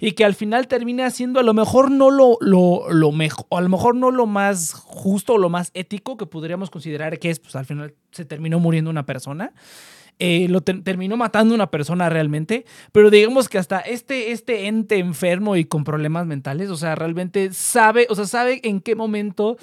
y 0.00 0.12
que 0.12 0.24
al 0.24 0.34
final 0.34 0.66
termina 0.66 1.08
siendo 1.10 1.38
a 1.38 1.44
lo 1.44 1.54
mejor 1.54 1.92
no 1.92 2.10
lo, 2.10 2.36
lo, 2.40 2.90
lo 2.90 3.12
mejor, 3.12 3.46
a 3.50 3.60
lo 3.60 3.68
mejor 3.68 3.94
no 3.94 4.10
lo 4.10 4.26
más 4.26 4.72
justo 4.72 5.34
o 5.34 5.38
lo 5.38 5.50
más 5.50 5.70
ético 5.74 6.16
que 6.16 6.26
podríamos 6.26 6.70
considerar 6.70 7.20
que 7.20 7.30
es, 7.30 7.38
pues 7.38 7.54
al 7.54 7.66
final 7.66 7.94
se 8.10 8.24
terminó 8.24 8.58
muriendo 8.58 8.90
una 8.90 9.06
persona. 9.06 9.52
Eh, 10.22 10.48
lo 10.50 10.60
terminó 10.60 11.16
matando 11.16 11.54
una 11.54 11.70
persona 11.70 12.10
realmente, 12.10 12.66
pero 12.92 13.08
digamos 13.08 13.48
que 13.48 13.56
hasta 13.56 13.80
este, 13.80 14.32
este 14.32 14.66
ente 14.66 14.98
enfermo 14.98 15.56
y 15.56 15.64
con 15.64 15.82
problemas 15.82 16.26
mentales, 16.26 16.68
o 16.68 16.76
sea, 16.76 16.94
realmente 16.94 17.54
sabe, 17.54 18.06
o 18.10 18.14
sea, 18.14 18.26
sabe 18.26 18.60
en 18.64 18.82
qué 18.82 18.94
momento 18.94 19.56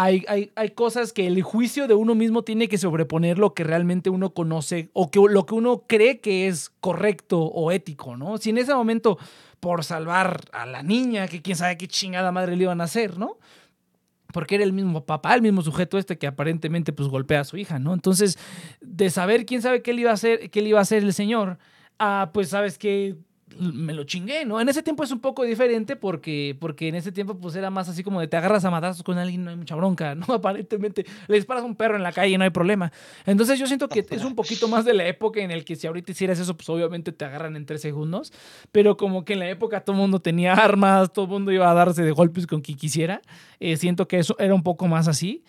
hay, 0.00 0.52
hay, 0.54 0.70
cosas 0.70 1.12
que 1.12 1.26
el 1.26 1.42
juicio 1.42 1.88
de 1.88 1.94
uno 1.94 2.14
mismo 2.14 2.42
tiene 2.42 2.68
que 2.68 2.78
sobreponer 2.78 3.36
lo 3.36 3.52
que 3.52 3.64
realmente 3.64 4.10
uno 4.10 4.32
conoce 4.32 4.90
o 4.92 5.10
que, 5.10 5.18
lo 5.18 5.44
que 5.44 5.54
uno 5.54 5.82
cree 5.88 6.20
que 6.20 6.46
es 6.46 6.70
correcto 6.80 7.40
o 7.40 7.72
ético, 7.72 8.16
¿no? 8.16 8.38
Si 8.38 8.50
en 8.50 8.58
ese 8.58 8.72
momento, 8.72 9.18
por 9.58 9.82
salvar 9.82 10.42
a 10.52 10.66
la 10.66 10.84
niña, 10.84 11.26
que 11.26 11.42
quién 11.42 11.56
sabe 11.56 11.76
qué 11.76 11.88
chingada 11.88 12.30
madre 12.30 12.54
le 12.54 12.62
iban 12.62 12.80
a 12.80 12.84
hacer, 12.84 13.18
¿no? 13.18 13.38
Porque 14.32 14.54
era 14.54 14.62
el 14.62 14.72
mismo 14.72 15.04
papá, 15.04 15.34
el 15.34 15.42
mismo 15.42 15.62
sujeto 15.62 15.98
este 15.98 16.16
que 16.16 16.28
aparentemente 16.28 16.92
pues 16.92 17.08
golpea 17.08 17.40
a 17.40 17.44
su 17.44 17.56
hija, 17.56 17.80
¿no? 17.80 17.92
Entonces, 17.92 18.38
de 18.80 19.10
saber 19.10 19.46
quién 19.46 19.62
sabe 19.62 19.82
qué 19.82 19.92
le 19.94 20.02
iba 20.02 20.10
a 20.12 20.14
hacer, 20.14 20.48
qué 20.50 20.62
le 20.62 20.68
iba 20.68 20.78
a 20.78 20.82
hacer 20.82 21.02
el 21.02 21.12
señor, 21.12 21.58
ah, 21.98 22.30
pues 22.32 22.50
sabes 22.50 22.78
que 22.78 23.16
me 23.58 23.92
lo 23.92 24.04
chingué, 24.04 24.44
¿no? 24.44 24.60
En 24.60 24.68
ese 24.68 24.82
tiempo 24.82 25.02
es 25.02 25.10
un 25.10 25.20
poco 25.20 25.44
diferente 25.44 25.96
porque, 25.96 26.56
porque 26.58 26.88
en 26.88 26.94
ese 26.94 27.12
tiempo 27.12 27.38
pues 27.38 27.56
era 27.56 27.70
más 27.70 27.88
así 27.88 28.02
como 28.02 28.20
de 28.20 28.28
te 28.28 28.36
agarras 28.36 28.64
a 28.64 28.70
matazos 28.70 29.02
con 29.02 29.18
alguien, 29.18 29.44
no 29.44 29.50
hay 29.50 29.56
mucha 29.56 29.74
bronca, 29.74 30.14
¿no? 30.14 30.26
Aparentemente 30.34 31.04
le 31.26 31.36
disparas 31.36 31.62
a 31.62 31.66
un 31.66 31.74
perro 31.74 31.96
en 31.96 32.02
la 32.02 32.12
calle 32.12 32.38
no 32.38 32.44
hay 32.44 32.50
problema. 32.50 32.92
Entonces 33.26 33.58
yo 33.58 33.66
siento 33.66 33.88
que 33.88 34.06
es 34.08 34.24
un 34.24 34.34
poquito 34.34 34.68
más 34.68 34.84
de 34.84 34.94
la 34.94 35.06
época 35.06 35.40
en 35.40 35.50
el 35.50 35.64
que 35.64 35.76
si 35.76 35.86
ahorita 35.86 36.12
hicieras 36.12 36.38
eso, 36.38 36.56
pues 36.56 36.68
obviamente 36.68 37.12
te 37.12 37.24
agarran 37.24 37.56
en 37.56 37.66
tres 37.66 37.80
segundos, 37.80 38.32
pero 38.72 38.96
como 38.96 39.24
que 39.24 39.32
en 39.34 39.40
la 39.40 39.48
época 39.48 39.80
todo 39.80 39.96
el 39.96 40.00
mundo 40.00 40.20
tenía 40.20 40.54
armas, 40.54 41.12
todo 41.12 41.24
el 41.24 41.30
mundo 41.30 41.52
iba 41.52 41.70
a 41.70 41.74
darse 41.74 42.02
de 42.02 42.12
golpes 42.12 42.46
con 42.46 42.60
quien 42.60 42.78
quisiera, 42.78 43.22
eh, 43.60 43.76
siento 43.76 44.08
que 44.08 44.18
eso 44.18 44.36
era 44.38 44.54
un 44.54 44.62
poco 44.62 44.86
más 44.86 45.08
así. 45.08 45.42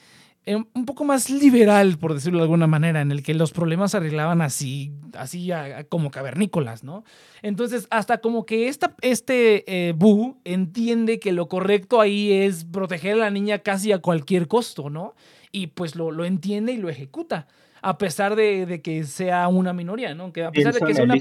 Eh, 0.45 0.55
un 0.55 0.85
poco 0.85 1.03
más 1.03 1.29
liberal, 1.29 1.97
por 1.97 2.13
decirlo 2.13 2.39
de 2.39 2.43
alguna 2.43 2.65
manera, 2.65 3.01
en 3.01 3.11
el 3.11 3.23
que 3.23 3.33
los 3.33 3.51
problemas 3.51 3.91
se 3.91 3.97
arreglaban 3.97 4.41
así, 4.41 4.91
así 5.13 5.51
como 5.89 6.11
cavernícolas, 6.11 6.83
¿no? 6.83 7.03
Entonces, 7.41 7.87
hasta 7.91 8.19
como 8.19 8.45
que 8.45 8.67
esta, 8.67 8.95
este 9.01 9.89
eh, 9.89 9.93
Bu 9.93 10.37
entiende 10.45 11.19
que 11.19 11.33
lo 11.33 11.47
correcto 11.47 11.99
ahí 12.01 12.31
es 12.31 12.63
proteger 12.63 13.13
a 13.13 13.17
la 13.17 13.29
niña 13.29 13.59
casi 13.59 13.91
a 13.91 13.99
cualquier 13.99 14.47
costo, 14.47 14.89
¿no? 14.89 15.13
Y 15.51 15.67
pues 15.67 15.95
lo, 15.95 16.09
lo 16.11 16.25
entiende 16.25 16.71
y 16.71 16.77
lo 16.77 16.89
ejecuta 16.89 17.47
a 17.81 17.97
pesar 17.97 18.35
de, 18.35 18.81
que 18.83 19.03
sea 19.05 19.47
una 19.47 19.73
minoría, 19.73 20.13
¿no? 20.13 20.33
Que 20.33 20.43
a 20.43 20.51
pesar 20.51 20.73
de 20.73 20.79
que 20.81 20.93
sea 20.93 21.03
una 21.03 21.15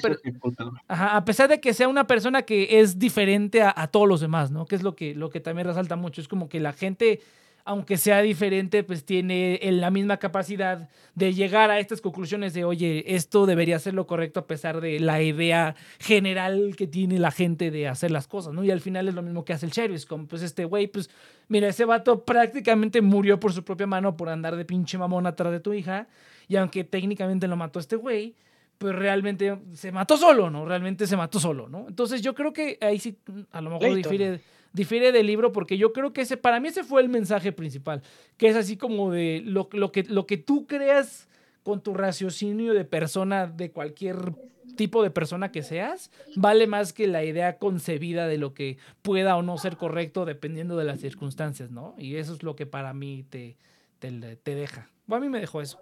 a 0.88 1.24
pesar 1.24 1.48
de 1.48 1.60
que 1.60 1.74
sea 1.74 1.88
una 1.88 2.06
persona 2.06 2.42
que 2.42 2.80
es 2.80 2.98
diferente 2.98 3.62
a, 3.62 3.72
a, 3.76 3.88
todos 3.88 4.08
los 4.08 4.20
demás, 4.20 4.50
¿no? 4.50 4.66
Que 4.66 4.74
es 4.74 4.82
lo 4.82 4.96
que, 4.96 5.14
lo 5.14 5.30
que 5.30 5.40
también 5.40 5.68
resalta 5.68 5.96
mucho. 5.96 6.20
Es 6.20 6.28
como 6.28 6.48
que 6.48 6.60
la 6.60 6.72
gente 6.72 7.20
aunque 7.68 7.98
sea 7.98 8.22
diferente, 8.22 8.82
pues 8.82 9.04
tiene 9.04 9.60
la 9.62 9.90
misma 9.90 10.16
capacidad 10.16 10.88
de 11.14 11.34
llegar 11.34 11.70
a 11.70 11.78
estas 11.78 12.00
conclusiones 12.00 12.54
de, 12.54 12.64
oye, 12.64 13.04
esto 13.14 13.44
debería 13.44 13.78
ser 13.78 13.92
lo 13.92 14.06
correcto 14.06 14.40
a 14.40 14.46
pesar 14.46 14.80
de 14.80 14.98
la 15.00 15.20
idea 15.20 15.76
general 15.98 16.74
que 16.78 16.86
tiene 16.86 17.18
la 17.18 17.30
gente 17.30 17.70
de 17.70 17.86
hacer 17.86 18.10
las 18.10 18.26
cosas, 18.26 18.54
¿no? 18.54 18.64
Y 18.64 18.70
al 18.70 18.80
final 18.80 19.06
es 19.06 19.14
lo 19.14 19.20
mismo 19.20 19.44
que 19.44 19.52
hace 19.52 19.66
el 19.66 19.72
sheriff, 19.72 20.06
como 20.06 20.26
pues 20.26 20.40
este 20.40 20.64
güey, 20.64 20.86
pues 20.86 21.10
mira, 21.48 21.68
ese 21.68 21.84
vato 21.84 22.24
prácticamente 22.24 23.02
murió 23.02 23.38
por 23.38 23.52
su 23.52 23.62
propia 23.62 23.86
mano 23.86 24.16
por 24.16 24.30
andar 24.30 24.56
de 24.56 24.64
pinche 24.64 24.96
mamón 24.96 25.26
atrás 25.26 25.52
de 25.52 25.60
tu 25.60 25.74
hija, 25.74 26.08
y 26.48 26.56
aunque 26.56 26.84
técnicamente 26.84 27.48
lo 27.48 27.56
mató 27.56 27.80
este 27.80 27.96
güey, 27.96 28.34
pues 28.78 28.94
realmente 28.94 29.58
se 29.74 29.92
mató 29.92 30.16
solo, 30.16 30.48
¿no? 30.48 30.64
Realmente 30.64 31.06
se 31.06 31.18
mató 31.18 31.38
solo, 31.38 31.68
¿no? 31.68 31.84
Entonces 31.86 32.22
yo 32.22 32.34
creo 32.34 32.54
que 32.54 32.78
ahí 32.80 32.98
sí, 32.98 33.18
a 33.52 33.60
lo 33.60 33.68
mejor 33.68 33.94
difiere 33.94 34.40
difiere 34.72 35.12
del 35.12 35.26
libro 35.26 35.52
porque 35.52 35.78
yo 35.78 35.92
creo 35.92 36.12
que 36.12 36.22
ese, 36.22 36.36
para 36.36 36.60
mí 36.60 36.68
ese 36.68 36.84
fue 36.84 37.02
el 37.02 37.08
mensaje 37.08 37.52
principal, 37.52 38.02
que 38.36 38.48
es 38.48 38.56
así 38.56 38.76
como 38.76 39.10
de 39.10 39.42
lo, 39.44 39.68
lo, 39.72 39.92
que, 39.92 40.04
lo 40.04 40.26
que 40.26 40.36
tú 40.36 40.66
creas 40.66 41.28
con 41.62 41.82
tu 41.82 41.94
raciocinio 41.94 42.74
de 42.74 42.84
persona, 42.84 43.46
de 43.46 43.70
cualquier 43.70 44.34
tipo 44.76 45.02
de 45.02 45.10
persona 45.10 45.50
que 45.50 45.62
seas, 45.62 46.10
vale 46.36 46.66
más 46.66 46.92
que 46.92 47.06
la 47.06 47.24
idea 47.24 47.58
concebida 47.58 48.28
de 48.28 48.38
lo 48.38 48.54
que 48.54 48.78
pueda 49.02 49.36
o 49.36 49.42
no 49.42 49.58
ser 49.58 49.76
correcto 49.76 50.24
dependiendo 50.24 50.76
de 50.76 50.84
las 50.84 51.00
circunstancias, 51.00 51.70
¿no? 51.70 51.94
Y 51.98 52.16
eso 52.16 52.34
es 52.34 52.42
lo 52.42 52.56
que 52.56 52.66
para 52.66 52.94
mí 52.94 53.24
te, 53.28 53.56
te, 53.98 54.10
te 54.36 54.54
deja. 54.54 54.88
a 55.10 55.20
mí 55.20 55.28
me 55.28 55.40
dejó 55.40 55.60
eso. 55.60 55.80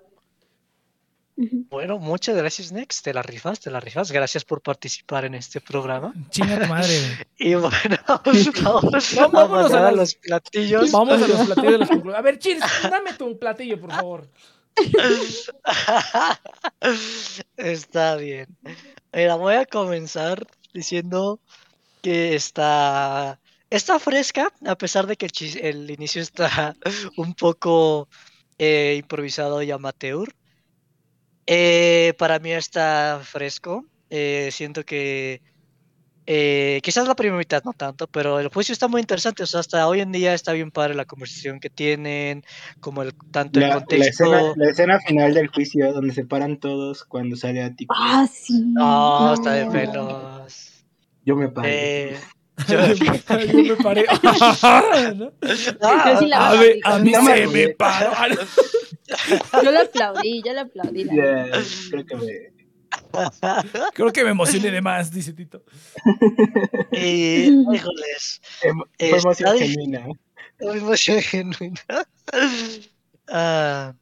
Bueno, 1.37 1.99
muchas 1.99 2.35
gracias, 2.35 2.73
Next. 2.73 3.05
Te 3.05 3.13
la 3.13 3.23
rifas, 3.23 3.61
te 3.61 3.71
la 3.71 3.79
rifas. 3.79 4.11
Gracias 4.11 4.45
por 4.45 4.63
participar 4.63 5.27
en 5.27 5.35
este 5.35 5.61
programa. 5.61 6.15
Chinga 6.31 6.61
tu 6.61 6.67
madre. 6.67 7.27
y 7.39 7.55
bueno, 7.55 7.97
vamos, 9.33 9.73
a, 9.73 9.93
los 9.93 10.15
platillos. 10.15 10.91
Vamos 10.93 11.23
a 11.23 11.29
los 11.29 11.47
platillos 11.47 11.89
de 11.89 11.97
los 11.97 12.15
A 12.15 12.23
ver, 12.23 12.39
Cheers, 12.39 12.65
dame 12.83 13.13
tu 13.13 13.39
platillo, 13.39 13.79
por 13.79 13.93
favor. 13.93 14.31
está 17.57 18.17
bien. 18.17 18.47
Mira, 19.13 19.35
voy 19.35 19.55
a 19.55 19.67
comenzar 19.67 20.47
diciendo 20.73 21.41
que 22.01 22.35
está, 22.35 23.41
está 23.69 23.99
fresca, 23.99 24.53
a 24.67 24.77
pesar 24.77 25.07
de 25.07 25.17
que 25.17 25.27
el, 25.27 25.59
el 25.59 25.91
inicio 25.91 26.23
está 26.23 26.75
un 27.19 27.35
poco 27.35 28.09
eh, 28.59 28.97
improvisado 28.99 29.63
y 29.63 29.71
amateur. 29.71 30.33
Eh, 31.47 32.15
para 32.19 32.39
mí 32.39 32.53
está 32.53 33.21
fresco. 33.23 33.85
Eh, 34.11 34.51
siento 34.53 34.85
que 34.85 35.41
eh, 36.29 36.81
quizás 36.83 37.07
la 37.07 37.15
primera 37.15 37.39
mitad 37.39 37.63
no 37.65 37.73
tanto, 37.73 38.09
pero 38.09 38.41
el 38.41 38.49
juicio 38.49 38.73
está 38.73 38.89
muy 38.89 39.01
interesante. 39.01 39.45
O 39.45 39.47
sea, 39.47 39.61
hasta 39.61 39.87
hoy 39.87 40.01
en 40.01 40.11
día 40.11 40.35
está 40.35 40.53
bien 40.53 40.73
padre 40.73 40.95
la 40.95 41.05
conversación 41.05 41.61
que 41.61 41.71
tienen, 41.71 42.45
como 42.81 43.03
el 43.03 43.15
tanto 43.31 43.61
el 43.61 43.73
contexto. 43.73 44.55
La 44.57 44.71
escena, 44.71 44.99
final 45.01 45.35
del 45.35 45.47
juicio, 45.49 45.93
donde 45.93 46.13
se 46.13 46.25
paran 46.25 46.59
todos 46.59 47.05
cuando 47.05 47.37
sale 47.37 47.63
a 47.63 47.73
ti. 47.75 47.87
Ah, 47.91 48.27
sí. 48.33 48.61
No, 48.67 49.35
está 49.35 49.53
de 49.53 49.67
pelos. 49.67 50.85
Yo 51.25 51.37
me 51.37 51.49
paré. 51.49 52.11
Eh, 52.11 52.17
yo, 52.69 52.79
me 52.79 53.77
paré. 53.77 54.05
a, 56.83 56.99
mí 56.99 57.13
se 57.13 57.47
me 57.47 57.69
paró. 57.69 58.13
Yo 59.63 59.71
le 59.71 59.79
aplaudí, 59.81 60.43
yo 60.45 60.53
le 60.53 60.61
aplaudí. 60.61 61.07
creo 61.07 62.07
que 62.07 62.17
me... 62.17 62.57
Creo 63.95 64.13
que 64.13 64.25
me 64.25 64.31
emocioné 64.31 64.71
de 64.71 64.81
más, 64.81 65.11
dice 65.11 65.33
Tito. 65.33 65.63
Y, 66.93 67.49
híjoles. 67.75 68.41
Fue 68.99 69.19
emoción 69.19 69.59
genuina. 69.59 70.07
emoción 70.61 71.23
genuina. 71.23 71.81
Ah, 73.29 73.95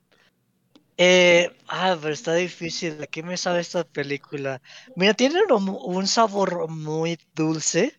eh, 0.97 1.51
ah, 1.69 1.97
pero 2.01 2.15
está 2.15 2.35
difícil. 2.35 2.99
¿De 2.99 3.09
qué 3.09 3.23
me 3.23 3.37
sabe 3.37 3.61
esta 3.61 3.85
película? 3.85 4.61
Mira, 4.97 5.15
tiene 5.15 5.41
un 5.51 6.07
sabor 6.07 6.69
muy 6.69 7.19
dulce. 7.35 7.95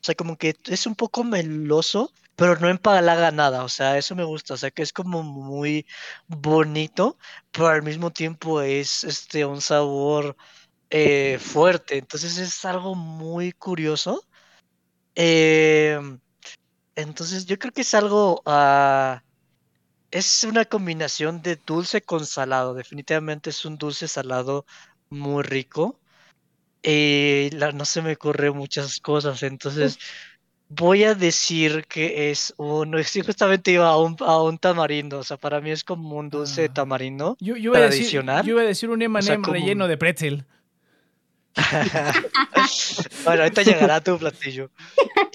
O 0.00 0.04
sea, 0.04 0.14
como 0.14 0.36
que 0.36 0.54
es 0.66 0.86
un 0.86 0.94
poco 0.94 1.24
meloso, 1.24 2.12
pero 2.36 2.56
no 2.58 2.68
empalaga 2.68 3.30
nada, 3.30 3.64
o 3.64 3.68
sea, 3.68 3.98
eso 3.98 4.14
me 4.16 4.24
gusta, 4.24 4.54
o 4.54 4.56
sea, 4.56 4.70
que 4.70 4.82
es 4.82 4.92
como 4.92 5.22
muy 5.22 5.86
bonito, 6.26 7.18
pero 7.52 7.68
al 7.68 7.82
mismo 7.82 8.12
tiempo 8.12 8.60
es 8.62 9.04
este 9.04 9.44
un 9.44 9.60
sabor 9.60 10.36
eh, 10.90 11.38
fuerte, 11.40 11.98
entonces 11.98 12.38
es 12.38 12.64
algo 12.64 12.94
muy 12.94 13.52
curioso. 13.52 14.24
Em, 15.14 16.20
Entonces 16.96 17.46
yo 17.46 17.58
creo 17.58 17.72
que 17.72 17.82
es 17.82 17.94
algo... 17.94 18.42
Uh, 18.46 19.18
es 20.10 20.44
una 20.44 20.64
combinación 20.64 21.42
de 21.42 21.56
dulce 21.56 22.02
con 22.02 22.26
salado. 22.26 22.74
Definitivamente 22.74 23.50
es 23.50 23.64
un 23.64 23.76
dulce 23.78 24.08
salado 24.08 24.66
muy 25.10 25.42
rico. 25.42 26.00
Y 26.82 27.50
la, 27.52 27.72
no 27.72 27.84
se 27.84 28.02
me 28.02 28.12
ocurre 28.14 28.50
muchas 28.52 29.00
cosas. 29.00 29.42
Entonces 29.42 29.98
voy 30.68 31.04
a 31.04 31.14
decir 31.14 31.84
que 31.88 32.30
es 32.30 32.54
uno. 32.56 32.98
Justamente 33.02 33.72
iba 33.72 33.88
a 33.88 33.98
un, 33.98 34.16
a 34.20 34.42
un 34.42 34.58
tamarindo. 34.58 35.18
O 35.18 35.24
sea, 35.24 35.36
para 35.36 35.60
mí 35.60 35.70
es 35.70 35.84
como 35.84 36.16
un 36.16 36.30
dulce 36.30 36.66
ah. 36.66 36.72
tamarindo 36.72 37.36
yo, 37.40 37.56
yo 37.56 37.72
tradicional. 37.72 38.44
yo 38.44 38.52
iba 38.52 38.62
a 38.62 38.66
decir 38.66 38.90
un 38.90 39.02
M&M 39.02 39.42
relleno 39.46 39.88
de 39.88 39.96
pretzel. 39.96 40.44
bueno, 43.24 43.42
ahorita 43.42 43.62
llegará 43.62 44.00
tu 44.00 44.18
platillo. 44.18 44.70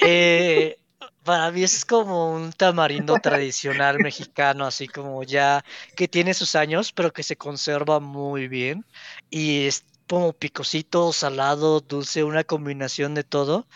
Eh, 0.06 0.78
para 1.24 1.52
mí 1.52 1.64
es 1.64 1.86
como 1.86 2.34
un 2.34 2.52
tamarindo 2.52 3.14
tradicional 3.22 4.00
mexicano, 4.00 4.66
así 4.66 4.88
como 4.88 5.24
ya 5.24 5.64
que 5.96 6.08
tiene 6.08 6.34
sus 6.34 6.56
años, 6.56 6.92
pero 6.92 7.14
que 7.14 7.24
se 7.24 7.38
conserva 7.38 8.00
muy 8.00 8.48
bien. 8.48 8.86
Y 9.30 9.68
es 9.68 9.86
como 10.10 10.34
picosito, 10.34 11.14
salado, 11.14 11.80
dulce, 11.82 12.24
una 12.24 12.44
combinación 12.44 13.14
de 13.14 13.24
todo. 13.24 13.68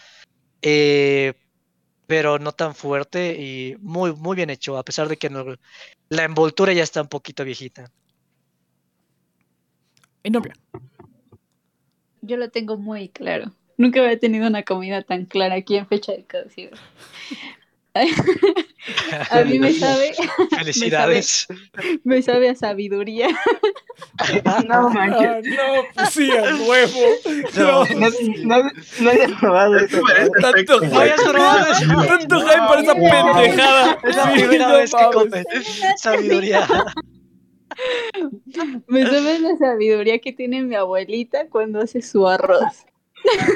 Eh, 0.62 1.34
pero 2.08 2.40
no 2.40 2.52
tan 2.52 2.76
fuerte 2.76 3.40
y 3.40 3.76
muy, 3.80 4.14
muy 4.14 4.36
bien 4.36 4.50
hecho, 4.50 4.78
a 4.78 4.84
pesar 4.84 5.08
de 5.08 5.18
que 5.18 5.30
la 6.10 6.24
envoltura 6.24 6.74
ya 6.74 6.84
está 6.84 7.02
un 7.02 7.08
poquito 7.08 7.44
viejita. 7.44 7.90
Y 10.24 10.30
novia. 10.30 10.54
Yo 12.22 12.38
lo 12.38 12.50
tengo 12.50 12.78
muy 12.78 13.10
claro. 13.10 13.52
Nunca 13.78 14.02
había 14.02 14.20
tenido 14.20 14.48
una 14.48 14.64
comida 14.64 15.02
tan 15.02 15.26
clara 15.26 15.56
aquí 15.56 15.76
en 15.76 15.88
fecha 15.88 16.14
de 16.14 16.26
caducidad. 16.26 16.78
a 19.30 19.42
mí 19.44 19.60
me 19.60 19.72
sabe. 19.74 20.14
Felicidades. 20.58 21.48
Me 22.04 22.22
sabe, 22.22 22.50
a 22.50 22.56
sabiduría. 22.56 23.28
no 24.68 24.90
manches. 24.90 25.58
Ah, 25.60 25.76
no, 25.76 25.84
pues 25.94 26.10
sí, 26.10 26.32
al 26.32 26.60
huevo. 26.62 27.00
No, 27.56 27.86
no, 27.86 28.10
no, 28.44 28.72
no 29.00 29.10
había 29.10 29.28
probado 29.40 29.78
eso. 29.78 30.02
Tanto 30.42 30.80
hype, 30.80 32.08
tanto 32.08 32.40
hype 32.42 32.58
para 32.58 32.82
esa 32.82 32.94
pendejada. 32.96 34.00
Es 34.04 34.16
la 34.16 34.32
primera 34.32 34.74
vez 34.74 34.92
que 34.92 35.06
comes 35.14 35.46
sabiduría. 35.98 36.68
Me 38.88 39.06
sabe 39.06 39.40
la 39.40 39.56
sabiduría 39.58 40.20
que 40.20 40.34
tiene 40.34 40.64
mi 40.64 40.76
abuelita 40.76 41.48
cuando 41.50 41.80
hace 41.80 42.02
su 42.02 42.28
arroz. 42.28 42.86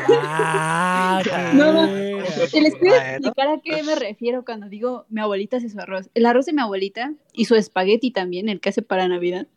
Ah, 0.09 1.21
no, 1.53 1.73
no. 1.73 1.87
Les 1.87 2.75
quiero 2.75 2.95
explicar 2.95 3.47
a 3.49 3.61
qué 3.63 3.83
me 3.83 3.95
refiero 3.95 4.45
cuando 4.45 4.69
digo 4.69 5.05
mi 5.09 5.21
abuelita 5.21 5.57
hace 5.57 5.69
su 5.69 5.79
arroz. 5.79 6.09
El 6.13 6.25
arroz 6.25 6.45
de 6.45 6.53
mi 6.53 6.61
abuelita 6.61 7.13
y 7.33 7.45
su 7.45 7.55
espagueti 7.55 8.11
también, 8.11 8.49
el 8.49 8.59
que 8.59 8.69
hace 8.69 8.81
para 8.81 9.07
Navidad, 9.07 9.47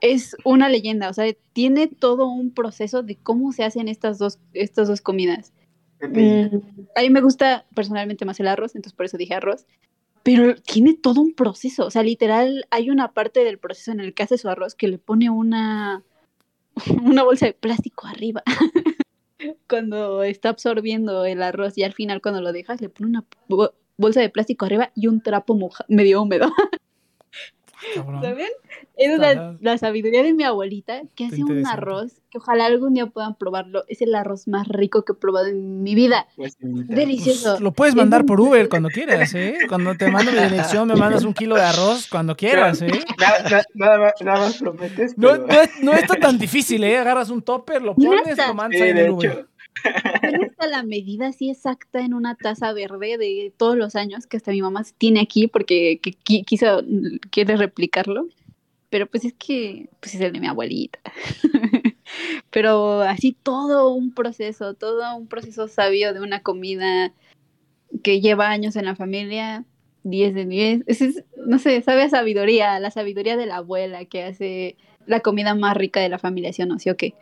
es 0.00 0.36
una 0.44 0.68
leyenda. 0.68 1.08
O 1.08 1.12
sea, 1.12 1.32
tiene 1.52 1.88
todo 1.88 2.26
un 2.26 2.52
proceso 2.52 3.02
de 3.02 3.16
cómo 3.16 3.52
se 3.52 3.64
hacen 3.64 3.88
estas 3.88 4.18
dos, 4.18 4.38
estas 4.52 4.88
dos 4.88 5.00
comidas. 5.00 5.52
Mm, 6.00 6.56
a 6.94 7.00
mí 7.00 7.10
me 7.10 7.20
gusta 7.20 7.66
personalmente 7.74 8.24
más 8.24 8.38
el 8.40 8.48
arroz, 8.48 8.76
entonces 8.76 8.96
por 8.96 9.06
eso 9.06 9.16
dije 9.16 9.34
arroz. 9.34 9.66
Pero 10.22 10.56
tiene 10.56 10.94
todo 10.94 11.20
un 11.20 11.32
proceso. 11.32 11.86
O 11.86 11.90
sea, 11.90 12.02
literal, 12.02 12.66
hay 12.70 12.90
una 12.90 13.12
parte 13.12 13.44
del 13.44 13.58
proceso 13.58 13.92
en 13.92 14.00
el 14.00 14.14
que 14.14 14.24
hace 14.24 14.38
su 14.38 14.48
arroz 14.48 14.74
que 14.74 14.88
le 14.88 14.98
pone 14.98 15.30
una, 15.30 16.02
una 17.02 17.22
bolsa 17.22 17.46
de 17.46 17.54
plástico 17.54 18.06
arriba. 18.06 18.42
cuando 19.68 20.22
está 20.22 20.50
absorbiendo 20.50 21.24
el 21.24 21.42
arroz 21.42 21.76
y 21.76 21.82
al 21.84 21.92
final 21.92 22.20
cuando 22.20 22.40
lo 22.40 22.52
dejas 22.52 22.80
le 22.80 22.88
pone 22.88 23.10
una 23.10 23.24
bolsa 23.96 24.20
de 24.20 24.30
plástico 24.30 24.64
arriba 24.64 24.90
y 24.94 25.06
un 25.06 25.22
trapo 25.22 25.58
medio 25.88 26.22
húmedo. 26.22 26.50
¿Saben? 27.94 28.48
Es 28.98 29.18
la, 29.60 29.78
sabiduría 29.78 30.24
de 30.24 30.32
mi 30.32 30.42
abuelita 30.42 31.02
que 31.14 31.26
hace 31.26 31.44
un 31.44 31.64
arroz 31.66 32.20
que 32.30 32.38
ojalá 32.38 32.66
algún 32.66 32.94
día 32.94 33.06
puedan 33.06 33.36
probarlo. 33.36 33.84
Es 33.86 34.02
el 34.02 34.14
arroz 34.14 34.48
más 34.48 34.66
rico 34.66 35.04
que 35.04 35.12
he 35.12 35.14
probado 35.14 35.46
en 35.46 35.82
mi 35.82 35.94
vida. 35.94 36.26
Pues, 36.36 36.56
Delicioso. 36.60 37.52
Pues, 37.52 37.60
lo 37.60 37.72
puedes 37.72 37.94
mandar 37.94 38.26
por 38.26 38.40
Uber 38.40 38.68
cuando 38.70 38.88
quieras, 38.88 39.32
¿eh? 39.34 39.56
Cuando 39.68 39.94
te 39.94 40.10
mando 40.10 40.32
mi 40.32 40.38
dirección, 40.38 40.88
me 40.88 40.96
mandas 40.96 41.24
un 41.24 41.32
kilo 41.32 41.54
de 41.54 41.62
arroz 41.62 42.08
cuando 42.08 42.36
quieras, 42.36 42.82
¿eh? 42.82 42.90
Nada, 43.74 44.12
más, 44.24 44.56
prometes. 44.58 45.16
No, 45.16 45.30
no, 45.80 45.92
está 45.92 46.16
tan 46.16 46.36
difícil, 46.36 46.82
¿eh? 46.82 46.98
Agarras 46.98 47.30
un 47.30 47.40
topper, 47.40 47.80
lo 47.80 47.94
pones, 47.94 48.36
lo 48.36 48.54
mandas 48.54 48.80
en 48.80 48.98
el 48.98 49.10
Uber 49.10 49.46
hasta 49.84 50.66
la 50.66 50.82
medida 50.82 51.28
así 51.28 51.50
exacta 51.50 52.00
en 52.00 52.14
una 52.14 52.34
taza 52.34 52.72
verde 52.72 53.16
de 53.18 53.52
todos 53.56 53.76
los 53.76 53.96
años 53.96 54.26
que 54.26 54.36
hasta 54.36 54.50
mi 54.50 54.62
mamá 54.62 54.84
tiene 54.98 55.20
aquí 55.20 55.46
porque 55.46 56.00
quiso, 56.24 56.82
quiere 57.30 57.56
replicarlo. 57.56 58.26
Pero 58.90 59.06
pues 59.06 59.24
es 59.24 59.34
que 59.34 59.88
pues 60.00 60.14
es 60.14 60.20
el 60.20 60.32
de 60.32 60.40
mi 60.40 60.46
abuelita. 60.46 61.00
Pero 62.50 63.02
así 63.02 63.36
todo 63.42 63.92
un 63.92 64.14
proceso, 64.14 64.74
todo 64.74 65.16
un 65.16 65.28
proceso 65.28 65.68
sabio 65.68 66.14
de 66.14 66.20
una 66.20 66.42
comida 66.42 67.12
que 68.02 68.20
lleva 68.20 68.48
años 68.48 68.76
en 68.76 68.86
la 68.86 68.96
familia, 68.96 69.64
10 70.04 70.34
de 70.34 70.46
10. 70.46 70.84
Es, 70.86 71.24
no 71.36 71.58
sé, 71.58 71.82
sabe 71.82 72.02
a 72.02 72.08
sabiduría, 72.08 72.80
la 72.80 72.90
sabiduría 72.90 73.36
de 73.36 73.46
la 73.46 73.56
abuela 73.56 74.04
que 74.04 74.24
hace 74.24 74.76
la 75.06 75.20
comida 75.20 75.54
más 75.54 75.76
rica 75.76 76.00
de 76.00 76.08
la 76.08 76.18
familia, 76.18 76.52
¿sí 76.52 76.62
o 76.62 76.66
no? 76.66 76.78
¿Sí 76.78 76.90
o 76.90 76.96
qué? 76.96 77.14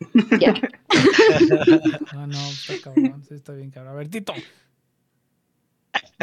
Ya. 0.40 0.54
no, 2.14 2.26
no, 2.26 2.38
está 2.48 2.74
cabrón, 2.82 3.22
sí 3.28 3.34
está 3.34 3.52
bien 3.52 3.70
cabrón. 3.70 3.92
A 3.92 3.96
ver, 3.96 4.08
Tito. 4.08 4.32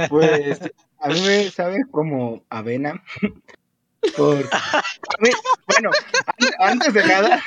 Pues 0.10 0.60
a 1.00 1.10
mí 1.10 1.22
me 1.22 1.50
sabe 1.50 1.84
como 1.92 2.44
avena. 2.50 3.04
Por... 4.16 4.50
bueno, 5.68 5.90
antes 6.60 6.94
de 6.94 7.06
nada, 7.06 7.44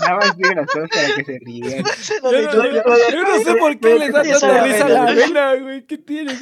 nada 0.00 0.16
más 0.16 0.36
digo 0.36 0.54
las 0.54 0.66
cosas 0.66 0.88
para 0.90 1.14
que 1.16 1.24
se 1.24 1.38
rían. 1.40 1.84
Yo 3.12 3.22
no, 3.22 3.38
sé 3.42 3.54
por 3.56 3.78
qué 3.78 3.98
les 3.98 4.12
da 4.12 4.22
tanta 4.22 4.64
risa 4.64 4.88
la 4.88 5.02
avena, 5.04 5.54
güey. 5.54 5.86
¿Qué 5.86 5.98
tiene? 5.98 6.38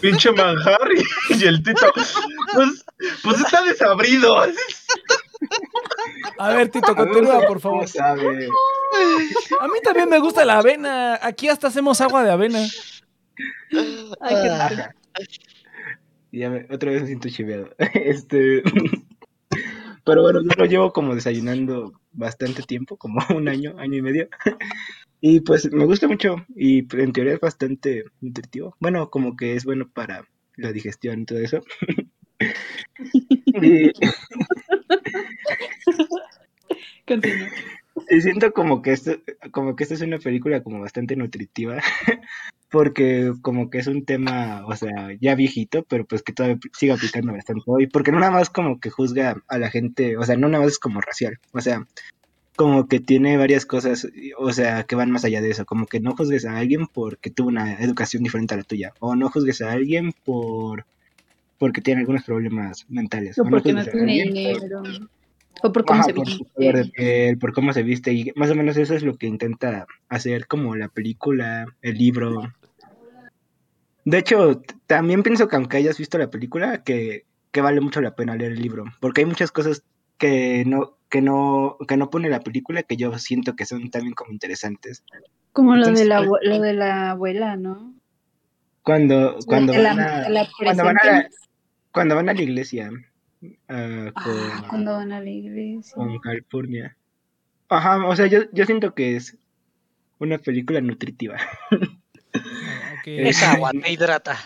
Pinche 0.00 0.32
manjar 0.32 0.88
y 1.30 1.44
el 1.44 1.62
Tito. 1.62 1.92
Pues, 2.54 2.84
pues 3.22 3.40
está 3.40 3.62
desabrido. 3.62 4.46
A 6.38 6.48
ver, 6.50 6.68
Tito, 6.68 6.94
continúa, 6.94 7.46
por 7.46 7.60
favor. 7.60 7.86
A 7.98 8.14
mí 9.68 9.78
también 9.82 10.08
me 10.08 10.18
gusta 10.18 10.44
la 10.44 10.58
avena. 10.58 11.18
Aquí 11.22 11.48
hasta 11.48 11.68
hacemos 11.68 12.00
agua 12.00 12.24
de 12.24 12.30
avena. 12.30 12.60
Ay, 14.20 14.34
qué 14.42 14.48
Ya 16.36 16.52
otra 16.70 16.90
vez 16.90 17.02
me 17.02 17.06
siento 17.06 17.28
chiveado. 17.30 17.70
Este. 17.94 18.62
Pero 20.04 20.22
bueno, 20.22 20.42
yo 20.42 20.50
lo 20.56 20.66
llevo 20.66 20.92
como 20.92 21.14
desayunando 21.14 21.98
bastante 22.12 22.62
tiempo, 22.62 22.96
como 22.96 23.20
un 23.34 23.48
año, 23.48 23.74
año 23.78 23.96
y 23.96 24.02
medio. 24.02 24.28
Y 25.20 25.40
pues 25.40 25.72
me 25.72 25.86
gusta 25.86 26.06
mucho 26.06 26.36
y 26.54 26.86
en 26.96 27.12
teoría 27.12 27.34
es 27.34 27.40
bastante 27.40 28.04
nutritivo. 28.20 28.76
Bueno, 28.80 29.08
como 29.10 29.34
que 29.34 29.54
es 29.56 29.64
bueno 29.64 29.88
para 29.88 30.28
la 30.56 30.72
digestión 30.72 31.22
y 31.22 31.24
todo 31.24 31.38
eso. 31.38 31.62
y, 33.62 33.90
y 38.10 38.20
siento 38.20 38.52
como 38.52 38.82
que 38.82 38.92
esto, 38.92 39.12
como 39.50 39.76
que 39.76 39.84
esta 39.84 39.94
es 39.94 40.00
una 40.00 40.18
película 40.18 40.62
como 40.62 40.80
bastante 40.80 41.16
nutritiva, 41.16 41.78
porque 42.70 43.32
como 43.42 43.70
que 43.70 43.78
es 43.78 43.86
un 43.86 44.04
tema, 44.04 44.64
o 44.66 44.76
sea, 44.76 45.10
ya 45.20 45.34
viejito, 45.34 45.84
pero 45.84 46.04
pues 46.04 46.22
que 46.22 46.32
todavía 46.32 46.58
sigue 46.72 46.92
aplicando 46.92 47.32
bastante 47.32 47.62
hoy, 47.66 47.86
porque 47.86 48.12
no 48.12 48.20
nada 48.20 48.32
más 48.32 48.50
como 48.50 48.80
que 48.80 48.90
juzga 48.90 49.42
a 49.48 49.58
la 49.58 49.70
gente, 49.70 50.16
o 50.16 50.24
sea, 50.24 50.36
no 50.36 50.48
nada 50.48 50.64
más 50.64 50.72
es 50.72 50.78
como 50.78 51.00
racial, 51.00 51.38
o 51.52 51.60
sea, 51.60 51.86
como 52.56 52.88
que 52.88 53.00
tiene 53.00 53.36
varias 53.36 53.66
cosas, 53.66 54.08
o 54.38 54.52
sea, 54.52 54.84
que 54.84 54.96
van 54.96 55.10
más 55.10 55.24
allá 55.24 55.42
de 55.42 55.50
eso, 55.50 55.64
como 55.64 55.86
que 55.86 56.00
no 56.00 56.16
juzgues 56.16 56.46
a 56.46 56.56
alguien 56.56 56.86
porque 56.86 57.30
tuvo 57.30 57.48
una 57.48 57.74
educación 57.74 58.22
diferente 58.22 58.54
a 58.54 58.58
la 58.58 58.64
tuya, 58.64 58.92
o 59.00 59.14
no 59.14 59.30
juzgues 59.30 59.60
a 59.62 59.72
alguien 59.72 60.12
por 60.24 60.86
porque 61.58 61.80
tiene 61.80 62.00
algunos 62.00 62.24
problemas 62.24 62.84
mentales. 62.88 63.38
O, 63.38 63.44
porque 63.44 63.72
no 63.72 63.84
tiene 63.84 64.24
dinero. 64.24 64.82
O 65.62 65.72
por 65.72 65.84
cómo 65.84 66.02
se 66.02 66.12
viste. 66.12 67.36
por 67.40 67.52
cómo 67.52 67.72
se 67.72 67.82
viste. 67.82 68.12
Y 68.12 68.32
más 68.36 68.50
o 68.50 68.54
menos 68.54 68.76
eso 68.76 68.94
es 68.94 69.02
lo 69.02 69.16
que 69.16 69.26
intenta 69.26 69.86
hacer 70.08 70.46
como 70.46 70.76
la 70.76 70.88
película, 70.88 71.66
el 71.82 71.96
libro. 71.96 72.52
De 74.04 74.18
hecho, 74.18 74.62
también 74.86 75.22
pienso 75.22 75.48
que 75.48 75.56
aunque 75.56 75.78
hayas 75.78 75.98
visto 75.98 76.18
la 76.18 76.30
película, 76.30 76.84
que, 76.84 77.24
que 77.50 77.60
vale 77.60 77.80
mucho 77.80 78.00
la 78.00 78.14
pena 78.14 78.36
leer 78.36 78.52
el 78.52 78.62
libro. 78.62 78.84
Porque 79.00 79.22
hay 79.22 79.26
muchas 79.26 79.50
cosas 79.50 79.82
que 80.18 80.64
no, 80.66 80.96
que 81.08 81.22
no, 81.22 81.76
que 81.88 81.96
no 81.96 82.10
pone 82.10 82.28
la 82.28 82.40
película 82.40 82.82
que 82.82 82.96
yo 82.96 83.16
siento 83.18 83.56
que 83.56 83.66
son 83.66 83.90
también 83.90 84.14
como 84.14 84.32
interesantes. 84.32 85.04
Como 85.52 85.74
lo 85.74 85.90
de 85.90 86.04
la 86.04 86.20
lo 86.20 86.60
de 86.60 86.72
la 86.74 87.10
abuela, 87.10 87.56
¿no? 87.56 87.94
Cuando, 88.82 89.36
cuando, 89.46 89.72
van 89.72 89.98
a, 89.98 90.26
cuando 90.62 90.84
van 90.84 90.96
a, 90.98 91.28
cuando 91.90 92.14
van 92.14 92.28
a 92.28 92.34
la 92.34 92.42
iglesia 92.42 92.88
Uh, 93.68 94.10
ah, 94.14 94.66
cuando 94.68 94.92
van 94.92 95.12
a 95.12 95.20
la 95.20 95.30
iglesia. 95.30 95.94
Con. 95.94 96.20
Ajá, 97.68 98.06
o 98.06 98.14
sea, 98.14 98.26
yo, 98.26 98.40
yo 98.52 98.64
siento 98.64 98.94
que 98.94 99.16
es 99.16 99.36
una 100.18 100.38
película 100.38 100.80
nutritiva. 100.80 101.36
porque... 101.70 101.92
Es 103.28 103.42
agua, 103.42 103.70
te 103.70 103.92
hidrata. 103.92 104.36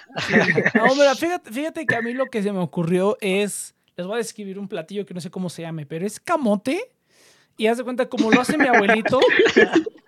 No, 0.75 0.95
mira, 0.95 1.15
fíjate, 1.15 1.51
fíjate 1.51 1.87
que 1.87 1.95
a 1.97 2.03
mí 2.03 2.13
lo 2.13 2.27
que 2.27 2.43
se 2.43 2.53
me 2.53 2.59
ocurrió 2.59 3.17
es... 3.21 3.75
Les 3.97 4.07
voy 4.07 4.15
a 4.15 4.19
describir 4.19 4.59
un 4.59 4.69
platillo 4.69 5.05
que 5.05 5.15
no 5.15 5.21
sé 5.21 5.31
cómo 5.31 5.49
se 5.49 5.63
llame, 5.63 5.87
pero 5.87 6.07
es 6.07 6.21
camote 6.21 6.91
y 7.61 7.67
haz 7.67 7.77
de 7.77 7.85
cuenta, 7.85 8.09
como 8.09 8.31
lo 8.31 8.41
hace 8.41 8.57
mi 8.57 8.69
abuelito, 8.69 9.21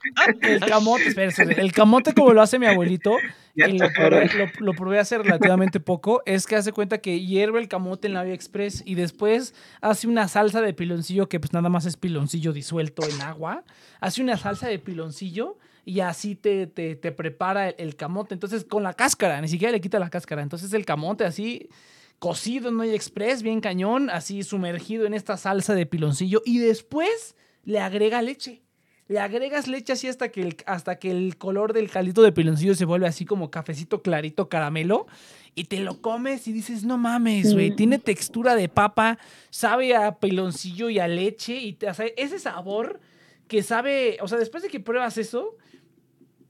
el 0.43 0.61
camote, 0.61 1.15
el 1.57 1.73
camote 1.73 2.15
como 2.15 2.32
lo 2.32 2.43
hace 2.43 2.59
mi 2.59 2.66
abuelito, 2.66 3.16
y 3.55 3.78
lo 3.78 3.93
probé, 3.93 4.31
lo, 4.61 4.73
probé, 4.73 4.99
hace 4.99 5.19
relativamente 5.19 5.81
poco, 5.81 6.23
es 6.27 6.47
que 6.47 6.57
hace 6.57 6.73
cuenta 6.73 6.99
que 6.99 7.20
hierve 7.20 7.61
el 7.61 7.69
camote 7.69 8.09
en 8.09 8.15
la 8.15 8.23
Vía 8.23 8.35
Express 8.35 8.82
y 8.86 8.94
después 8.94 9.55
hace 9.81 10.07
una 10.07 10.28
salsa 10.28 10.61
de 10.61 10.73
piloncillo, 10.73 11.28
que 11.28 11.39
pues 11.39 11.53
nada 11.53 11.69
más 11.69 11.85
es 11.86 11.97
piloncillo 11.97 12.53
disuelto 12.53 13.03
en 13.07 13.20
agua, 13.20 13.65
hace 14.01 14.23
una 14.23 14.36
salsa 14.36 14.69
de 14.69 14.78
piloncillo 14.78 15.59
y 15.85 16.01
así 16.01 16.35
te, 16.35 16.66
te, 16.66 16.94
te 16.94 17.12
prepara 17.12 17.69
el, 17.69 17.74
el, 17.78 17.97
camote. 17.97 18.35
Entonces, 18.35 18.65
con 18.65 18.82
la 18.82 18.94
cáscara, 18.94 19.40
ni 19.40 19.49
siquiera 19.49 19.73
le 19.73 19.81
quita 19.81 19.99
la 19.99 20.11
cáscara. 20.11 20.40
Entonces, 20.40 20.73
el 20.73 20.85
camote 20.85 21.24
así 21.24 21.69
cocido 22.23 22.69
en 22.69 22.77
Noy 22.77 22.90
Express, 22.90 23.43
bien 23.43 23.61
cañón, 23.61 24.09
así 24.09 24.44
sumergido 24.44 25.07
en 25.07 25.12
esta 25.12 25.36
salsa 25.36 25.74
de 25.74 25.86
piloncillo 25.86 26.40
y 26.44 26.59
después 26.59 27.35
le 27.65 27.81
agrega 27.81 28.23
leche. 28.23 28.62
Le 29.13 29.21
agregas 29.21 29.69
leche 29.69 29.93
así 29.93 30.09
hasta 30.09 30.31
que 30.31 30.41
el, 30.41 30.57
hasta 30.65 30.99
que 30.99 31.11
el 31.11 31.37
color 31.37 31.75
del 31.75 31.91
caldito 31.91 32.23
de 32.23 32.33
piloncillo 32.33 32.75
se 32.75 32.87
vuelve 32.87 33.07
así 33.07 33.27
como 33.27 33.51
cafecito 33.51 34.01
clarito 34.01 34.49
caramelo 34.49 35.07
y 35.55 35.65
te 35.65 35.81
lo 35.81 36.01
comes 36.01 36.49
y 36.49 36.53
dices, 36.53 36.85
no 36.85 36.97
mames, 36.97 37.53
güey, 37.53 37.77
tiene 37.77 37.99
textura 37.99 38.55
de 38.55 38.71
papa, 38.71 39.19
sabe 39.51 39.95
a 39.95 40.19
piloncillo 40.19 40.89
y 40.89 40.99
a 40.99 41.09
leche 41.09 41.57
y 41.57 41.75
te, 41.75 41.89
ese 42.17 42.39
sabor 42.39 43.01
que 43.49 43.63
sabe, 43.63 44.17
o 44.23 44.29
sea, 44.29 44.39
después 44.39 44.63
de 44.63 44.71
que 44.71 44.81
pruebas 44.81 45.19
eso, 45.19 45.59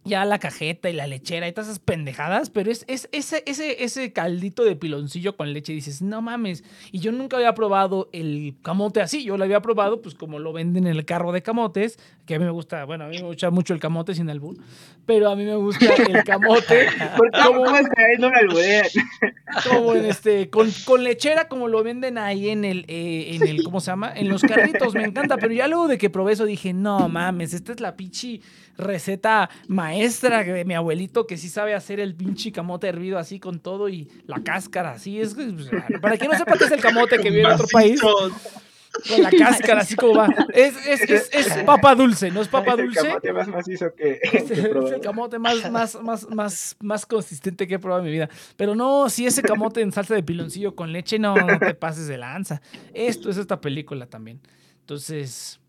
ya 0.05 0.25
la 0.25 0.39
cajeta 0.39 0.91
y 0.91 0.93
la 0.93 1.07
lechera 1.07 1.47
y 1.49 1.53
todas 1.53 1.69
esas 1.69 1.79
pendejadas, 1.79 2.51
pero 2.51 2.71
es, 2.71 2.85
es 2.89 3.09
ese, 3.13 3.43
ese, 3.47 3.85
ese 3.85 4.13
caldito 4.13 4.65
de 4.65 4.75
piloncillo 4.75 5.37
con 5.37 5.53
leche, 5.53 5.73
dices, 5.73 6.03
no 6.03 6.21
mames. 6.23 6.65
Y 6.91 6.99
yo 6.99 7.13
nunca 7.13 7.37
había 7.37 7.55
probado 7.55 8.09
el 8.13 8.57
camote 8.63 9.01
así, 9.01 9.23
yo 9.25 9.37
lo 9.37 9.45
había 9.45 9.63
probado 9.63 10.03
pues 10.03 10.15
como 10.15 10.39
lo 10.39 10.53
venden 10.53 10.87
en 10.87 10.97
el 10.97 11.05
carro 11.05 11.33
de 11.33 11.43
camotes, 11.43 11.99
que 12.27 12.37
a 12.37 12.39
mí 12.39 12.45
me 12.45 12.51
gusta, 12.51 12.85
bueno, 12.85 13.05
a 13.05 13.09
mí 13.09 13.17
me 13.17 13.25
gusta 13.25 13.51
mucho 13.51 13.75
el 13.75 13.81
camote 13.81 14.15
sin 14.15 14.31
albur, 14.31 14.57
pero 15.05 15.29
a 15.29 15.37
mí 15.37 15.45
me 15.45 15.57
gusta 15.57 15.95
el 15.95 16.25
camote. 16.25 16.87
como, 17.45 17.65
como 19.69 19.95
en 19.95 20.05
este, 20.07 20.49
con, 20.49 20.71
con, 20.85 21.03
lechera 21.03 21.49
como 21.49 21.69
lo 21.69 21.83
venden 21.83 22.19
ahí 22.19 22.51
en 22.51 22.65
el, 22.65 22.85
eh, 22.89 23.35
en 23.35 23.47
el, 23.47 23.65
¿cómo 23.65 23.81
se 23.81 23.91
llama? 23.91 24.13
En 24.15 24.29
los 24.29 24.43
carritos, 24.43 24.95
me 24.95 25.05
encanta, 25.05 25.37
pero 25.37 25.53
ya 25.53 25.67
luego 25.67 25.89
de 25.89 25.99
que 25.99 26.11
probé 26.11 26.33
eso 26.33 26.45
dije, 26.45 26.73
no 26.73 27.09
mames, 27.09 27.55
esta 27.55 27.73
es 27.73 27.81
la 27.81 27.97
pichi 27.97 28.41
receta 28.77 29.51
maestra 29.69 30.45
de 30.45 30.65
mi 30.65 30.75
abuelito 30.75 31.27
que 31.27 31.37
sí 31.37 31.49
sabe 31.49 31.75
hacer 31.75 32.01
el 32.01 32.15
pinche 32.15 32.53
camote 32.53 32.89
hervido 32.89 33.19
así 33.19 33.39
con 33.39 33.61
todo 33.61 33.89
y 33.89 34.09
la 34.27 34.43
cáscara 34.43 34.93
así. 34.93 35.21
Es, 35.21 35.35
pues, 35.35 35.49
para 36.01 36.17
quien 36.17 36.31
no 36.31 36.39
sepa 36.39 36.57
qué 36.57 36.65
es 36.65 36.71
el 36.71 36.81
camote 36.81 37.19
que 37.19 37.31
vive 37.31 37.43
en 37.43 37.53
otro 37.53 37.67
país. 37.71 38.01
Con 39.09 39.23
la 39.23 39.31
cáscara, 39.39 39.81
así 39.81 39.95
como 39.97 40.15
va. 40.15 40.29
Es, 40.53 40.75
es, 40.87 41.03
es, 41.03 41.31
es 41.33 41.63
papa 41.67 41.95
dulce, 41.95 42.31
¿no 42.31 42.43
es 42.43 42.49
papa 42.49 42.77
dulce? 42.77 42.99
Es 42.99 43.05
el 43.05 43.11
camote 43.11 43.33
más 43.33 43.49
macizo 43.49 43.95
que. 43.95 44.21
Es, 44.33 44.51
el 44.51 45.01
camote 45.01 45.39
más, 45.39 45.71
más, 45.71 46.01
más, 46.03 46.29
más, 46.31 46.77
más 46.81 47.07
consistente 47.07 47.67
que 47.67 47.75
he 47.75 47.79
probado 47.79 48.03
en 48.03 48.07
mi 48.07 48.13
vida. 48.13 48.29
Pero 48.57 48.75
no, 48.75 49.09
si 49.09 49.27
ese 49.27 49.43
camote 49.43 49.81
en 49.81 49.93
salsa 49.93 50.15
de 50.15 50.23
piloncillo 50.23 50.75
con 50.75 50.93
leche, 50.93 51.19
no, 51.19 51.35
no 51.35 51.59
te 51.59 51.75
pases 51.75 52.07
de 52.09 52.19
lanza. 52.19 52.61
Esto 52.95 53.31
es 53.31 53.37
esta 53.37 53.61
película 53.61 54.07
también. 54.07 54.41
Entonces, 54.81 55.61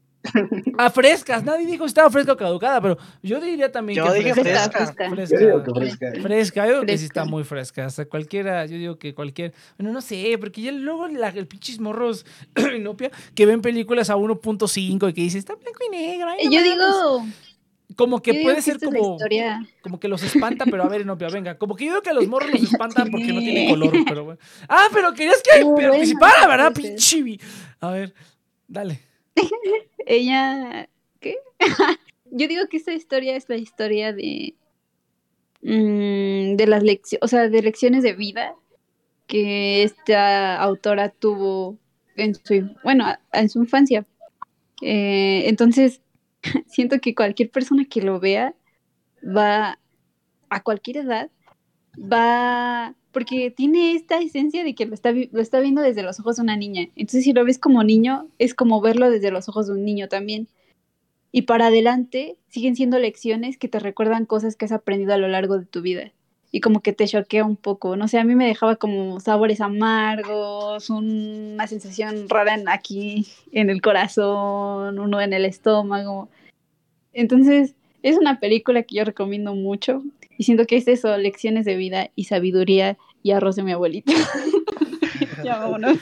a 0.77 0.89
frescas, 0.89 1.43
nadie 1.43 1.65
dijo 1.65 1.83
si 1.83 1.89
estaba 1.89 2.09
fresca 2.09 2.33
o 2.33 2.37
caducada, 2.37 2.81
pero 2.81 2.97
yo 3.21 3.39
diría 3.41 3.71
también 3.71 3.97
yo 3.97 4.11
que 4.11 4.19
dije 4.19 4.33
fresca. 4.33 4.71
Fresca, 4.71 5.09
fresca. 5.09 5.39
Yo 5.39 5.47
digo 5.47 5.63
que 5.63 5.71
fresca. 5.71 6.11
Fresca, 6.21 6.65
yo 6.65 6.73
digo 6.73 6.85
que 6.85 6.97
sí 6.97 7.05
está 7.05 7.25
muy 7.25 7.43
fresca. 7.43 7.85
Hasta 7.85 8.05
cualquiera, 8.05 8.65
yo 8.65 8.77
digo 8.77 8.97
que 8.97 9.13
cualquier. 9.13 9.53
Bueno, 9.77 9.91
no 9.91 10.01
sé, 10.01 10.37
porque 10.39 10.61
ya 10.61 10.71
luego 10.71 11.07
la, 11.07 11.29
el 11.29 11.47
pinches 11.47 11.79
morros 11.79 12.25
inopia 12.75 13.11
que 13.35 13.45
ven 13.45 13.61
películas 13.61 14.09
a 14.09 14.15
1.5 14.15 15.09
y 15.09 15.13
que 15.13 15.21
dicen 15.21 15.39
está 15.39 15.55
blanco 15.55 15.79
y 15.87 15.89
negro. 15.91 16.29
yo 16.49 16.61
digo. 16.61 17.25
Como 17.95 18.21
que 18.21 18.41
puede 18.41 18.61
ser 18.61 18.79
como, 18.79 19.17
como 19.81 19.99
que 19.99 20.07
los 20.07 20.23
espanta, 20.23 20.65
pero 20.65 20.83
a 20.83 20.87
ver, 20.87 21.01
Inopia, 21.01 21.27
venga. 21.29 21.59
Como 21.59 21.75
que 21.75 21.85
yo 21.85 21.91
digo 21.91 22.01
que 22.01 22.09
a 22.09 22.13
los 22.13 22.27
morros 22.27 22.51
los 22.51 22.63
espantan 22.63 23.07
porque 23.11 23.31
no 23.31 23.39
tiene 23.39 23.69
color, 23.69 23.93
pero 24.07 24.23
bueno. 24.23 24.39
Ah, 24.67 24.87
pero 24.91 25.13
querías 25.13 25.43
que 25.43 25.63
participara, 25.63 26.47
¿verdad? 26.47 26.73
Pinchibi. 26.73 27.39
A 27.81 27.91
ver, 27.91 28.13
dale. 28.67 29.12
Ella, 30.05 30.89
¿qué? 31.19 31.37
Yo 32.31 32.47
digo 32.47 32.67
que 32.69 32.77
esta 32.77 32.93
historia 32.93 33.35
es 33.35 33.47
la 33.49 33.57
historia 33.57 34.13
de 34.13 34.55
mm, 35.61 36.55
de 36.55 36.67
las 36.67 36.83
lecciones, 36.83 37.23
o 37.23 37.27
sea, 37.27 37.49
de 37.49 37.61
lecciones 37.61 38.03
de 38.03 38.13
vida 38.13 38.55
que 39.27 39.83
esta 39.83 40.61
autora 40.61 41.09
tuvo 41.09 41.77
en 42.15 42.35
su, 42.35 42.75
bueno, 42.83 43.05
en 43.31 43.49
su 43.49 43.59
infancia. 43.59 44.05
Eh, 44.81 45.43
entonces, 45.47 46.01
siento 46.67 46.99
que 46.99 47.15
cualquier 47.15 47.49
persona 47.49 47.85
que 47.85 48.01
lo 48.01 48.19
vea 48.19 48.55
va 49.23 49.79
a 50.49 50.63
cualquier 50.63 50.97
edad 50.97 51.31
va 51.97 52.95
porque 53.13 53.51
tiene 53.51 53.93
esta 53.93 54.17
esencia 54.17 54.63
de 54.63 54.73
que 54.73 54.87
lo 54.87 54.95
está, 54.95 55.11
lo 55.11 55.39
está 55.39 55.59
viendo 55.59 55.81
desde 55.81 56.01
los 56.01 56.19
ojos 56.19 56.35
de 56.35 56.41
una 56.41 56.57
niña. 56.57 56.89
Entonces, 56.95 57.23
si 57.23 57.31
lo 57.31 57.45
ves 57.45 57.59
como 57.59 57.83
niño, 57.83 58.27
es 58.39 58.55
como 58.55 58.81
verlo 58.81 59.09
desde 59.09 59.31
los 59.31 59.47
ojos 59.47 59.67
de 59.67 59.73
un 59.73 59.85
niño 59.85 60.09
también. 60.09 60.47
Y 61.31 61.43
para 61.43 61.67
adelante, 61.67 62.37
siguen 62.49 62.75
siendo 62.75 62.97
lecciones 62.97 63.57
que 63.57 63.67
te 63.67 63.79
recuerdan 63.79 64.25
cosas 64.25 64.55
que 64.55 64.65
has 64.65 64.71
aprendido 64.71 65.13
a 65.13 65.17
lo 65.17 65.27
largo 65.27 65.59
de 65.59 65.65
tu 65.65 65.81
vida. 65.81 66.11
Y 66.51 66.59
como 66.59 66.81
que 66.81 66.91
te 66.91 67.07
choquea 67.07 67.45
un 67.45 67.55
poco. 67.55 67.95
No 67.95 68.07
sé, 68.07 68.17
a 68.17 68.23
mí 68.23 68.35
me 68.35 68.47
dejaba 68.47 68.75
como 68.77 69.19
sabores 69.19 69.61
amargos, 69.61 70.89
una 70.89 71.67
sensación 71.67 72.27
rara 72.29 72.57
aquí 72.67 73.27
en 73.51 73.69
el 73.69 73.81
corazón, 73.81 74.97
uno 74.97 75.21
en 75.21 75.33
el 75.33 75.45
estómago. 75.45 76.29
Entonces, 77.13 77.75
es 78.01 78.17
una 78.17 78.39
película 78.39 78.83
que 78.83 78.95
yo 78.95 79.05
recomiendo 79.05 79.53
mucho 79.53 80.03
y 80.37 80.43
siento 80.43 80.65
que 80.65 80.77
es 80.77 80.87
eso, 80.87 81.15
lecciones 81.17 81.65
de 81.65 81.75
vida 81.75 82.09
y 82.15 82.25
sabiduría 82.25 82.97
y 83.21 83.31
arroz 83.31 83.55
de 83.55 83.63
mi 83.63 83.71
abuelita. 83.71 84.13
ya 85.43 85.57
vámonos. 85.57 85.97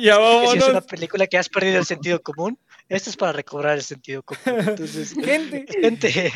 ya 0.00 0.18
vámonos. 0.18 0.52
Si 0.52 0.58
es 0.58 0.68
una 0.68 0.80
película 0.80 1.26
que 1.26 1.38
has 1.38 1.48
perdido 1.48 1.78
el 1.78 1.84
sentido 1.84 2.20
común, 2.20 2.58
esto 2.88 3.10
es 3.10 3.16
para 3.16 3.32
recobrar 3.32 3.76
el 3.76 3.82
sentido 3.82 4.22
común. 4.22 4.60
Entonces, 4.60 5.12
gente, 5.24 5.66
gente, 5.68 6.32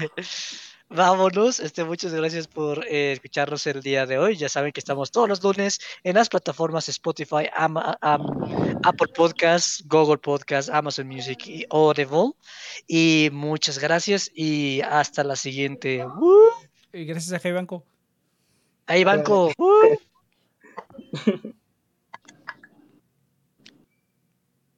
vámonos. 0.89 1.61
Este, 1.61 1.85
muchas 1.85 2.13
gracias 2.13 2.47
por 2.47 2.87
eh, 2.87 3.13
escucharnos 3.13 3.67
el 3.67 3.81
día 3.83 4.07
de 4.07 4.19
hoy. 4.19 4.37
Ya 4.37 4.49
saben 4.49 4.73
que 4.73 4.81
estamos 4.81 5.11
todos 5.11 5.29
los 5.29 5.43
lunes 5.43 5.81
en 6.05 6.15
las 6.17 6.29
plataformas 6.29 6.89
Spotify, 6.89 7.49
Apple 7.55 9.09
Podcasts, 9.15 9.83
Google 9.87 10.19
Podcasts, 10.19 10.71
Amazon 10.71 11.09
Music 11.09 11.47
y 11.47 11.65
Audible. 11.71 12.33
Y 12.87 13.31
muchas 13.33 13.79
gracias 13.79 14.31
y 14.35 14.83
hasta 14.83 15.25
la 15.25 15.37
siguiente. 15.37 15.95
Y 15.95 16.72
gracias 16.93 17.33
a 17.33 17.41
Hey 17.43 17.53
Banco. 17.53 17.85
Hey 18.87 19.05
Banco. 19.05 19.53